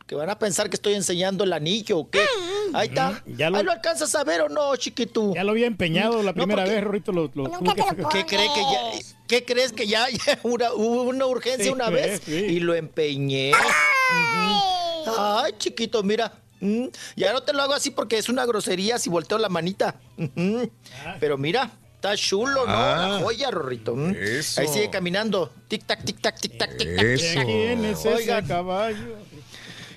[0.06, 2.25] Que van a pensar que estoy enseñando el anillo o qué.
[2.73, 3.22] Ahí está.
[3.25, 5.33] ya lo- Ahí lo alcanzas a ver o no, chiquito.
[5.35, 7.11] Ya lo había empeñado la No, primera porque- vez, Rorrito.
[7.11, 8.07] Lo, lo tuve que sacar.
[8.09, 8.91] ¿Qué cree que ya,
[9.27, 12.31] ¿Qué crees que ya, ya una- hubo una urgencia Sí, una vez sí.
[12.33, 13.51] y lo empeñé?
[13.51, 14.76] Ujú.
[15.18, 16.34] Ay, chiquito, mira.
[16.60, 19.95] mm, Ya no te lo hago así porque es una grosería si volteo la manita.
[20.18, 20.69] Ujú.
[21.19, 22.74] Pero mira, está chulo, ¿no?
[22.74, 23.08] Ah.
[23.19, 23.95] La joya, Rorrito.
[23.95, 24.16] mm.
[24.19, 24.61] Eso.
[24.61, 25.52] Ahí sigue caminando.
[25.68, 27.36] Tic tac, tic tac, tic tac, tic tac, tic Eso.
[27.36, 27.45] tac.
[27.45, 29.16] ¿Quién es ese Oigan, caballo?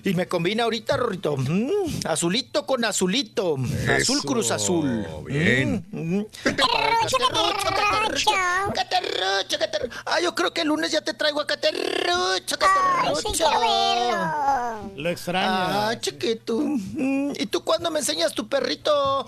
[0.05, 1.37] Y me combina ahorita, Rorrito.
[1.37, 1.70] mm,
[2.07, 3.57] azulito con azulito.
[3.97, 5.07] Azul cruz azul.
[5.27, 5.85] bien.
[5.91, 6.27] Mm, mm.
[6.45, 7.17] Caterrucho,
[7.65, 8.31] caterrucho,
[8.75, 9.97] caterrucho, caterrucho.
[10.07, 13.45] Ah, yo creo que el lunes ya te traigo a caterrucho, caterrucho.
[14.97, 15.89] Lo extraña.
[15.91, 16.59] Ah, chiquito.
[16.61, 19.27] Mm, ¿Y tú cuándo me enseñas tu perrito?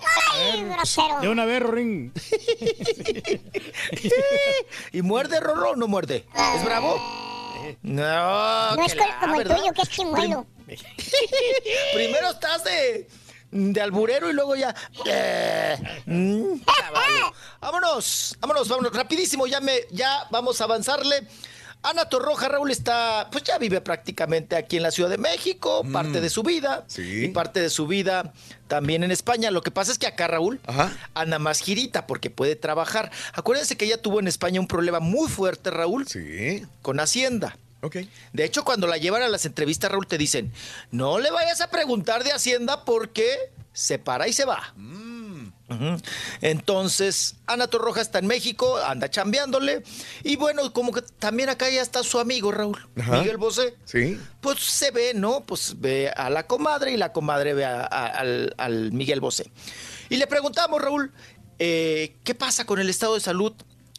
[1.21, 2.11] De una vez, Rorín.
[4.91, 6.25] ¿Y muerde, Rorro, o no muerde?
[6.55, 6.97] ¿Es bravo?
[7.81, 10.45] No, No es la, como el tuyo, que es chimuelo.
[11.93, 13.07] Primero estás de,
[13.51, 14.73] de alburero y luego ya.
[15.05, 16.61] eh, mm.
[17.61, 18.93] Vámonos, vámonos, vámonos.
[18.93, 21.27] Rapidísimo, ya me, ya vamos a avanzarle.
[21.85, 26.21] Ana Torroja, Raúl está, pues ya vive prácticamente aquí en la Ciudad de México, parte
[26.21, 28.31] de su vida, y parte de su vida
[28.69, 29.51] también en España.
[29.51, 30.61] Lo que pasa es que acá Raúl
[31.13, 33.11] anda más girita porque puede trabajar.
[33.33, 36.07] Acuérdense que ella tuvo en España un problema muy fuerte, Raúl,
[36.81, 37.57] con Hacienda.
[38.33, 40.51] De hecho, cuando la llevan a las entrevistas, Raúl, te dicen,
[40.91, 44.73] no le vayas a preguntar de Hacienda porque se para y se va.
[44.77, 45.97] Ujú.
[46.41, 49.83] Entonces, Ana Torroja está en México, anda chambeándole.
[50.23, 53.17] Y bueno, como que también acá ya está su amigo, Raúl, Ajá.
[53.19, 53.75] Miguel Bosé.
[53.85, 54.19] Sí.
[54.41, 55.41] Pues se ve, ¿no?
[55.45, 59.49] Pues ve a la comadre y la comadre ve a- a- al, al Miguel Bosé.
[60.09, 61.11] Y le preguntamos, Raúl,
[61.59, 63.53] eh, ¿qué pasa con el estado de salud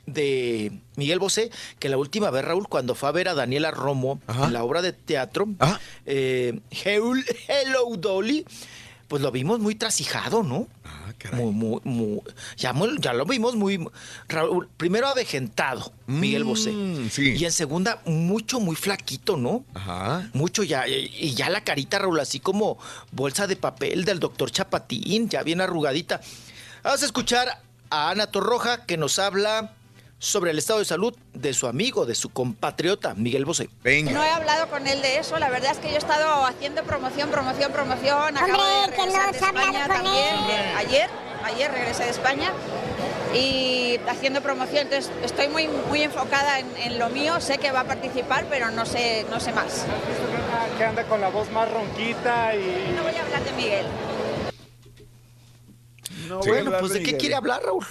[0.07, 1.51] de Miguel Bosé?
[1.79, 4.83] Que la última vez, Raúl, cuando fue a ver a Daniela Romo en la obra
[4.83, 5.49] de teatro,
[6.07, 8.45] eh, Heul- Hello Dolly,
[9.09, 10.67] pues lo vimos muy trasijado, ¿no?
[11.33, 12.21] Muy, muy, muy-
[12.57, 13.83] ya, ya lo vimos muy...
[14.29, 16.71] Raúl, primero avejentado, Miguel Bosé.
[17.39, 19.65] Y en segunda, mucho, muy flaquito, ¿no?
[19.75, 20.29] Ajá.
[20.35, 20.87] Mucho ya.
[20.89, 22.79] Y y ya la carita, Raúl, así como
[23.13, 26.21] bolsa de papel del doctor Chapatín, ya bien arrugadita.
[26.83, 29.73] Vamos a escuchar a Ana Torroja que nos habla
[30.19, 33.69] sobre el estado de salud de su amigo, de su compatriota, Miguel Bosé.
[33.85, 36.83] No he hablado con él de eso, la verdad es que yo he estado haciendo
[36.85, 38.37] promoción, promoción, promoción.
[38.37, 40.35] Acabo de Hombre, que no de España con también.
[40.35, 40.51] él.
[40.51, 41.11] eh, Ayer,
[41.45, 42.53] ayer regresé de España
[43.35, 47.81] y haciendo promoción, entonces estoy muy, muy enfocada en, en lo mío, sé que va
[47.81, 49.85] a participar, pero no sé, no sé más.
[50.79, 52.95] Que anda con la voz más ronquita y...
[52.97, 53.87] No voy a hablar de Miguel.
[56.29, 56.49] No Sí.
[56.49, 57.85] Bueno, pues de ¿de qué quiere hablar, Raúl?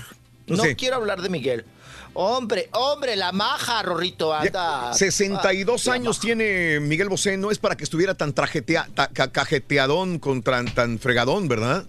[0.48, 0.76] No No sé.
[0.76, 1.66] quiero hablar de Miguel.
[2.16, 4.93] Hombre, hombre, la maja, Rorrito, anda.
[4.93, 9.32] 62 Ah, años tiene Miguel Bosé, no es para que estuviera tan trajetea, ta- ca-
[9.32, 11.85] cajeteadón con tan, tan fregadón, ¿verdad?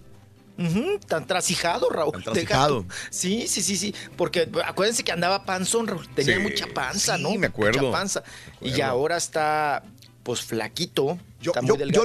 [1.07, 2.13] Tan trasijado, Raúl.
[2.13, 2.85] Tan trasijado.
[3.09, 3.93] Sí, sí, sí, sí.
[4.15, 6.07] Porque acuérdense que andaba panzón, Raúl.
[6.15, 7.35] Tenía Sí, mucha panza, sí, ¿no?
[7.35, 7.81] me acuerdo.
[7.81, 8.23] Mucha panza.
[8.61, 9.83] Y ahora está,
[10.23, 11.19] pues, flaquito.
[11.41, 11.51] Yo,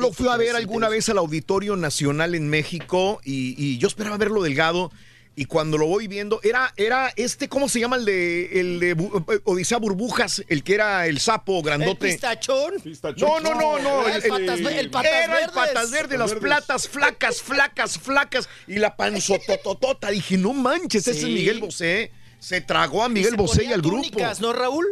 [0.01, 4.17] lo fui a ver alguna vez al Auditorio Nacional en México y, y yo esperaba
[4.19, 4.91] verlo delgado.
[5.37, 7.97] Y cuando lo voy viendo, era, era este, ¿cómo se llama?
[7.97, 12.09] El de, el de eh, Odisea Burbujas, el que era el sapo ¿El grandote.
[12.09, 12.75] pistachón?
[13.17, 14.07] No, no, no, no.
[14.09, 15.51] El patas, el patas era el verdes.
[15.55, 20.11] patas verdes, las platas flacas, flacas, flacas y la panzotototota.
[20.11, 21.25] Dije, no manches, ese es.
[21.25, 22.11] Miguel Bosé.
[22.39, 23.97] Se tragó a Miguel se Bosé y ponía al grupo.
[24.03, 24.87] túnicas, ¿no, Raúl?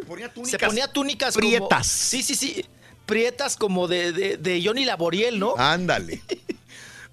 [0.44, 1.86] se ponía túnicas como- prietas.
[1.86, 2.64] sí, sí, sí.
[3.06, 5.54] Prietas como de, de, de Johnny Laboriel, ¿no?
[5.56, 6.20] Ándale.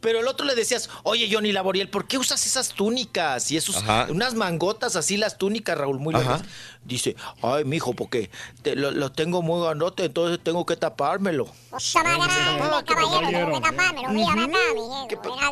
[0.05, 3.49] Pero el otro le decías, oye, Johnny Laboriel, ¿por qué usas esas túnicas?
[3.49, 4.05] Y esos, Ajá.
[4.11, 6.43] unas mangotas así, las túnicas, Raúl, muy Ajá.
[6.85, 8.29] Dice, ay, mijo, porque
[8.61, 11.47] te- lo, lo tengo muy grandote, entonces tengo que tapármelo.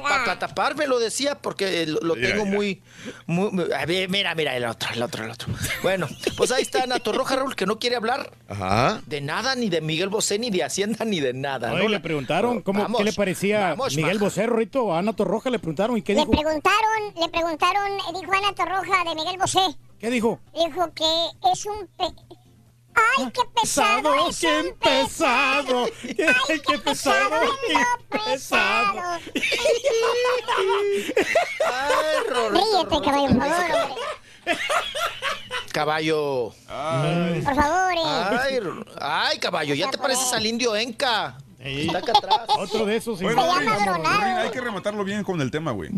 [0.02, 2.82] Para tapármelo, decía, porque lo, tengo muy,
[3.26, 3.52] muy...
[3.52, 5.52] muy- a ver, Mira, mira, el otro, el otro, el otro.
[5.82, 9.02] Bueno, pues ahí está Ana Torroja, Raúl, que no quiere hablar Ajá.
[9.06, 11.74] de nada, ni de Miguel Bosé, ni de Hacienda, ni de nada.
[11.74, 11.90] Oye, ¿no?
[11.90, 14.26] le preguntaron cómo, Vamos, qué le parecía vamos, Miguel maja.
[14.26, 16.32] Bosé, Rorrito, a Ana Torroja le preguntaron y qué Le dijo.
[16.32, 19.60] preguntaron, le preguntaron, eh, dijo Ana Torroja de Miguel Bosé.
[20.04, 20.38] ¿Qué dijo?
[20.54, 22.04] Dijo que es un pe...
[22.94, 24.02] ¡Ay, qué pesado!
[24.02, 29.00] Pesado, es qué un pesado, qué, qué pesado, qué pesado.
[31.66, 32.18] Ay,
[32.52, 33.96] Ríete, caballo, por favor.
[35.72, 36.54] Caballo.
[37.46, 38.02] Por favor, eh.
[38.04, 38.60] Ay,
[39.00, 41.38] ay, caballo, ya te pareces al indio Enca.
[41.60, 42.42] Está acá atrás.
[42.58, 43.22] Otro de esos.
[43.22, 44.20] Bueno, Se llama Rorín, Dronado.
[44.20, 45.92] Rorín, hay que rematarlo bien con el tema, güey.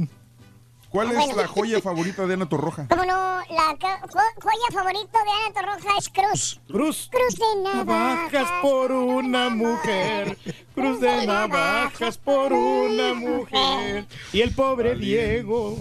[0.95, 1.41] ¿Cuál Ah, es bueno.
[1.41, 2.87] la joya favorita de Ana Torroja?
[2.87, 6.59] Como no, la jo- joya favorita de Ana Torroja es Cruz.
[6.69, 7.09] Cruz.
[7.11, 8.31] Cruz de navajas.
[8.31, 10.37] Navajas por una mujer,
[10.73, 14.05] cruz de navajas por una mujer.
[14.31, 15.77] Y el pobre Diego.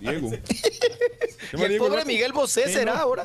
[0.00, 0.30] Diego.
[1.52, 3.24] Y el pobre Miguel Bosé será ahora.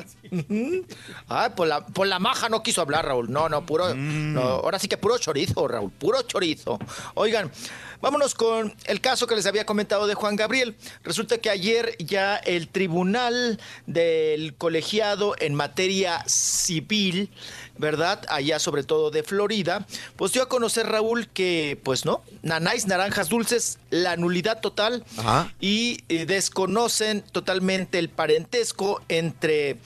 [1.28, 3.30] Ay, por la, por la maja no quiso hablar, Raúl.
[3.30, 3.94] No, no, puro.
[3.94, 4.34] Mm.
[4.34, 5.92] no, ahora sí que puro chorizo, Raúl.
[5.92, 6.76] Puro chorizo.
[7.14, 7.52] Oigan,
[8.00, 10.76] vámonos con el caso que les había comentado de Juan Gabriel.
[11.02, 17.30] Resulta que ayer ya el tribunal del colegiado en materia civil,
[17.78, 18.24] ¿verdad?
[18.28, 23.28] Allá sobre todo de Florida, pues dio a conocer, Raúl, que, pues no, nanáis, naranjas
[23.28, 25.52] dulces, la nulidad total Ajá.
[25.60, 29.78] y eh, desconocen totalmente el parentesco entre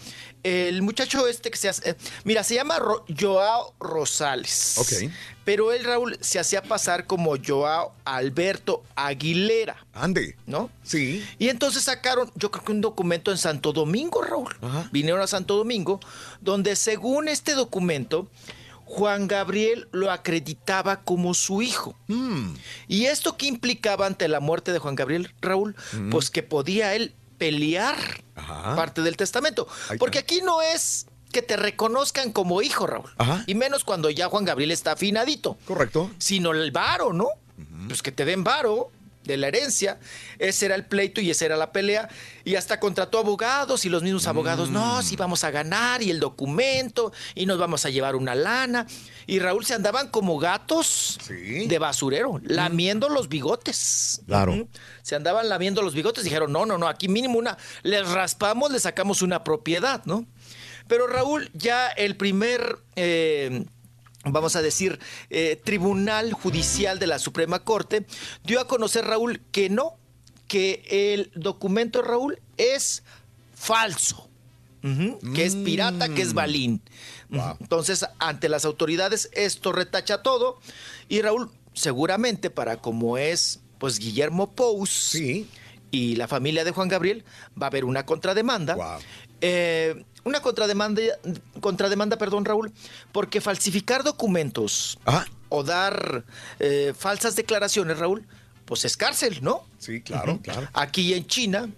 [0.43, 1.95] el muchacho este que se hace, eh,
[2.25, 4.77] mira, se llama Ro- Joao Rosales.
[4.79, 5.11] Ok.
[5.45, 9.77] Pero él, Raúl, se hacía pasar como Joao Alberto Aguilera.
[9.93, 10.37] Ande.
[10.47, 10.71] ¿No?
[10.83, 11.25] Sí.
[11.39, 14.57] Y entonces sacaron, yo creo que un documento en Santo Domingo, Raúl.
[14.93, 15.99] Vinieron a Santo Domingo,
[16.41, 18.29] donde según este documento,
[18.85, 21.97] Juan Gabriel lo acreditaba como su hijo.
[22.09, 22.55] Mm.
[22.89, 25.77] ¿Y esto qué implicaba ante la muerte de Juan Gabriel, Raúl?
[25.93, 26.11] Mm.
[26.11, 27.97] Pues que podía él pelear
[28.37, 28.77] Ajá.
[28.77, 29.67] parte del testamento.
[29.99, 33.11] Porque aquí no es que te reconozcan como hijo, Raúl.
[33.17, 33.45] Ajá.
[33.47, 35.57] Y menos cuando ya Juan Gabriel está afinadito.
[35.67, 36.11] Correcto.
[36.19, 37.29] Sino el varo, ¿no?
[37.89, 38.91] Pues que te den varo
[39.31, 39.99] de la herencia.
[40.39, 42.09] Ese era el pleito y esa era la pelea.
[42.45, 46.21] Y hasta contrató abogados y los mismos abogados, no, sí vamos a ganar y el
[46.21, 48.87] documento y nos vamos a llevar una lana.
[49.27, 54.23] Y Raúl se andaban como gatos de basurero, lamiendo los bigotes.
[54.27, 54.69] Claro.
[55.03, 56.25] Se andaban lamiendo los bigotes.
[56.25, 60.27] Dijeron, no, no, no, aquí mínimo una, les raspamos, le sacamos una propiedad, ¿no?
[60.89, 62.79] Pero Raúl, ya el primer...
[62.97, 63.65] eh,
[64.25, 64.99] vamos a decir,
[65.31, 68.07] eh, Tribunal Judicial de la Suprema Corte,
[68.45, 69.97] dio a conocer, Raúl, que no,
[70.47, 70.83] que
[71.15, 73.03] el documento, Raúl, es
[73.55, 74.29] falso.
[75.35, 76.81] Que es pirata, que es balín.
[77.31, 77.57] Ujú.
[77.61, 80.59] Entonces, ante las autoridades, esto retacha todo.
[81.09, 85.15] Y Raúl, seguramente para como es, pues, Guillermo Pous
[85.91, 87.25] y la familia de Juan Gabriel,
[87.61, 88.99] va a haber una contrademanda.
[89.43, 91.03] Eh, una contrademanda,
[91.61, 92.73] contrademanda, perdón, Raúl,
[93.13, 94.99] porque falsificar documentos
[95.49, 96.25] o dar
[96.59, 98.27] eh, falsas declaraciones, Raúl,
[98.65, 99.65] pues es cárcel, ¿no?
[99.79, 100.69] Sí, claro, claro.
[100.73, 101.69] Aquí en China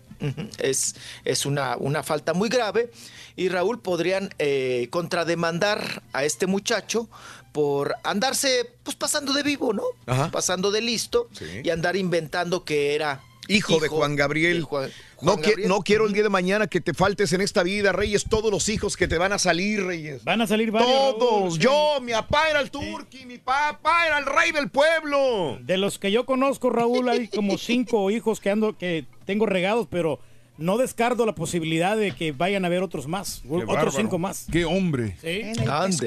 [0.59, 2.91] es, es una, una falta muy grave
[3.37, 7.09] y Raúl podrían eh, contrademandar a este muchacho
[7.53, 9.85] por andarse pues pasando de vivo, ¿no?
[10.07, 10.31] Ajá.
[10.31, 11.29] Pasando de listo
[11.63, 13.21] y andar inventando que era
[13.57, 14.59] Hijo, de Juan Gabriel.
[14.59, 14.91] de Juan-
[15.21, 15.71] no, Gabriel.
[15.85, 18.25] quiero el día de mañana que te faltes en esta vida, Reyes.
[18.29, 20.25] Todos los hijos que te van a salir, Reyes.
[20.25, 20.91] Van a salir varios.
[20.91, 21.31] Todos.
[21.43, 21.59] Raúl, sí.
[21.59, 25.59] Yo, mi papá era el turqui, mi papá era el rey del pueblo.
[25.61, 29.87] De los que yo conozco, Raúl, hay como cinco hijos que ando, que tengo regados,
[29.91, 30.19] pero
[30.59, 33.91] no descarto la posibilidad de que vayan a haber otros más, otros bárbaro.
[33.91, 34.47] cinco más.
[34.51, 35.17] Qué hombre.
[35.21, 35.43] Sí.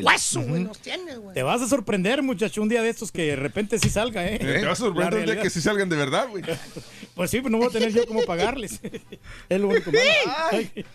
[0.04, 1.34] Hueso, güey, los tiene, güey.
[1.34, 4.36] Te vas a sorprender, muchacho, un día de estos que de repente sí salga, ¿eh?
[4.36, 6.44] Eh, Te vas a sorprender un día que sí salgan de verdad, güey.
[7.16, 8.82] Pues sí, pues no voy a tener yo cómo pagarles.
[9.50, 10.04] es lo único malo.
[10.52, 10.86] Ay.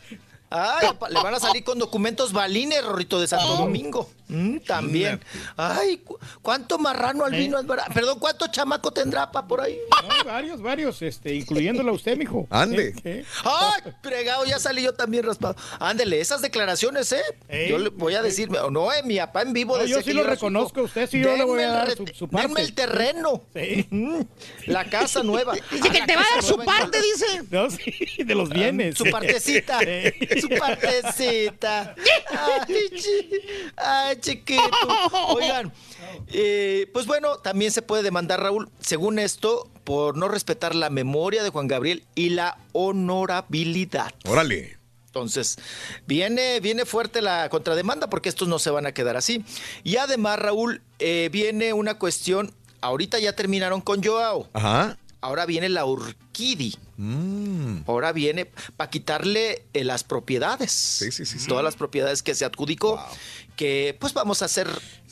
[0.50, 4.10] Ay, le van a salir con documentos balines, Rorrito, de Santo Domingo.
[4.30, 5.20] Mm, también.
[5.56, 7.86] Ay, cu- ¿cuánto marrano albino es verdad?
[7.92, 9.78] Perdón, ¿cuánto chamaco tendrá pa por ahí?
[10.02, 12.46] No, varios, varios, este, incluyéndolo a usted, mijo.
[12.50, 12.94] Ande.
[13.02, 13.24] Sí.
[13.44, 14.44] ¡Ay, fregado!
[14.44, 15.56] Ya salí yo también raspado.
[15.78, 17.22] Ándele, esas declaraciones, ¿eh?
[17.48, 20.02] Ey, yo le voy a decir, no, eh, mi papá en vivo No, decía yo
[20.02, 22.46] sí que lo reconozco, usted sí, yo le voy a dar el su- parte.
[22.46, 23.42] denme el terreno.
[23.54, 23.86] Sí.
[23.90, 24.20] Mm,
[24.66, 25.54] La casa nueva.
[25.70, 27.26] Dice Ah, que te va a dar su en parte, dice.
[27.50, 28.96] No, sí, de los bienes.
[28.96, 29.78] Su partecita.
[29.80, 30.40] Sí.
[30.40, 31.94] Su partecita.
[32.30, 33.40] Ay, chi-
[33.76, 34.62] ay, chiquito.
[35.28, 35.72] Oigan,
[36.28, 41.42] eh, pues bueno, también se puede demandar, Raúl, según esto, por no respetar la memoria
[41.42, 44.12] de Juan Gabriel y la honorabilidad.
[44.26, 44.78] Órale.
[45.06, 45.58] Entonces,
[46.06, 49.44] viene, viene fuerte la contrademanda porque estos no se van a quedar así.
[49.82, 52.54] Y además, Raúl, eh, viene una cuestión.
[52.80, 54.48] Ahorita ya terminaron con Joao.
[54.52, 54.96] Ajá.
[55.20, 56.76] Ahora viene la Urquidi.
[56.96, 57.82] Mm.
[57.86, 60.70] Ahora viene para quitarle eh, las propiedades.
[60.72, 61.46] Sí, sí, sí.
[61.46, 63.02] Todas las propiedades que se adjudicó.
[63.56, 64.68] Que pues vamos a ser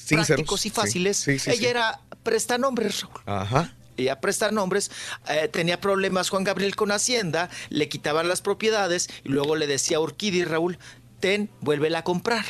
[0.09, 1.19] prácticos y fáciles.
[1.19, 3.20] sí, sí, Ella era prestanombres, Raúl.
[3.27, 3.75] Ajá.
[3.99, 4.93] Ella presta nombres,
[5.28, 9.97] eh, tenía problemas Juan Gabriel con Hacienda, le quitaban las propiedades y luego le decía
[9.97, 10.78] a Urquidi, Raúl,
[11.19, 12.45] ten, vuélvela a comprar.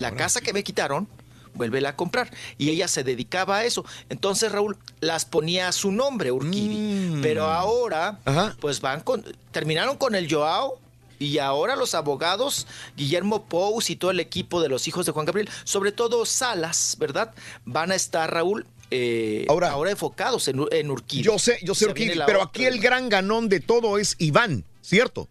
[0.00, 1.08] La casa que me quitaron,
[1.54, 2.30] vuélvela a comprar.
[2.58, 3.84] Y ella se dedicaba a eso.
[4.08, 7.20] Entonces, Raúl, las ponía a su nombre, Urquidi.
[7.22, 8.18] Pero ahora,
[8.60, 10.78] pues van con, terminaron con el Joao.
[11.18, 12.66] Y ahora los abogados,
[12.96, 16.96] Guillermo Pous y todo el equipo de los hijos de Juan Gabriel, sobre todo Salas,
[16.98, 17.32] ¿verdad?
[17.64, 21.22] Van a estar, Raúl, eh, ahora, enfocados en, en Urquidi.
[21.22, 24.64] Yo sé, yo sé Urquidi, pero otra, aquí el gran ganón de todo es Iván,
[24.80, 25.28] ¿cierto?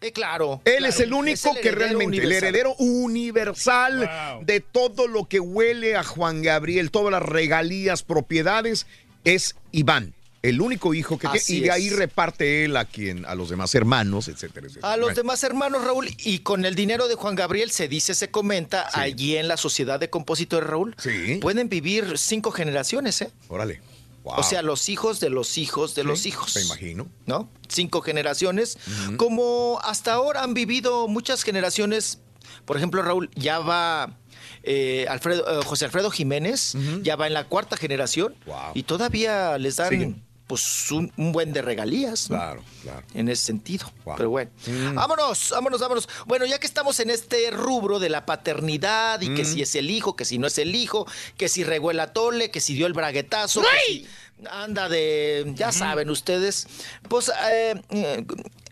[0.00, 0.60] Eh, claro.
[0.64, 0.86] Él claro.
[0.94, 4.08] es el único Es el que realmente, el heredero universal
[4.42, 8.86] de todo lo que huele a Juan Gabriel, todas las regalías, propiedades,
[9.24, 10.14] es Iván.
[10.40, 11.72] El único hijo que tiene, y de es.
[11.72, 14.92] ahí reparte él a quien, a los demás hermanos, etcétera, etcétera.
[14.92, 15.16] A los Bueno.
[15.16, 19.36] demás hermanos, Raúl, y con el dinero de Juan Gabriel se dice, se comenta, allí
[19.36, 20.94] en la Sociedad de Compositores, Raúl,
[21.40, 23.32] pueden vivir cinco generaciones, ¿eh?
[23.48, 23.80] Órale.
[24.28, 24.40] Wow.
[24.40, 26.54] O sea, los hijos de los hijos de los hijos.
[26.54, 27.08] Me imagino.
[27.24, 27.48] ¿No?
[27.66, 28.76] Cinco generaciones.
[29.16, 32.18] Como hasta ahora han vivido muchas generaciones.
[32.66, 34.18] Por ejemplo, Raúl, ya va
[34.62, 38.34] eh, Alfredo, eh, José Alfredo Jiménez, ya va en la cuarta generación.
[38.74, 40.27] Y todavía les dan Siguen.
[40.48, 42.28] Pues un, un buen de regalías.
[42.30, 42.36] ¿no?
[42.36, 43.02] Claro, claro.
[43.14, 43.92] En ese sentido.
[44.16, 44.50] Pero bueno.
[44.94, 46.08] Vámonos, vámonos, vámonos.
[46.26, 49.46] Bueno, ya que estamos en este rubro de la paternidad y que Mm.
[49.46, 52.50] si es el hijo, que si no es el hijo, que si regó el atole,
[52.50, 54.06] que si dio el braguetazo, que si
[54.50, 56.66] anda de, ya saben ustedes,
[57.08, 58.24] pues eh,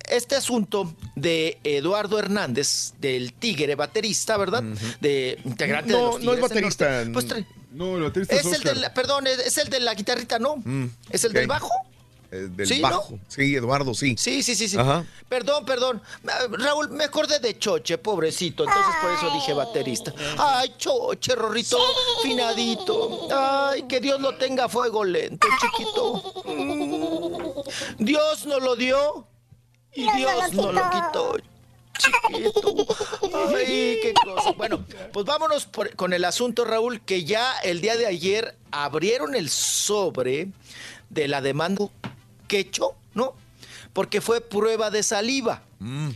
[0.09, 4.63] este asunto de Eduardo Hernández, del Tigre baterista, ¿verdad?
[5.01, 7.05] De integrante de No, los no es baterista.
[7.05, 7.13] Norte.
[7.13, 7.27] Pues
[7.73, 10.57] No, el baterista es es el del, perdón, es el de la guitarrita, ¿no?
[10.57, 11.71] Mm, ¿Es el del bajo?
[12.31, 12.83] Eh, del Sí, ¿no?
[12.83, 13.19] bajo.
[13.29, 14.17] Sí, Eduardo, sí.
[14.19, 14.77] Sí, sí, sí, sí.
[14.77, 15.05] Ajá.
[15.29, 16.03] Perdón, perdón.
[16.29, 18.65] Ah, Raúl, me acordé de Choche, pobrecito.
[18.65, 20.13] Entonces por eso dije baterista.
[20.39, 21.79] Ay, Choche, Rorrito,
[22.23, 23.29] finadito.
[23.33, 26.43] Ay, que Dios lo tenga a fuego lento, chiquito.
[26.47, 28.05] Mm.
[28.05, 29.27] Dios nos lo dio
[29.95, 31.37] y Dios nos lo quitó.
[31.99, 32.87] Chiquito.
[33.57, 34.53] Ay, qué cosa.
[34.53, 39.35] Bueno, pues vámonos por- con el asunto, Raúl, que ya el día de ayer abrieron
[39.35, 40.49] el sobre
[41.11, 41.89] de la demanda
[42.49, 43.35] quecho, ¿no?
[43.93, 46.09] Porque fue prueba de saliva, Mm,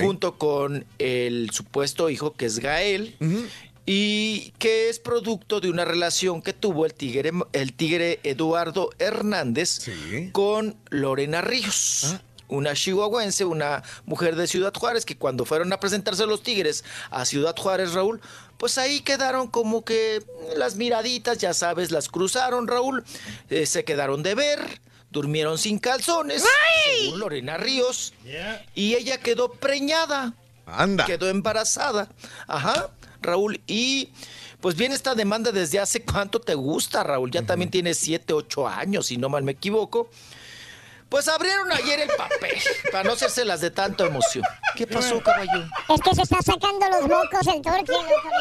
[0.00, 3.16] junto con el supuesto hijo que es Gael,
[3.84, 9.80] y que es producto de una relación que tuvo el tigre, el tigre Eduardo Hernández
[10.32, 12.16] con Lorena Ríos.
[12.48, 17.24] Una chihuahuense, una mujer de Ciudad Juárez, que cuando fueron a presentarse los Tigres a
[17.24, 18.20] Ciudad Juárez, Raúl,
[18.56, 20.22] pues ahí quedaron como que
[20.56, 23.04] las miraditas, ya sabes, las cruzaron, Raúl,
[23.50, 26.44] eh, se quedaron de ver, durmieron sin calzones,
[26.84, 28.14] según Lorena Ríos,
[28.74, 30.34] y ella quedó preñada.
[30.66, 31.06] Anda.
[31.06, 32.08] Quedó embarazada.
[32.46, 32.90] Ajá,
[33.22, 33.60] Raúl.
[33.66, 34.10] Y
[34.60, 37.30] pues viene esta demanda desde hace cuánto te gusta, Raúl.
[37.30, 40.10] Ya también tiene siete, ocho años, si no mal me equivoco.
[41.08, 42.58] Pues abrieron ayer el papel,
[42.92, 44.44] para no hacerse las de tanta emoción.
[44.76, 45.64] ¿Qué pasó, caballo?
[45.88, 47.82] Es que se está sacando los mocos el bien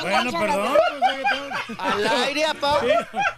[0.01, 0.77] Bueno, perdón.
[1.77, 2.79] Al aire, apá.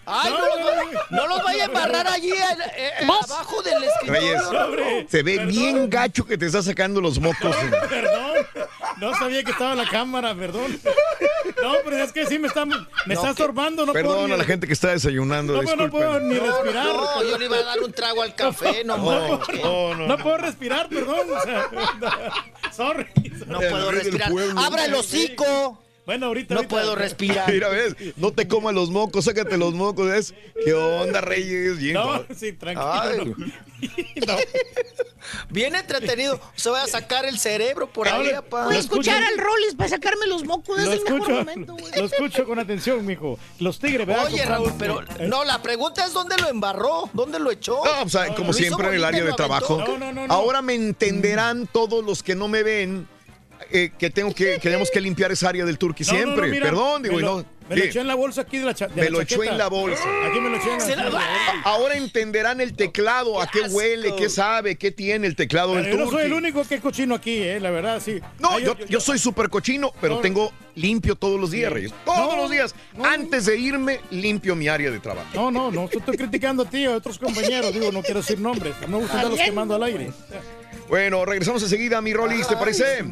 [0.06, 3.32] Ay, no, los va- no los vaya a embarrar allí en- en- ¿Ves?
[3.32, 4.52] abajo del escritorio.
[4.76, 7.56] Reyes, se ve bien gacho que te está sacando los mocos.
[7.88, 8.30] Perdón.
[8.98, 10.80] No sabía que estaba la cámara, perdón.
[11.62, 13.86] No, pero es que sí me está, me está estorbando.
[13.86, 15.54] No puedo Perdón ni- a la gente que está desayunando.
[15.54, 16.86] No, pero no puedo ni respirar.
[16.86, 18.98] No, yo le iba a dar un trago al café, no,
[19.64, 20.08] No, no, no.
[20.08, 21.28] No puedo respirar, perdón.
[21.38, 21.70] o sea,
[22.72, 23.08] sorry.
[23.48, 24.32] No puedo respirar.
[24.58, 25.84] ¡Abra el hocico!
[26.10, 26.56] Bueno, ahorita.
[26.56, 26.76] No ahorita.
[26.76, 27.52] puedo respirar.
[27.54, 30.08] Mira, ves, no te comas los mocos, sácate los mocos.
[30.08, 30.34] ¿ves?
[30.66, 31.78] ¿Qué onda, Reyes?
[31.78, 33.36] Bien, No, sí, tranquilo.
[34.28, 34.36] No.
[35.50, 36.42] Bien entretenido.
[36.56, 38.66] Se va a sacar el cerebro por ahí, Ahora, apá.
[38.66, 40.80] Voy a escuchar al Rollis para sacarme los mocos.
[40.80, 41.94] Es Lo el mejor momento, güey.
[41.96, 43.38] lo escucho con atención, mijo.
[43.60, 44.26] Los tigres, ¿verdad?
[44.26, 47.84] Oye, Raúl, pero no, la pregunta es dónde lo embarró, dónde lo echó.
[47.86, 49.78] No, o sea, como ¿Lo hizo siempre en el área de trabajo.
[49.78, 50.34] No, no, no, no.
[50.34, 53.08] Ahora me entenderán todos los que no me ven
[53.72, 56.50] eh, que tengo que tenemos que limpiar esa área del turqui No, no, no, siempre.
[56.52, 57.46] mira, Perdón, digo, me y lo, no.
[57.70, 59.44] me lo eché en la bolsa aquí de la, cha- de Me la lo echó
[59.44, 60.04] en la bolsa.
[60.28, 61.10] Aquí me lo eché en la la chaqueta.
[61.10, 65.84] va- Ahora entenderán el teclado, a qué huele, qué sabe, qué tiene el teclado Pero
[65.84, 66.38] del yo no soy el turqui.
[66.46, 68.20] único que es cochino aquí, eh, la verdad, sí.
[68.40, 71.72] No, Ay, yo, yo soy súper cochino, pero tengo limpio todos los días.
[71.72, 71.94] Reyes.
[72.06, 72.74] Todos los días.
[73.04, 75.28] Antes de irme, limpio mi área de trabajo.
[75.36, 78.40] No, no, no estoy criticando a ti o a otros compañeros, digo, no quiero decir
[78.40, 78.74] nombres.
[78.82, 80.12] No me gusta estarlos quemando al aire.
[80.90, 83.06] Bueno, regresamos enseguida, mi Rolis, ¿te parece?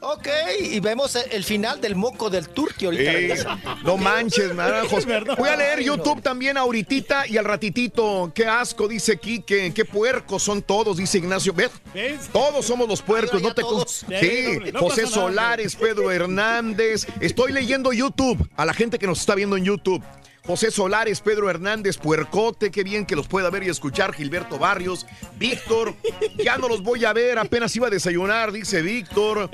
[0.00, 0.28] Ok,
[0.60, 3.12] y vemos el final del moco del turqui ahorita.
[3.12, 3.44] Eh,
[3.84, 5.06] no manches, naranjos.
[5.38, 5.80] Voy a leer.
[5.80, 8.30] YouTube también ahorita y al ratitito.
[8.34, 9.72] Qué asco, dice Quique.
[9.72, 11.54] Qué puercos son todos, dice Ignacio.
[11.54, 11.70] ¿Ves?
[11.94, 12.28] ¿Ves?
[12.32, 14.04] Todos somos los puercos, no te todos.
[14.20, 15.06] Sí, no José.
[15.06, 17.06] Solares, Pedro Hernández.
[17.20, 20.02] Estoy leyendo YouTube, a la gente que nos está viendo en YouTube.
[20.44, 24.12] José Solares, Pedro Hernández, Puercote, qué bien que los pueda ver y escuchar.
[24.12, 25.06] Gilberto Barrios,
[25.38, 25.94] Víctor,
[26.36, 29.48] ya no los voy a ver, apenas iba a desayunar, dice Víctor.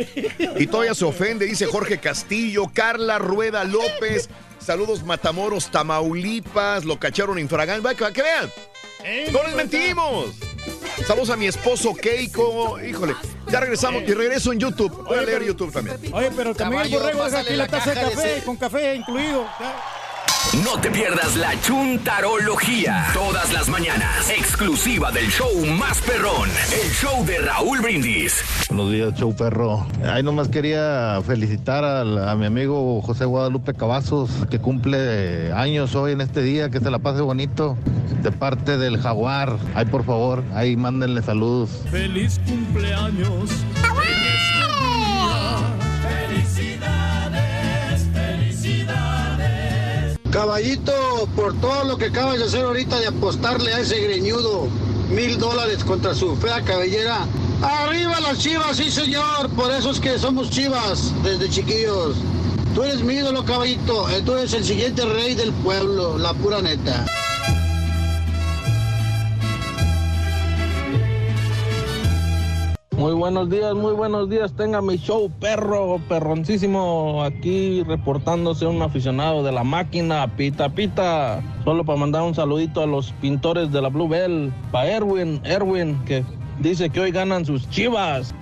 [0.57, 4.31] Y todavía se ofende, dice Jorge Castillo, Carla Rueda López.
[4.59, 7.83] Saludos Matamoros, Tamaulipas, lo cacharon infragante.
[7.87, 8.51] Va, que que vean,
[9.05, 10.35] Eh, no les mentimos.
[11.07, 12.81] Saludos a mi esposo Keiko.
[12.81, 13.15] Híjole,
[13.51, 15.05] ya regresamos y regreso en YouTube.
[15.05, 15.99] Voy a leer pero- YouTube también.
[16.13, 19.47] Oye, pero también el borrego deja aquí la la taza de café, con café incluido.
[20.65, 23.07] No te pierdas la chuntarología.
[23.13, 24.31] Todas las mañanas.
[24.31, 26.49] Exclusiva del show más perrón.
[26.73, 28.43] El show de Raúl Brindis.
[28.71, 29.87] Buenos días, show perro.
[30.11, 36.13] Ahí nomás quería felicitar al- a, mi amigo José Guadalupe Cavazos, que cumple años hoy
[36.13, 37.77] en este día, que se la pase bonito,
[38.23, 39.57] de parte del Jaguar.
[39.75, 41.71] Ahí, por favor, ahí mándenle saludos.
[41.91, 43.51] Feliz cumpleaños.
[50.31, 54.69] Caballito, por todo lo que acabas de hacer ahorita de apostarle a ese greñudo
[55.11, 57.27] mil dólares contra su fea cabellera.
[57.63, 62.17] Arriba las chivas, sí señor, por eso es que somos chivas desde chiquillos.
[62.75, 66.61] Tú eres mi ídolo, caballito, eh, tú eres el siguiente rey del pueblo, la pura
[66.61, 67.07] neta.
[72.99, 74.53] Muy buenos días, muy buenos días.
[74.55, 77.23] Tenga mi show, perro, perroncísimo.
[77.23, 81.41] Aquí reportándose un aficionado de la máquina, pita pita.
[81.63, 84.53] Solo para mandar un saludito a los pintores de la Blue Bell.
[84.73, 86.25] Para Erwin, Erwin, que
[86.59, 88.35] dice que hoy ganan sus chivas.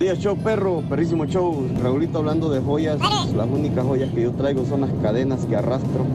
[0.00, 1.68] Días, show perro, perrísimo show.
[1.82, 2.98] Raulito hablando de joyas.
[3.36, 6.06] Las únicas joyas que yo traigo son las cadenas que arrastro.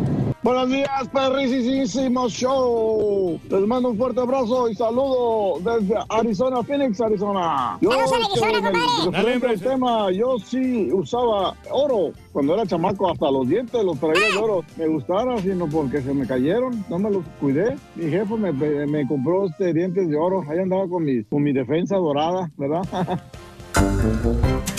[0.44, 3.40] Buenos días, perricísimo show.
[3.50, 7.78] Les mando un fuerte abrazo y saludo desde Arizona, Phoenix, Arizona.
[7.80, 9.12] Yo, Vamos a Arizona, el- compadre.
[9.24, 14.32] referente al tema, yo sí usaba oro cuando era chamaco, hasta los dientes los traía
[14.34, 14.66] de oro.
[14.76, 17.78] Me gustaron, sino porque se me cayeron, no me los cuidé.
[17.96, 18.52] Mi jefe me,
[18.86, 20.44] me compró este dientes de oro.
[20.50, 22.82] Ahí andaba con mi, con mi defensa dorada, ¿verdad?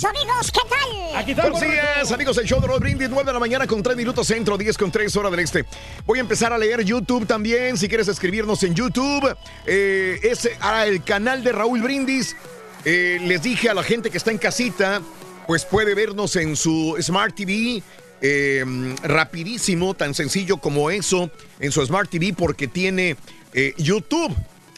[0.00, 1.16] días, amigos, ¿qué tal?
[1.16, 3.96] Aquí Buenos días, amigos del show de Roll Brindis, 9 de la mañana con 3
[3.96, 5.64] minutos centro, 10 con 3 hora del este.
[6.04, 9.34] Voy a empezar a leer YouTube también, si quieres escribirnos en YouTube.
[9.66, 12.36] Eh, es ah, el canal de Raúl Brindis.
[12.84, 15.00] Eh, les dije a la gente que está en casita,
[15.46, 17.82] pues puede vernos en su Smart TV.
[18.22, 18.64] eh,
[19.02, 23.16] rapidísimo, tan sencillo como eso, en su Smart TV, porque tiene
[23.52, 24.34] eh, YouTube.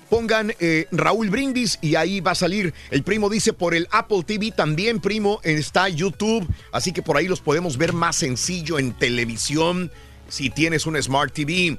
[0.09, 2.73] Pongan eh, Raúl Brindis y ahí va a salir.
[2.91, 6.49] El primo dice por el Apple TV también, primo, está YouTube.
[6.73, 9.91] Así que por ahí los podemos ver más sencillo en televisión
[10.29, 11.79] si tienes un Smart TV.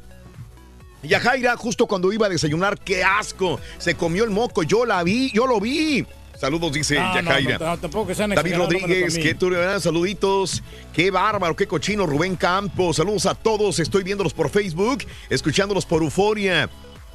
[1.04, 3.60] Yajaira, justo cuando iba a desayunar, qué asco.
[3.78, 6.06] Se comió el moco, yo la vi, yo lo vi.
[6.40, 7.58] Saludos, dice No, Yajaira.
[7.58, 10.64] no, no, tampoco que sean David Rodríguez, qué tú saluditos.
[10.94, 12.06] Qué bárbaro, qué cochino.
[12.06, 13.80] Rubén Campos, saludos a todos.
[13.80, 16.70] Estoy viéndolos por Facebook, escuchándolos por Euforia.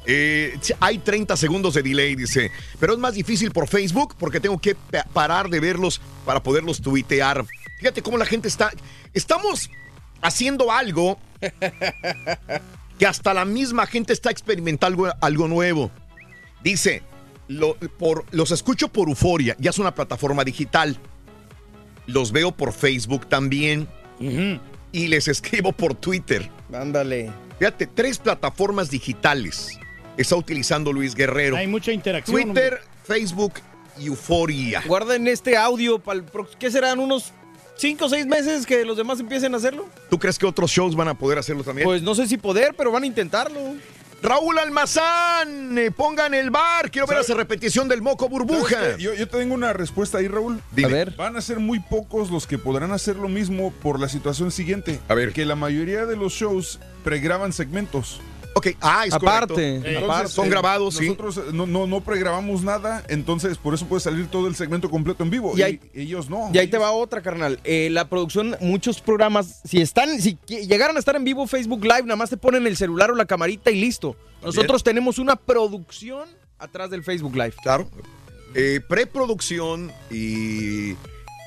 [0.07, 2.51] Eh, hay 30 segundos de delay, dice.
[2.79, 6.81] Pero es más difícil por Facebook porque tengo que pa- parar de verlos para poderlos
[6.81, 7.45] tuitear.
[7.79, 8.71] Fíjate cómo la gente está.
[9.13, 9.69] Estamos
[10.21, 11.17] haciendo algo
[12.99, 15.91] que hasta la misma gente está experimentando algo, algo nuevo.
[16.63, 17.03] Dice,
[17.47, 20.97] lo- por, los escucho por Euforia, ya es una plataforma digital.
[22.07, 23.87] Los veo por Facebook también.
[24.91, 26.49] Y les escribo por Twitter.
[26.71, 27.31] Ándale.
[27.59, 29.77] Fíjate, tres plataformas digitales
[30.17, 31.55] está utilizando Luis Guerrero.
[31.55, 32.43] Hay mucha interacción.
[32.43, 33.53] Twitter, Facebook
[33.99, 34.81] y Euforia.
[34.85, 36.59] Guarden este audio para el próximo.
[36.59, 36.99] ¿Qué serán?
[36.99, 37.31] ¿Unos
[37.77, 39.87] 5 o 6 meses que los demás empiecen a hacerlo?
[40.09, 41.85] ¿Tú crees que otros shows van a poder hacerlo también?
[41.85, 43.59] Pues no sé si poder, pero van a intentarlo.
[44.21, 46.89] Raúl Almazán, eh, pongan el bar.
[46.89, 48.97] Quiero ver esa repetición del moco burbuja.
[48.97, 50.61] Yo tengo una respuesta ahí, Raúl.
[50.71, 50.87] Dime.
[50.87, 51.11] A ver.
[51.11, 54.99] Van a ser muy pocos los que podrán hacer lo mismo por la situación siguiente.
[55.09, 55.31] A ver.
[55.31, 58.19] Que la mayoría de los shows pregraban segmentos.
[58.57, 59.59] Ok, ah, es Aparte, correcto.
[59.59, 60.31] Entonces, Aparte.
[60.31, 61.03] Son grabados, sí.
[61.03, 64.89] Nosotros eh, no, no, no pregrabamos nada, entonces por eso puede salir todo el segmento
[64.89, 65.53] completo en vivo.
[65.57, 66.49] Y ellos no.
[66.53, 67.59] Y ahí te va otra, carnal.
[67.65, 72.03] Eh, la producción, muchos programas, si están, si llegaran a estar en vivo Facebook Live,
[72.03, 74.15] nada más te ponen el celular o la camarita y listo.
[74.41, 77.55] Nosotros tenemos una producción atrás del Facebook Live.
[77.61, 77.89] Claro.
[78.53, 80.93] Eh, preproducción y,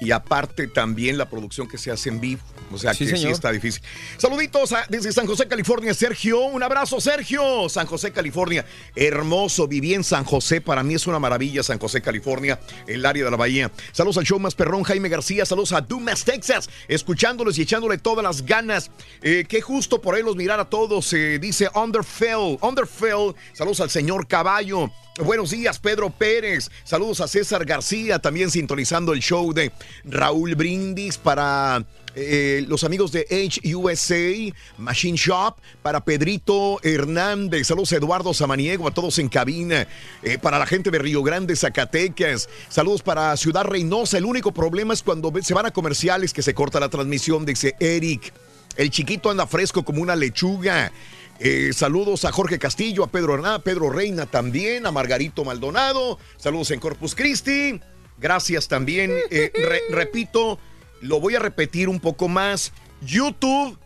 [0.01, 2.41] y aparte también la producción que se hace en vivo.
[2.70, 3.83] O sea Sí, que sí está difícil.
[4.18, 6.41] Saluditos a- desde San José, California, Sergio.
[6.43, 7.68] Un abrazo, Sergio.
[7.68, 8.65] San José, California.
[8.94, 9.67] Hermoso.
[9.67, 10.60] Viví en San José.
[10.60, 13.70] Para mí es una maravilla San José, California, el área de la bahía.
[13.93, 15.47] Saludos al show más perrón, Jaime García.
[15.47, 16.68] Saludos a Dumas, Texas.
[16.89, 18.91] Escuchándolos y echándole todas las ganas.
[19.23, 21.12] Eh, qué justo por ahí los mirar a todos.
[21.15, 22.59] eh, dice Underfell.
[22.60, 23.35] Underfell.
[23.55, 24.91] Saludos al señor Caballo.
[25.24, 26.70] Buenos días, Pedro Pérez.
[26.84, 29.72] Saludos a César García, también sintonizando el show de
[30.05, 33.26] Raúl Brindis para eh, los amigos de
[33.74, 37.66] HUSA Machine Shop, para Pedrito Hernández.
[37.66, 39.88] Saludos a Eduardo Samaniego, a todos en cabina.
[40.22, 42.48] Eh, para la gente de Río Grande, Zacatecas.
[42.68, 44.18] Saludos para Ciudad Reynosa.
[44.18, 47.74] El único problema es cuando se van a comerciales que se corta la transmisión, dice
[47.80, 48.32] Eric.
[48.76, 50.92] El chiquito anda fresco como una lechuga.
[51.41, 56.18] Eh, saludos a Jorge Castillo, a Pedro Hernández, a Pedro Reina también, a Margarito Maldonado.
[56.36, 57.81] Saludos en Corpus Christi.
[58.18, 59.12] Gracias también.
[59.31, 60.58] Eh, re- repito,
[61.00, 62.73] lo voy a repetir un poco más.
[63.00, 63.78] YouTube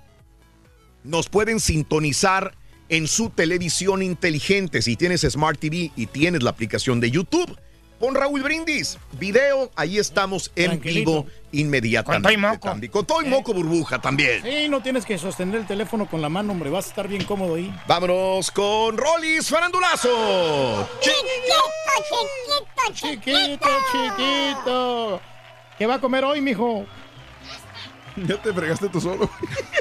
[1.04, 2.56] nos pueden sintonizar
[2.88, 4.80] en su televisión inteligente.
[4.80, 7.56] Si tienes Smart TV y tienes la aplicación de YouTube,
[8.02, 8.98] pon Raúl Brindis.
[9.12, 11.22] Video, ahí estamos en Tranquilito.
[11.22, 12.32] vivo inmediatamente.
[12.32, 12.76] Con moco.
[12.90, 14.42] Con todo y moco burbuja también.
[14.42, 16.68] Sí, no tienes que sostener el teléfono con la mano, hombre.
[16.68, 17.72] Vas a estar bien cómodo ahí.
[17.86, 20.88] Vámonos con Rollis Farandulazo.
[21.00, 21.54] Chiquito,
[22.92, 25.20] Chiquito, chiquito.
[25.78, 26.84] ¿Qué va a comer hoy, mijo?
[28.28, 29.28] Ya te fregaste tú solo.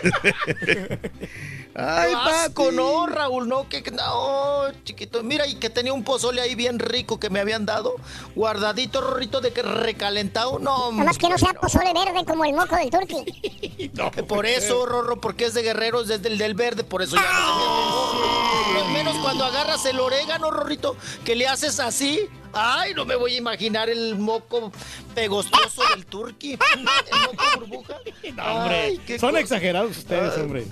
[1.76, 5.24] Ay, Paco, no, Raúl, no, que no, chiquito.
[5.24, 7.96] Mira, y que tenía un pozole ahí bien rico que me habían dado,
[8.36, 10.60] guardadito, rorrito de que recalentado.
[10.60, 13.62] No, Nada más que no sea pozole verde como el moco del turqui.
[13.82, 17.22] Eh, Por eso, Rorro, porque es de guerreros, es del, del verde, por eso ya
[17.22, 20.96] no se me Lo menos cuando agarras el orégano, Rorrito,
[21.26, 22.30] que le haces así.
[22.54, 24.72] Ay, no me voy a imaginar el moco
[25.16, 26.58] pegostoso del turqui.
[26.76, 27.96] El moco burbuja.
[28.36, 29.42] No, hombre, Ay, qué son cosa.
[29.42, 30.42] exagerados ustedes, Ay.
[30.42, 30.66] hombre.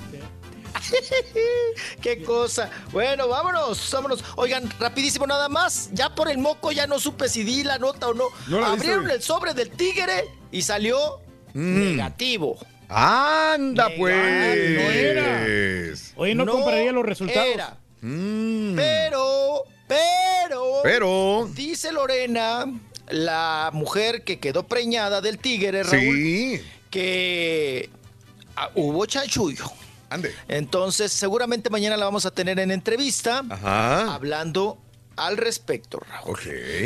[2.01, 2.69] Qué cosa.
[2.91, 4.23] Bueno, vámonos, vámonos.
[4.35, 5.89] Oigan, rapidísimo nada más.
[5.93, 8.25] Ya por el moco ya no supe si di la nota o no.
[8.47, 11.21] No Abrieron el sobre del tigre y salió
[11.53, 11.79] Mm.
[11.95, 12.57] negativo.
[12.87, 14.15] Anda, pues.
[14.15, 15.43] No era.
[16.15, 17.47] Oye, no, compraría los resultados.
[17.47, 17.77] Era.
[18.01, 18.75] Mm.
[18.75, 20.63] Pero, pero.
[20.83, 21.49] Pero.
[21.53, 22.65] Dice Lorena,
[23.09, 25.99] la mujer que quedó preñada del tigre, Raúl.
[26.15, 26.61] Sí.
[26.89, 27.89] Que
[28.55, 29.65] ah, hubo chanchullo.
[30.09, 30.33] Ande.
[30.47, 33.43] Entonces, seguramente mañana la vamos a tener en entrevista.
[33.49, 34.13] Ajá.
[34.15, 34.79] Hablando
[35.17, 36.31] al respecto, Raúl.
[36.31, 36.41] Ok.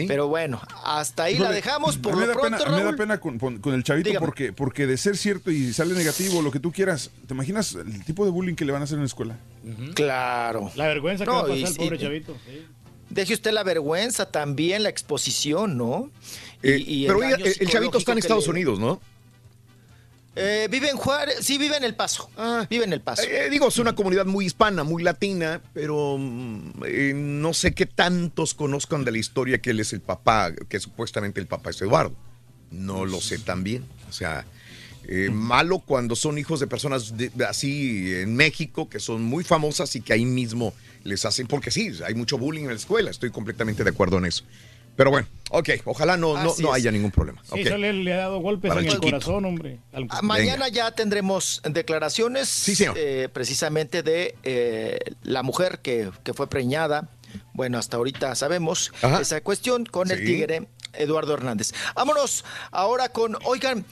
[0.08, 2.94] Pero bueno, hasta ahí la dejamos por mí lo me da pronto, pena, me da
[2.94, 4.26] pena con, con- con el chavito Dígame.
[4.26, 8.04] porque, porque de ser cierto y sale negativo, lo que tú quieras, ¿te imaginas el
[8.04, 9.38] tipo de bullying que le van a hacer en la escuela?
[9.94, 10.72] Claro.
[10.76, 12.36] La vergüenza que No, va a pasar y- el pobre y- chavito.
[12.46, 12.66] sí.
[13.14, 16.10] Deje usted la vergüenza, también la exposición, ¿no?
[16.62, 19.00] Y- Eh, y pero el, el chavito está en Estados le- Unidos, ¿no?
[20.36, 22.28] Eh, vive en Juárez, sí, vive en El Paso.
[22.68, 23.22] vive en El Paso.
[23.22, 27.86] Eh, digo, es una comunidad muy hispana, muy latina, pero mm, eh, no sé qué
[27.86, 31.80] tantos conozcan de la historia que él es el papá, que supuestamente el papá es
[31.84, 32.16] Eduardo.
[32.72, 33.86] No lo sé tan bien.
[34.10, 34.44] O sea,
[35.08, 39.44] eh, malo cuando son hijos de personas de- de- así en México, que son muy
[39.44, 40.74] famosas y que ahí mismo
[41.04, 44.26] les hacen, porque sí, hay mucho bullying en la escuela, estoy completamente de acuerdo en
[44.26, 44.44] eso.
[44.96, 47.42] Pero bueno, ok, ojalá no, no, no haya ningún problema.
[47.52, 49.80] Sí, le ha dado golpes Para en el corazón, hombre.
[49.92, 56.48] Al- Ah, Mañana ya tendremos declaraciones eh, precisamente de eh, la mujer que, que fue
[56.48, 57.10] preñada.
[57.54, 59.20] Bueno, hasta ahorita sabemos Ajá.
[59.22, 61.72] esa cuestión con el tigre Eduardo Hernández.
[61.96, 63.84] Vámonos ahora con, oigan,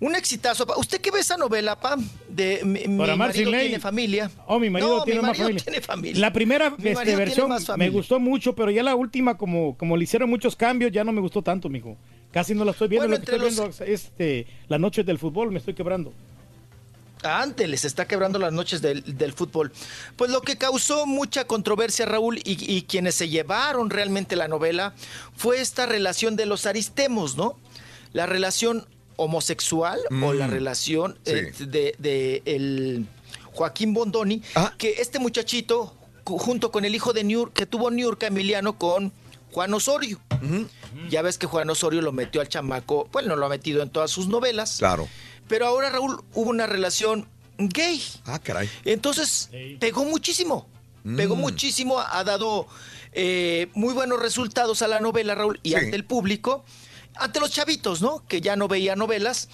[0.00, 0.66] un exitazo.
[0.66, 0.76] pa.
[0.78, 1.96] ¿Usted qué ve esa novela, pa?
[2.28, 3.68] De mi, marido ley.
[3.68, 4.30] tiene familia.
[4.46, 5.64] Oh, mi marido No, tiene mi más marido familia.
[5.64, 6.20] tiene familia.
[6.20, 10.30] La primera este, versión me gustó mucho, pero ya la última, como, como le hicieron
[10.30, 11.96] muchos cambios, ya no me gustó tanto, mijo.
[12.32, 13.08] Casi no la estoy viendo.
[13.08, 16.12] Bueno, lo que estoy viendo es este, las noches del fútbol, me estoy quebrando.
[17.22, 19.72] Antes les está quebrando las noches del, del fútbol.
[20.14, 24.94] Pues lo que causó mucha controversia, Raúl, y, y quienes se llevaron realmente la novela,
[25.36, 27.58] fue esta relación de los aristemos, ¿no?
[28.12, 28.86] La relación
[29.18, 31.32] homosexual o la Mm, relación sí.
[31.32, 33.06] eh, de, de el
[33.52, 34.42] Joaquín Bondoni,
[34.78, 39.12] que este muchachito, junto con el hijo de Niur, que tuvo Niurka Emiliano con
[39.52, 40.18] Juan Osorio.
[41.10, 44.10] Ya ves que Juan Osorio lo metió al chamaco, bueno, lo ha metido en todas
[44.10, 44.76] sus novelas.
[44.78, 45.08] Claro.
[45.48, 47.26] Pero ahora, Raúl, hubo una relación
[47.58, 48.00] gay.
[48.26, 48.68] Ah, caray.
[48.84, 50.68] Entonces, pegó muchísimo.
[51.16, 51.40] Pegó Mm.
[51.40, 52.66] muchísimo, ha dado
[53.12, 55.74] eh, muy buenos resultados a la novela, Raúl, y Sí.
[55.76, 56.64] ante el público,
[57.18, 58.24] ante los chavitos, ¿no?
[58.26, 59.48] Que ya no veían novelas.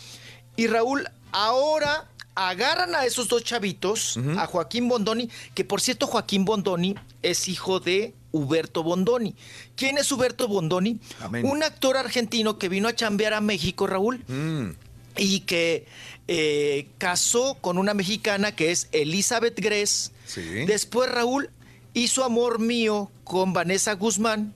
[0.56, 6.44] Y Raúl, ahora agarran a esos dos chavitos, a Joaquín Bondoni, que por cierto, Joaquín
[6.44, 9.36] Bondoni es hijo de Huberto Bondoni.
[9.76, 10.98] ¿Quién es Huberto Bondoni?
[11.20, 11.46] Amén.
[11.46, 14.70] Un actor argentino que vino a chambear a México, Raúl Mm.
[15.16, 15.86] y que
[16.26, 20.10] eh, casó con una mexicana que es Elizabeth Gress.
[20.26, 20.40] Sí.
[20.66, 21.50] Después Raúl
[21.92, 24.54] hizo amor mío con Vanessa Guzmán.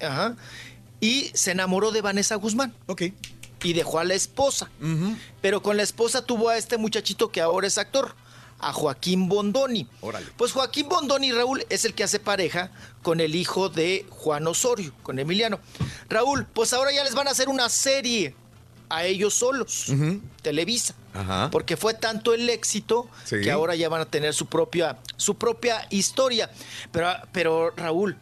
[0.00, 0.36] Ajá.
[1.00, 2.74] Y se enamoró de Vanessa Guzmán.
[2.86, 3.02] Ok.
[3.62, 4.70] Y dejó a la esposa.
[5.42, 8.14] Pero con la esposa tuvo a este muchachito que ahora es actor,
[8.58, 9.86] a Joaquín Bondoni.
[10.00, 10.26] Órale.
[10.36, 12.70] Pues Joaquín Bondoni, Raúl, es el que hace pareja
[13.02, 15.58] con el hijo de Juan Osorio, con Emiliano.
[16.08, 18.34] Raúl, pues ahora ya les van a hacer una serie
[18.88, 19.86] a ellos solos,
[20.42, 20.94] Televisa.
[21.12, 21.50] Ajá.
[21.50, 23.40] Porque fue tanto el éxito Sí.
[23.42, 26.50] que ahora ya van a tener su propia, su propia historia.
[26.92, 28.16] Pero, pero Raúl,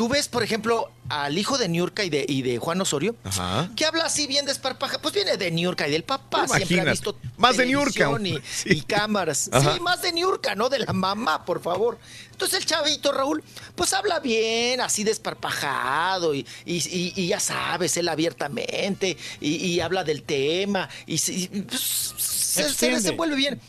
[0.00, 3.68] tú ves, por ejemplo, al hijo de Niurka y de, y de Juan Osorio, Ajá.
[3.76, 4.98] que habla así bien desparpaja.
[4.98, 6.44] Pues viene de Niurka y del papá.
[6.46, 6.66] Imagínate.
[6.68, 8.10] Siempre ha visto Más de Niurka.
[8.10, 8.26] televisión
[8.64, 9.50] Y, y cámaras.
[9.52, 9.74] Ajá.
[9.74, 10.70] Sí, más de Niurka, ¿no?
[10.70, 11.98] De la mamá, por favor.
[12.32, 17.94] Entonces el chavito, Raúl, pues habla bien, así desparpajado y, y- y- y ya sabes,
[17.98, 21.78] él abiertamente y, y habla del tema y, se- y, pues,
[22.16, 23.60] se, desenvuelve bien.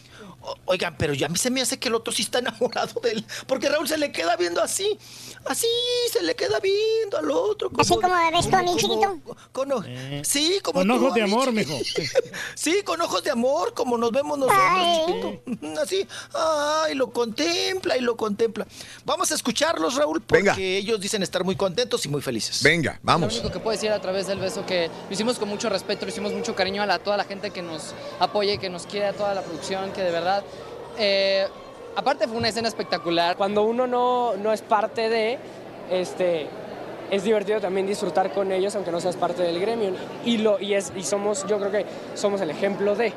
[0.66, 3.12] Oigan, pero ya a mí se me hace que el otro sí está enamorado de
[3.12, 4.98] él, porque Raúl se le queda viendo así,
[5.46, 5.68] así,
[6.12, 7.70] se le queda viendo al otro.
[7.78, 9.22] Así como ves tú a mí, como- chiquito.
[9.52, 9.84] con o-
[10.24, 11.78] sí, como Con tú ojos a de amor, mijo.
[12.56, 15.80] Sí, con ojos de amor, como nos vemos nosotros, chiquito.
[15.82, 18.66] Así, ay, lo contempla y lo contempla.
[19.06, 20.56] Vamos a escucharlos, Raúl, porque Venga.
[20.60, 22.64] ellos dicen estar muy contentos y muy felices.
[22.64, 23.34] Venga, Lo vamos.
[23.36, 26.12] único que puedo decir a través del beso que lo hicimos con mucho respeto, lo
[26.12, 29.08] hicimos mucho cariño a la- toda la gente que nos apoya y que nos quiere,
[29.08, 30.31] a toda la producción, que de verdad.
[30.98, 31.48] Eh,
[31.96, 33.36] aparte fue una escena espectacular.
[33.38, 35.38] Cuando uno no, no es parte de,
[35.90, 36.48] este,
[37.10, 39.94] es divertido también disfrutar con ellos, aunque no seas parte del gremio.
[40.26, 41.86] Y, lo, y, es, y somos, yo creo que
[42.16, 43.14] somos el ejemplo de.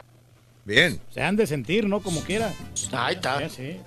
[0.64, 1.00] Bien.
[1.10, 2.00] Se han de sentir, ¿no?
[2.00, 2.52] Como quiera.
[2.92, 3.48] Ahí está.
[3.48, 3.80] Sí.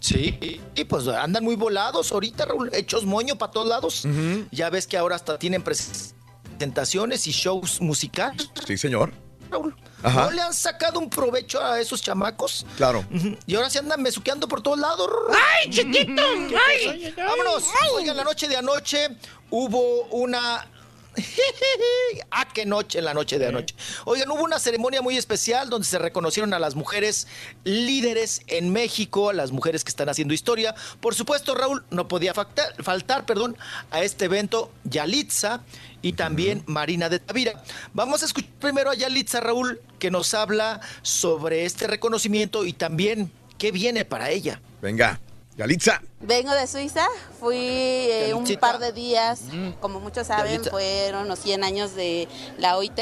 [0.00, 4.08] Sí, y, y pues andan muy volados ahorita, Raúl, hechos moño para todos lados.
[4.50, 9.12] Ya ves que ahora hasta tienen presentaciones y shows musicales, Sí, señor.
[9.50, 9.76] Raúl.
[10.02, 10.24] Ajá.
[10.24, 12.64] ¿No le han sacado un provecho a esos chamacos?
[12.76, 13.04] Claro.
[13.46, 15.08] Y ahora se andan besuqueando por todos lados.
[15.30, 16.22] ¡Ay, chiquito!
[16.48, 17.14] ¿Qué ¡Ay!
[17.16, 17.64] ¡Vámonos!
[17.94, 19.08] Oigan, la noche de anoche
[19.50, 20.66] hubo una...
[22.30, 23.74] ah, qué noche, la noche de anoche.
[24.04, 27.26] Oigan, hubo una ceremonia muy especial donde se reconocieron a las mujeres
[27.64, 30.74] líderes en México, a las mujeres que están haciendo historia.
[31.00, 33.56] Por supuesto, Raúl, no podía faltar, faltar perdón,
[33.90, 35.62] a este evento Yalitza
[36.02, 37.62] y también Marina de Tavira.
[37.92, 43.32] Vamos a escuchar primero a Yalitza, Raúl, que nos habla sobre este reconocimiento y también
[43.58, 44.60] qué viene para ella.
[44.80, 45.20] Venga,
[45.60, 46.00] Yalitza.
[46.20, 47.06] Vengo de Suiza,
[47.38, 49.42] fui eh, un par de días,
[49.80, 50.70] como muchos saben, Yalitza.
[50.70, 53.00] fueron los 100 años de la OIT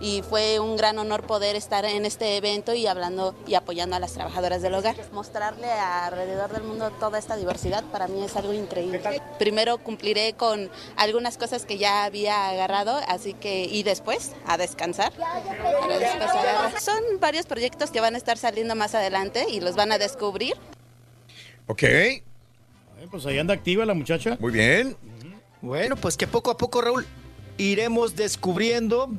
[0.00, 4.00] y fue un gran honor poder estar en este evento y hablando y apoyando a
[4.00, 4.96] las trabajadoras del hogar.
[5.12, 9.20] Mostrarle alrededor del mundo toda esta diversidad para mí es algo increíble.
[9.38, 15.12] Primero cumpliré con algunas cosas que ya había agarrado, así que y después a descansar.
[15.12, 16.82] Para después.
[16.82, 20.54] Son varios proyectos que van a estar saliendo más adelante y los van a descubrir.
[21.66, 21.82] Ok.
[21.82, 22.22] Eh,
[23.10, 24.36] Pues ahí anda activa la muchacha.
[24.40, 24.96] Muy bien.
[25.62, 27.06] Bueno, pues que poco a poco, Raúl,
[27.58, 29.10] iremos descubriendo,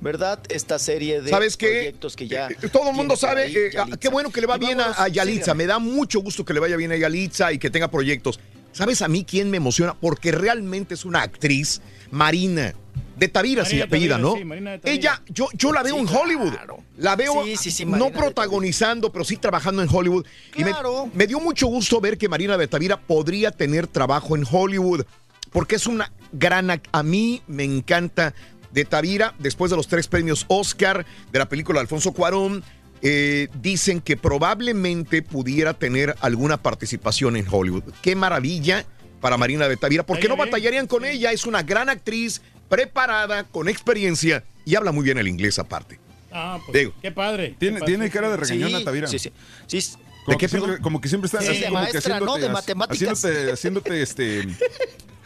[0.00, 0.40] ¿verdad?
[0.48, 1.66] Esta serie de ¿Sabes qué?
[1.68, 2.48] proyectos que ya.
[2.48, 3.96] Eh, Todo el mundo sabe, ahí eh, Yalitza.
[3.98, 5.54] qué bueno que le va Y bien a, a Yalitza.
[5.54, 8.40] Me da mucho gusto que le vaya bien a Yalitza y que tenga proyectos.
[8.72, 9.94] ¿Sabes a mí quién me emociona?
[9.94, 11.80] Porque realmente es una actriz,
[12.10, 12.72] Marina.
[13.20, 14.36] De Tavira, sí, Marina de apellida, Tavira, ¿no?
[14.36, 14.98] sí, Marina de Tavira.
[14.98, 16.50] Ella, yo, yo la veo Sí, en Hollywood.
[16.52, 16.78] claro.
[16.96, 20.26] La veo Sí, sí, sí, no protagonizando, pero sí trabajando en Hollywood.
[20.56, 21.10] Y me- Claro.
[21.12, 25.04] me, dio mucho gusto ver que Marina de Tavira podría tener trabajo en Hollywood.
[25.52, 26.70] Porque es una gran...
[26.92, 28.34] A mí me encanta
[28.72, 32.62] de Tavira, después de los tres premios Oscar de la película de Alfonso Cuarón,
[33.02, 37.82] eh, dicen que probablemente pudiera tener alguna participación en Hollywood.
[38.02, 38.86] Qué maravilla
[39.20, 41.32] para Marina de Tavira, porque no batallarían con ella.
[41.32, 42.40] Es una gran actriz,
[42.70, 45.98] preparada, con experiencia y habla muy bien el inglés aparte.
[46.32, 46.92] Ah, pues Digo.
[47.02, 47.54] qué padre.
[47.58, 48.10] Tiene, qué tiene padre.
[48.12, 49.06] cara de regañona, Sí, Tavira.
[49.08, 49.32] sí, sí.
[49.66, 49.82] Sí,
[50.24, 52.36] Como, ¿De qué, que siempre, como que siempre está Sí, así de como que ¿no?
[52.38, 53.18] De matemáticas.
[53.24, 54.46] haciéndote, haciéndote este,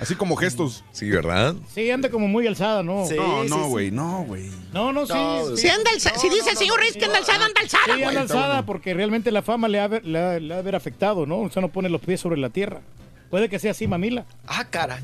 [0.01, 0.83] así como gestos.
[0.93, 1.55] Sí, ¿verdad?
[1.75, 3.05] Sí, anda como muy alzada, ¿no?
[3.07, 3.69] Sí, no, no, sí.
[3.71, 4.51] güey, no, güey.
[4.73, 5.13] No, no, sí.
[5.13, 5.69] No, sí.
[5.69, 8.05] Anda alza- si dice el señor Reyes que anda alzada, anda alzada, Sí, güey.
[8.05, 11.27] anda alzada porque realmente la fama le ha, le, ha, le ha de haber afectado,
[11.27, 11.41] ¿no?
[11.41, 12.81] O sea, no pone los pies sobre la tierra.
[13.31, 14.25] Puede que sea así, mamila.
[14.47, 15.01] Ah, cara.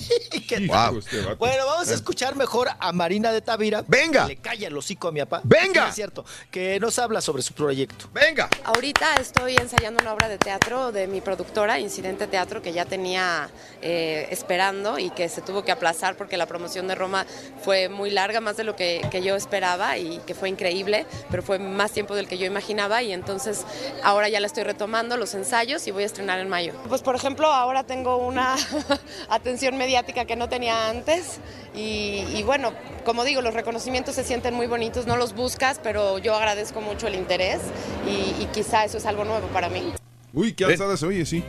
[0.00, 0.40] Sí.
[0.48, 0.98] ¿Qué Wow.
[0.98, 1.20] Este.
[1.34, 3.84] Bueno, vamos a escuchar mejor a Marina de Tavira.
[3.86, 4.22] Venga.
[4.22, 5.40] Que le calla el hocico a mi papá.
[5.44, 5.88] Venga.
[5.88, 6.24] Es cierto.
[6.50, 8.08] Que nos habla sobre su proyecto.
[8.12, 8.48] Venga.
[8.64, 13.50] Ahorita estoy ensayando una obra de teatro de mi productora, Incidente Teatro, que ya tenía
[13.82, 17.26] eh, esperando y que se tuvo que aplazar porque la promoción de Roma
[17.62, 21.42] fue muy larga, más de lo que, que yo esperaba y que fue increíble, pero
[21.42, 23.64] fue más tiempo del que yo imaginaba y entonces
[24.02, 26.74] ahora ya la estoy retomando, los ensayos y voy a estrenar en mayo.
[26.88, 28.56] Pues por ejemplo, ahora tengo una
[29.28, 31.38] atención mediática que no tenía antes
[31.74, 32.72] y, y bueno,
[33.04, 37.06] como digo, los reconocimientos se sienten muy bonitos, no los buscas, pero yo agradezco mucho
[37.06, 37.60] el interés
[38.08, 39.92] y, y quizá eso es algo nuevo para mí.
[40.32, 41.44] Uy, qué alzada se oye, sí.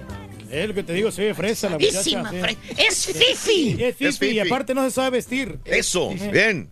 [0.52, 2.02] Es lo que te digo, se ve fresa la muchacha.
[2.02, 3.72] Fre- Es fifi.
[3.84, 4.36] Es fifi, Es fifi.
[4.36, 5.60] y aparte no se sabe vestir.
[5.66, 6.70] Eso, bien.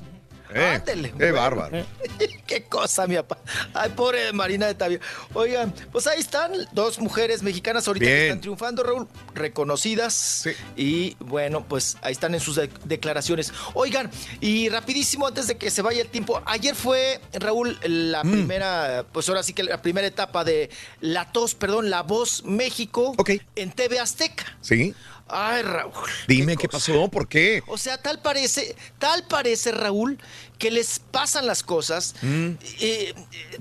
[0.53, 1.35] Eh, Ándele, qué bueno.
[1.35, 1.85] bárbaro.
[2.45, 3.39] Qué cosa, mi papá.
[3.73, 4.99] Ay, pobre Marina de Tavio.
[5.33, 8.17] Oigan, pues ahí están dos mujeres mexicanas ahorita Bien.
[8.17, 10.47] que están triunfando, Raúl, reconocidas.
[10.75, 13.51] Y bueno, pues ahí están en sus de- declaraciones.
[13.73, 18.31] Oigan, y rapidísimo, antes de que se vaya el tiempo, ayer fue, Raúl, la Mm.
[18.31, 20.69] primera, pues ahora sí que la primera etapa de
[21.01, 23.15] La Tos, perdón, La Voz México
[23.55, 24.57] en TV Azteca.
[24.61, 24.93] ¿Sí?
[25.35, 25.93] Ay, Raúl.
[26.27, 27.63] Dime qué pasó, ¿por qué?
[27.67, 30.19] O sea, tal parece, tal parece, Raúl,
[30.59, 32.49] que les pasan las cosas, Mm.
[32.51, 33.15] eh, eh,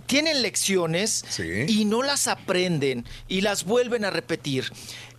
[0.07, 1.25] tienen lecciones
[1.69, 4.71] y no las aprenden y las vuelven a repetir.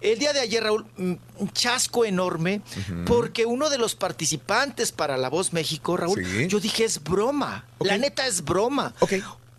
[0.01, 2.61] El día de ayer, Raúl, mm, un chasco enorme,
[3.05, 7.65] porque uno de los participantes para La Voz México, Raúl, yo dije es broma.
[7.79, 8.93] La neta es broma.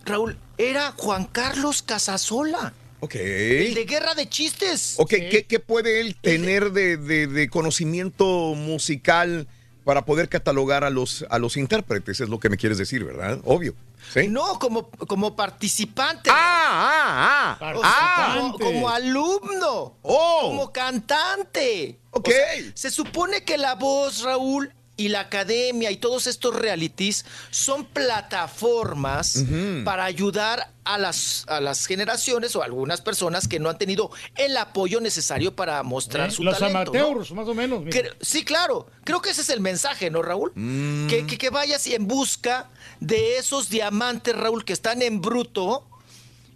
[0.05, 2.73] Raúl, era Juan Carlos Casasola.
[3.05, 3.15] Ok.
[3.17, 4.95] El de Guerra de Chistes.
[4.99, 9.47] Ok, ¿qué, qué puede él tener de, de- de conocimiento musical
[9.85, 12.21] para poder catalogar a los, a los intérpretes?
[12.21, 13.41] Es lo que me quieres decir, ¿verdad?
[13.45, 13.75] Obvio.
[14.13, 14.29] ¿Sí?
[14.29, 16.29] No, como, como participante.
[16.31, 17.73] Ah, ah, ah.
[17.75, 18.37] O sea, Ah.
[18.39, 19.97] como, como alumno.
[20.03, 20.41] Oh.
[20.43, 21.99] Como cantante.
[22.11, 22.29] Ok.
[22.29, 27.25] O sea, se supone que la voz, Raúl, y la academia y todos estos realities
[27.51, 29.45] son plataformas
[29.85, 34.11] para ayudar a las, a las generaciones o a algunas personas que no han tenido
[34.37, 36.93] el apoyo necesario para mostrar Eh, su Los talento.
[36.93, 37.83] amateurs, más o menos.
[37.83, 38.11] mira.
[38.21, 38.87] Sí, claro.
[39.05, 40.53] Creo que ese es el mensaje, ¿no, Raúl?
[40.55, 41.07] Mm.
[41.09, 42.69] Que, que- que vayas en busca
[43.01, 45.87] de esos diamantes, Raúl, que están en bruto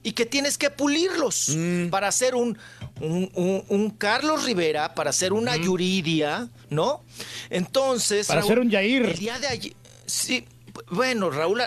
[0.09, 1.89] y que tienes que pulirlos Mm.
[1.91, 2.57] para hacer un,
[3.01, 7.03] un, un- un Carlos Rivera, para hacer una Yuridia, ¿no?
[7.51, 8.27] Entonces.
[8.27, 9.03] Para hacer un Yair.
[9.05, 9.73] El día de ayer.
[10.07, 10.45] Sí.
[10.91, 11.61] Bueno, Raúl,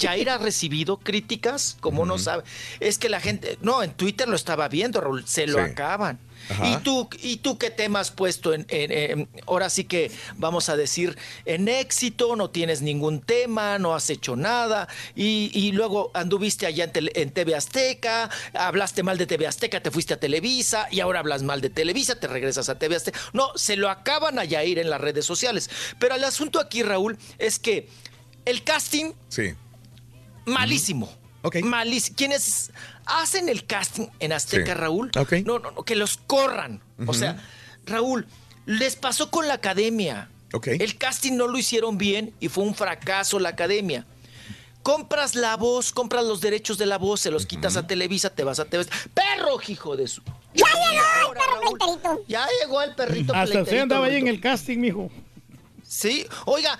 [0.00, 2.44] Jair ha recibido críticas, como no sabe.
[2.80, 5.70] Es que la gente, no, en Twitter lo estaba viendo, Raúl, se lo Sí.
[5.72, 6.18] acaban.
[6.48, 6.68] Ajá.
[6.68, 10.68] ¿Y tú, ¿Y tú qué tema has puesto en, en- en- ahora sí que vamos
[10.68, 16.10] a decir, en éxito, no tienes ningún tema, no has hecho nada, y, y luego
[16.14, 20.20] anduviste allá en, tele- en TV Azteca, hablaste mal de TV Azteca, te fuiste a
[20.20, 23.18] Televisa, y ahora hablas mal de Televisa, te regresas a TV Azteca.
[23.32, 25.70] No, se lo acaban a Yair en las redes sociales.
[25.98, 27.88] Pero el asunto aquí, Raúl, es que
[28.44, 29.54] el casting Sí.
[30.44, 31.12] malísimo.
[31.62, 32.16] Malísimo.
[32.16, 32.70] Quienes
[33.06, 34.78] hacen el casting en Azteca, Sí.
[34.80, 35.32] Raúl, Ok.
[35.44, 36.80] no, no, no, que los corran.
[37.06, 37.42] O sea,
[37.86, 38.26] Raúl,
[38.66, 40.28] les pasó con la academia.
[40.52, 40.68] Ok.
[40.68, 44.06] El casting no lo hicieron bien y fue un fracaso la academia.
[44.82, 48.42] Compras la voz, compras los derechos de la voz, se los quitas a Televisa, te
[48.42, 48.84] vas a TV.
[49.14, 50.22] ¡Perro, hijo de su!
[50.54, 52.24] ¡Ya llegó el perro pleiterito!
[52.26, 55.08] Ya llegó el perrito Hasta usted pleiterito, andaba ahí en el casting, mijo.
[55.86, 56.76] Sí, oiga,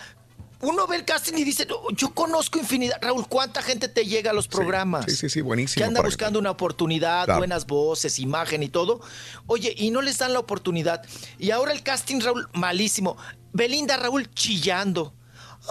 [0.62, 2.96] uno ve el casting y dice, "No, yo conozco infinidad.
[3.02, 5.04] Raúl, ¿cuánta gente te llega a los programas?
[5.06, 5.82] Sí, sí, sí, buenísimo.
[5.82, 7.38] que anda buscando una oportunidad, Claro.
[7.40, 9.00] buenas voces, imagen y todo.
[9.46, 11.04] Oye, y no les dan la oportunidad.
[11.38, 13.16] Y ahora el casting, Raúl, malísimo.
[13.52, 15.14] Belinda, Raúl, chillando.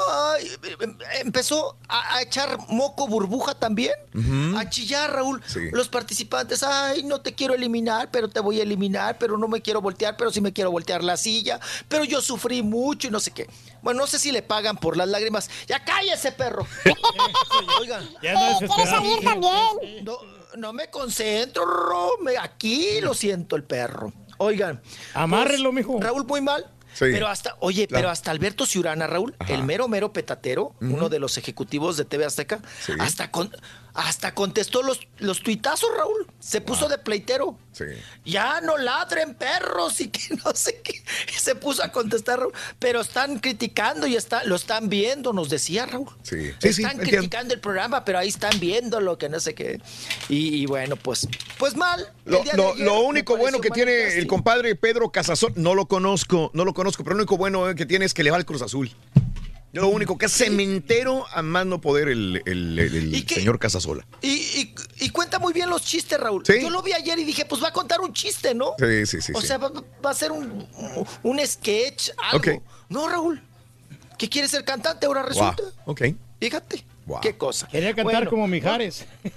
[0.09, 3.91] Ay, em- empezó a, a echar moco burbuja también.
[4.57, 5.41] A chillar, Raúl.
[5.45, 5.69] Sí.
[5.73, 9.61] Los participantes, ay, no te quiero eliminar, pero te voy a eliminar, pero no me
[9.61, 13.19] quiero voltear, pero sí me quiero voltear la silla, pero yo sufrí mucho y no
[13.19, 13.49] sé qué.
[13.81, 15.49] Bueno, no sé si le pagan por las lágrimas.
[15.67, 16.65] ¡Ya cállese, perro!
[17.79, 18.07] Oigan.
[18.21, 20.03] Ya no Eh, ¿Quieres salir también?
[20.05, 20.17] No,
[20.57, 24.13] no me concentro, Ro, me- aquí lo siento el perro.
[24.37, 24.81] Oigan.
[25.13, 25.99] Amárrelo, mijo.
[25.99, 26.65] Raúl, muy mal.
[26.93, 27.05] Sí.
[27.11, 28.01] Pero hasta, oye, Claro.
[28.01, 32.25] pero hasta Alberto Ciurana, Raúl, el mero mero petatero, uno de los ejecutivos de TV
[32.25, 32.93] Azteca, Sí.
[32.99, 33.49] hasta con,
[33.93, 36.27] hasta contestó los, los tuitazos, Raúl.
[36.39, 37.57] Se puso de pleitero.
[37.73, 37.85] Sí.
[38.25, 41.01] Ya no ladren perros y que no sé qué.
[41.37, 42.53] Se puso a contestar, Raúl.
[42.79, 46.07] Pero están criticando y está, lo están viendo, nos decía Raúl.
[46.23, 47.03] Sí, sí, sí, están entiendo.
[47.17, 49.81] criticando el programa, pero ahí están viendo lo que no sé qué.
[50.29, 52.11] Y, y bueno, pues, pues mal.
[52.25, 56.49] Lo, lo- ayer lo único bueno que tiene el compadre Pedro Casazón, no lo conozco,
[56.53, 58.45] no lo conozco, pero lo único bueno eh, que tiene es que le va al
[58.45, 58.91] Cruz Azul.
[59.73, 64.05] Lo único que es cementero a más no poder el, el- el- el señor Casasola.
[64.21, 66.43] Y, y- y cuenta muy bien los chistes, Raúl.
[66.45, 66.61] Sí.
[66.61, 68.73] Yo lo vi ayer y dije, pues va a contar un chiste, ¿no?
[68.77, 69.31] Sí, sí, sí.
[69.33, 69.47] o sí.
[69.47, 69.71] sea, va,
[70.05, 70.67] va a ser un,
[71.23, 72.61] un sketch, algo.
[72.89, 73.41] No, Raúl.
[74.17, 75.63] ¿Que quiere ser cantante ahora resulta?
[75.85, 76.01] Ok.
[76.39, 76.83] Fíjate.
[77.05, 77.21] Wow.
[77.21, 77.67] Qué cosa.
[77.67, 79.05] Quería cantar Bueno, como Mijares.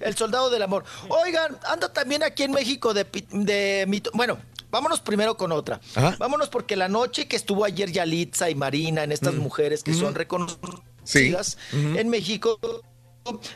[0.00, 0.84] El soldado del amor.
[1.08, 4.38] Oigan, anda también aquí en México de, de mito- Bueno,
[4.70, 5.80] vámonos primero con otra.
[5.94, 6.16] Ajá.
[6.18, 10.14] Vámonos porque la noche que estuvo ayer Yalitza y Marina en estas mujeres que son
[10.14, 12.58] reconocidas en México,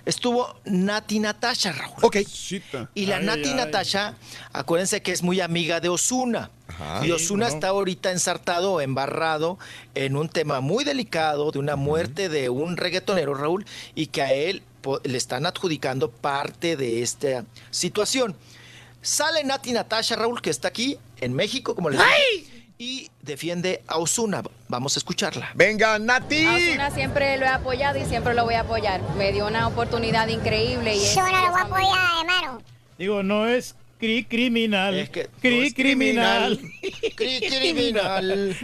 [0.05, 1.97] estuvo Nati Natasha, Raúl.
[2.03, 2.17] Ok.
[2.95, 3.55] Y la Ay, Nati ay.
[3.55, 4.15] Natasha,
[4.53, 6.51] acuérdense que es muy amiga de Osuna.
[6.69, 7.07] Ajá.
[7.07, 9.59] Y Osuna Sí, está ahorita ensartado, embarrado
[9.95, 13.65] en un tema muy delicado de una muerte de un reggaetonero, Raúl,
[13.95, 14.63] y que a él
[15.05, 18.37] le están adjudicando parte de esta situación.
[19.03, 23.99] Sale Nati Natasha, Raúl, que está aquí en México, como les dije, y defiende a
[23.99, 24.43] Osuna.
[24.69, 25.51] Vamos a escucharla.
[25.55, 26.45] Venga, Nati.
[26.47, 29.01] A Ozuna siempre lo he apoyado y siempre lo voy a apoyar.
[29.17, 32.63] Me dio una oportunidad increíble y Yo no lo voy a apoyar, hermano.
[32.97, 34.95] Digo, no es cri criminal.
[34.95, 36.59] Es que cri no es criminal.
[37.17, 38.57] Cri- criminal.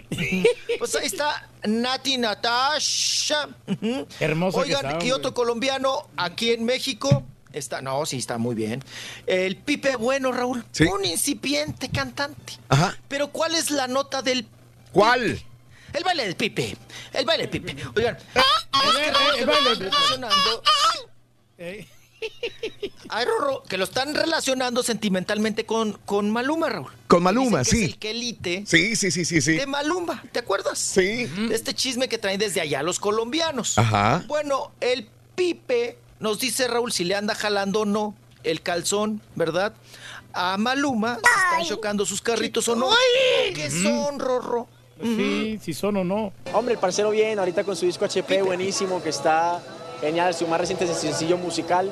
[0.78, 3.48] Pues ahí está Nati Natasha.
[3.80, 4.06] Que
[4.54, 7.24] Oigan, está, y otro colombiano aquí en México.
[7.54, 8.82] Está, no, sí, está muy bien.
[9.26, 10.64] El Pipe Bueno, Raúl.
[10.72, 10.84] Sí.
[10.84, 12.54] Un incipiente cantante.
[12.68, 12.98] Ajá.
[13.08, 14.46] Pero ¿cuál es la nota del
[14.92, 15.40] ¿Cuál?
[15.92, 16.76] El baile del Pipe.
[17.12, 17.76] El baile del Pipe.
[17.96, 18.16] Oigan.
[18.16, 19.90] eh, eh, el baile del
[21.58, 21.88] Pipe.
[23.10, 26.90] Ay, Rorro, que lo están relacionando sentimentalmente con, con Maluma, Raúl.
[27.06, 27.84] Con Maluma, Dicen que sí.
[27.84, 29.52] Es el quelite Sí, sí, sí, sí, sí.
[29.52, 30.78] de Maluma, ¿te acuerdas?
[30.78, 31.24] Sí.
[31.26, 33.78] De este chisme que traen desde allá los colombianos.
[33.78, 34.24] Ajá.
[34.26, 39.72] Bueno, el Pipe nos dice Raúl si le anda jalando o no el calzón, ¿verdad?
[40.32, 42.88] A Maluma, si están chocando sus carritos o no.
[43.54, 44.66] ¿Qué son, Rorro?
[45.02, 46.32] Sí, si son o no.
[46.52, 49.60] Hombre, el parcero bien, ahorita con su disco HP buenísimo, que está
[50.00, 51.90] genial, su más reciente sencillo musical.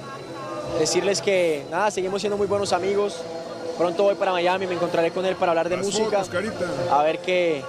[0.79, 3.17] Decirles que, nada, seguimos siendo muy buenos amigos.
[3.79, 6.25] Pronto voy para Miami, me encontraré con él para hablar de Las música.
[6.25, 6.45] fotos.
[6.91, 7.63] A ver qué,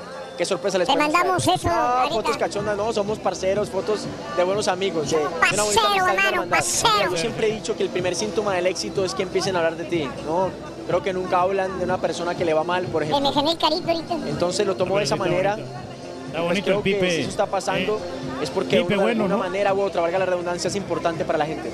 [0.44, 4.02] qué sorpresa les Te mandamos eso, No, fotos cachondas, no, somos parceros, fotos
[4.36, 5.10] de buenos amigos.
[5.10, 7.12] De, de una Parcero, una hermano, parcero.
[7.12, 9.78] Yo siempre he dicho que el primer síntoma del éxito es que empiecen a hablar
[9.78, 10.10] de ti.
[10.26, 10.50] No,
[10.88, 13.32] creo que nunca hablan de una persona que le va mal, por ejemplo.
[13.44, 14.14] me el carito ahorita.
[14.30, 15.52] Entonces lo tomo de esa Está manera.
[15.56, 15.72] bonito.
[15.72, 17.12] Está Pues bonito creo el que Pipe.
[17.12, 18.02] si eso está pasando
[18.42, 19.38] es porque Pipe de bueno, alguna ¿no?
[19.38, 21.72] manera u otra, valga la redundancia, es importante para la gente.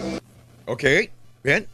[0.68, 0.84] Ok,
[1.44, 1.66] bien.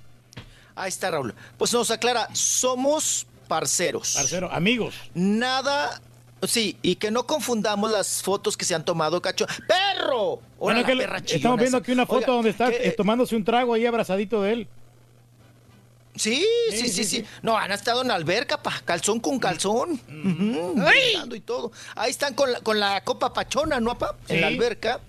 [0.75, 1.33] Ahí está, Raúl.
[1.57, 4.13] Pues nos aclara, somos parceros.
[4.15, 4.95] Parcero, amigos.
[5.13, 5.99] Nada.
[6.47, 9.45] Sí, y que no confundamos las fotos que se han tomado, cacho.
[9.67, 10.39] ¡Perro!
[10.59, 13.43] Bueno, que le- estamos viendo aquí una foto Oiga, donde está que- eh, tomándose un
[13.43, 14.67] trago ahí abrazadito de él.
[16.15, 19.99] Sí, sí, sí, sí, No, han estado en la alberca, pa, calzón con calzón.
[20.07, 21.73] Brindando y todo.
[21.95, 24.15] Ahí están con la, con la copa pachona, ¿no, pa?
[24.29, 25.01] En la alberca.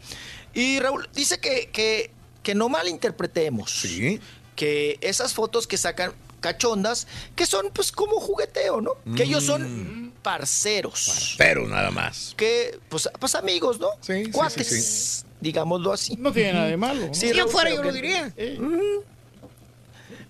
[0.53, 2.11] Y Raúl dice que, que,
[2.43, 3.71] que no malinterpretemos.
[3.71, 4.19] Sí.
[4.57, 8.93] Que esas fotos que sacan cachondas, que son pues como jugueteo, ¿no?
[9.17, 9.47] Que ellos Mm.
[9.47, 11.35] son parceros.
[11.39, 12.35] Pero nada más.
[12.37, 13.89] Que, pues, pues amigos, ¿no?
[14.01, 16.17] Sí, sí, Cuates, sí, digámoslo así.
[16.17, 17.07] No tiene nada de malo.
[17.09, 17.15] ¿no?
[17.15, 18.33] Sí, Si yo fuera, pero yo lo que- diría.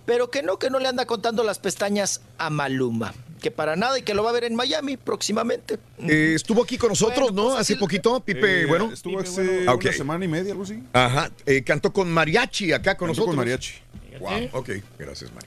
[0.05, 3.13] Pero que no, que no le anda contando las pestañas a Maluma.
[3.43, 5.79] Que para nada y que lo va a ver en Miami próximamente.
[5.99, 7.49] Eh, estuvo aquí con nosotros, Bueno, ¿no?
[7.51, 8.91] pues, Hace poquito, Pipe, Eh, bueno.
[8.93, 9.75] Estuvo Pipe hace bueno.
[9.83, 10.81] Una semana y media, algo así.
[10.93, 11.31] Ajá.
[11.45, 13.27] eh, cantó con mariachi acá con Cantó nosotros.
[13.29, 13.73] con mariachi.
[14.21, 15.47] Wow, ok, gracias, Mari.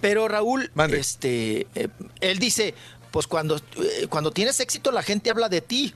[0.00, 0.98] Pero Raúl, Mande.
[1.00, 1.88] este, eh,
[2.20, 2.74] él dice,
[3.10, 5.94] pues cuando, eh, cuando tienes éxito la gente habla de ti.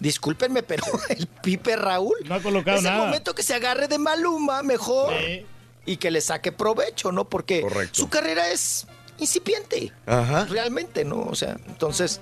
[0.00, 3.04] Discúlpenme, pero el Pipe Raúl No ha colocado es el nada.
[3.04, 5.46] momento que se agarre de Maluma mejor Sí.
[5.86, 7.28] y que le saque provecho, ¿no?
[7.28, 7.94] Porque Correcto.
[8.00, 8.86] su carrera es
[9.18, 9.92] incipiente.
[10.06, 10.46] Ajá.
[10.46, 11.20] Realmente, ¿no?
[11.22, 12.20] O sea, entonces,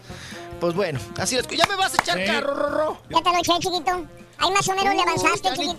[0.61, 1.47] pues bueno, así es.
[1.49, 2.25] Ya me vas a echar Sí.
[2.27, 3.03] carro, Rorro.
[3.09, 4.07] Ya te lo eché, chiquito.
[4.39, 5.75] Ahí más o menos le Uy, avanzaste, ni-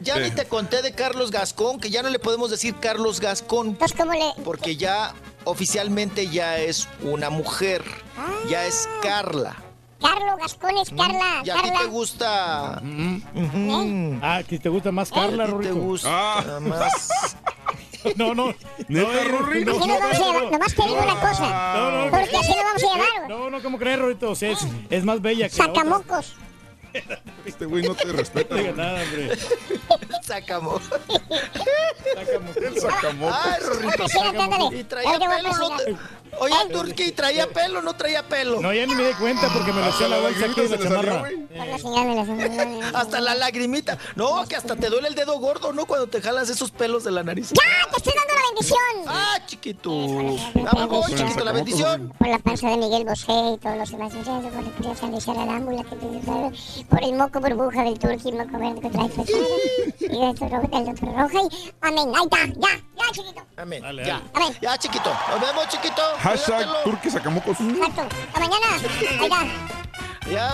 [0.00, 3.68] Ya ni te conté de Carlos Gascón, que ya no le podemos decir Carlos Gascón,
[3.68, 4.32] Entonces, ¿cómo le...?
[4.44, 5.14] porque ya
[5.44, 7.84] oficialmente ya es una mujer.
[8.48, 9.56] Ya es Carla.
[10.00, 11.42] Carlos Gascón es Carla.
[11.44, 11.78] Y a ti Carla.
[11.80, 12.82] te gusta.
[13.34, 14.18] Ujú.
[14.22, 15.74] Ah, que te gusta más Carla, A ti te Rorrito.
[15.74, 16.60] gusta Ah.
[16.60, 17.36] más.
[18.16, 18.54] No, no.
[18.88, 19.62] ¿Neta, no, Rorri?
[19.62, 20.44] no, Así nos vamos a no, llevar.
[20.44, 20.50] no.
[20.52, 21.74] Nomás te digo una cosa.
[21.76, 23.28] No, no, Porque así nos vamos a llevar.
[23.28, 24.30] No, no, ¿cómo crees, Rorrito?
[24.30, 25.84] O sea, es, es más bella que la otra.
[27.44, 28.54] Este güey no te respeta.
[28.54, 29.36] No digas nada, hombre.
[30.22, 30.82] Sacamos.
[32.56, 33.36] El sacamocos.
[33.42, 34.02] Ay, Rorrito.
[34.04, 34.76] Ándale, sí, ándale.
[34.78, 35.42] Y traía Ahora
[36.30, 36.70] te voy a pelo, no presionar.
[36.70, 38.60] te- Oye, Turki, ¿traía pelo o no traía pelo?
[38.60, 40.68] No, ya ni me di cuenta porque me lo eché a la bolsa aquí de
[40.68, 41.18] la chamarra.
[41.20, 41.36] güey.
[41.46, 42.94] Por la señal de la señal.
[42.94, 43.98] Hasta la lagrimita.
[44.16, 45.86] No, que hasta te duele el dedo gordo, ¿no?
[45.86, 47.50] Cuando te jalas esos pelos de la nariz.
[47.50, 47.90] ¡Ya!
[47.90, 48.78] ¡Te estoy dando la bendición!
[49.08, 49.90] Ah, chiquito.
[50.72, 52.12] Vamos, chiquito, la bendición.
[52.18, 55.44] Por la panza de Miguel Bosé y todos los demás por la curiosa de Sara
[55.46, 56.20] Dámbula que te dio
[56.88, 59.38] por el moco burbuja del turqui, moco verde que trae fachada,
[60.00, 63.42] y del doctor Roja, del doctor Roja, y amén, ahí está, ya, ya, chiquito.
[63.56, 63.82] Amén.
[64.04, 64.22] Ya.
[64.62, 65.10] Ya, chiquito.
[65.30, 66.02] Nos vemos, chiquito.
[66.22, 66.66] Hashtag.
[66.84, 67.58] Turque Sacamocos.
[67.60, 68.02] Exacto.
[68.34, 68.66] A mañana.
[69.18, 70.30] Ahí está.
[70.30, 70.52] Ya.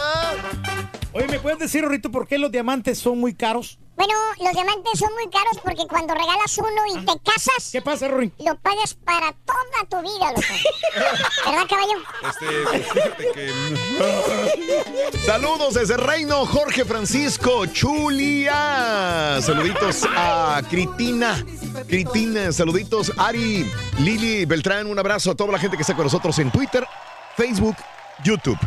[1.13, 3.79] Oye, ¿me puedes decir, Rorrito, por qué los diamantes son muy caros?
[3.97, 8.09] Bueno, los diamantes son muy caros porque cuando regalas uno y te casas, ¿Qué pasa,
[8.09, 8.31] Rory?
[8.39, 10.43] lo pagas para toda tu vida, loco.
[11.47, 11.95] ¿Verdad, caballo?
[12.29, 12.47] Este,
[12.93, 15.19] fíjate que.
[15.25, 19.39] Saludos desde Reino, Jorge Francisco Chulia.
[19.41, 21.43] Saluditos a Critina.
[21.89, 24.87] Critina, saluditos Ari, Lili Beltrán.
[24.89, 26.87] Un abrazo a toda la gente que está con nosotros en Twitter,
[27.37, 27.77] Facebook,
[28.23, 28.59] YouTube.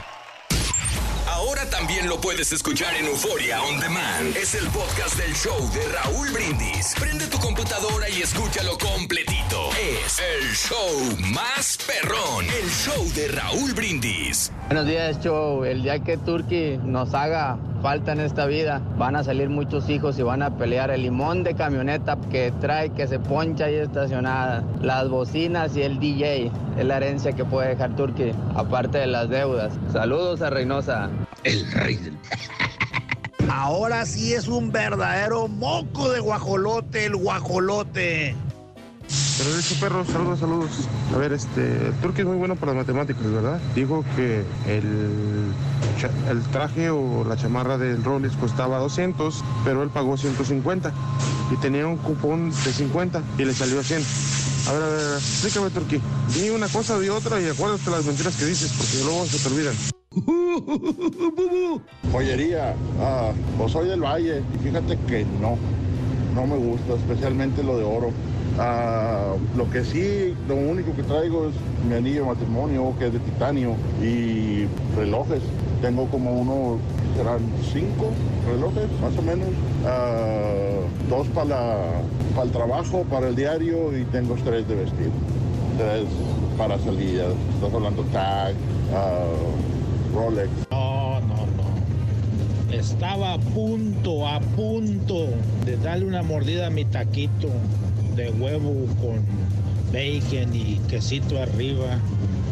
[1.90, 4.38] También lo puedes escuchar en Euforia On Demand.
[4.38, 6.94] Es el podcast del show de Raúl Brindis.
[7.00, 9.70] Prende tu computadora y escúchalo completito.
[9.72, 12.46] Es el show más perrón.
[12.46, 14.52] El show de Raúl Brindis.
[14.68, 15.64] Buenos días, show.
[15.64, 20.20] El día que Turkey nos haga falta en esta vida, van a salir muchos hijos
[20.20, 24.64] y van a pelear el limón de camioneta que trae, que se poncha ahí estacionada,
[24.82, 26.52] las bocinas y el DJ.
[26.78, 29.74] Es la herencia que puede dejar Turkey, aparte de las deudas.
[29.92, 31.10] Saludos a Reynosa.
[31.44, 31.72] El
[33.50, 38.36] Ahora sí es un verdadero moco de guajolote, el guajolote.
[39.40, 40.70] Hecho, perro, saludos, saludos.
[41.16, 43.60] A ver, este, el es muy bueno para las matemáticas, ¿verdad?
[43.74, 45.54] Dijo que el,
[46.30, 50.92] el traje o la chamarra del Rolex costaba 200, pero él pagó 150
[51.52, 54.04] y tenía un cupón de 50 y le salió 100.
[54.68, 56.02] A ver, a ver, a ver, explícame, Turquí.
[56.34, 59.54] Di una cosa, di otra y acuérdate las mentiras que dices porque luego se te
[59.54, 59.99] olvidan.
[62.12, 65.56] Joyería, ah, pues soy del Valle y fíjate que no,
[66.34, 68.10] no me gusta, especialmente lo de oro.
[68.58, 71.54] Ah, lo que sí, lo único que traigo es
[71.88, 74.66] mi anillo de matrimonio, que es de titanio, y
[74.98, 75.44] relojes.
[75.82, 76.80] Tengo como unos,
[77.16, 78.10] serán cinco
[78.48, 79.50] relojes, más o menos.
[79.86, 82.02] Ah, dos para
[82.44, 85.12] el trabajo, para el diario, y tengo tres de vestir.
[85.78, 86.06] Tres
[86.58, 87.36] para salidas.
[87.56, 88.56] Estás hablando tag,
[88.92, 89.24] ah,
[90.70, 92.74] No, no, no.
[92.74, 95.28] Estaba a punto, a punto
[95.66, 97.48] de darle una mordida a mi taquito
[98.18, 99.26] de huevo con
[99.94, 101.98] bacon y quesito arriba.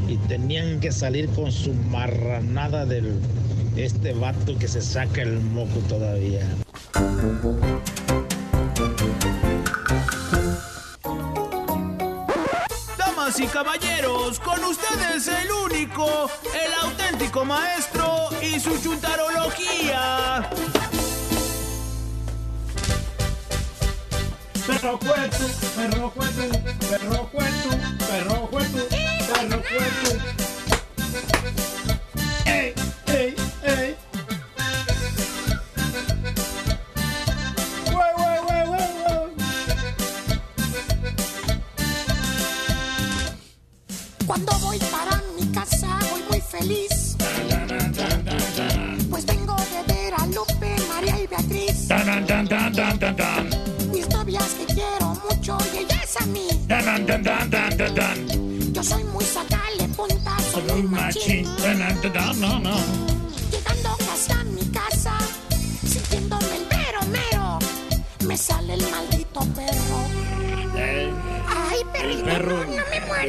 [0.08, 3.20] Y tenían que salir con su marranada del
[3.76, 6.48] este vato que se saca el moco todavía.
[13.40, 20.50] Y caballeros, con ustedes el único, el auténtico maestro y su chuntarología.
[24.66, 26.60] Perro cueto, perro cueto,
[26.90, 27.70] perro cueto,
[28.10, 30.47] perro cueto, perro cueto.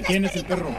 [0.09, 0.71] Quién es el perro?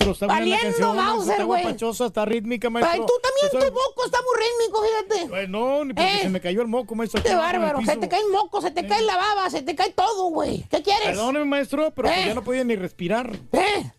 [0.00, 0.98] Maestro, está buena la canción.
[1.30, 1.62] Está güey.
[1.62, 2.92] guapachosa, está rítmica, maestro.
[2.94, 5.28] Ay, tú también, Eso- tu moco está muy rítmico, fíjate.
[5.28, 6.18] Pues no, ni porque Eh.
[6.22, 7.22] se me cayó el moco, maestro.
[7.22, 9.90] Qué bárbaro, se te cae el moco, se te cae la baba, se te cae
[9.92, 10.64] todo, güey.
[10.70, 11.04] ¿Qué quieres?
[11.08, 12.24] Perdóneme, maestro, pero pues Eh.
[12.28, 13.30] ya no podía ni respirar.
[13.52, 13.90] ¿Eh?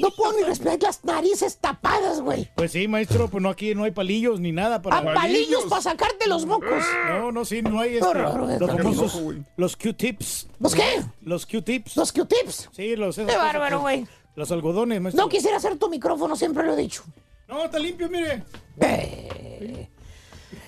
[0.00, 2.50] No puedo ni respirar las narices tapadas, güey.
[2.56, 4.98] Pues sí, maestro, pues no aquí no hay palillos ni nada para.
[4.98, 6.82] A palillos para sacarte los mocos.
[7.08, 9.22] No, no, sí, no hay este, horror, los famosos,
[9.56, 10.48] los Q-tips.
[10.58, 11.04] ¿Los qué?
[11.22, 11.96] Los Q-tips.
[11.96, 12.68] ¿Los Q-tips?
[12.72, 14.08] Sí, los Qué bárbaro, güey.
[14.36, 15.24] Los algodones, maestro.
[15.24, 17.02] No quisiera hacer tu micrófono, siempre lo he dicho.
[17.48, 18.44] No, está limpio, mire.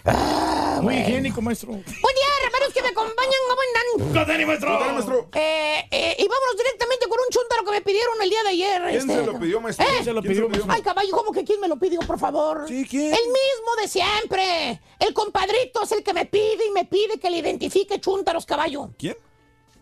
[0.05, 1.01] Ah, Muy bueno.
[1.01, 1.73] higiénico, maestro.
[1.73, 4.15] Buen día, hermanos que me acompañan, ¿cómo andan?
[4.15, 4.71] ¡Con Dani, maestro!
[4.71, 5.29] Con Dani, maestro.
[5.35, 8.83] Eh, eh, y vámonos directamente con un chúntaro que me pidieron el día de ayer.
[8.89, 9.15] ¿Quién este.
[9.17, 9.85] se lo pidió, maestro?
[9.85, 9.89] ¿Eh?
[9.91, 10.65] ¿Quién se lo ¿Quién se lo pidió?
[10.69, 12.65] Ay, caballo, ¿cómo que quién me lo pidió, por favor?
[12.67, 13.13] Sí, ¿quién?
[13.13, 14.81] El mismo de siempre.
[14.99, 18.93] El compadrito es el que me pide y me pide que le identifique chúntaros, caballo.
[18.97, 19.17] ¿Quién?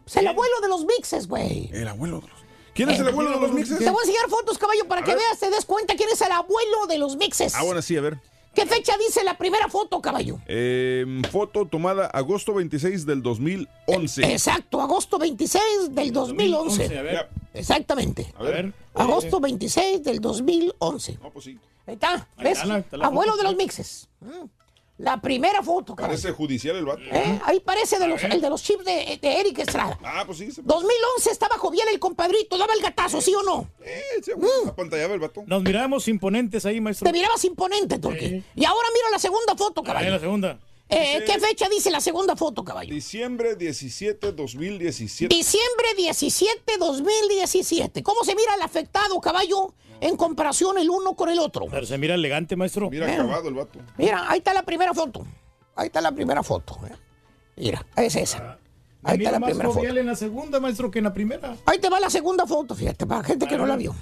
[0.04, 1.70] Es el abuelo de los mixes, güey.
[1.72, 2.35] El abuelo de los...
[2.76, 3.78] ¿Quién es el abuelo de los mixes?
[3.78, 5.20] Te voy a enseñar fotos, caballo, para A que ver.
[5.20, 7.54] veas, te des cuenta quién es el abuelo de los mixes.
[7.54, 8.18] Ah, bueno, sí, a ver.
[8.54, 10.38] ¿Qué fecha dice la primera foto, caballo?
[10.46, 14.32] Eh, foto tomada agosto 26 del 2011.
[14.32, 16.98] Exacto, agosto 26 del 2011.
[16.98, 17.28] a ver.
[17.52, 18.32] Exactamente.
[18.38, 18.72] A ver.
[18.94, 21.18] Agosto 26 del 2011.
[21.22, 21.58] No, pues sí.
[21.86, 22.52] Ahí está, Ahí ¿ves?
[22.58, 24.08] está la- está la Abuelo foto, de los mixes.
[24.20, 24.28] Mm.
[24.98, 26.12] La primera foto, caballo.
[26.14, 27.02] Parece judicial el vato.
[27.02, 27.38] ¿Eh?
[27.44, 29.98] Ahí parece de los, el de los chips de, de Eric Estrada.
[30.02, 30.50] Ah, pues sí.
[30.50, 30.62] Se...
[30.62, 33.68] 2011 estaba jovial el compadrito, daba el gatazo, ¿sí o no?
[33.84, 34.68] Eh, se Mm.
[34.68, 35.42] apantallaba el vato.
[35.46, 37.04] Nos miramos imponentes ahí, maestro.
[37.06, 38.26] Te mirabas imponente, Turki.
[38.26, 38.42] Sí.
[38.54, 40.10] Y ahora mira la segunda foto, Ahí caballo.
[40.10, 40.58] la segunda.
[40.88, 42.94] Eh, Dice- ¿Qué fecha dice la segunda foto, caballo?
[42.94, 45.34] Diciembre 17, 2017.
[45.34, 48.02] Diciembre 17, 2017.
[48.02, 51.66] ¿Cómo se mira el afectado, caballo, en comparación el uno con el otro?
[51.70, 52.90] Pero se mira elegante, maestro.
[52.90, 53.78] Mira acabado el vato.
[53.98, 55.26] Mira, ahí está la primera foto.
[55.74, 56.78] Ahí está la primera foto.
[56.86, 56.92] eh.
[57.56, 58.58] Mira, es esa.
[59.02, 59.78] Ahí Mira está la más primera foto.
[59.80, 61.56] jovial en la segunda, maestro, que en la primera.
[61.66, 63.94] Ahí te va la segunda foto, fíjate, para gente que no la vio.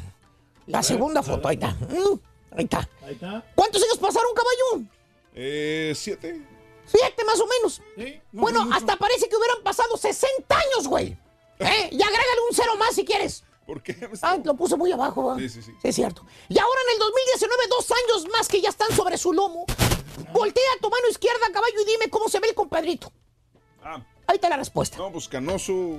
[0.66, 1.70] La segunda foto, ahí está.
[1.72, 2.20] Mm,
[2.56, 2.88] Ahí está.
[3.04, 3.44] Ahí está.
[3.54, 4.86] ¿Cuántos años pasaron, caballo?
[5.34, 6.40] Eh, siete.
[6.86, 7.82] Siete más o menos.
[8.32, 11.16] bueno, hasta parece que hubieran pasado 60 años, güey.
[11.58, 11.88] ¿Eh?
[11.90, 13.43] Y agrégale un cero más si quieres.
[13.66, 13.96] ¿Por qué?
[14.22, 15.38] Ah, lo puse muy abajo, ¿va?
[15.38, 15.72] Sí, sí, sí.
[15.82, 16.24] es cierto.
[16.48, 19.66] Y ahora en el 2019, dos años más que ya están sobre su lomo.
[20.32, 23.12] Voltea a tu mano izquierda, caballo, y dime cómo se ve el compadrito.
[23.82, 24.02] Ah.
[24.26, 24.96] Ahí está la respuesta.
[24.96, 25.98] No, pues canoso.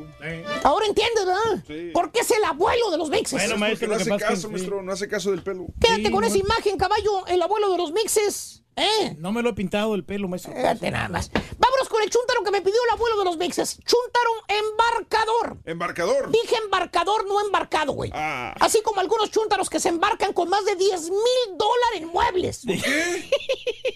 [0.64, 1.64] Ahora entiendes, ¿verdad?
[1.68, 1.92] Sí.
[1.94, 3.40] Porque es el abuelo de los mixes.
[3.40, 4.82] Bueno, maestro, no hace caso, maestro.
[4.82, 5.68] No hace caso del pelo.
[5.80, 8.64] Quédate con esa imagen, caballo, el abuelo de los mixes.
[8.76, 9.16] ¿Eh?
[9.20, 10.54] No me lo he pintado el pelo, maestro.
[10.54, 11.32] Fíjate nada más.
[11.58, 13.78] Vámonos con el chúntaro que me pidió el abuelo de los mixes.
[13.86, 15.58] Chúntaro embarcador.
[15.64, 16.30] Embarcador.
[16.32, 18.12] Dije embarcador, no embarcado, güey.
[18.14, 18.54] Ah.
[18.60, 22.66] Así como algunos chúntaros que se embarcan con más de 10 mil dólares en muebles.
[22.66, 23.30] ¿Por qué?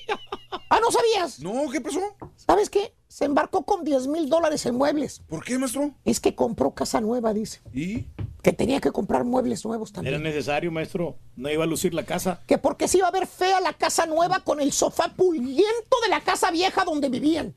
[0.69, 1.40] ah, ¿no sabías?
[1.40, 1.99] No, ¿qué pasó?
[2.38, 2.93] ¿Sabes qué?
[3.09, 5.22] Se embarcó con 10 mil dólares en muebles.
[5.27, 5.91] ¿Por qué, maestro?
[6.06, 7.59] Es que compró casa nueva, dice.
[7.74, 8.06] ¿Y?
[8.41, 10.15] Que tenía que comprar muebles nuevos también.
[10.15, 11.17] Era necesario, maestro.
[11.35, 12.41] No iba a lucir la casa.
[12.47, 16.09] Que porque se iba a ver fea la casa nueva con el sofá puliento de
[16.09, 17.53] la casa vieja donde vivían.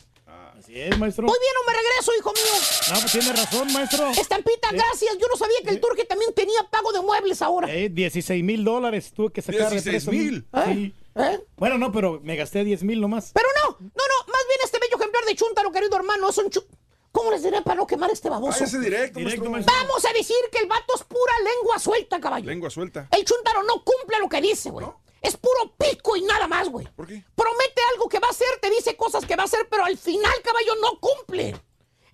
[0.58, 1.26] Así es, maestro.
[1.26, 2.94] Muy bien, no me regreso, hijo mío.
[2.94, 4.08] No, pues tiene razón, maestro.
[4.10, 5.18] Estampita, gracias.
[5.20, 7.72] Yo no sabía que el Turque también tenía pago de muebles ahora.
[7.72, 10.16] Eh, 16 mil dólares tuve que sacar de 16 préstamo.
[10.18, 10.46] mil.
[10.66, 10.94] Sí.
[11.16, 11.40] ¿Eh?
[11.56, 13.32] Bueno, no, pero me gasté 10 mil nomás.
[13.34, 14.32] Pero no, no, no.
[14.32, 16.64] Más bien este bello ejemplar de chúntaro, querido hermano, es un chu...
[17.12, 18.58] ¿Cómo les diré para no quemar este baboso?
[18.58, 19.50] Váyase directo, Directo, maestro.
[19.50, 19.74] maestro.
[19.88, 22.46] Vamos a decir que el vato es pura lengua suelta, caballo.
[22.46, 23.06] Lengua suelta.
[23.10, 24.86] El chúntaro no cumple lo que dice, güey.
[25.20, 26.86] Es puro pico y nada más, güey.
[26.96, 27.22] ¿Por qué?
[27.36, 29.96] Promete algo que va a hacer, te dice cosas que va a hacer, pero al
[29.96, 31.54] final, caballo, no cumple.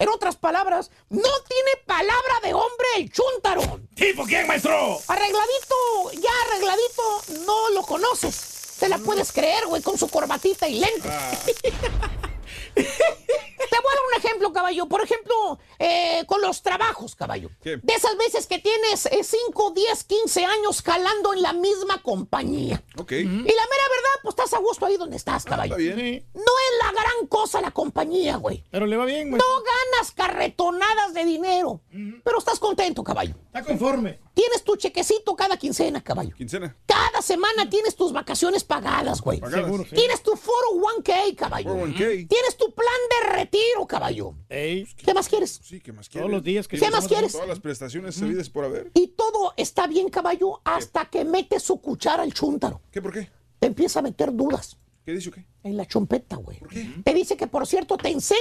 [0.00, 3.80] En otras palabras, no tiene palabra de hombre el chúntaro.
[3.94, 4.98] ¿Tipo quién, maestro?
[5.08, 8.76] Arregladito, ya arregladito, no lo conoces.
[8.78, 11.12] Te la puedes creer, güey, con su corbatita y lentes.
[12.74, 14.86] Te voy a dar un ejemplo, caballo.
[14.86, 17.50] Por ejemplo, eh, con los trabajos, caballo.
[17.62, 17.76] ¿Qué?
[17.76, 22.82] De esas veces que tienes 5, 10, 15 años jalando en la misma compañía.
[22.96, 23.12] Ok.
[23.12, 25.76] Y la mera verdad, pues estás a gusto ahí donde estás, caballo.
[25.76, 26.26] Está bien.
[26.34, 28.64] No es la gran cosa la compañía, güey.
[28.70, 29.48] Pero le va bien, maestro.
[29.48, 31.80] No ganas carretonadas de dinero.
[32.24, 33.34] Pero estás contento, caballo.
[33.46, 34.20] Está conforme.
[34.38, 36.32] Tienes tu chequecito cada quincena, caballo.
[36.36, 36.76] Quincena.
[36.86, 39.40] Cada semana tienes tus vacaciones pagadas, güey.
[39.40, 39.64] Pagadas.
[39.64, 39.96] Seguro, sí.
[39.96, 41.74] Tienes tu foro 1K, caballo.
[41.74, 42.28] 401k.
[42.28, 44.34] Tienes tu plan de retiro, caballo.
[44.48, 45.58] Ey, ¿Qué más quieres?
[45.64, 46.30] Sí, ¿qué más todos quieres?
[46.30, 47.32] los días que ¿Qué más quieres?
[47.32, 48.92] Todas las prestaciones sabidas por haber.
[48.94, 52.80] Y todo está bien, caballo, hasta que mete su cuchara al chúntaro.
[52.92, 53.28] ¿Qué por qué?
[53.58, 55.44] Te empieza a meter dudas ¿Qué dice o qué?
[55.64, 56.60] en la chompeta, güey.
[57.02, 58.38] Te dice que, por cierto, te enseña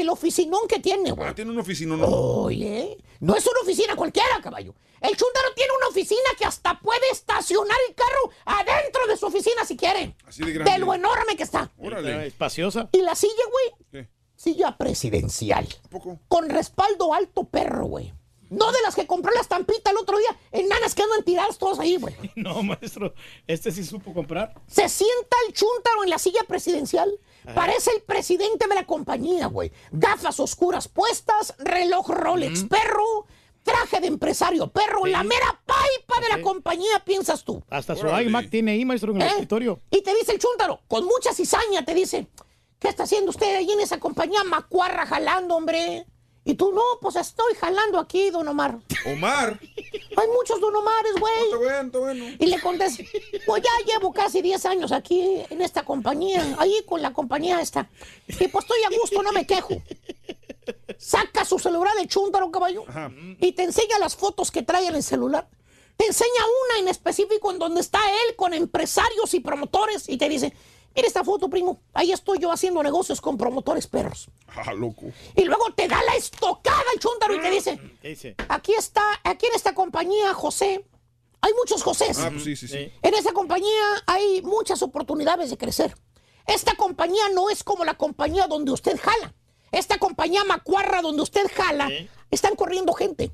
[0.00, 1.28] el oficinón que tiene, güey.
[1.28, 2.06] Ah, tiene una oficina, no.
[2.06, 4.74] Oye, no es una oficina cualquiera, caballo.
[5.00, 9.64] El chúntaro tiene una oficina que hasta puede estacionar el carro adentro de su oficina
[9.66, 10.16] si quiere.
[10.26, 10.72] Así de grande.
[10.72, 11.70] De lo enorme que está.
[11.78, 12.26] Órale.
[12.26, 12.88] Espaciosa.
[12.92, 14.08] Y la silla, güey, ¿Qué?
[14.34, 15.68] silla presidencial.
[15.84, 16.20] ¿A poco?
[16.28, 18.12] Con respaldo alto perro, güey.
[18.50, 20.36] No de las que compró la estampita el otro día.
[20.52, 22.14] Enanas que andan tiradas todas ahí, güey.
[22.36, 23.14] No, maestro.
[23.46, 24.54] Este sí supo comprar.
[24.68, 27.12] Se sienta el chúntaro en la silla presidencial.
[27.52, 29.70] Parece el presidente de la compañía, güey.
[29.92, 33.26] Gafas oscuras puestas, reloj Rolex perro,
[33.62, 37.62] traje de empresario perro, la mera paipa de la compañía, piensas tú.
[37.70, 39.30] Hasta su iMac tiene ahí, maestro, en el ¿Eh?
[39.30, 39.80] escritorio.
[39.90, 42.28] Y te dice el chúntaro, con mucha cizaña, te dice,
[42.78, 46.06] ¿qué está haciendo usted ahí en esa compañía macuarra jalando, hombre?
[46.46, 48.78] Y tú, no, pues estoy jalando aquí, don Omar.
[49.06, 49.58] Omar.
[50.16, 51.54] Hay muchos don Omares, Está güey.
[51.58, 52.24] bueno, está bueno.
[52.38, 53.02] Y le contesta,
[53.46, 57.88] pues ya llevo casi 10 años aquí en esta compañía, ahí con la compañía esta.
[58.28, 59.82] Y pues estoy a gusto, no me quejo.
[60.98, 63.10] Saca su celular el chúntaro, caballo, Ajá.
[63.40, 65.48] y te enseña las fotos que trae en el celular.
[65.96, 66.28] Te enseña
[66.64, 67.98] una en específico en donde está
[68.28, 70.52] él con empresarios y promotores y te dice,
[70.94, 74.28] mira esta foto, primo, ahí estoy yo haciendo negocios con promotores perros.
[74.48, 75.06] Ah, loco.
[75.34, 78.36] Y luego te da la estocada el chúntaro y te dice, ¿Qué dice?
[78.48, 80.84] aquí está, aquí en esta compañía, José,
[81.40, 82.18] hay muchos Josés.
[82.20, 82.92] Ah, pues sí, sí, sí.
[83.02, 85.94] En esa compañía hay muchas oportunidades de crecer.
[86.46, 89.34] Esta compañía no es como la compañía donde usted jala.
[89.72, 91.90] Esta compañía macuarra donde usted jala,
[92.30, 93.32] están corriendo gente.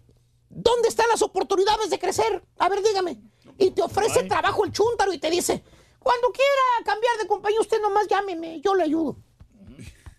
[0.48, 2.42] ¿Dónde están las oportunidades de crecer?
[2.58, 3.20] A ver, dígame.
[3.58, 4.28] Y te ofrece Ay.
[4.28, 5.62] trabajo el chúntaro y te dice,
[6.00, 9.16] cuando quiera cambiar de compañía, usted nomás llámeme, yo le ayudo.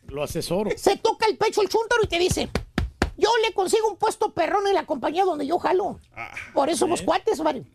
[0.08, 0.69] Lo asesoro.
[0.77, 2.50] Se toca el pecho el chúntaro y te dice,
[3.18, 6.00] Yo le consigo un puesto perrón en la compañía donde yo jalo.
[6.53, 7.66] Por eso somos cuates, Mario.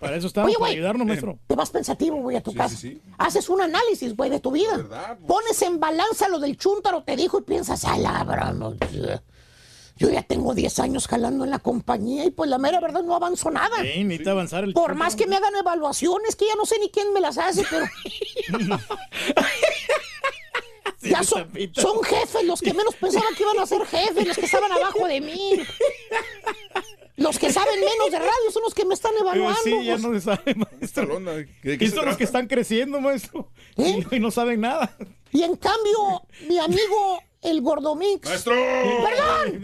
[0.00, 1.38] Para eso estamos, Oye, para ayudarnos, maestro.
[1.46, 2.88] te vas pensativo, güey, a tu casa.
[3.18, 5.16] Haces un análisis, güey, de tu vida.
[5.26, 8.76] Pones en balanza lo del chúntaro, te dijo, y piensas, a la broma,
[9.96, 13.14] Yo ya tengo 10 años jalando en la compañía y pues la mera verdad no
[13.14, 13.76] avanzo nada.
[13.82, 16.90] Sí, necesita avanzar el Por más que me hagan evaluaciones, que ya no sé ni
[16.90, 17.86] quién me las hace, pero...
[21.02, 24.46] ya son, son jefes los que menos pensaban que iban a ser jefes, los que
[24.46, 25.60] estaban abajo de mí.
[27.16, 29.60] Los que saben menos de radio son los que me están evaluando.
[29.62, 30.02] Sí, ya pues.
[30.02, 31.20] no se sabe, maestro.
[31.20, 33.50] ¿De qué Y son los que están creciendo, maestro.
[33.76, 34.96] Y, no, y no saben nada.
[35.30, 38.28] Y en cambio, mi amigo, el Gordomix.
[38.28, 38.52] ¡Maestro!
[38.54, 39.62] ¡Perdón!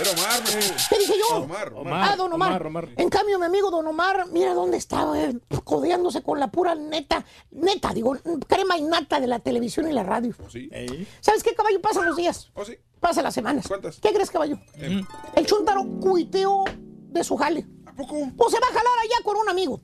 [0.00, 0.42] Era Omar.
[0.90, 1.36] ¿Qué dije yo?
[1.36, 2.88] Omar, Ah, don Omar.
[2.96, 7.24] En cambio, mi amigo Don Omar, mira dónde estaba, eh, codeándose con la pura neta,
[7.50, 8.16] neta, digo,
[8.48, 10.34] crema y nata de la televisión y la radio.
[10.48, 10.68] Sí.
[11.20, 11.80] ¿Sabes qué, caballo?
[11.80, 12.50] Pasan los días.
[12.54, 12.76] ¿Oh, sí?
[13.00, 13.66] Pasan las semanas.
[13.68, 13.98] ¿Cuántas?
[14.00, 14.58] ¿Qué crees, caballo?
[15.34, 16.64] El chuntaro cuiteó
[17.10, 17.66] de su jale.
[17.86, 18.14] ¿A poco?
[18.36, 19.80] Pues se va a jalar allá con un amigo.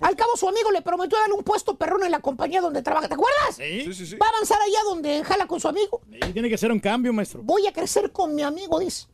[0.00, 3.06] Al cabo, su amigo le prometió darle un puesto perrón en la compañía donde trabaja.
[3.08, 3.56] ¿Te acuerdas?
[3.56, 4.16] Sí, sí, sí.
[4.16, 6.00] Va a avanzar allá donde jala con su amigo.
[6.32, 7.42] Tiene que ser un cambio, maestro.
[7.42, 9.06] Voy a crecer con mi amigo, dice.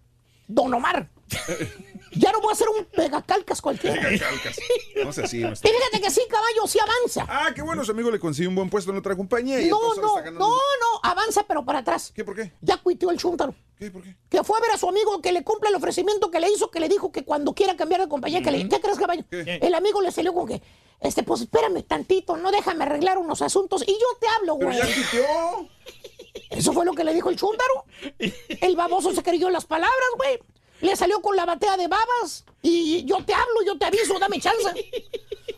[0.47, 1.11] Don Omar.
[2.19, 4.01] Ya no voy a ser un pegacalcas cualquiera.
[4.19, 4.59] Calcas.
[5.05, 5.71] No sé Y maestro.
[5.71, 7.27] fíjate que sí, caballo, sí avanza.
[7.29, 9.61] Ah, qué bueno, su amigo le consiguió un buen puesto en otra compañía.
[9.61, 10.39] Y No, no, ganando.
[10.41, 12.13] no, no, avanza pero para atrás.
[12.15, 12.53] ¿Qué, por qué?
[12.61, 13.55] Ya cuiteó el chúntaro.
[13.79, 14.17] ¿Qué, por qué?
[14.31, 16.71] Que fue a ver a su amigo que le cumple el ofrecimiento que le hizo,
[16.71, 18.69] que le dijo que cuando quiera cambiar de compañía, que le...
[18.69, 19.25] ¿Qué crees, caballo?
[19.31, 19.59] ¿Qué?
[19.63, 20.63] El amigo le salió con que,
[21.01, 24.81] este, pues espérame tantito, no déjame arreglar unos asuntos y yo te hablo, Pero güey.
[24.81, 26.57] ya.
[26.57, 27.85] Eso fue lo que le dijo el chúntaro.
[28.61, 30.39] El baboso se creyó las palabras, güey.
[30.81, 34.41] Le salió con la batea de babas y yo te hablo, yo te aviso, dame
[34.41, 34.69] chance.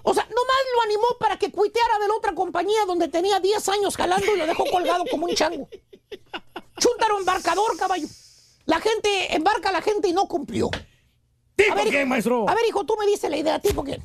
[0.03, 3.69] O sea, nomás lo animó para que cuiteara de la otra compañía donde tenía 10
[3.71, 5.69] años jalando y lo dejó colgado como un chango.
[6.79, 8.07] Chúntaro embarcador, caballo.
[8.67, 10.71] La gente embarca a la gente y no cumplió.
[11.57, 12.49] ¿Tipo A ver, qué, hijo- maestro?
[12.49, 14.01] A ver, hijo, tú me diste la idea, tipo que.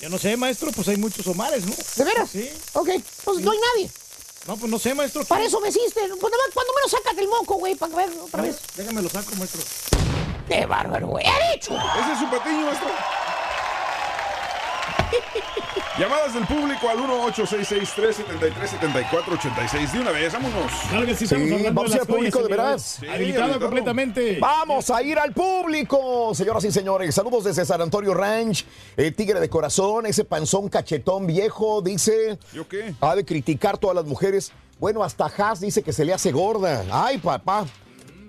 [0.00, 1.74] Yo no sé, maestro, pues hay muchos Omares, ¿no?
[1.96, 2.28] ¿De veras?
[2.30, 2.50] Sí.
[2.74, 2.90] Ok,
[3.24, 3.90] pues no hay nadie.
[4.46, 5.24] No, pues no sé, maestro.
[5.24, 6.00] Para eso me hiciste.
[6.20, 8.56] Pues cuando menos sácate el moco, güey, para ver otra vez.
[8.76, 9.62] Déjame lo saco, maestro.
[10.48, 11.24] ¡Qué bárbaro, güey!
[11.26, 11.74] ¡He dicho!
[11.74, 12.88] Ese es su patiño, maestro.
[15.98, 19.92] Llamadas del público al 1-866-373-7486.
[19.92, 20.72] De una vez, vámonos.
[20.90, 22.98] Claro que sí, Sí, vamos de a ir al público, de veras.
[23.12, 23.60] habilitado.
[23.60, 24.38] completamente.
[24.40, 27.14] Vamos a ir al público, señoras y señores.
[27.14, 28.66] Saludos desde San Antonio Ranch.
[28.96, 32.38] El tigre de corazón, ese panzón cachetón viejo, dice.
[32.52, 32.92] ¿Yo qué?
[33.00, 34.50] Ha de criticar todas las mujeres.
[34.80, 36.82] Bueno, hasta Haas dice que se le hace gorda.
[36.90, 37.66] Ay, papá.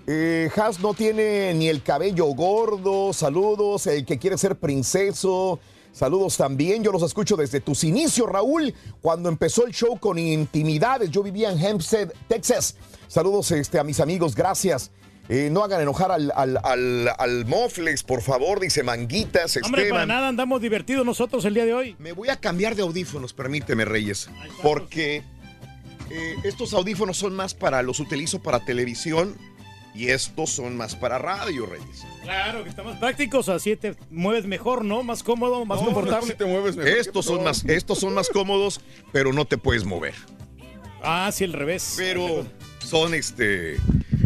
[0.08, 3.12] Eh, Haas no tiene ni el cabello gordo.
[3.14, 5.60] Saludos, el que quiere ser princeso.
[5.92, 11.10] Saludos también, yo los escucho desde tus inicios, Raúl, cuando empezó el show con intimidades.
[11.10, 12.76] Yo vivía en Hempstead, Texas.
[13.08, 14.92] Saludos este, a mis amigos, gracias.
[15.30, 19.82] Eh, no hagan enojar al, al, al, al Moflex, por favor, dice Manguitas, Hombre, para
[19.84, 20.08] Esteban.
[20.10, 21.96] nada andamos divertidos nosotros el día de hoy.
[21.98, 24.30] Me voy a cambiar de audífonos, permíteme, Reyes.
[24.62, 25.24] Porque
[26.12, 29.36] eh, estos audífonos son más para, los utilizo para televisión
[29.96, 32.06] y estos son más para radio, Reyes.
[32.22, 35.04] Claro, que estamos prácticos, así te mueves mejor, ¿no?
[35.04, 36.34] Más cómodo, más confortable.
[36.34, 36.98] te mueves mejor.
[36.98, 40.14] Estos son, más, estos son más cómodos, pero no te puedes mover.
[41.02, 41.94] Ah, sí, al revés.
[41.98, 42.46] Pero
[42.80, 43.78] son este.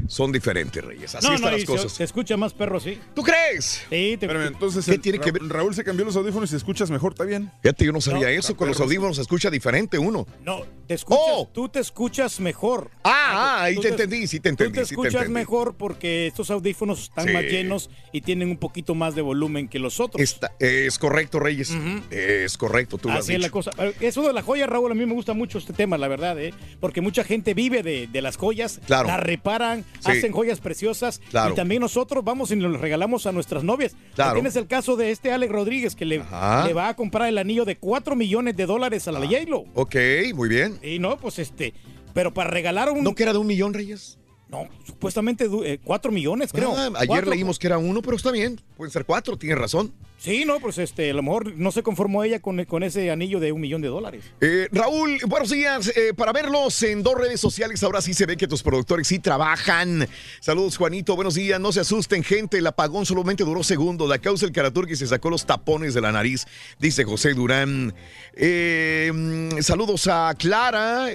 [0.09, 1.13] Son diferentes, Reyes.
[1.13, 1.91] Así no, están no, las cosas.
[1.91, 2.99] se escucha más perro, sí.
[3.13, 3.83] ¿Tú crees?
[3.89, 6.55] Sí, te Espérame, entonces ¿Qué el tiene que Ra- Raúl se cambió los audífonos y
[6.55, 7.51] escuchas mejor, ¿está bien?
[7.61, 8.57] Fíjate, yo no sabía No, eso.
[8.57, 10.25] Con los audífonos se escucha diferente uno.
[10.43, 11.47] No, te escuchas, Oh.
[11.53, 12.89] tú te escuchas mejor.
[13.03, 13.11] Ah,
[13.59, 15.33] ah, ahí te entendí, sí te entendí, Tú te sí te escuchas entendí.
[15.33, 17.33] mejor porque estos audífonos están Sí.
[17.33, 20.21] más llenos y tienen un poquito más de volumen que los otros.
[20.23, 21.71] Está- es correcto, Reyes.
[22.09, 23.69] Es correcto, tú lo has Así es la cosa.
[23.99, 26.53] Eso de la joya, Raúl, a mí me gusta mucho este tema, la verdad, ¿eh?
[26.79, 29.07] Porque mucha gente vive de, de las joyas, Claro.
[29.07, 30.11] las reparan, Sí.
[30.11, 31.19] hacen joyas preciosas.
[31.29, 31.51] Claro.
[31.53, 33.95] Y también nosotros vamos y nos regalamos a nuestras novias.
[34.15, 34.33] Claro.
[34.33, 37.77] Tienes el caso de este Alex Rodríguez que le, va a comprar el anillo de
[37.77, 39.65] 4 millones de dólares a la J-Lo.
[39.73, 39.95] Ok,
[40.33, 40.79] muy bien.
[40.81, 41.73] Y no, pues este.
[42.13, 43.03] Pero para regalar un.
[43.03, 44.17] ¿No que era de un millón, Reyes?
[44.49, 46.73] No, supuestamente du- eh, cuatro millones, creo.
[46.75, 47.29] Ah, ayer Cuatro.
[47.29, 48.59] leímos que era uno, pero está bien.
[48.77, 49.93] Pueden ser cuatro, tienes razón.
[50.19, 53.39] Sí, no, pues este, a lo mejor no se conformó ella con, con ese anillo
[53.39, 54.25] de un millón de dólares.
[54.41, 55.93] Eh, Raúl, buenos días.
[55.95, 59.19] Eh, para verlos en dos redes sociales, ahora sí se ve que tus productores sí
[59.19, 60.09] trabajan.
[60.41, 61.15] Saludos, Juanito.
[61.15, 61.57] Buenos días.
[61.61, 62.57] No se asusten, gente.
[62.57, 64.09] El apagón solamente duró segundos.
[64.09, 66.45] La causa el Karaturki se sacó los tapones de la nariz,
[66.79, 67.93] dice José Durán.
[68.33, 71.07] Eh, mm, saludos a Clara.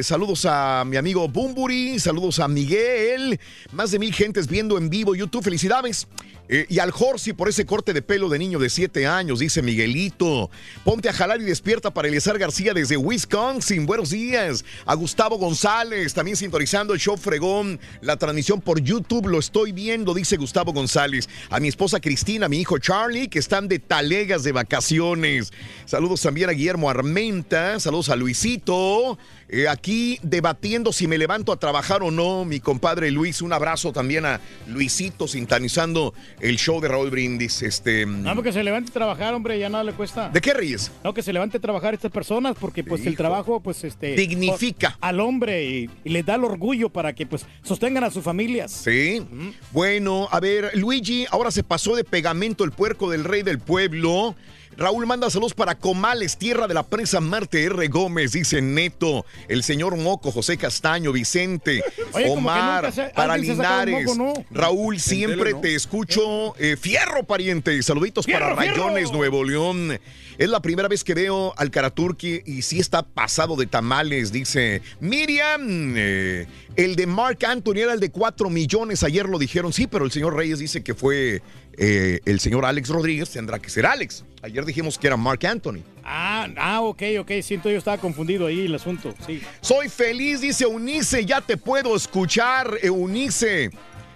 [0.00, 1.98] saludos a mi amigo Bumburi.
[1.98, 3.38] Saludos a Miguel.
[3.72, 5.44] Más de mil gentes viendo en vivo YouTube.
[5.44, 6.08] Felicidades.
[6.48, 9.62] Eh, y al Jorsi por ese corte de pelo de niño de 7 años, dice
[9.62, 10.50] Miguelito.
[10.84, 13.86] Ponte a jalar y despierta para Eliezer García desde Wisconsin.
[13.86, 14.64] Buenos días.
[14.84, 17.80] A Gustavo González, también sintonizando el show Fregón.
[18.02, 21.28] La transmisión por YouTube lo estoy viendo, dice Gustavo González.
[21.48, 25.52] A mi esposa Cristina, a mi hijo Charlie, que están de talegas de vacaciones.
[25.86, 27.80] Saludos también a Guillermo Armenta.
[27.80, 29.18] Saludos a Luisito.
[29.56, 33.40] Eh, aquí debatiendo si me levanto a trabajar o no, mi compadre Luis.
[33.40, 37.62] Un abrazo también a Luisito sintonizando el show de Raúl Brindis.
[37.62, 40.28] Este, No, porque se levante a trabajar, hombre, ya nada le cuesta.
[40.30, 40.90] ¿De qué ríes?
[41.04, 44.98] No, que se levante a trabajar estas personas porque pues el trabajo pues este Dignifica.
[45.00, 48.72] al hombre y, y les da el orgullo para que pues sostengan a sus familias.
[48.72, 49.24] Sí.
[49.70, 54.34] Bueno, a ver, Luigi, ahora se pasó de pegamento el puerco del rey del pueblo.
[54.76, 57.88] Raúl manda saludos para Comales, tierra de la presa Marte R.
[57.88, 64.06] Gómez, dice Neto, el señor Moco, José Castaño, Vicente, Oye, Omar, se- para Linares.
[64.16, 64.44] moco, ¿no?
[64.50, 65.60] Raúl, siempre ¿no?
[65.60, 66.54] te escucho.
[66.58, 67.80] Eh, fierro, pariente.
[67.82, 68.54] Saluditos para.
[68.54, 69.98] Rayones, Nuevo León.
[70.36, 74.82] Es la primera vez que veo al Karaturki y sí está pasado de tamales, dice
[75.00, 75.94] Miriam.
[75.96, 76.46] eh,
[76.76, 79.04] el de Mark Anthony era el de 4 millones.
[79.04, 81.40] Ayer lo dijeron, sí, pero el señor Reyes dice que fue
[81.78, 83.30] eh, el señor Alex Rodríguez.
[83.30, 84.24] Tendrá que ser Alex.
[84.42, 85.80] Ayer dijimos que era Mark Anthony.
[86.04, 89.40] Ah, ah, ok, ok, siento yo estaba confundido ahí el asunto, sí.
[89.62, 93.70] Soy feliz, dice Eunice, ya te puedo escuchar, Eunice.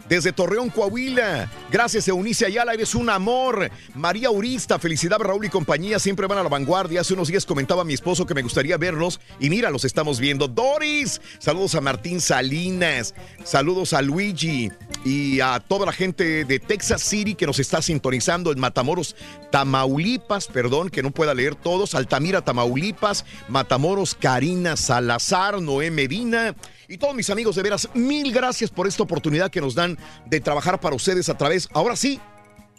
[0.09, 1.51] Desde Torreón, Coahuila.
[1.71, 3.71] Gracias, Eunice Ayala, eres un amor.
[3.95, 7.03] María Urista, felicidad, Raúl y compañía, siempre van a la vanguardia.
[7.03, 10.19] Hace unos días comentaba a mi esposo que me gustaría verlos y mira, los estamos
[10.19, 10.49] viendo.
[10.49, 13.15] Doris, saludos a Martín Salinas,
[13.45, 14.71] saludos a Luigi
[15.05, 19.15] y a toda la gente de Texas City que nos está sintonizando en Matamoros,
[19.51, 21.95] Tamaulipas, perdón, que no pueda leer todos.
[21.95, 26.55] Altamira, Tamaulipas, Matamoros, Karina Salazar, Noé Medina.
[26.91, 30.41] Y todos mis amigos, de veras, mil gracias por esta oportunidad que nos dan de
[30.41, 32.19] trabajar para ustedes a través, ahora sí,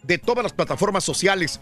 [0.02, 1.60] de todas las plataformas sociales,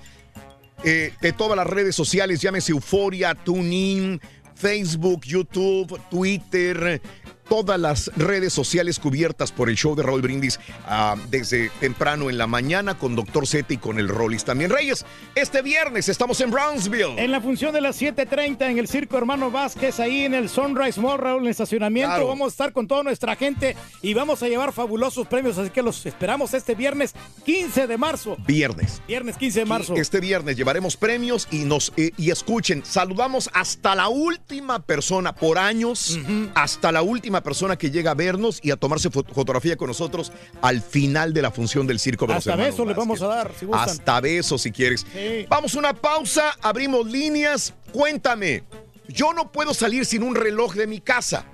[0.85, 4.21] eh, de todas las redes sociales, llámese Euforia, TuneIn,
[4.55, 7.01] Facebook, YouTube, Twitter,
[7.49, 12.37] todas las redes sociales cubiertas por el show de Raúl Brindis ah, desde temprano en
[12.37, 14.69] la mañana con Doctor Z y con el Rollis también.
[14.69, 17.17] Reyes, este viernes estamos en Brownsville.
[17.17, 20.99] En la función de las 7.30 en el Circo Hermano Vázquez, ahí en el Sunrise
[20.99, 22.09] Mall, Raúl, en el estacionamiento.
[22.09, 22.27] Claro.
[22.27, 25.81] Vamos a estar con toda nuestra gente y vamos a llevar fabulosos premios, así que
[25.81, 27.13] los esperamos este viernes
[27.45, 28.37] 15 de marzo.
[28.45, 29.01] Viernes.
[29.07, 29.95] Viernes 15 de marzo.
[29.95, 35.57] Este viernes llevaremos premios y nos eh, y escuchen, saludamos hasta la última persona por
[35.57, 36.19] años,
[36.55, 40.31] hasta la última persona que llega a vernos y a tomarse fo- fotografía con nosotros
[40.61, 43.27] al final de la función del circo de los Hasta hermanos besos les vamos a
[43.27, 43.89] dar, si gustan.
[43.89, 45.05] Hasta besos si quieres.
[45.13, 45.45] Sí.
[45.49, 47.73] Vamos a una pausa, abrimos líneas.
[47.91, 48.63] Cuéntame,
[49.07, 51.45] yo no puedo salir sin un reloj de mi casa.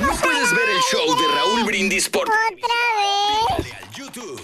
[0.00, 2.60] No puedes ver el show de Raúl Brindis por ¡Otra vez!
[3.48, 4.40] Dale al YouTube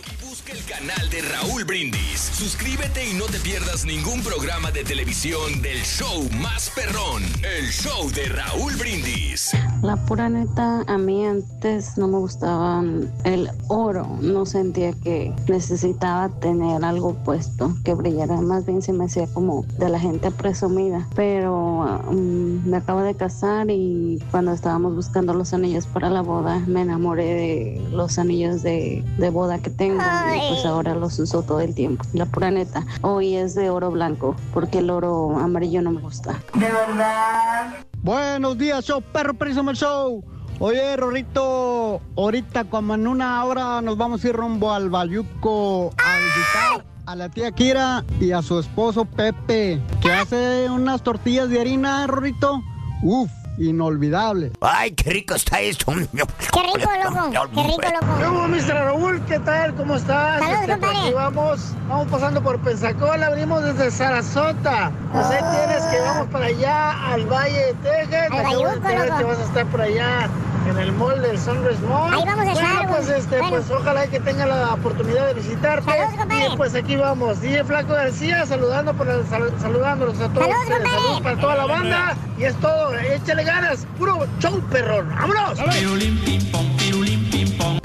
[0.62, 2.20] el canal de Raúl Brindis.
[2.20, 8.10] Suscríbete y no te pierdas ningún programa de televisión del show más perrón, el show
[8.10, 9.52] de Raúl Brindis.
[9.82, 12.84] La pura neta, a mí antes no me gustaba
[13.24, 14.07] el oro.
[14.20, 18.41] No sentía que necesitaba tener algo puesto que brillara.
[18.41, 21.08] Más bien se me hacía como de la gente presumida.
[21.16, 26.60] Pero mm, me acabo de casar y cuando estábamos buscando los anillos para la boda,
[26.60, 30.00] me enamoré de los anillos de, de boda que tengo.
[30.00, 32.05] Y pues ahora los uso todo el tiempo.
[32.13, 32.85] La pura neta.
[33.01, 36.43] Hoy es de oro blanco porque el oro amarillo no me gusta.
[36.53, 37.75] ¿De verdad?
[38.03, 40.23] Buenos días, show perro, príncipe el show.
[40.59, 46.19] Oye, Rorrito, ahorita como en una hora nos vamos a ir rumbo al Bayuco a
[46.19, 51.61] visitar a la tía Kira y a su esposo Pepe, que hace unas tortillas de
[51.61, 52.63] harina, Rorrito.
[53.03, 54.53] Uf, inolvidable.
[54.61, 55.87] Ay, qué rico está esto.
[55.93, 57.31] Qué rico, loco.
[57.55, 58.19] Qué rico, loco.
[58.19, 58.75] ¿Qué hubo, Mr.
[58.85, 59.23] Raúl?
[59.27, 59.75] ¿Qué tal?
[59.75, 60.41] ¿Cómo estás?
[60.41, 60.99] Saludos, Este, compadre.
[60.99, 64.91] aquí vamos, vamos pasando por Pensacola, venimos desde Sarasota.
[65.13, 68.29] Pues ahí tienes que vamos para allá, al Valle de Texas.
[68.31, 68.81] Al Bayuco,
[69.19, 70.29] que vas a estar por allá.
[70.65, 72.15] en el mall del Sunrise Mall.
[72.15, 73.57] Ahí vamos a estar, Bueno, pues, este, Bueno.
[73.57, 75.91] pues ojalá que tenga la oportunidad de visitarte.
[75.91, 76.47] Saludos, compadre.
[76.53, 77.41] Y pues aquí vamos.
[77.41, 80.89] DJ Flaco García saludando por el- sal- saludándolos a todos Saludos, compadre.
[80.89, 82.17] Saludos para toda la banda.
[82.39, 82.95] Y es todo.
[82.97, 83.87] Échale ganas.
[83.99, 85.09] Puro show, perrón.
[85.11, 85.59] ¡Vámonos!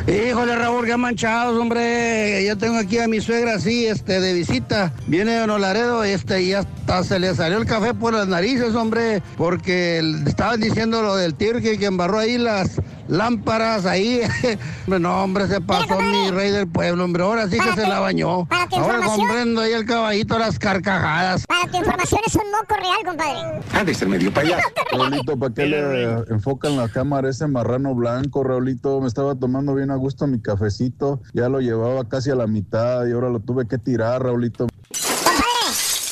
[0.07, 2.45] Híjole, Raúl, qué manchados, hombre.
[2.45, 4.93] Yo tengo aquí a mi suegra así, este, de visita.
[5.05, 9.21] Viene de Nolaredo, este, y hasta se le salió el café por las narices, hombre,
[9.35, 14.21] porque estaban diciendo lo del tío que, que embarró ahí las lámparas ahí.
[14.85, 17.23] Hombre, no, hombre, se pasó mi rey del pueblo, hombre.
[17.23, 18.45] Ahora sí que se la bañó.
[18.45, 21.45] para tu Ahora comprendo ahí el caballito las carcajadas.
[21.45, 23.61] Para tu información es un moco real, compadre.
[23.73, 24.65] Ha de ser medio payaso.
[24.91, 29.01] Raulito, ¿para qué le enfocan la cámara a ese marrano blanco, Raulito?
[29.01, 33.05] Me estaba tomando bien a gusto mi cafecito, ya lo llevaba casi a la mitad
[33.05, 34.67] y ahora lo tuve que tirar, Raulito.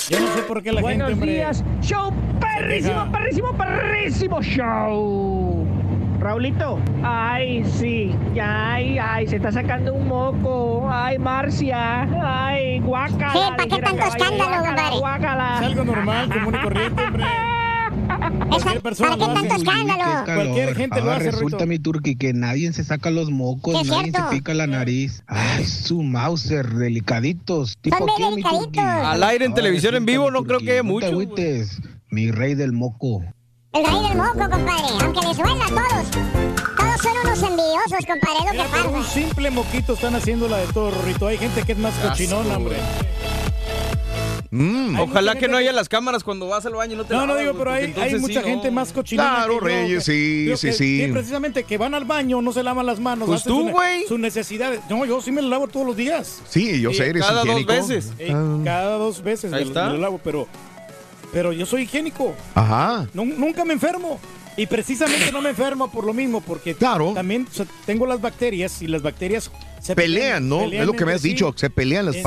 [0.09, 5.65] Yo no sé por qué la Buenos gente, hombre, días, show perrísimo, perrísimo, perrísimo show.
[6.19, 13.31] Raulito, ay, sí, ay, ay, se está sacando un moco, ay, Marcia, ay, guácala.
[13.33, 14.95] Sí, ¿pa' qué tanto escándalo, compadre?
[15.55, 17.25] Es algo normal, común y corriente, hombre.
[18.49, 19.63] Cualquier persona ¿Para qué tanto hace.
[19.63, 20.03] escándalo?
[20.25, 21.67] Cualquier gente lo Ahora hace, resulta, Rito.
[21.67, 24.29] mi turqui, que nadie se saca los mocos, nadie cierto.
[24.29, 25.23] se pica la nariz.
[25.27, 27.77] Ay, su Mauser, delicaditos.
[27.81, 28.83] ¿Tipo Son qué, delicaditos.
[28.83, 31.33] Al aire en televisión en vivo no creo que haya mucho, mucho.
[32.09, 33.23] mi rey del moco.
[33.73, 35.03] El rey del moco, compadre.
[35.03, 36.11] Aunque les duela a todos.
[36.77, 38.45] Todos son unos envidiosos, compadre.
[38.45, 39.13] Lo Mira, que por un pasa.
[39.13, 41.27] simple moquito están haciendo la de todo, Rito.
[41.27, 42.77] Hay gente que es más cochinona, hombre.
[44.55, 44.99] Mm.
[44.99, 47.35] Ojalá que no haya las cámaras cuando vas al baño y no te No, no
[47.35, 48.47] digo, pero hay, sí, mucha no.
[48.47, 49.35] gente más cochinona.
[49.35, 50.97] Claro, que Reyes, sí, sí, que- sí.
[50.99, 53.27] que precisamente que van al baño, no se lavan las manos.
[53.27, 54.05] Pues tú, güey.
[54.07, 54.79] Sus necesidades.
[54.89, 56.41] No, yo sí me lo lavo todos los días.
[56.49, 58.13] Sí, yo sé, eres cada dos veces.
[58.17, 59.87] Eh, Cada dos veces Ahí me, lo- está.
[59.87, 60.47] me lo lavo, pero,
[61.33, 62.33] pero yo soy higiénico.
[62.53, 63.07] Ajá.
[63.13, 64.19] Nun- nunca me enfermo.
[64.57, 67.11] Y precisamente no me enfermo por lo mismo, porque Claro.
[67.13, 69.51] también o sea, tengo las bacterias y las bacterias
[69.81, 70.59] se Pelean, ¿no?
[70.59, 71.27] pelean es lo que me has sí.
[71.29, 72.21] dicho, se pelean las Sí,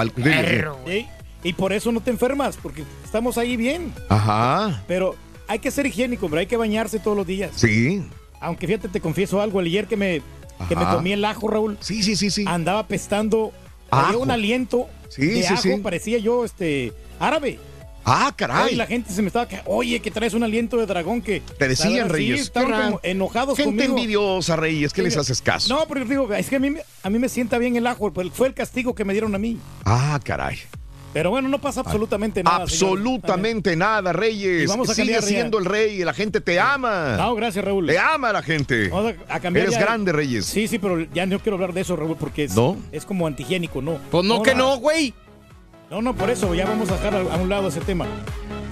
[1.43, 3.93] Y por eso no te enfermas, porque estamos ahí bien.
[4.09, 4.83] Ajá.
[4.89, 5.15] Pero
[5.47, 7.53] hay que ser higiénico, hombre, hay que bañarse todos los días.
[7.55, 8.03] Sí.
[8.41, 10.23] Aunque fíjate, te confieso algo, ayer que me,
[10.69, 11.77] que me comí el ajo, Raúl.
[11.81, 12.45] Sí, sí, sí, sí.
[12.47, 13.53] Andaba pestando,
[13.91, 15.77] había un aliento Sí, de sí, ajo, sí.
[15.83, 17.59] parecía yo este árabe.
[18.11, 18.75] Ah, Y caray.
[18.75, 21.69] la gente se me estaba que, oye, que traes un aliento de dragón que Te
[21.69, 22.41] decían, verdad, sí, Reyes.
[22.43, 22.87] estaban qué raro.
[22.87, 23.99] como enojados Gente conmigo.
[23.99, 25.75] envidiosa, Reyes, ¿qué Sí, les haces caso?
[25.75, 28.11] No, pero digo, es que a mí, me- a mí me sienta bien el ajo,
[28.33, 29.59] fue el castigo que me dieron a mí.
[29.85, 30.59] Ah, caray.
[31.13, 32.67] Pero bueno, no pasa absolutamente nada.
[32.67, 32.99] señor.
[32.99, 34.69] Absolutamente nada, Y Reyes.
[34.69, 35.29] vamos a Sigue cambiar ya.
[35.29, 37.17] siendo el rey y la gente te ama.
[37.17, 37.87] No, gracias, Raúl.
[37.87, 38.89] Te ama la gente.
[38.89, 40.45] Vamos a, a cambiar Eres ya- grande, Reyes.
[40.47, 42.77] Sí, sí, pero ya no quiero hablar de eso, Raúl, porque es, ¿No?
[42.93, 43.99] es como antihigiénico, ¿no?
[44.11, 45.15] Pues no, que no, güey.
[45.91, 48.07] No, no, por eso ya vamos a dejar a, a un lado ese tema.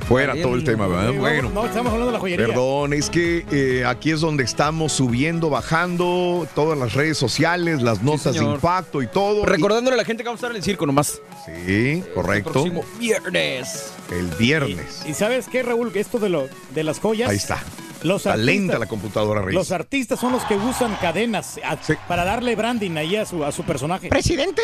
[0.09, 1.13] Fuera todo el tema, ¿verdad?
[1.15, 1.51] Bueno.
[1.53, 2.47] no, estamos hablando de la joyería.
[2.47, 8.03] Perdón, es que eh, aquí es donde estamos subiendo, bajando todas las redes sociales, las
[8.03, 9.45] notas de impacto y todo.
[9.45, 11.21] Recordándole a la gente que vamos a estar en el circo nomás.
[11.45, 12.53] Sí, correcto.
[12.53, 13.93] próximo viernes.
[14.13, 15.03] El viernes.
[15.09, 15.91] ¿Y sabes qué, Raúl?
[15.95, 17.29] Esto de, lo, de las joyas.
[17.31, 17.59] Ahí está.
[18.03, 19.55] Los Está artistas, lenta la computadora, Reyes.
[19.55, 21.77] los artistas son los que usan cadenas a-
[22.07, 24.09] para darle branding ahí a su, a su personaje.
[24.09, 24.63] ¿Presidente?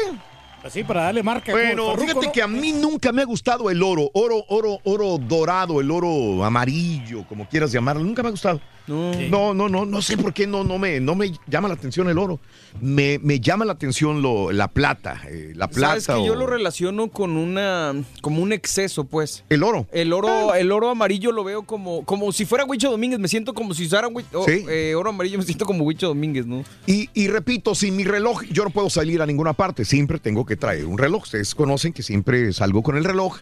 [0.64, 1.52] Así, para darle marca.
[1.52, 2.32] Bueno, fíjate ¿no?
[2.32, 6.44] que a mí nunca me ha gustado el oro, oro, oro, oro dorado, el oro
[6.44, 8.60] amarillo, como quieras llamarlo, nunca me ha gustado.
[8.86, 11.74] No, no, no, no, no sé por qué no, no me, no me llama la
[11.74, 12.40] atención el oro.
[12.80, 16.00] Me, me llama la atención lo, la plata, eh, la plata.
[16.00, 19.44] Sabes que o- yo lo relaciono con una como un exceso, pues.
[19.48, 19.86] El oro.
[19.92, 23.54] El oro, el oro amarillo lo veo como, como si fuera Huicho Domínguez, me siento
[23.54, 23.88] como si
[24.32, 24.64] oh, Sí.
[24.68, 26.64] eh, oro amarillo, me siento como Huicho Domínguez, ¿no?
[26.86, 30.44] Y, y repito, sin mi reloj yo no puedo salir a ninguna parte, siempre tengo
[30.46, 31.22] que traer un reloj.
[31.24, 33.38] Ustedes conocen que siempre salgo con el reloj.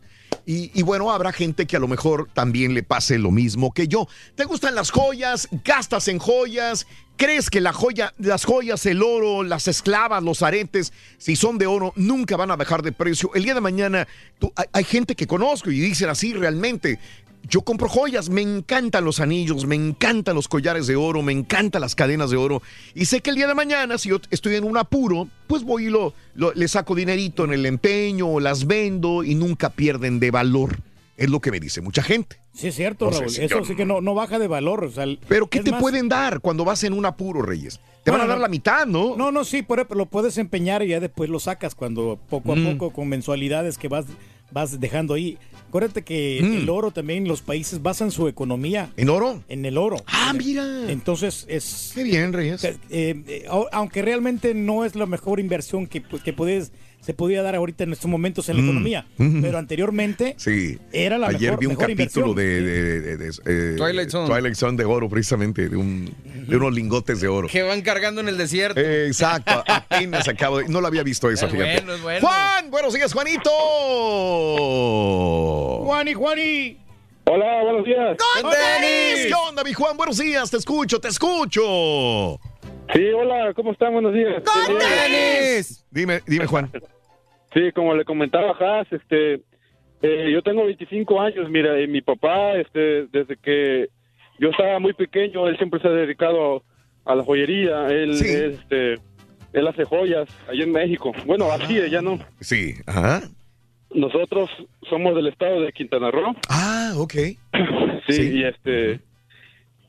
[0.46, 4.08] Y, bueno, habrá gente que a lo mejor también le pase lo mismo que yo.
[4.34, 5.48] ¿Te gustan las joyas?
[5.64, 6.86] ¿Gastas en joyas?
[7.16, 11.66] ¿Crees que la joya, las joyas, el oro, las esclavas, los aretes, si son de
[11.66, 13.30] oro, nunca van a bajar de precio?
[13.34, 14.08] El día de mañana
[14.72, 16.98] hay gente que conozco y dicen así realmente.
[17.48, 21.80] Yo compro joyas, me encantan los anillos, me encantan los collares de oro, me encantan
[21.80, 22.62] las cadenas de oro.
[22.94, 25.86] Y sé que el día de mañana, si yo estoy en un apuro, pues voy
[25.86, 30.30] y lo, lo- le saco dinerito en el empeño, las vendo y nunca pierden de
[30.30, 30.78] valor.
[31.16, 32.36] Es lo que me dice mucha gente.
[32.54, 33.26] Sí, es cierto, No Raúl.
[33.36, 34.84] Eso sí que no, no baja de valor.
[34.84, 37.80] o sea, el- Pero ¿qué te más- pueden dar cuando vas en un apuro, Reyes?
[38.04, 39.16] Te van a dar no- la mitad, ¿no?
[39.16, 42.56] No, no, sí, por, lo puedes empeñar y ya después lo sacas cuando poco a
[42.56, 42.72] Mm.
[42.72, 44.06] poco con mensualidades que vas,
[44.52, 45.38] vas dejando ahí.
[45.68, 46.52] Acuérdate que Mm.
[46.62, 48.90] el oro también, los países basan su economía.
[48.96, 49.42] ¿En oro?
[49.48, 49.98] En el oro.
[50.06, 50.64] Ah, mira.
[50.90, 51.92] Entonces es...
[51.94, 52.64] Qué bien, Reyes.
[52.64, 57.14] eh, eh, au- aunque realmente no es la mejor inversión que, pues, que puedes, se
[57.14, 58.66] podía dar ahorita en estos momentos en la Mm.
[58.66, 59.40] economía, Mm.
[59.42, 60.78] pero anteriormente Sí.
[60.92, 62.34] era la Ayer mejor, vi un mejor capítulo inversión.
[62.36, 64.28] de, de- de- de- eh, Twilight Zone.
[64.28, 66.10] Twilight Zone de oro, precisamente, de un,
[66.46, 67.48] de unos lingotes de oro.
[67.48, 68.80] Que van cargando en el desierto.
[68.80, 70.68] Eh, exacto, apenas acabo de...
[70.68, 71.74] No lo había visto eso, Es fíjate.
[71.80, 72.26] bueno, es bueno.
[72.26, 73.50] Juan, buenos días, Juanito.
[75.84, 76.78] Juani, Juani.
[77.24, 78.16] Hola, buenos días.
[78.42, 79.26] ¡Con Denis!
[79.26, 79.96] ¿Qué onda, mi Juan?
[79.96, 82.38] Buenos días, te escucho, te escucho.
[82.92, 83.92] Sí, hola, ¿cómo están?
[83.92, 84.42] Buenos días.
[84.42, 85.84] ¡Con Denis!
[85.90, 86.70] Dime, dime, Juan.
[87.54, 89.34] Sí, como le comentaba Haas, este,
[90.02, 93.88] eh, yo tengo 25 años, mira, y mi papá, este, desde que
[94.40, 96.64] yo estaba muy pequeño, él siempre se ha dedicado
[97.04, 98.94] a la joyería, él, este,
[99.52, 101.12] él hace joyas allá en México.
[101.26, 102.18] Bueno, aquí, ya no.
[102.40, 103.22] Sí, ajá.
[103.94, 104.48] Nosotros
[104.88, 106.34] somos del estado de Quintana Roo.
[106.48, 107.14] Ah, ok.
[108.08, 108.98] Sí, y este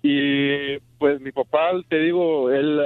[0.03, 2.79] y pues mi papá, te digo, él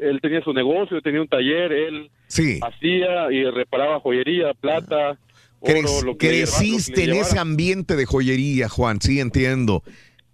[0.00, 2.58] él tenía su negocio, tenía un taller, él Sí.
[2.62, 5.18] hacía y reparaba joyería, plata,
[5.60, 9.20] oro, lo que le llevara- lo que creciste en ese ambiente de joyería, Juan, sí,
[9.20, 9.82] entiendo.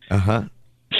[0.08, 0.50] Ajá.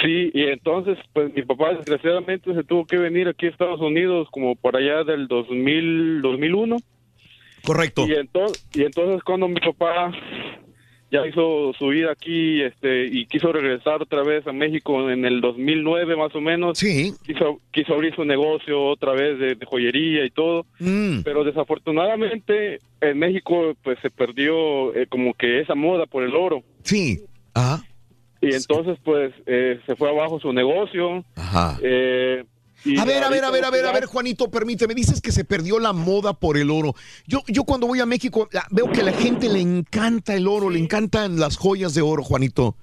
[0.01, 4.27] Sí, y entonces pues mi papá desgraciadamente se tuvo que venir aquí a Estados Unidos
[4.31, 6.77] como por allá del 2000, 2001.
[7.63, 8.05] Correcto.
[8.07, 10.11] Y entonces, y entonces cuando mi papá
[11.11, 15.41] ya hizo su vida aquí este y quiso regresar otra vez a México en el
[15.41, 16.77] 2009 más o menos.
[16.77, 17.11] Sí.
[17.25, 20.65] Quiso, quiso abrir su negocio otra vez de, de joyería y todo.
[20.79, 21.21] Mm.
[21.23, 26.63] Pero desafortunadamente en México pues se perdió eh, como que esa moda por el oro.
[26.83, 27.21] Sí.
[27.53, 27.83] Ajá.
[28.41, 31.23] Y entonces pues eh, se fue abajo su negocio.
[31.35, 31.77] Ajá.
[31.83, 32.43] Eh,
[32.97, 34.93] A ver, a ver, a ver, a ver, a ver, Juanito, permíteme.
[34.95, 36.95] Dices que se perdió la moda por el oro.
[37.27, 40.47] Yo, yo cuando voy a México la- veo que a la gente le encanta el
[40.47, 42.77] oro, le encantan las joyas de oro, Juanito.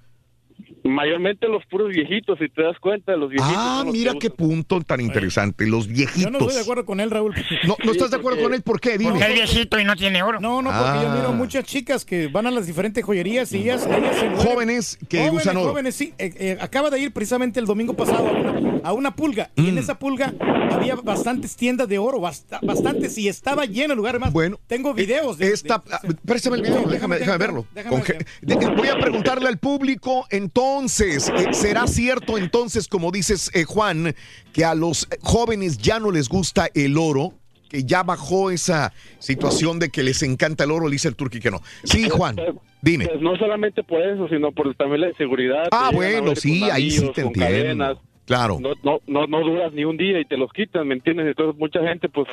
[0.89, 3.55] Mayormente los puros viejitos, si te das cuenta, los viejitos.
[3.57, 5.67] Ah, los mira qué punto tan interesante.
[5.67, 6.23] Los viejitos.
[6.23, 7.35] Yo no estoy de acuerdo con él, Raúl.
[7.67, 8.63] No, ¿no estás de acuerdo con él?
[8.63, 8.99] ¿Por qué?
[8.99, 9.11] Dime.
[9.13, 10.41] Porque es viejito y no tiene oro.
[10.41, 11.15] No, no, porque yo Ah.
[11.17, 14.29] miro muchas chicas que van a las diferentes joyerías y ellas, ellas se.
[14.47, 15.71] Jóvenes que Jóvenes, usan oro.
[15.71, 16.15] Jóvenes, sí.
[16.19, 19.63] Eh, eh, acaba de ir precisamente el domingo pasado a una, a una pulga y
[19.63, 19.69] Mm.
[19.69, 20.33] en esa pulga
[20.71, 24.19] había bastantes tiendas de oro, basta- bastantes y estaba lleno el lugar.
[24.19, 27.67] Más, bueno, tengo videos de, Esta, ah, préstame el video, Sí, déjame, déjame verlo.
[27.75, 28.03] déjame
[28.43, 34.15] de- voy a preguntarle al público, entonces, eh, ¿será cierto entonces, como dices, eh, Juan,
[34.53, 37.33] que a los eh, jóvenes ya no les gusta el oro?
[37.69, 41.41] Que ya bajó esa situación de que les encanta el oro, le dice el turqui
[41.41, 41.61] que no.
[41.83, 42.37] Sí, Juan,
[42.81, 43.09] dime.
[43.09, 45.69] Pues no solamente por eso, sino por también la seguridad.
[45.73, 47.41] Ah, bueno, sí, ahí sí te entiendo.
[47.41, 47.99] cadenas.
[48.25, 48.59] Claro.
[48.61, 51.27] No, no, no, no duras ni un día y te los quitan, ¿me entiendes?
[51.27, 52.29] Entonces mucha gente, pues,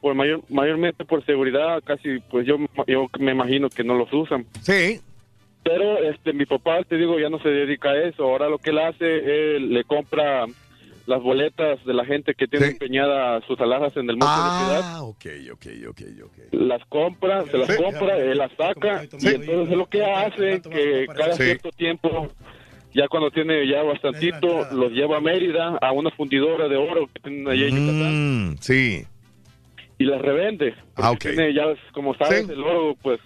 [0.00, 2.56] por mayor, mayormente por seguridad, casi, pues yo,
[2.86, 4.46] yo me imagino que no los usan.
[4.60, 5.00] Sí.
[5.66, 8.22] Pero este, mi papá, te digo, ya no se dedica a eso.
[8.22, 10.46] Ahora lo que él hace, él le compra
[11.06, 14.80] las boletas de la gente que tiene empeñada sus alhajas en el monte de ciudad.
[14.84, 16.32] Ah, ok, ok, ok, ok.
[16.52, 17.82] las compra, se las Sí.
[17.82, 21.42] compra, él las saca y entonces es lo que hace que cada Sí.
[21.42, 22.28] cierto tiempo,
[22.94, 27.20] ya cuando tiene ya bastantito, los lleva a Mérida a una fundidora de oro que
[27.22, 29.04] tienen allá en Yucatán Mm, sí.
[29.98, 30.74] y las revende.
[30.96, 32.52] Ah, tiene ya, como sabes, Sí.
[32.52, 33.18] el oro pues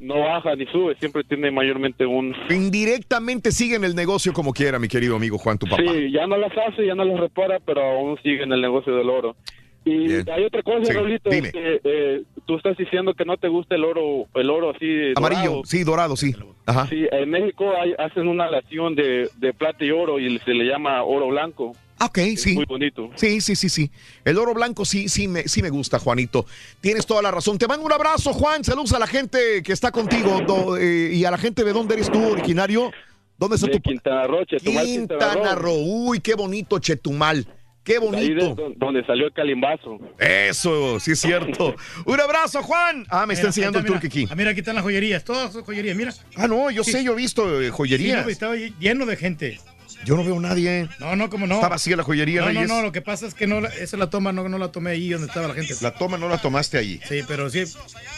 [0.00, 2.34] no baja ni sube, siempre tiene mayormente un...
[2.50, 5.82] Indirectamente siguen el negocio como quiera, mi querido amigo Juan, tu papá.
[5.82, 8.94] Sí, ya no las hace, ya no las repara, pero aún sigue en el negocio
[8.94, 9.36] del oro.
[9.84, 10.24] Y Bien.
[10.30, 13.74] hay otra cosa, Sí, Raulito, es que eh, tú estás diciendo que no te gusta
[13.74, 15.64] el oro, el oro así Amarillo, dorado.
[15.64, 16.34] sí, dorado, sí.
[16.66, 16.86] Ajá.
[16.88, 20.64] Sí, en México hay- hacen una aleación de, de plata y oro y se le
[20.64, 21.72] llama oro blanco.
[22.00, 22.54] Ah, Ok, sí.
[22.54, 23.10] Muy bonito.
[23.16, 23.90] Sí, sí, sí, sí.
[24.24, 26.46] El oro blanco sí, sí me, sí me gusta, Juanito.
[26.80, 27.58] Tienes toda la razón.
[27.58, 28.62] Te mando un abrazo, Juan.
[28.64, 31.94] Saludos a la gente que está contigo do- eh, y a la gente de dónde
[31.94, 32.92] eres tú, originario.
[33.36, 35.74] ¿Dónde está De tu Quintana Roo, Chetumal, Quintana Roo.
[35.76, 37.46] Uy, qué bonito Chetumal.
[37.84, 38.54] Qué bonito.
[38.54, 39.98] don- donde salió el calimbazo.
[40.18, 41.74] Eso, sí es cierto.
[42.04, 43.06] un abrazo, Juan.
[43.08, 44.18] Ah, me está enseñando ahí el está, turque aquí.
[44.20, 44.32] mira.
[44.32, 46.12] Ah, mira, aquí están las joyerías, todas son joyerías, mira.
[46.36, 48.18] Ah, no, yo sé, yo he visto eh, joyerías.
[48.18, 49.58] Sí, no, estaba lleno de gente.
[50.04, 50.88] Yo no veo nadie.
[51.00, 51.56] No, no, como no.
[51.56, 52.68] Está vacía la joyería, No, no, Reyes.
[52.68, 54.90] no, lo que pasa es que no, la- esa la toma, no, no la tomé
[54.92, 55.74] ahí donde estaba la gente.
[55.80, 57.00] La toma no la tomaste allí.
[57.08, 57.64] Sí, pero sí,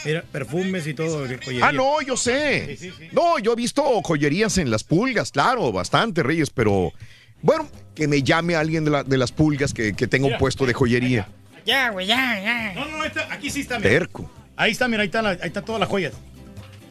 [0.05, 1.67] mira, perfumes y todo, joyería.
[1.67, 2.77] Ah, no, yo sé.
[3.11, 6.93] No, yo he visto joyerías en las pulgas, claro, bastante, Reyes, pero
[7.41, 10.39] bueno, que me llame alguien de, la- de las pulgas que, que tenga un Mira.
[10.39, 11.27] puesto de joyería.
[11.65, 12.73] Ya, güey, ya, ya.
[12.75, 13.89] No, no, no, está- aquí sí está, mira.
[13.89, 14.29] Terco.
[14.55, 16.13] Ahí está, mira, ahí está, la- ahí está todas las joyas.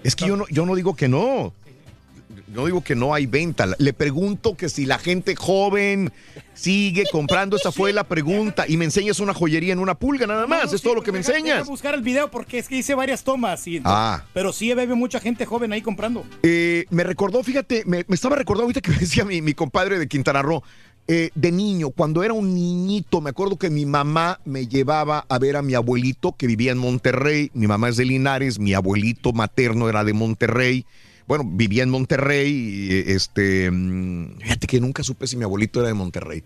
[0.02, 1.52] Es que yo no, yo no digo que no.
[2.52, 3.66] No digo que no hay venta.
[3.78, 6.12] Le pregunto que si la gente joven
[6.54, 7.56] sigue comprando.
[7.56, 8.64] Esa fue la pregunta.
[8.68, 10.72] Y me enseñas una joyería en una pulga nada más.
[10.72, 11.58] es todo lo que me Deja- enseñas.
[11.58, 13.66] deja buscar el video porque es que hice varias tomas.
[13.68, 14.24] Y, Ah.
[14.34, 16.24] Pero sí veo mucha gente joven ahí comprando.
[16.42, 19.98] Eh, me recordó, fíjate, me, me estaba recordando ahorita que me decía mi, mi compadre
[19.98, 20.62] de Quintana Roo.
[21.08, 25.38] eh, de niño, cuando era un niñito, me acuerdo que mi mamá me llevaba a
[25.40, 27.50] ver a mi abuelito que vivía en Monterrey.
[27.52, 30.84] Mi mamá es de Linares, mi abuelito materno era de Monterrey.
[31.30, 32.50] Bueno, vivía en Monterrey.
[32.50, 36.42] y, este, mm, fíjate que nunca supe si mi abuelito era de Monterrey.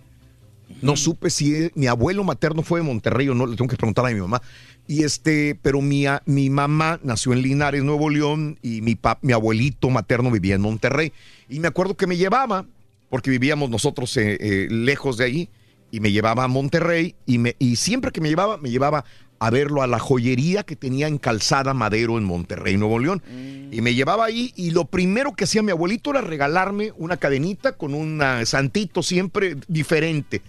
[0.82, 4.04] No supe si mi abuelo materno fue de Monterrey o no, le tengo que preguntar
[4.04, 4.42] a mi mamá.
[4.86, 9.32] Y este, pero mi, mi mamá nació en Linares, Nuevo León, y mi, pap- mi
[9.32, 11.14] abuelito materno vivía en Monterrey.
[11.48, 12.66] Y me acuerdo que me llevaba,
[13.08, 15.48] porque vivíamos nosotros eh, eh, lejos de ahí,
[15.90, 19.06] y me llevaba a Monterrey, y, me, y siempre que me llevaba, me llevaba
[19.38, 23.22] a verlo a la joyería que tenía en Calzada Madero en Monterrey, Nuevo León.
[23.70, 27.72] Y me llevaba ahí y lo primero que hacía mi abuelito era regalarme una cadenita
[27.72, 30.42] con un santito siempre diferente.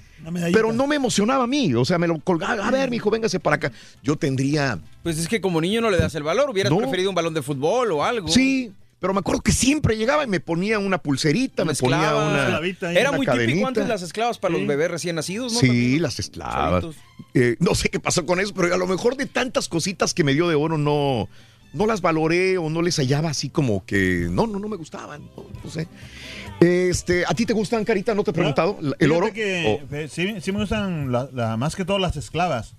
[0.54, 2.68] Pero no me emocionaba a mí, o sea, me lo colgaba.
[2.68, 3.72] A ver, mijo, véngase para acá.
[4.02, 4.80] Yo tendría...
[5.04, 6.50] Pues es que como niño no le das el valor.
[6.50, 6.78] Hubieras No.
[6.80, 8.28] preferido un balón de fútbol o algo.
[8.28, 12.28] Sí, pero me acuerdo que siempre llegaba y me ponía una pulserita, me ponía Esclava.
[12.30, 12.92] una...
[12.92, 15.60] Era una muy típico antes las esclavas para los bebés recién nacidos, ¿no?
[15.60, 16.02] Sí, También.
[16.02, 16.86] las esclavas.
[17.34, 20.24] Eh, no sé qué pasó con eso, pero a lo mejor de tantas cositas que
[20.24, 21.28] me dio de oro no,
[21.74, 25.24] no las valoré o no les hallaba así como que no, no, no me gustaban.
[25.36, 25.88] No, no sé.
[26.62, 28.16] Este, ¿a ti te gustan, Carita?
[28.16, 28.80] ¿No te he preguntado?
[29.00, 29.32] ¿El oro?
[29.34, 32.76] que eh, sí, sí me gustan la- la- más que todo las esclavas.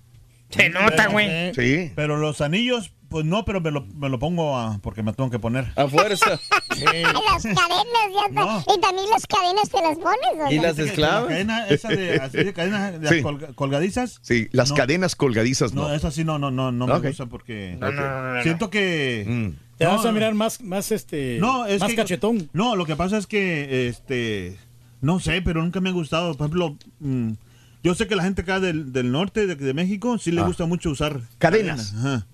[0.49, 1.53] Se nota, güey.
[1.53, 1.91] Sí.
[1.95, 5.29] Pero los anillos, pues no, pero me lo, me lo pongo a- porque me tengo
[5.29, 5.71] que poner.
[5.75, 6.39] A fuerza.
[6.69, 8.63] Las cadenas, ya está.
[8.75, 10.49] Y también las cadenas te las pones, ¿o no?
[10.49, 13.15] Fíjate que La cadena esa de, así de cadenas de Sí.
[13.21, 14.19] colga- colgadizas.
[14.21, 14.75] Sí, las No.
[14.75, 15.87] cadenas colgadizas no.
[15.87, 18.43] No, esa sí no, no, no, no me gusta porque No, no, no, no, no.
[18.43, 19.77] siento que Mm.
[19.77, 22.49] Te vas No, a mirar más, más este, no, es más que, cachetón.
[22.51, 24.57] No, lo que pasa es que este
[25.01, 27.33] no sé, pero nunca me ha gustado, por ejemplo, mm,
[27.83, 30.45] yo sé que la gente acá del, del norte de, de México sí le Ah.
[30.45, 31.93] gusta mucho usar Cadenas.
[31.95, 32.25] Ajá.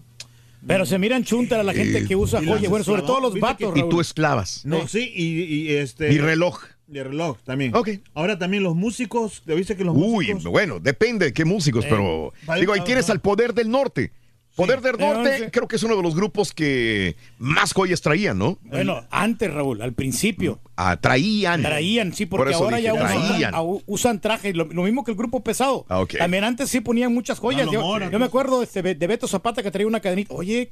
[0.65, 3.39] Pero se miran chuntar a la gente que usa Y joyas, bueno, sobre todo los
[3.39, 4.65] vatos, ¿viste Y tú esclavas.
[4.65, 6.63] No, sí, y, y, este Mi reloj.
[6.91, 7.75] Y el reloj también.
[7.75, 7.89] Ok.
[8.13, 11.85] Ahora también los músicos, ¿te viste que los Uy, músicos bueno, depende de qué músicos,
[11.85, 14.11] Eh, pero vale, digo, ahí ah, tienes al Poder del Norte.
[14.55, 18.59] Poder del Norte creo que es uno de los grupos que más joyas traían, ¿no?
[18.61, 20.59] Bueno, antes, Raúl, al principio.
[20.75, 21.61] Ah, traían.
[21.63, 23.55] Traían, sí, Por porque eso ahora dije, ya usan, traían.
[23.55, 25.85] a- usan trajes, lo, lo mismo que el grupo pesado.
[25.89, 26.17] Ah, ok.
[26.19, 27.67] También antes sí ponían muchas joyas.
[27.71, 30.33] Yo, Mora, yo me acuerdo este, de Beto Zapata que traía una cadenita.
[30.35, 30.71] Oye,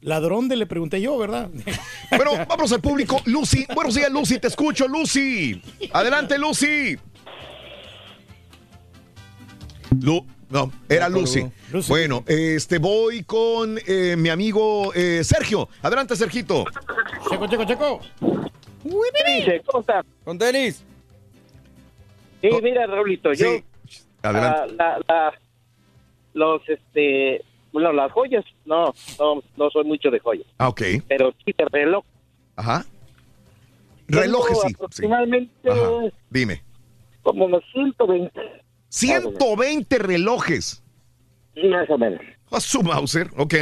[0.00, 1.50] ladrón de le pregunté yo, ¿verdad?
[2.10, 3.20] Bueno, vamos al público.
[3.26, 5.62] Lucy, buenos días, Lucy, te escucho, Lucy.
[5.92, 6.96] Adelante, Lucy.
[10.00, 11.46] Lu- no, era Lucy.
[11.88, 15.68] Bueno, este voy con eh, mi amigo eh, Sergio.
[15.82, 16.64] Adelante, Sergito.
[17.28, 18.00] checo, checo, checo.
[18.82, 20.04] Dice, ¿cómo está?
[20.24, 20.84] Con tenis.
[22.40, 23.46] Sí, mira, Raulito, yo...
[23.52, 23.64] Sí,
[24.22, 24.74] adelante.
[24.76, 25.32] la, la-
[26.32, 27.44] los, este...
[27.72, 30.46] Bueno, las joyas, no, no, no soy mucho de joyas.
[30.58, 30.82] Ah, ok.
[31.06, 32.04] Pero sí de reloj.
[32.56, 32.84] Ajá.
[34.08, 34.68] Relojes, sí.
[34.68, 34.74] sí.
[34.74, 35.80] Aproximadamente Ajá.
[36.30, 36.62] Dime.
[37.22, 38.32] como unos 120,
[38.90, 40.82] 120 relojes.
[41.70, 42.20] más o menos.
[42.50, 43.54] A su Mauser, ok.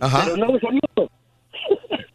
[0.00, 0.22] Ajá.
[0.24, 1.10] Pero no uso mucho.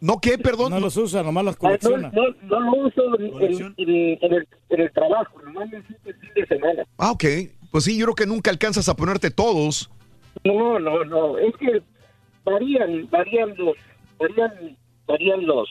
[0.00, 0.70] ¿No qué, perdón?
[0.70, 2.10] No los usa, nomás los Ah, No, colecciona.
[2.12, 5.88] no, no lo uso en, en- en- en el, en el trabajo, nomás lo uso
[6.04, 6.84] el fin de semana.
[6.98, 7.24] Ah, ok.
[7.70, 9.90] Pues sí, yo creo que nunca alcanzas a ponerte todos.
[10.44, 11.82] No, no, no, es que
[12.44, 13.74] varían, varían los,
[14.18, 15.68] varían, varían los,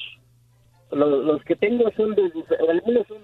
[0.91, 2.23] los, los que tengo son de,
[2.69, 3.17] algunos son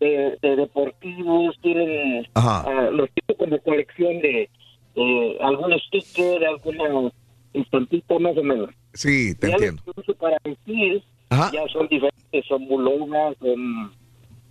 [0.00, 4.48] de, de deportivos, tienen, ah, los tengo como colección de,
[4.94, 7.10] de algunos stickers, alguna
[7.52, 8.70] estampita más o menos.
[8.94, 9.82] Sí, te ya entiendo.
[9.86, 11.50] los que uso para vestir Ajá.
[11.52, 13.92] ya son diferentes, son bulonas, son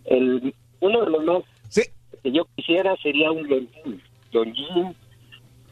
[0.05, 1.43] el, uno de los más
[2.23, 4.95] que yo quisiera sería un Longines, Longines,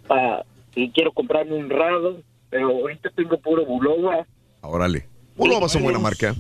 [0.08, 4.26] pa- y quiero comprarme un rado, pero ahorita tengo puro buloba,
[4.62, 5.06] Órale.
[5.36, 6.34] Bulova son buena marca.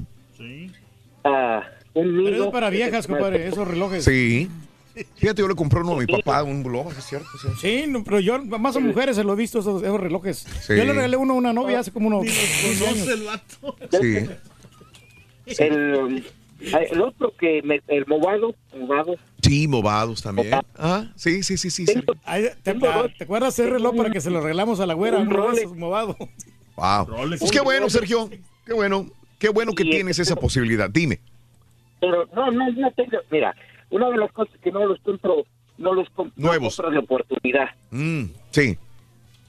[1.23, 1.63] ah,
[1.99, 4.03] un Pero es para viejas, compadre, esos relojes.
[4.03, 4.49] Sí.
[5.15, 7.27] Fíjate, yo le compré uno a mi papá, un Bulova, es cierto.
[7.39, 7.47] sí.
[7.61, 10.37] Sí, no, pero yo más a mujeres se lo he visto esos, esos relojes.
[10.61, 10.75] Sí.
[10.75, 13.07] Yo le regalé uno a una novia hace como unos 15 años.
[13.91, 14.27] Sí.
[15.59, 16.25] el,
[16.59, 19.17] el otro que me, el movado, movado,
[19.47, 20.51] Sí, movados también.
[20.75, 21.85] Ah, sí, sí, sí, sí.
[21.85, 22.15] Sergio.
[22.25, 24.93] Ay, ¿te, ah, ¿te acuerdas de ese reloj para que se lo regalamos a la
[24.93, 25.19] güera?
[25.19, 26.17] Un reloj movado.
[26.75, 27.07] Wow.
[27.39, 28.29] Pues qué bueno, Sergio.
[28.65, 29.07] Qué bueno.
[29.39, 30.89] Qué bueno que tienes esa posibilidad.
[30.89, 31.19] Dime.
[31.99, 33.55] Pero no, no, no tengo, mira,
[33.89, 35.45] una de las cosas que no los compro,
[35.77, 36.75] no los compro, no Nuevos.
[36.75, 38.77] compro de oportunidad, Mm, sí.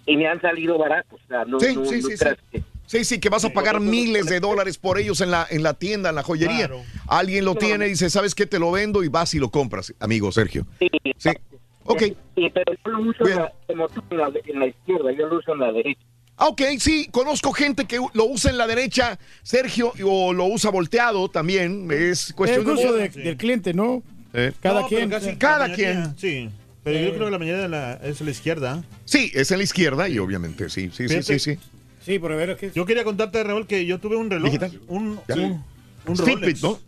[0.07, 2.17] y me han salido baratos, o sea, no, Sí, no- sí, no sí,
[2.53, 2.63] sí.
[2.87, 5.75] Sí, sí, que vas a pagar miles de dólares por ellos en la, en la
[5.75, 6.71] tienda, en la joyería.
[7.07, 8.47] Alguien lo tiene y dice, ¿sabes qué?
[8.47, 10.65] Te lo vendo y vas y lo compras, amigo Sergio.
[10.79, 11.31] Sí, Sí.
[11.85, 12.03] Ok.
[12.35, 15.27] Sí, pero yo lo uso en la, como tú, en la, en la izquierda, yo
[15.27, 16.01] lo uso en la derecha.
[16.41, 20.71] Ah, ok, sí, conozco gente que lo usa en la derecha, Sergio, o lo usa
[20.71, 21.89] volteado también.
[21.91, 24.03] Es cuestión El de- del cliente, ¿no?
[24.33, 24.53] Eh.
[24.63, 25.11] Cada No, quien.
[25.11, 26.17] casi Cada quien.
[26.17, 26.49] Sí,
[26.85, 28.85] pero yo creo que la de la, es la izquierda.
[29.05, 31.39] Sí, es en la izquierda y obviamente, sí, sí, sí, Fíjate.
[31.39, 31.59] sí, sí.
[32.05, 32.71] Sí, pero a ver, ¿qué?
[32.75, 34.47] Yo quería contarte, Raúl, que yo tuve un reloj.
[34.47, 34.81] ¿Digital?
[34.87, 35.35] Un, Ya.
[35.35, 35.65] un,
[36.07, 36.59] un Fitbit.
[36.63, 36.79] ¿no?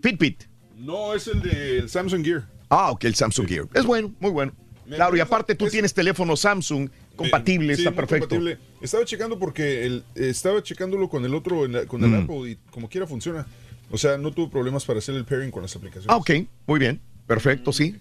[0.00, 0.44] Fitbit.
[0.78, 2.44] No, es el de Samsung Gear.
[2.68, 3.66] Ah, ok, el Samsung Gear.
[3.74, 4.52] Es bueno, muy bueno.
[4.88, 8.28] Claro, y aparte tú tienes teléfono Samsung compatible, Eh, Sí, está perfecto.
[8.28, 8.58] compatible.
[8.82, 12.14] Estaba checando porque el, estaba checándolo con el otro, en la- con el Mm.
[12.24, 13.46] Apple, y como quiera funciona.
[13.90, 16.08] O sea, no tuve problemas para hacer el pairing con las aplicaciones.
[16.10, 16.30] Ah, ok,
[16.66, 17.00] muy bien.
[17.26, 17.94] Perfecto, sí.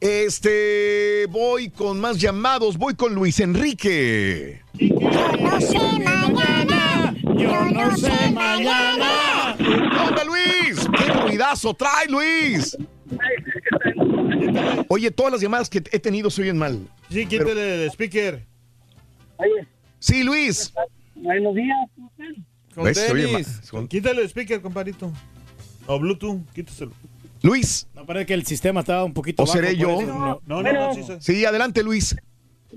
[0.00, 2.78] Este, voy con más llamados.
[2.78, 4.60] Voy con Luis Enrique.
[4.78, 7.14] No sé mañana.
[7.36, 9.56] Yo no sé mañana.
[10.06, 10.86] ¡Onda, Luis!
[10.96, 12.76] ¡Qué ruidazo trae, Luis!
[14.88, 16.78] Oye, todas las llamadas que he tenido se oyen mal.
[17.10, 18.46] Sí, quítale el speaker.
[20.00, 20.72] Sí, Luis.
[21.14, 21.76] Buenos días.
[22.74, 23.06] Con ¿Ves?
[23.06, 23.72] Tenis.
[23.72, 23.88] mal.
[23.88, 25.12] Quítale el speaker, compadrito.
[25.86, 26.92] O Bluetooth, quítaselo.
[27.42, 27.86] Luis.
[27.94, 30.02] No, parece que el sistema estaba un poquito ¿O bajo, seré por yo?
[30.02, 30.72] no- No, Bueno.
[30.72, 31.12] no, no, sí, sí.
[31.20, 32.16] Sí, adelante, Luis.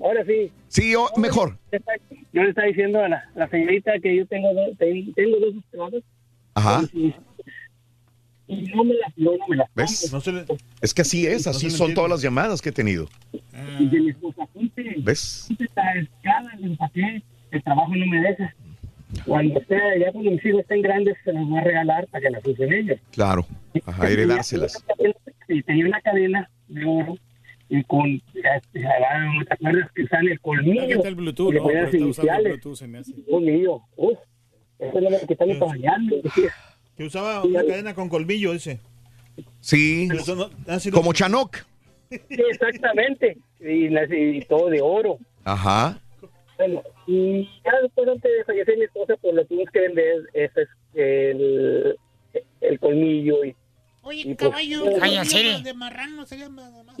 [0.02, 0.50] Ahora sí.
[0.68, 1.58] Sí, o- mejor.
[2.32, 5.54] Yo le estaba diciendo a la, la señorita que yo tengo, dos- ten- tengo dos
[5.56, 6.02] esclavos
[6.54, 6.82] Ajá.
[6.92, 7.14] y,
[8.46, 10.12] y no me las, yo no me las ¿Ves?
[10.12, 10.44] No le...
[10.80, 13.08] Es que así es, No así son todas las llamadas que he tenido.
[13.78, 15.46] Y de mi esposa, ponte, ¿Ves?
[15.48, 18.54] ponte escala, le empaqué, el trabajo no me deja.
[19.26, 22.30] Cuando esté, ya cuando mis hijos estén grandes, se los voy a regalar para que
[22.30, 22.98] las usen ellos.
[23.12, 23.46] Claro.
[23.86, 24.84] Ajá, heredárselas.
[25.48, 27.16] Y tenía una cadena de oro
[27.68, 30.82] y con, ah, ¿te acuerdas que sale el colmillo?
[30.82, 31.66] Aquí está el Bluetooth, Y le ¿no?
[31.66, 32.52] Pero las está usando el iniciales.
[32.52, 33.12] Bluetooth, se me hace.
[33.30, 33.80] Colmillo.
[33.96, 34.18] Uf,
[34.78, 36.22] eso es lo que están bañarme.
[36.96, 38.80] Que usaba una cadena con colmillo ese.
[39.60, 40.08] Sí.
[40.08, 40.50] No- lo-
[40.92, 41.56] Como Chanoc.
[42.10, 42.18] Sí,
[42.50, 43.36] exactamente.
[43.60, 43.88] Y,
[44.36, 45.18] y todo de oro.
[45.44, 45.98] Ajá.
[46.56, 50.62] Bueno, y ya después antes de fallecer mi esposa, pues le tuvimos que vender ese
[50.62, 51.96] es el,
[52.60, 53.54] el colmillo y
[54.06, 55.62] Oye, Y pues, caballo, sí.
[55.64, 56.94] de marrano sería más más-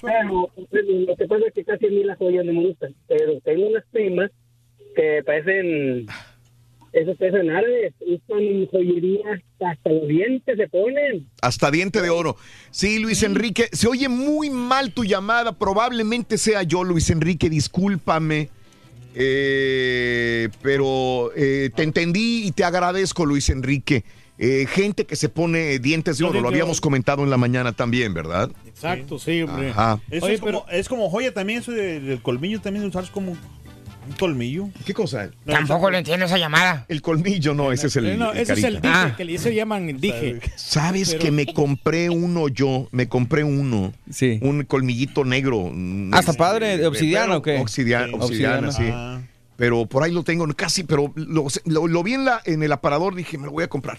[0.00, 2.94] Claro, pues, lo que pasa es que casi a mí las joyas no me gustan,
[3.08, 4.30] pero tengo unas primas
[4.94, 6.06] que parecen,
[7.00, 11.26] esos árabes, usan joyería hasta los dientes se ponen.
[11.42, 12.36] Hasta diente de oro.
[12.70, 15.52] Sí, Luis Enrique, se oye muy mal tu llamada.
[15.52, 18.48] Probablemente sea yo, Luis Enrique, discúlpame.
[19.18, 24.04] Eh, pero eh, te entendí y te agradezco, Luis Enrique.
[24.38, 28.12] Eh, gente que se pone dientes de oro, lo habíamos comentado en la mañana también,
[28.12, 28.50] ¿verdad?
[28.66, 29.70] Exacto, sí, hombre.
[29.70, 29.98] Ajá.
[30.10, 33.10] Eso Oye, es, como, es como joya también, eso de- del colmillo también de usar
[33.10, 33.34] como
[34.06, 34.68] un colmillo.
[34.84, 35.30] ¿Qué cosa?
[35.44, 36.84] Tampoco lo entiendo esa llamada.
[36.88, 38.06] El colmillo, no, ese es el.
[38.06, 40.40] Eh, no, el ese es el dije, que le se llaman dije.
[40.56, 42.88] ¿Sabes Pero- que me compré uno yo?
[42.92, 43.92] Me compré uno.
[44.10, 44.38] Sí.
[44.42, 45.72] Un colmillito negro.
[46.12, 47.58] Ah, está padre, ¿de obsidiana o qué?
[47.58, 48.14] Obsidiana, Sí.
[48.14, 48.84] obsidiana, sí.
[48.92, 49.20] Ah.
[49.56, 52.72] Pero por ahí lo tengo casi, pero lo, lo- lo vi en, la, en el
[52.72, 53.98] aparador, dije, me lo voy a comprar.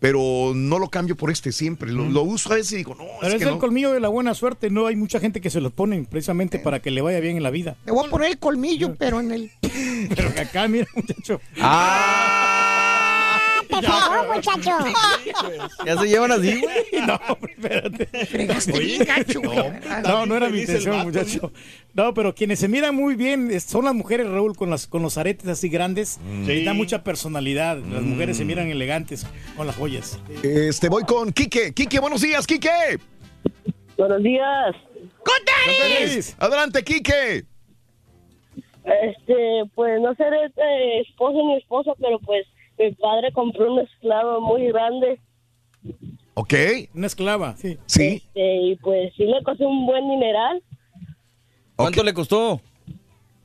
[0.00, 1.92] Pero no lo cambio por este siempre.
[1.92, 3.58] Lo, lo uso a veces y digo, no, Pero es es que el no.
[3.60, 6.80] colmillo de la buena suerte, no hay mucha gente que se los ponen precisamente para
[6.80, 7.76] que le vaya bien en la vida.
[7.84, 9.50] Te voy a poner el colmillo, pero en el.
[10.16, 11.40] Pero que acá, mira, muchacho.
[13.78, 14.70] Fregó, muchacho.
[15.86, 17.02] Ya se llevan así, güey.
[17.06, 17.18] No,
[17.48, 18.06] espérate.
[18.26, 19.58] Fregaste bien gacho, güey.
[20.02, 21.52] No, no era mi intención, muchacho.
[21.94, 25.18] No, pero quienes se miran muy bien son las mujeres, Raúl, con, las, con los
[25.18, 26.20] aretes así grandes.
[26.46, 26.52] Sí.
[26.52, 27.78] Y da mucha personalidad.
[27.78, 29.26] Las mujeres se miran elegantes
[29.56, 30.20] con las joyas.
[30.42, 31.72] Este, voy con Quique.
[31.72, 32.98] Quique, buenos días, Quique.
[33.96, 34.76] Buenos días.
[35.24, 36.36] ¡Contanis!
[36.38, 37.44] Adelante, Quique.
[38.84, 42.46] Este, pues no seré eh, esposo ni esposa, pero pues
[42.80, 45.20] mi padre compró un esclavo muy grande
[46.34, 46.54] Ok.
[46.94, 47.78] Una esclava, sí.
[47.86, 48.22] Sí.
[48.26, 50.62] este, y pues sí le costó un buen dineral,
[51.76, 52.60] ¿Cuánto le costó?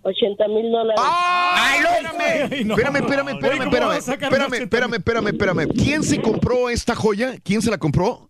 [0.01, 1.01] 80 mil dólares.
[1.03, 1.79] ¡Ay,
[2.51, 2.75] Ay, no.
[2.75, 5.67] Espérame, espérame, espérame, ¿cómo espérame, espérame, espérame, espérame, espérame.
[5.69, 7.35] ¿Quién se compró esta joya?
[7.43, 8.29] ¿Quién se la compró?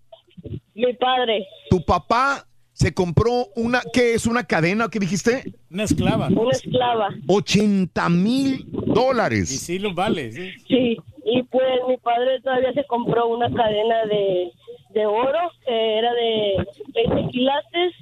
[0.75, 2.45] Mi padre, Tu papá
[2.77, 4.25] se compró una, ¿qué es?
[4.25, 4.89] ¿Una cadena?
[4.89, 5.53] ¿Qué dijiste?
[5.71, 6.27] Una esclava.
[6.27, 7.09] una esclava.
[7.25, 9.47] 80 mil Y dólares.
[9.49, 10.49] sí los vale, sí.
[10.67, 14.51] Sí, y pues mi padre todavía se compró una cadena de,
[14.93, 17.93] de oro que era de 20 quilates.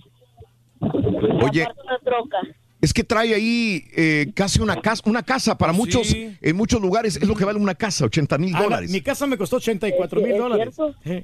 [0.82, 1.64] Y Oye.
[1.64, 2.38] aparte una troca.
[2.82, 6.36] Es que trae ahí eh, casi una casa, una casa para muchos, Sí.
[6.42, 8.90] en muchos lugares es lo que vale una casa, 80 mil Ah, la- dólares.
[8.92, 10.76] mi casa me costó 84 mil ¿Es dólares.
[10.76, 10.96] cierto?
[11.06, 11.24] Sí.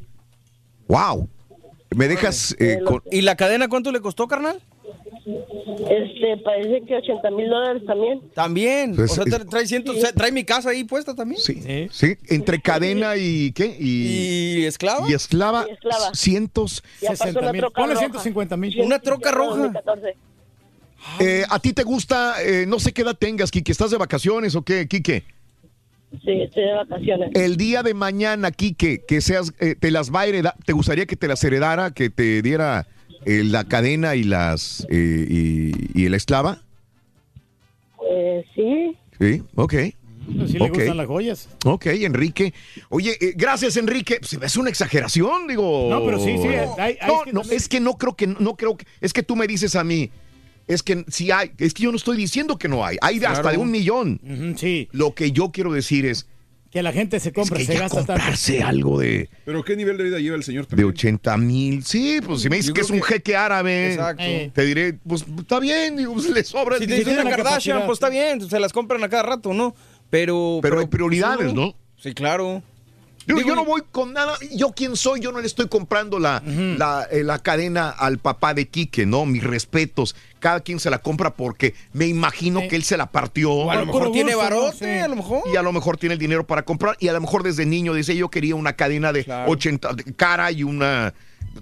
[0.87, 1.27] Wow.
[1.95, 4.61] ¿Me dejas eh, con- ¿Y la cadena cuánto le costó, carnal?
[5.89, 8.21] Este, parece que 80 mil dólares también.
[8.33, 8.95] También.
[8.95, 11.41] Pues, o sea, trae, ciento, o sea, trae mi casa ahí puesta también.
[11.41, 11.87] Sí, Sí.
[11.91, 13.75] sí, entre cadena y qué?
[13.79, 15.09] Y, ¿Y esclava?
[15.09, 16.13] y esclava, Y esclava.
[16.13, 16.83] cientos.
[17.01, 17.61] Y aparte 60 una mil.
[17.73, 17.99] Ponle roja.
[17.99, 18.81] 150 mil.
[18.81, 19.57] Una troca roja.
[19.71, 20.17] 2014.
[21.19, 23.71] Eh, ¿A ti te gusta, eh, no sé qué edad tengas, Quique?
[23.71, 25.23] ¿Estás de vacaciones o qué, Quique?
[26.11, 27.29] Sí, estoy de vacaciones.
[27.35, 31.05] El día de mañana, Quique, que seas, eh, te las va a heredar, ¿te gustaría
[31.05, 32.87] que te las heredara, que te diera
[33.25, 36.61] eh, la cadena y las y, y- y la esclava?
[38.09, 39.73] Eh, sí, Sí, ok.
[40.47, 40.75] Si le Ok.
[40.75, 41.49] gustan las joyas.
[41.65, 42.53] Ok, Enrique.
[42.89, 44.19] Oye, eh, gracias, Enrique.
[44.21, 45.87] Se me hace una exageración, digo.
[45.89, 48.15] No, pero sí, sí, hay- hay- no, es que no, también- es que no creo
[48.15, 50.09] que, no creo que, es que tú me dices a mí,
[50.69, 53.27] es que sí hay, es que yo no estoy diciendo que no hay, hay de
[53.27, 54.55] hasta de un millón.
[54.57, 54.87] sí.
[54.93, 56.27] Lo que yo quiero decir es
[56.71, 58.13] Que la gente se compra, que se ya gasta tanto.
[58.13, 60.89] comprarse algo de, Pero ¿qué nivel de vida lleva el señor de también?
[60.89, 61.83] 80 mil.
[61.83, 64.23] Sí, pues si me dices que es un que- jeque árabe, Exacto.
[64.53, 67.97] te diré, pues está bien, digo, pues, le sobra Si te dice una Kardashian, pues
[67.97, 69.75] está bien, se las compran a cada rato, ¿no?
[70.11, 70.59] Pero.
[70.61, 71.75] Pero hay prioridades, ¿no?
[71.97, 72.61] Sí, claro.
[73.35, 74.35] Digo, yo no voy con nada.
[74.51, 78.53] Yo quién soy, yo no le estoy comprando la, la, eh, la cadena al papá
[78.53, 79.25] de Quique, ¿no?
[79.25, 80.15] Mis respetos.
[80.39, 83.51] Cada quien se la compra porque me imagino que él se la partió.
[83.51, 85.43] O a lo mejor tiene barote, a lo mejor.
[85.53, 86.95] Y a lo mejor tiene el dinero para comprar.
[86.99, 90.51] Y a lo mejor desde niño dice, yo quería una cadena de 80 de cara
[90.51, 91.13] y una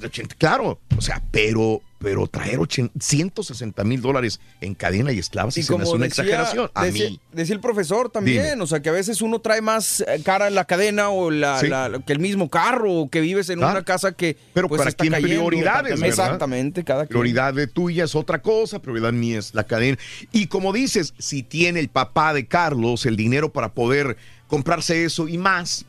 [0.04, 0.36] 80.
[0.36, 5.62] Claro, o sea, pero, pero traer 80 160 mil dólares en cadena y esclavos sí
[5.62, 6.72] Y se me hace como una decía, exageración.
[6.74, 7.20] A decía, mí.
[7.32, 8.62] decía el profesor también, Dime.
[8.64, 11.60] o sea, que a veces uno trae más eh, cara en la cadena o la,
[11.60, 11.68] Sí.
[11.68, 13.74] la- que el mismo carro, o que vives en Claro.
[13.74, 15.46] una casa que Pero pues, para está quien cayendo.
[15.48, 16.08] prioridades, ¿verdad?
[16.08, 17.10] Exactamente, cada quien.
[17.20, 19.98] Prioridad de tuya es otra cosa, prioridad mía es la cadena.
[20.32, 24.18] Y como dices, si tiene el papá de Carlos el dinero para poder
[24.48, 25.86] comprarse eso y más,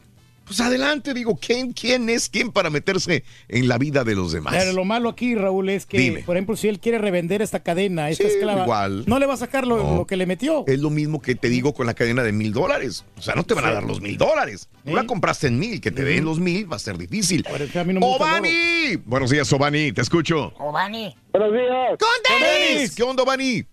[0.49, 4.55] pues adelante, digo, ¿quién, quién es quién para meterse en la vida de los demás?
[4.57, 6.23] Pero lo malo aquí, Raúl, es que, Dime.
[6.25, 9.05] por ejemplo, si él quiere revender esta cadena, esta Sí, esclava, igual.
[9.07, 9.97] no le va a sacar lo, No.
[9.99, 10.65] lo que le metió.
[10.67, 13.05] Es lo mismo que te digo con la cadena de mil dólares.
[13.17, 14.69] O sea, no te van a dar los mil dólares.
[14.85, 17.45] Tú la compraste en mil, que te den los mil va a ser difícil.
[17.75, 18.07] no me.
[18.07, 18.97] ¡Obani!
[19.05, 20.53] Buenos días, Obani, te escucho.
[20.59, 21.15] Obani.
[21.33, 21.99] Buenos días.
[21.99, 23.65] ¡Con ¿Qué onda, Obani?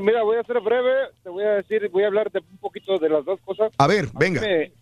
[0.00, 0.90] Mira, voy a ser breve.
[1.22, 3.72] Te voy a decir, voy a hablar de un poquito de las dos cosas.
[3.78, 4.40] A ver, venga.
[4.40, 4.72] Me,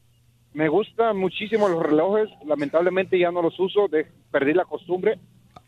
[0.53, 2.29] me gustan muchísimo los relojes.
[2.47, 3.89] Lamentablemente ya no los uso.
[3.89, 5.19] de- perdí la costumbre.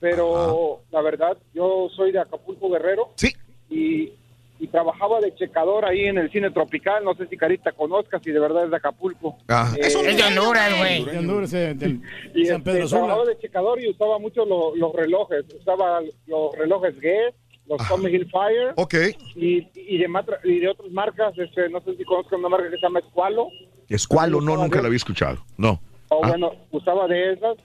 [0.00, 3.10] Pero la verdad, yo soy de Acapulco Guerrero.
[3.16, 3.32] Sí.
[3.70, 4.12] Y,
[4.58, 7.04] y trabajaba de checador ahí en el cine tropical.
[7.04, 9.38] No sé si Carita conozcas, si de verdad es de Acapulco.
[9.48, 9.72] Ah.
[9.76, 11.04] Eh, Es de Honduras, güey.
[11.04, 12.00] De Honduras, eh, del-
[12.34, 13.00] y San este, Pedro Sula.
[13.02, 15.44] trabajaba de checador y usaba mucho lo- los relojes.
[15.54, 17.34] Usaba los relojes Guess,
[17.66, 18.72] los Tommy Hillfire.
[18.76, 18.94] Ok.
[19.36, 22.68] Y, y, de, matra- y de otras marcas, este, no sé si conozcan una marca
[22.70, 23.48] que se llama Escualo.
[23.88, 25.44] Escualo, no, Usaba nunca de- la había escuchado.
[25.56, 25.80] No.
[26.08, 26.28] O Ah.
[26.28, 27.56] bueno, usaba de esas.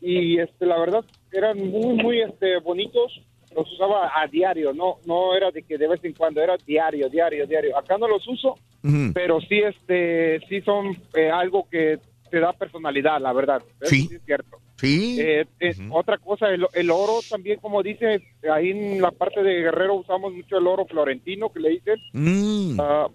[0.00, 3.20] Y este, la verdad, eran muy, muy este, bonitos.
[3.54, 7.08] Los usaba a diario, no no era de que de vez en cuando, era diario,
[7.08, 7.76] diario, diario.
[7.78, 9.12] Acá no los uso, Ujú.
[9.14, 11.98] pero sí, este, sí son eh, algo que
[12.30, 13.62] te da personalidad, la verdad.
[13.80, 14.08] Eso Sí.
[14.12, 14.58] es cierto.
[14.76, 15.16] Sí.
[15.18, 18.20] Eh, eh, Otra cosa, el, el oro también, como dices,
[18.52, 21.98] ahí en la parte de Guerrero usamos mucho el oro florentino, que le dicen.
[22.12, 22.78] Mm.
[22.78, 23.06] Ah,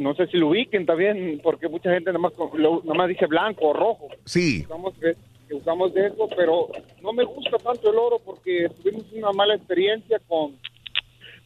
[0.00, 4.08] no sé si lo ubiquen también, porque mucha gente nada más, dice blanco o rojo.
[4.24, 4.62] Sí.
[4.64, 6.68] Usamos, que usamos de eso, pero
[7.02, 10.56] no me gusta tanto el oro porque tuvimos una mala experiencia con,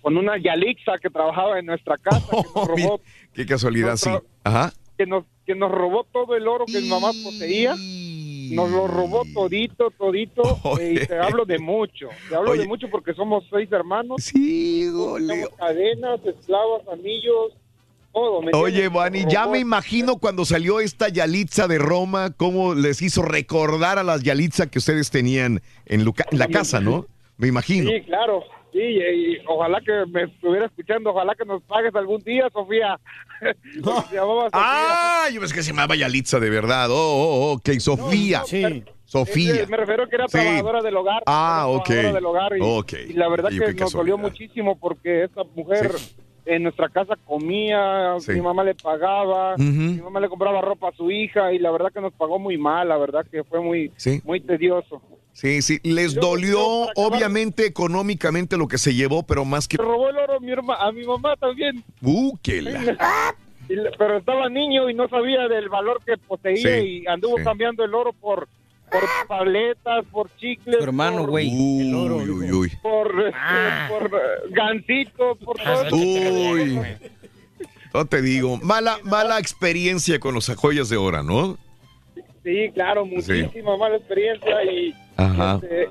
[0.01, 3.01] con una Yalixa que trabajaba en nuestra casa, que nos robó,
[3.33, 4.11] Qué casualidad, sí.
[4.45, 4.73] Ajá.
[4.97, 7.75] que nos, que nos robó todo el oro que mi mamá poseía.
[8.53, 10.43] Nos lo robó todito, todito.
[10.63, 10.93] Oye.
[10.93, 12.11] Y te hablo de mucho.
[12.29, 12.63] Te hablo Oye.
[12.63, 14.23] de mucho porque somos seis hermanos.
[14.23, 17.55] Sí, Tenemos cadenas, esclavas, anillos,
[18.17, 18.41] todo.
[18.41, 18.89] ¿me Oye?
[18.89, 24.03] Vani, ya me imagino cuando salió esta Yalitza de Roma, cómo les hizo recordar a
[24.03, 27.07] las Yalitza que ustedes tenían en, Luca- en la casa, ¿no?
[27.37, 27.91] Me imagino.
[27.91, 28.43] Sí, claro.
[28.73, 32.99] Sí, y, y ojalá que me estuviera escuchando, ojalá que nos pagues algún día, Sofía.
[33.85, 34.51] Porque se llamaba Sofía.
[34.55, 36.89] Ah, yo pensé que se llamaba Yalitza de verdad.
[36.91, 38.43] Oh, oh, ok, Sofía.
[39.05, 39.55] Sofía.
[39.55, 40.33] Eh, me refiero a que era Sí.
[40.39, 41.23] trabajadora del hogar.
[41.27, 41.85] Ah, ok.
[41.85, 42.93] trabajadora del hogar y, Ok.
[43.11, 45.93] y la verdad que nos dolió muchísimo porque esta mujer
[46.47, 48.33] en nuestra casa comía, Sí.
[48.33, 51.93] mi mamá le pagaba, mi mamá le compraba ropa a su hija y la verdad
[51.93, 54.21] que nos pagó muy mal, la verdad que fue muy, Sí.
[54.25, 55.03] muy tedioso.
[55.33, 55.79] Sí, sí.
[55.83, 56.59] Les dolió,
[56.95, 59.77] obviamente, económicamente lo que se llevó, pero más que.
[59.77, 61.85] Se robó el oro a mi, herma- a mi mamá también.
[62.01, 63.37] Uh, la-
[63.99, 67.95] pero estaba niño y no sabía del valor que poseía Sí, y anduvo cambiando el
[67.95, 68.49] oro por
[68.91, 71.49] por tabletas, por chicles, hermano, por- güey.
[71.49, 71.93] Uy,
[72.31, 72.73] uy, uy.
[72.83, 73.89] por, Ah.
[73.89, 74.11] por
[74.51, 75.97] gancitos, por todo.
[75.97, 76.79] Uy.
[77.95, 81.59] No te digo, mala, mala experiencia con los joyas de oro, ¿no?
[82.45, 85.59] Sí, claro, muchísima mala experiencia y Ajá.
[85.63, 85.89] este,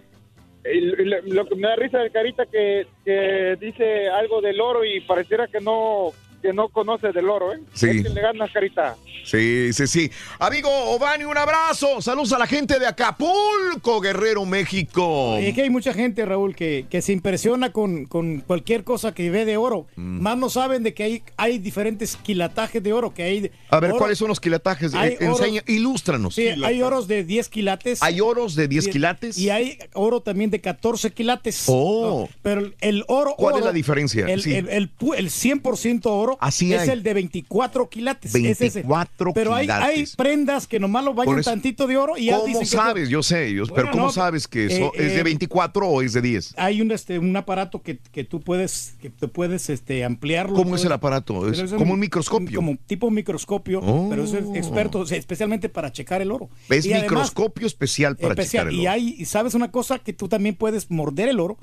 [0.74, 4.86] y lo, lo que me da risa de Carita que, que dice algo del oro
[4.86, 6.12] y pareciera que no
[6.46, 7.60] que no conoce del oro, ¿eh?
[7.74, 7.88] Sí.
[7.90, 8.96] Es que le ganas, Carita.
[9.24, 10.12] Sí, sí, sí.
[10.38, 12.00] Amigo Ovani, un abrazo.
[12.04, 15.40] Saludos a la gente de Acapulco, Guerrero, México.
[15.42, 19.16] Y es que hay mucha gente, Raúl, que, que se impresiona con, con cualquier cosa
[19.16, 19.88] que ve de oro.
[19.96, 20.22] Mm.
[20.22, 23.16] Más no saben de que hay, hay diferentes quilatajes de oro.
[23.16, 24.94] que hay A ver, oro- ¿cuáles son los quilatajes?
[24.94, 26.36] Hay Eh, Enseña, oro- ilústranos.
[26.36, 28.04] Sí, hay oros de 10 quilates.
[28.04, 29.40] ¿Hay oros de 10 quilates?
[29.40, 31.64] Y hay oro también de 14 quilates.
[31.68, 32.30] Oh.
[32.44, 33.34] Pero el oro.
[33.36, 34.28] ¿Cuál es la diferencia?
[34.28, 34.54] El, Sí.
[34.54, 36.90] el, el el 100% oro Así es hay.
[36.90, 38.34] el de 24 quilates.
[38.36, 38.80] es ese.
[38.82, 39.88] 24 Pero hay, quilates.
[39.88, 42.66] hay prendas que nomás lo bañan eso- tantito de oro y ya ¿Cómo dicen que
[42.66, 43.10] es de- sabes?
[43.10, 46.02] Yo sé, yo- pero ¿cómo no, sabes que eh, eso es de eh, 24 o
[46.02, 46.54] es de 10?
[46.58, 50.56] Hay un, este, un aparato que, que tú puedes, que te puedes este, ampliarlo.
[50.56, 51.48] ¿Cómo es el aparato?
[51.50, 52.58] Es como un microscopio.
[52.60, 54.08] Como tipo microscopio, Oh.
[54.10, 56.50] pero es experto, o sea, especialmente para checar el oro.
[56.70, 58.66] Es Y además, microscopio especial para especial.
[58.68, 58.92] checar el Y oro.
[58.92, 61.58] hay, y sabes una cosa, que tú también puedes morder el oro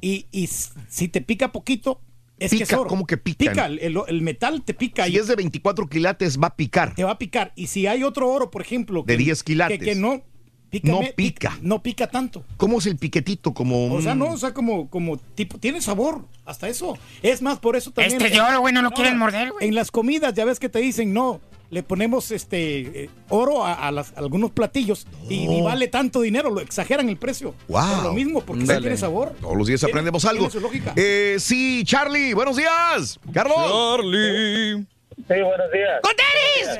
[0.00, 2.00] y, y s- si te pica poquito,
[2.38, 2.88] es que es Pica, oro.
[2.88, 3.50] ¿cómo que pica?
[3.50, 5.06] Pica, el, el- metal te pica.
[5.06, 6.94] Si y es de 24 quilates, va a picar.
[6.94, 7.52] te va a picar.
[7.56, 9.78] Y si hay otro oro, por ejemplo, De que- 10 quilates.
[9.78, 10.22] Que, que no
[10.70, 11.58] pica, No pica.
[11.62, 12.44] No pica tanto.
[12.56, 13.54] ¿Cómo es el piquetito?
[13.54, 16.96] Como O sea, no, o sea, como, como tipo, tiene sabor, hasta eso.
[17.22, 18.20] Es más, por eso también.
[18.20, 19.66] Este de oro, güey, no lo quieren morder, güey.
[19.66, 23.74] En las comidas, ya ves que te dicen, no, le ponemos este eh, oro a,
[23.74, 27.54] a las- a algunos platillos y, y vale tanto dinero, lo exageran el precio.
[27.68, 27.82] Wow.
[27.96, 28.80] Por lo mismo, porque sí Dale.
[28.80, 29.34] tiene sabor.
[29.40, 30.50] Todos los días aprendemos tiene algo.
[30.50, 30.92] su lógica.
[30.96, 33.20] Eh, sí, Charlie, buenos días.
[33.32, 33.56] Carlos.
[33.58, 34.76] Charlie.
[35.16, 36.00] Sí, buenos días.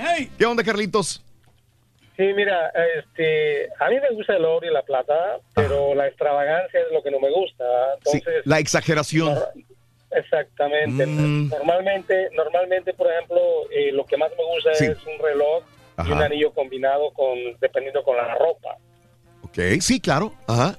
[0.01, 0.31] Hey.
[0.39, 1.23] ¿Qué onda, Carlitos?
[2.17, 5.15] Sí, mira, este, a mí me gusta el oro y la plata,
[5.55, 7.65] pero la extravagancia es lo que no me gusta.
[8.11, 9.39] Sí, la exageración.
[10.11, 11.07] Exactamente.
[11.07, 11.49] Mm.
[11.51, 13.39] Normalmente, normalmente, por ejemplo,
[13.71, 14.87] eh, lo que más me gusta Sí.
[14.87, 15.63] es un reloj
[16.07, 18.77] y un anillo combinado con, dependiendo con la ropa.
[19.43, 20.33] Ok, sí, claro.
[20.47, 20.79] Ajá.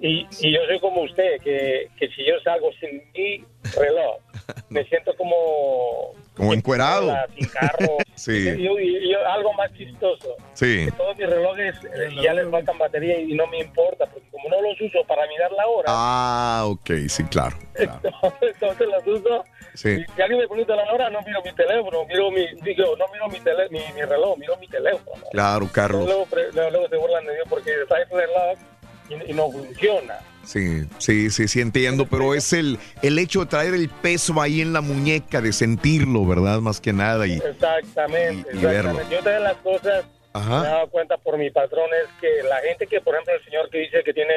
[0.00, 3.44] Y, y yo soy como usted, que, que si yo salgo sin mi
[3.76, 4.16] reloj,
[4.68, 7.12] me siento como Como encuerado.
[7.36, 7.96] sin carro.
[8.18, 8.48] Sí.
[8.48, 10.34] Y, yo- y yo- algo más chistoso.
[10.52, 10.86] Sí.
[10.86, 14.48] que todos mis relojes eh, ya les faltan batería y no me importa, porque como
[14.48, 17.56] no los uso para mirar la hora, Ah, ok, sí, claro.
[17.76, 19.44] entonces los uso.
[19.74, 20.04] Sí.
[20.16, 23.28] Si alguien me pregunta la hora, no miro mi teléfono, miro mi, digo, no miro
[23.28, 25.22] mi, tele, mi, mi reloj, miro mi teléfono.
[25.30, 26.04] Claro, Carlos.
[26.04, 28.58] Luego, luego, luego se burlan de mí porque trae el reloj
[29.08, 30.14] y, y no funciona.
[30.44, 34.60] Sí, sí, sí, sí entiendo, pero es el, el hecho de traer el peso ahí
[34.62, 36.60] en la muñeca, de sentirlo, ¿verdad?
[36.60, 37.26] Más que nada.
[37.26, 38.98] Y, Exactamente, Y- y verlo.
[39.10, 40.60] Yo otra de las cosas Ajá.
[40.62, 43.44] me he dado cuenta por mi patrón es que la gente que, por ejemplo, el
[43.44, 44.34] señor que dice que tiene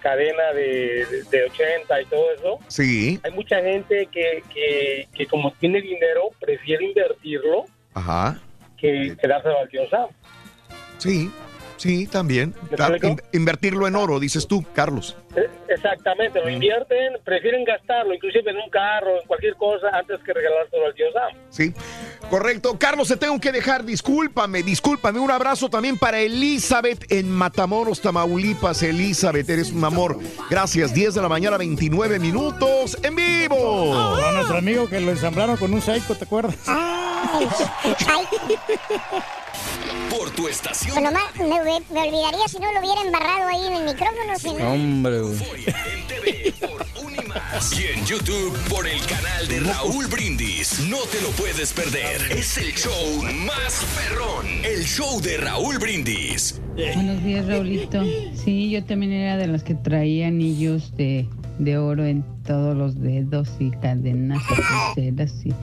[0.00, 5.26] cadena de, de, de 80 y todo eso, Sí, hay mucha gente que, que, que
[5.26, 8.38] como tiene dinero prefiere invertirlo ajá.
[8.78, 9.16] que
[9.70, 10.08] tío Sam.
[10.98, 11.30] Sí,
[11.84, 12.54] sí, también.
[13.32, 15.16] Invertirlo en oro, dices tú, Carlos.
[15.36, 20.32] Eh, Exactamente, lo invierten, prefieren gastarlo, inclusive en un carro, en cualquier cosa, antes que
[20.32, 21.32] regalárselo al tío Sam.
[21.50, 21.74] Sí,
[22.30, 22.78] correcto.
[22.78, 23.84] Carlos, te tengo que dejar.
[23.84, 25.18] Discúlpame, discúlpame.
[25.18, 28.82] Un abrazo también para Elizabeth en Matamoros, Tamaulipas.
[28.82, 30.18] Elizabeth, eres un amor.
[30.48, 30.94] Gracias.
[30.94, 33.94] 10 de la mañana, 29 minutos en vivo.
[33.94, 36.56] A nuestro amigo que lo ensamblaron con un psycho, ¿te acuerdas?
[40.10, 40.94] Por tu estación.
[40.94, 44.38] Bueno, más, me, me- me olvidaría si no lo hubiera embarrado ahí en el micrófono.
[44.38, 44.72] Si no.
[44.72, 45.64] Hombre, güey.
[47.72, 50.86] Y en YouTube por el canal de Raúl Brindis.
[50.90, 52.20] No te lo puedes perder.
[52.30, 54.46] Es el show más perrón.
[54.64, 56.60] El show de Raúl Brindis.
[56.74, 58.02] Buenos días, Raulito.
[58.34, 61.28] Sí, yo también era de las que traía anillos de,
[61.58, 65.54] de oro en todos los dedos y cadenas y pulseras y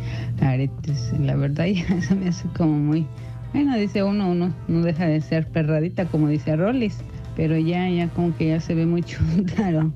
[0.43, 1.11] aretes.
[1.19, 3.05] La verdad, ya eso me hace como muy...
[3.53, 6.97] Bueno, dice uno, uno no deja de ser perradita, como dice Rollis,
[7.41, 9.91] pero ya, ya como que ya se ve muy chuntaro.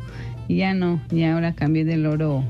[0.48, 2.44] Y ya no, ya ahora cambié del oro,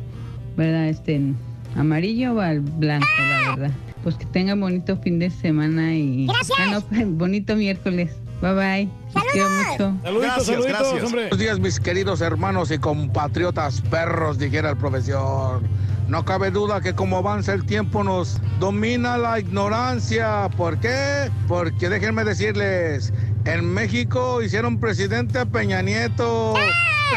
[0.55, 0.87] ¿verdad?
[0.87, 1.35] Este, en
[1.75, 3.75] amarillo al blanco, la verdad.
[4.03, 6.27] Pues que tengan bonito fin de semana y...
[6.57, 8.15] Ah, no, bonito miércoles.
[8.41, 8.89] Bye bye.
[9.13, 10.01] Los quiero mucho.
[10.01, 11.21] Saluditos, saluditos, hombre.
[11.23, 15.61] Buenos días, mis queridos hermanos y compatriotas perros, dijera el profesor.
[16.07, 20.49] No cabe duda que como avanza el tiempo nos domina la ignorancia.
[20.55, 21.31] ¿Por qué?
[21.47, 23.11] Porque déjenme decirles,
[23.45, 26.53] en México hicieron presidente a Peña Nieto.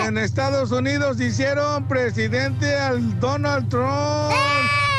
[0.05, 4.33] En Estados Unidos hicieron presidente al Donald Trump.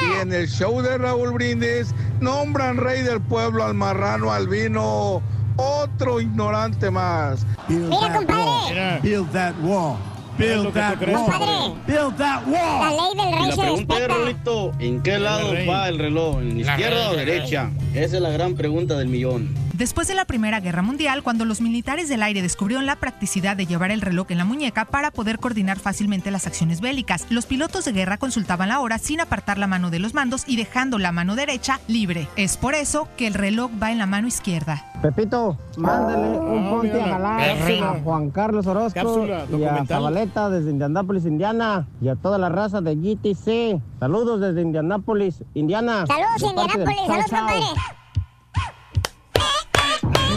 [0.01, 5.21] Y en el show de Raúl Brindis nombran rey del pueblo al marrano albino.
[5.57, 7.45] Otro ignorante más.
[7.67, 8.99] Mira, compadre.
[9.01, 9.97] Build that wall.
[10.39, 11.75] Build that wall.
[11.85, 14.07] Build that La ley del rey Y la se pregunta es.
[14.07, 16.39] Rolito, ¿en qué lado va el reloj?
[16.39, 17.71] ¿En La izquierda rey, o la derecha?
[17.93, 19.53] Esa es la gran pregunta del millón.
[19.79, 23.65] Después de la Primera Guerra Mundial, cuando los militares del aire descubrieron la practicidad de
[23.65, 27.85] llevar el reloj en la muñeca para poder coordinar fácilmente las acciones bélicas, los pilotos
[27.85, 31.13] de guerra consultaban la hora sin apartar la mano de los mandos y dejando la
[31.13, 32.27] mano derecha libre.
[32.35, 34.83] Es por eso que el reloj va en la mano izquierda.
[35.01, 39.85] Pepito, mándale un Ah, ponte a jalar a Juan Carlos Orozco Cápsula y a.
[39.85, 43.81] Zabaleta desde Indianápolis, Indiana y a toda la raza de GTC.
[43.97, 46.05] Saludos desde Indianápolis, Indiana.
[46.05, 46.97] Saludos, Indianápolis.
[47.07, 47.98] Saludos, compadre.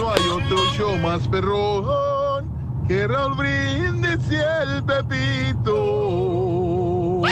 [0.03, 2.51] No hay otro show más perrón
[2.89, 5.73] que Raúl Brindis y el Pepito.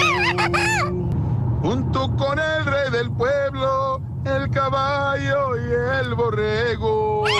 [1.62, 7.24] Junto con el rey del pueblo, el caballo y el borrego.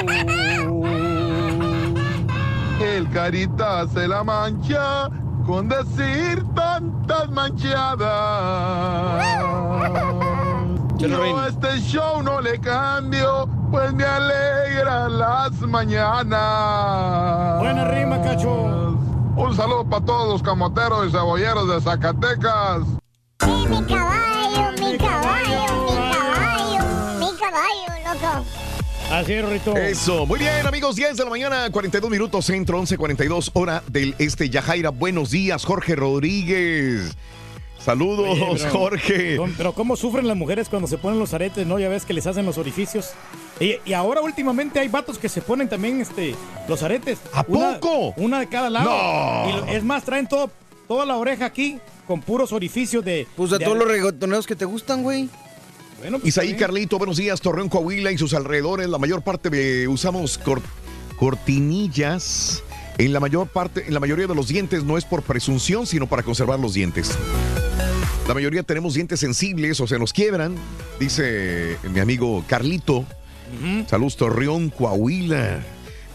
[2.81, 5.11] El carita se la mancha
[5.47, 8.01] con decir tantas manchadas.
[11.01, 17.59] Yo a este show no le cambio, pues me alegra las mañanas.
[17.59, 18.99] Buena rima, cacho.
[19.35, 22.83] Un saludo para todos los camoteros y cebolleros de Zacatecas.
[23.47, 26.85] Mi caballo, mi caballo, mi caballo,
[27.19, 28.45] mi caballo, loco.
[29.11, 29.77] Así es, Rito.
[29.77, 34.51] Eso, muy bien, amigos, 10 de la mañana, 42 minutos centro, 11:42 hora del este.
[34.51, 37.17] Yajaira, buenos días, Jorge Rodríguez.
[37.91, 39.35] Saludos, Oye, pero- Jorge.
[39.37, 41.79] Don- Pero cómo sufren las mujeres cuando se ponen los aretes, ¿no?
[41.79, 43.11] Ya ves que les hacen los orificios.
[43.59, 46.35] Y, y ahora últimamente hay vatos que se ponen también este,
[46.69, 47.19] los aretes.
[47.33, 48.15] ¿A poco?
[48.17, 48.91] Una de cada lado.
[48.91, 49.49] No.
[49.49, 50.51] Y lo- es más, traen todo,
[50.89, 53.27] toda la oreja aquí con puros orificios de...
[53.37, 55.29] Pues de de todos los reggaetoneros que te gustan, güey.
[56.01, 56.55] Bueno, pues, Isaí.
[56.55, 58.89] Carlito, buenos días, Torreón, Coahuila y sus alrededores.
[58.89, 60.63] La mayor parte de, usamos cor-
[61.19, 62.63] cortinillas.
[63.01, 66.07] En la mayor parte, en la mayoría de los dientes no es por presunción, sino
[66.07, 67.17] para conservar los dientes.
[68.29, 70.55] La mayoría tenemos dientes sensibles o se nos quiebran,
[70.99, 73.07] dice mi amigo Carlito.
[73.89, 75.61] Saludos, Torreón, Coahuila.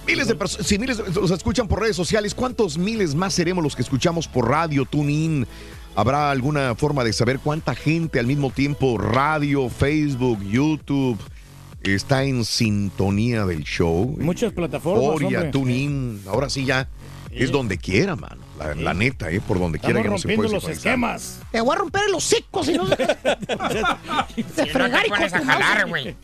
[0.06, 3.76] Miles de personas, si miles los escuchan por redes sociales, ¿cuántos miles más seremos los
[3.76, 5.48] que escuchamos por radio, TuneIn?
[5.96, 11.18] ¿Habrá alguna forma de saber cuánta gente al mismo tiempo, radio, Facebook, YouTube,
[11.94, 14.16] está en sintonía del show?
[14.20, 15.52] Muchas plataformas, Oria.
[15.52, 16.88] TuneIn, ahora sí ya
[17.32, 18.44] es donde quiera, mano.
[18.58, 19.42] La, la neta, ¿eh?
[19.46, 20.94] Por donde quiera Estamos que no se rompiendo puede los sintonizar.
[20.94, 21.40] esquemas.
[21.52, 22.86] Te voy a romper el hocico si no...
[22.88, 22.98] de
[24.72, 26.16] fregar y jalar, güey.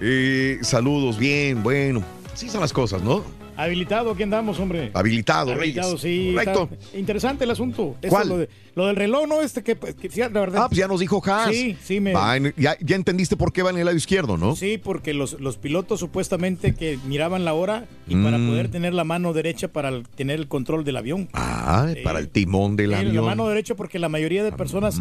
[0.00, 2.02] Eh, saludos, bien, bueno.
[2.32, 3.24] Así son las cosas, ¿no?
[3.56, 4.90] Habilitado, aquí andamos, hombre.
[4.94, 6.00] Habilitado, Habilitado, Reyes.
[6.00, 6.32] sí.
[6.34, 6.68] Correcto.
[6.96, 7.96] interesante el asunto.
[8.02, 8.28] Eso, ¿Cuál?
[8.28, 9.40] Lo, de- lo del reloj, ¿no?
[9.42, 10.62] Este que, que sí, la verdad.
[10.64, 11.50] Ah, pues ya nos dijo Haas.
[11.54, 12.12] Sí, sí, me...
[12.12, 14.56] Va ya, ya entendiste por qué va en el lado izquierdo, ¿no?
[14.56, 18.48] Sí, porque los, los pilotos supuestamente que miraban la hora y para Mm.
[18.48, 21.28] poder tener la mano derecha para el- tener el control del avión.
[21.34, 23.14] Ah, para el timón del avión.
[23.14, 25.00] La mano derecha porque la mayoría de personas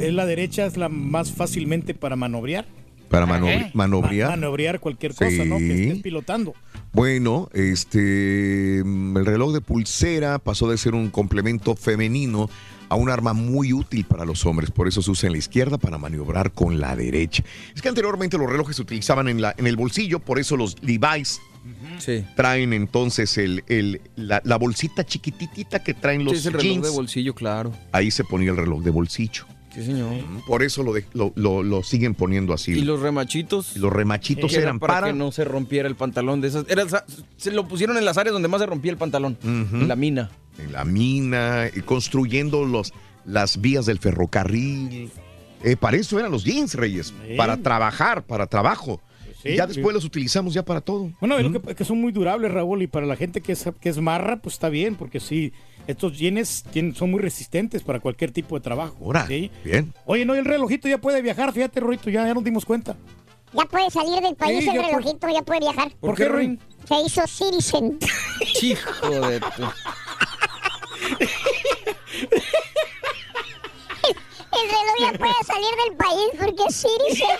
[0.00, 2.66] es la derecha es la más fácilmente para manobrear.
[3.12, 4.30] Para manobri- manobrear.
[4.30, 5.58] Ma- manobrear cualquier cosa, ¿no?
[5.58, 5.82] Que Sí.
[5.84, 6.54] estés pilotando.
[6.92, 12.50] Bueno, este mm, el reloj de pulsera pasó de ser un complemento femenino
[12.88, 15.78] a un arma muy útil para los hombres, por eso se usa en la izquierda
[15.78, 17.42] para maniobrar con la derecha.
[17.74, 20.76] Es que anteriormente los relojes se utilizaban en, la, en el bolsillo, por eso los
[20.82, 21.40] Levi's
[22.36, 26.66] traen entonces el, el- la, la bolsita chiquititita que traen los Sí, es el reloj
[26.72, 26.84] jeans.
[26.86, 27.72] de bolsillo, claro.
[27.92, 29.44] Ahí se ponía el reloj de bolsillo.
[29.74, 30.12] Sí, señor.
[30.46, 32.72] Por eso lo, de- lo, lo- lo siguen poniendo así.
[32.72, 33.76] Y los remachitos.
[33.76, 35.06] Los remachitos eran para, para...
[35.08, 36.66] que no se rompiera el pantalón de esas.
[36.68, 36.84] Era,
[37.36, 39.38] se lo pusieron en las áreas donde más se rompía el pantalón.
[39.42, 40.30] En la mina.
[40.58, 42.92] en la mina, y construyendo los,
[43.24, 45.10] las vías del ferrocarril.
[45.64, 49.00] Eh, para eso eran los jeans, Reyes, para trabajar, para trabajo.
[49.42, 51.10] Sí, y ya después los utilizamos ya para todo.
[51.20, 53.64] Bueno, es lo que, que son muy durables, Raúl, y para la gente que es,
[53.80, 55.52] que es marra, pues está bien, porque sí,
[55.86, 58.96] estos jeans tienen- son muy resistentes para cualquier tipo de trabajo.
[59.04, 59.50] Ahora, ¿sí?
[59.64, 59.92] bien.
[60.06, 62.96] Oye, no, y el relojito ya puede viajar, fíjate, Rorito, ya, ya nos dimos cuenta.
[63.52, 65.92] Ya puede salir del país Sí, el relojito, ya puede viajar.
[66.00, 66.58] ¿Por qué, Ruin?
[66.88, 67.98] Se hizo citizen.
[68.62, 69.46] Hijo de tu-
[74.52, 77.36] El reloj ya puede salir del país porque es citizen.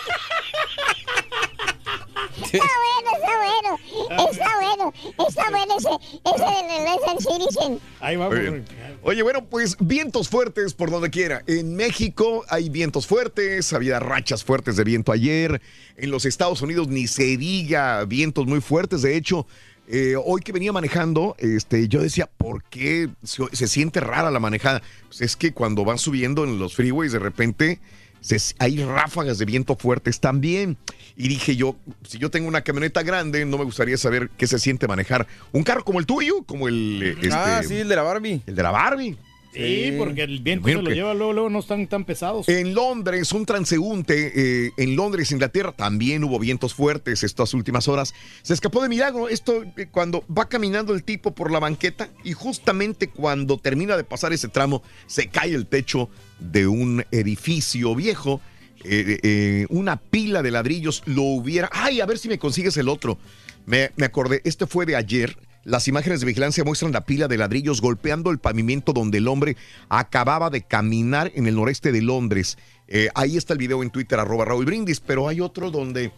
[2.43, 4.93] Está bueno, está bueno, está bueno,
[5.29, 5.89] está bueno ese,
[6.25, 7.81] ese del reloj es el citizen.
[8.01, 8.39] Ahí vamos.
[8.39, 8.65] Ruin.
[9.03, 11.43] Oye, bueno, pues vientos fuertes por donde quiera.
[11.47, 15.61] En México hay vientos fuertes, había rachas fuertes de viento ayer.
[15.97, 19.03] En los Estados Unidos ni se diga vientos muy fuertes.
[19.03, 19.47] De hecho,
[19.89, 24.41] eh, hoy que venía manejando, este, yo decía, ¿por qué se, se siente rara la
[24.41, 24.83] manejada?
[25.09, 27.81] Pues es que cuando van subiendo en los freeways, de repente
[28.21, 30.77] se- hay ráfagas de viento fuertes también.
[31.17, 31.77] Y dije yo,
[32.09, 35.63] si yo tengo una camioneta grande, no me gustaría saber qué se siente manejar un
[35.63, 37.01] carro como el tuyo, como el...
[37.03, 38.41] eh, este, Ah, sí, el de la Barbie.
[38.47, 39.17] el de la Barbie.
[39.53, 42.49] Sí, porque el viento se lo lleva luego, luego no están tan pesados.
[42.49, 48.15] En Londres, un transeúnte, eh, en Londres, Inglaterra, también hubo vientos fuertes estas últimas horas.
[48.43, 52.33] Se escapó de milagro esto eh, cuando va caminando el tipo por la banqueta y
[52.33, 56.09] justamente cuando termina de pasar ese tramo, se cae el techo
[56.39, 58.41] de un edificio viejo.
[58.85, 61.69] eh, una pila de ladrillos lo hubiera...
[61.73, 63.19] Ay, a ver si me consigues el otro.
[63.67, 65.37] Me, me acordé, este fue de ayer.
[65.65, 69.57] Las imágenes de vigilancia muestran la pila de ladrillos golpeando el pavimento donde el hombre
[69.89, 72.59] acababa de caminar en el noreste de Londres.
[72.89, 76.11] Eh, ahí está el video en Twitter, arroba Raúl Brindis, pero hay otro donde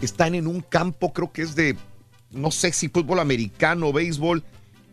[0.00, 1.76] están en un campo, creo que es de,
[2.30, 4.42] no sé si fútbol americano o béisbol,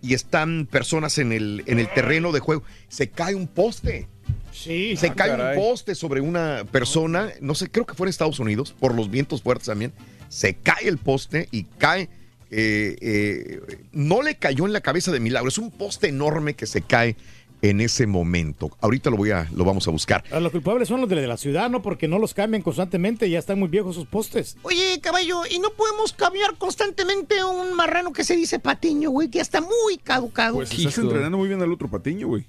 [0.01, 2.63] y están personas en el, en el terreno de juego.
[2.87, 4.07] Se cae un poste.
[4.51, 4.95] Sí.
[4.97, 5.57] Se Ah, cae caray.
[5.57, 9.09] un poste sobre una persona, no sé, creo que fue en Estados Unidos, por los
[9.09, 9.93] vientos fuertes también.
[10.29, 12.09] Se cae el poste y cae.
[12.51, 13.59] Eh, eh,
[13.91, 17.15] no le cayó en la cabeza de milagro, es un poste enorme que se cae
[17.63, 18.69] en ese momento.
[18.81, 20.23] Ahorita lo voy a, lo vamos a buscar.
[20.29, 21.81] Los culpables son los de la ciudad, ¿no?
[21.81, 24.57] Porque no los cambian constantemente, ya están muy viejos sus postes.
[24.61, 29.37] Oye, caballo, ¿y no podemos cambiar constantemente un marrano que se dice patiño, güey, que
[29.37, 30.55] ya está muy caducado?
[30.55, 32.45] Pues estás entrenando muy bien al otro patiño, güey.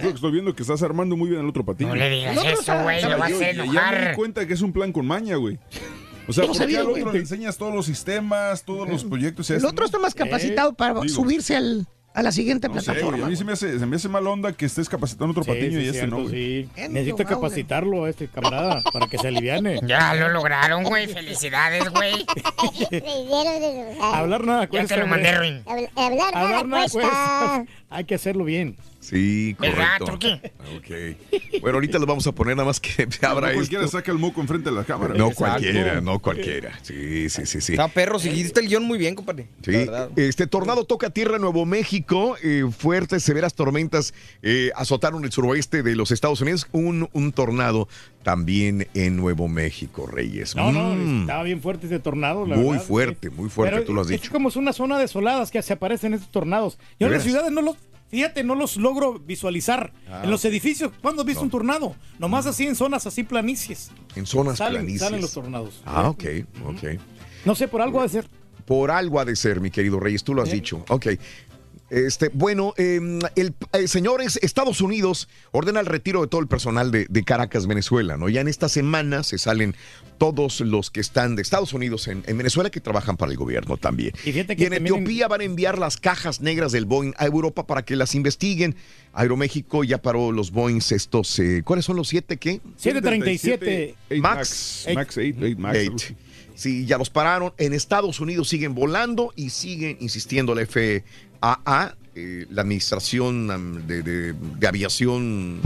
[0.00, 1.88] Que estoy viendo que estás armando muy bien al otro patiño.
[1.88, 4.62] No le digas eso, güey, lo vas a ya- Ya me di cuenta que es
[4.62, 5.58] un plan con maña, güey.
[6.28, 8.88] O sea, Yo no ¿por qué sabía, al otro le enseñas todos los sistemas, todos
[8.88, 9.48] los proyectos?
[9.50, 12.92] y El otro está más capacitado para Digo, subirse al, a la siguiente No sé,
[12.92, 13.26] plataforma.
[13.26, 15.50] a mí se me, hace, se me hace mal onda que estés capacitando otro Sí,
[15.50, 16.64] patiño sí, y este cierto, no, güey.
[16.64, 16.68] sí.
[16.76, 19.80] Enojado, capacitarlo a este camarada para que se aliviane.
[19.86, 21.06] Ya lo lograron, güey.
[21.06, 22.26] Felicidades, güey.
[24.02, 24.94] Hablar nada Ya cuesta.
[24.94, 25.62] te lo mandé, Ruin.
[25.66, 27.00] Hablar nada Hablar nada cuesta.
[27.00, 27.64] cuesta.
[27.90, 28.76] Hay que hacerlo bien.
[29.00, 30.40] Sí, ¿Verdad, correcto.
[30.76, 31.60] Ok.
[31.62, 33.96] Bueno, ahorita lo vamos a poner nada más que abra no cualquiera esto.
[33.98, 35.14] saca el moco enfrente de la cámara.
[35.14, 35.60] No Exacto.
[35.62, 36.78] cualquiera, no cualquiera.
[36.82, 37.72] Sí, sí, sí, sí.
[37.72, 39.46] Está perro, seguiste el guion muy bien, compadre.
[39.62, 39.86] Sí,
[40.16, 42.36] este tornado toca tierra en Nuevo México.
[42.42, 46.66] eh, fuertes, severas tormentas eh, azotaron el suroeste de los Estados Unidos.
[46.72, 47.88] Un, un tornado
[48.24, 50.54] también en Nuevo México, Reyes.
[50.56, 53.34] No, no, Mm, estaba bien fuerte ese tornado, la muy verdad, fuerte, sí.
[53.34, 54.24] muy fuerte, Pero tú lo has Es dicho.
[54.24, 56.76] que como es una zona desolada es que se aparecen estos tornados.
[56.78, 57.76] ¿De Yo en las ciudades no los,
[58.10, 59.92] fíjate, no los logro visualizar.
[60.08, 61.44] Ah, en los edificios, ¿cuándo has visto No.
[61.46, 61.96] un tornado?
[62.18, 63.90] Nomás así en zonas así planicies.
[64.16, 65.00] En zonas Salen, planicies.
[65.02, 65.82] salen los tornados.
[65.86, 66.24] Ah, ok,
[66.66, 66.82] ok.
[67.44, 68.28] No sé, por algo ha de ser.
[68.66, 70.56] Por algo ha de ser, mi querido Reyes, tú lo has Sí.
[70.56, 70.84] dicho.
[70.88, 71.06] Ok.
[71.90, 73.00] Este, bueno, eh,
[73.36, 77.66] el, eh, señores, Estados Unidos ordena el retiro de todo el personal de, de Caracas,
[77.66, 78.28] Venezuela, ¿no?
[78.28, 79.74] Ya en esta semana se salen
[80.18, 83.76] todos los que están de Estados Unidos en, en Venezuela que trabajan para el gobierno
[83.76, 84.12] también.
[84.24, 87.96] Y en Etiopía van a enviar las cajas negras del Boeing a Europa para que
[87.96, 88.76] las investiguen.
[89.12, 92.60] Aeroméxico ya paró los Boeings estos, eh, ¿cuáles son los siete qué?
[92.76, 94.84] 737 8 Max.
[94.86, 94.94] Max.
[94.94, 95.76] Max 8, 8 Max.
[95.78, 96.18] Eight.
[96.58, 97.52] Sí, ya los pararon.
[97.56, 101.04] En Estados Unidos siguen volando y siguen insistiendo la FAA,
[102.14, 105.60] eh, la Administración de, de- de Aviación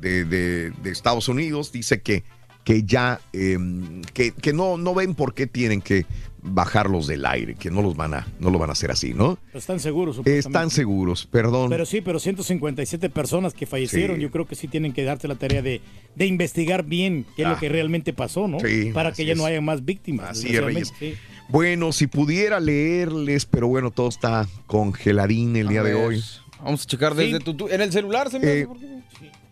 [0.00, 2.24] de, de- Estados Unidos, dice que,
[2.64, 6.04] que ya, em, que, que no, no ven por qué tienen que
[6.46, 9.38] bajarlos del aire, que no los van a, no lo van a hacer así, ¿no?
[9.54, 10.20] Están seguros.
[10.26, 11.70] Están seguros, perdón.
[11.70, 14.22] Pero sí, pero 157 personas que fallecieron, Sí.
[14.22, 15.80] yo creo que sí tienen que darte la tarea de,
[16.14, 17.52] de investigar bien qué es Ah.
[17.52, 18.60] lo que realmente pasó, ¿no?
[18.60, 19.38] Sí, Para que ya es.
[19.38, 20.30] no haya más víctimas.
[20.32, 20.92] Así es, Reyes.
[20.98, 21.14] sí.
[21.48, 26.24] Bueno, si pudiera leerles, pero bueno, todo está congeladín el día de hoy.
[26.62, 27.44] Vamos a checar desde Sí.
[27.44, 28.86] tu, tu- en el celular, se me Eh, hace, ¿por qué?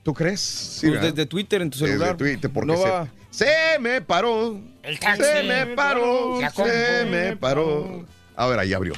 [0.02, 0.40] ¿Tú crees?
[0.40, 2.16] Sí, Pues desde Twitter en tu Desde celular.
[2.16, 3.08] Twitter, porque no se, va.
[3.30, 4.58] se me paró.
[4.82, 5.22] El taxi.
[5.22, 6.40] Se me paró.
[6.56, 8.04] Se me paró.
[8.34, 8.94] Ahora ya abrió.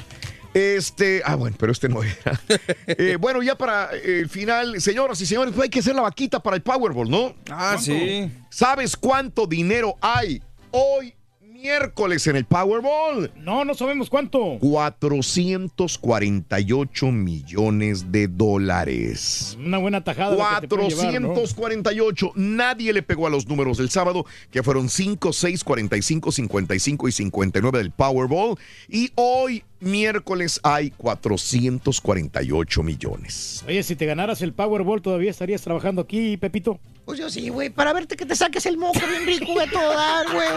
[0.53, 2.39] Este, ah, bueno, pero este no era.
[2.87, 6.41] Eh, bueno, ya para el final, señoras y señores, pues hay que hacer la vaquita
[6.41, 7.35] para el Powerball, ¿no?
[7.51, 8.31] Ah, sí.
[8.49, 10.41] ¿Sabes cuánto dinero hay
[10.71, 11.13] hoy
[11.55, 13.31] miércoles en el Powerball?
[13.37, 14.57] No, no sabemos cuánto.
[14.59, 19.57] 448 millones de dólares.
[19.59, 20.35] Una buena tajada.
[20.35, 21.29] la que te puede llevar, ¿no?
[21.29, 22.33] 448.
[22.35, 27.11] Nadie le pegó a los números del sábado, que fueron 5, 6, 45, 55 y
[27.11, 28.57] 59 del Powerball.
[28.89, 33.63] Y hoy, miércoles, hay 448 millones.
[33.65, 36.79] Oye, si te ganaras el Powerball, ¿todavía estarías trabajando aquí, Pepito?
[37.05, 39.93] Pues yo sí, güey, para verte que te saques el moco bien rico de todo
[39.93, 40.47] dar, güey.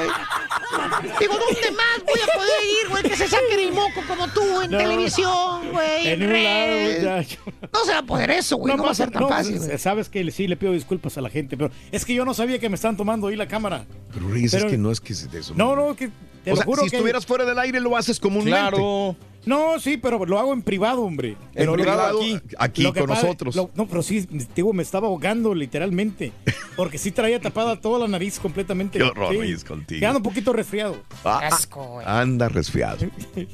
[1.21, 3.03] Digo, ¿dónde más voy a poder ir, güey?
[3.03, 4.79] Que se saquen el moco como tú en No.
[4.79, 6.09] televisión, güey.
[6.09, 6.99] En lado, redes.
[7.03, 7.39] muchacho.
[7.71, 8.75] No se va a poder eso, güey.
[8.77, 9.59] No, va a ser tan no, fácil.
[9.59, 9.79] güey.
[9.79, 12.59] Sabes que sí le pido disculpas a la gente, pero es que yo no sabía
[12.59, 13.85] que me están tomando ahí la cámara.
[14.15, 15.53] Pero Reyes, Pero- es que no es que se de eso.
[15.55, 16.09] No, no, que
[16.45, 18.59] te o lo sea, juro si que- estuvieras fuera del aire, lo haces comúnmente.
[18.59, 19.17] Claro.
[19.49, 21.37] No, sí, pero lo hago en privado, hombre.
[21.55, 23.57] Pero lo- privado, aquí, aquí con nosotros.
[23.57, 26.33] lo- no, pero sí, digo, me estaba ahogando literalmente.
[26.77, 28.99] Porque sí traía tapada toda la nariz completamente.
[28.99, 29.39] Qué horror, Sí.
[29.41, 30.01] Reyes, contigo.
[30.01, 30.97] Quedando un poquito resfriado.
[31.25, 32.07] Ah, Asco, güey.
[32.07, 32.99] Anda resfriado.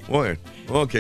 [0.09, 0.95] Bueno, ok.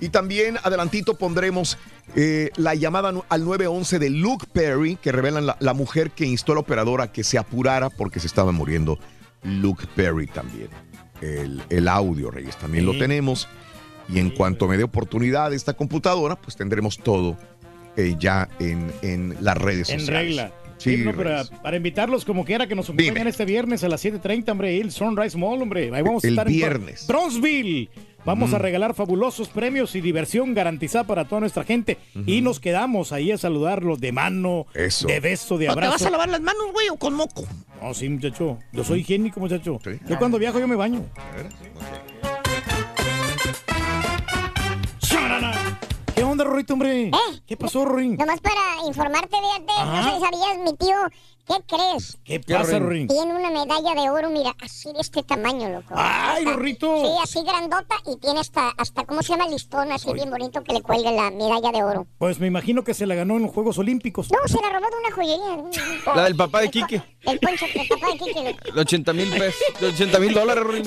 [0.00, 1.78] Y también adelantito pondremos
[2.16, 6.52] eh, la llamada al 911 de Luke Perry, que revelan la, la mujer que instó
[6.52, 8.98] a la operadora que se apurara porque se estaba muriendo.
[9.44, 10.68] Luke Perry también.
[11.20, 13.48] El, el audio, Reyes, también lo tenemos.
[14.12, 17.36] Y en cuanto me dé oportunidad esta computadora, pues tendremos todo
[17.96, 20.26] eh, ya en, en las redes En sociales.
[20.36, 20.52] regla.
[20.78, 21.50] Sí, Sí, no, pero Reyes.
[21.62, 23.30] para invitarlos como quiera que nos acompañen Dime.
[23.30, 25.84] este viernes a las 7.30, hombre, el Sunrise Mall, hombre.
[25.94, 27.02] Ahí vamos a El estar viernes.
[27.02, 27.88] en Bro- Bronzeville.
[28.24, 28.54] Vamos Mm.
[28.56, 31.98] a regalar fabulosos premios y diversión garantizada para toda nuestra gente.
[32.26, 35.06] Y nos quedamos ahí a saludarlos de mano, Eso.
[35.06, 35.92] de beso, de ¿No te abrazo.
[35.92, 37.44] vas a lavar las manos, güey, o con moco?
[37.80, 38.58] No, sí, muchacho.
[38.72, 39.78] Yo soy higiénico, muchacho.
[39.84, 39.90] Sí.
[40.08, 41.04] Yo cuando viajo yo me baño.
[41.14, 42.11] ¿Qué
[46.32, 47.10] onda, Rorito, hombre?
[47.46, 48.16] ¿Qué pasó, Rorín?
[48.16, 50.96] Nomás para informarte, fíjate, no sé si sabías, mi tío,
[51.46, 52.18] ¿qué crees?
[52.24, 53.06] ¿Qué pasa, Rorín?
[53.08, 55.94] Tiene una medalla de oro, mira, así de este tamaño, loco.
[55.96, 56.96] ¡Ay, Está- Rorrito!
[57.02, 59.48] Sí, así grandota y tiene hasta, hasta ¿cómo se llama?
[59.48, 62.06] Listón, así bien bonito que le cuelgue la medalla de oro.
[62.18, 64.30] Pues me imagino que se la ganó en los Juegos Olímpicos.
[64.30, 66.14] No, se la robó de una joyería.
[66.14, 67.02] La del papá de Quique.
[67.22, 68.44] El poncho del papá de Kiki.
[68.44, 68.72] loco.
[68.74, 69.60] De 80 mil pesos.
[69.80, 70.84] De 80 mil dólares, Rorín.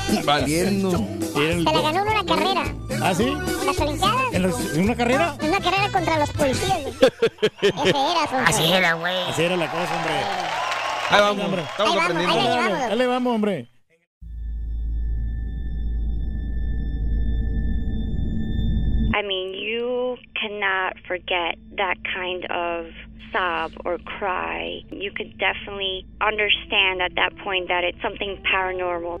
[0.24, 0.90] Valiendo.
[1.34, 2.64] Se la ganó en una carrera.
[3.02, 3.24] ¿Ah, sí?
[3.28, 4.32] ¿En las Olimpiadas?
[4.32, 5.36] ¿En, los- en una carrera?
[5.40, 6.78] En una carrera contra los policías.
[7.62, 8.44] Ese era, Sonso.
[8.46, 9.14] Así era, güey.
[9.28, 10.12] Así era la cosa, hombre.
[11.10, 11.62] Ahí vamos, hombre.
[11.62, 12.32] estamos Ahí vamos, aprendiendo.
[12.32, 12.90] ahí la llevamos.
[12.92, 13.68] Ahí le vamos, hombre.
[19.14, 22.86] I mean, you cannot forget that kind of
[23.30, 24.82] sob or cry.
[24.90, 29.20] You could definitely understand at that point that it's something paranormal.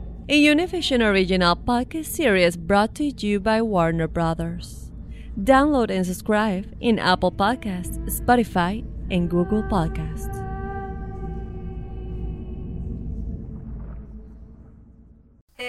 [0.29, 4.91] a Univision original podcast series brought to you by Warner Brothers.
[5.37, 10.37] Download and subscribe in Apple Podcasts, Spotify, and Google Podcasts.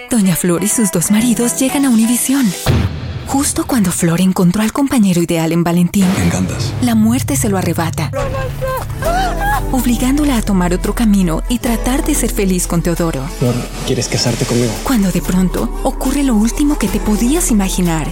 [0.09, 2.45] Doña Flor y sus dos maridos llegan a Univisión.
[3.27, 6.73] Justo cuando Flor encontró al compañero ideal en Valentín, Me encantas.
[6.81, 8.11] la muerte se lo arrebata,
[9.71, 13.27] obligándola a tomar otro camino y tratar de ser feliz con Teodoro.
[13.39, 14.71] Flor, ¿quieres casarte conmigo?
[14.83, 18.11] Cuando de pronto ocurre lo último que te podías imaginar.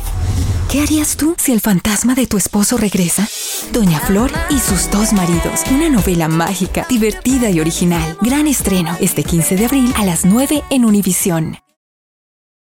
[0.70, 3.28] ¿Qué harías tú si el fantasma de tu esposo regresa?
[3.74, 5.61] Doña Flor y sus dos maridos.
[5.70, 8.18] Una novela mágica, divertida y original.
[8.22, 11.58] Gran estreno este 15 de abril a las 9 en Univisión.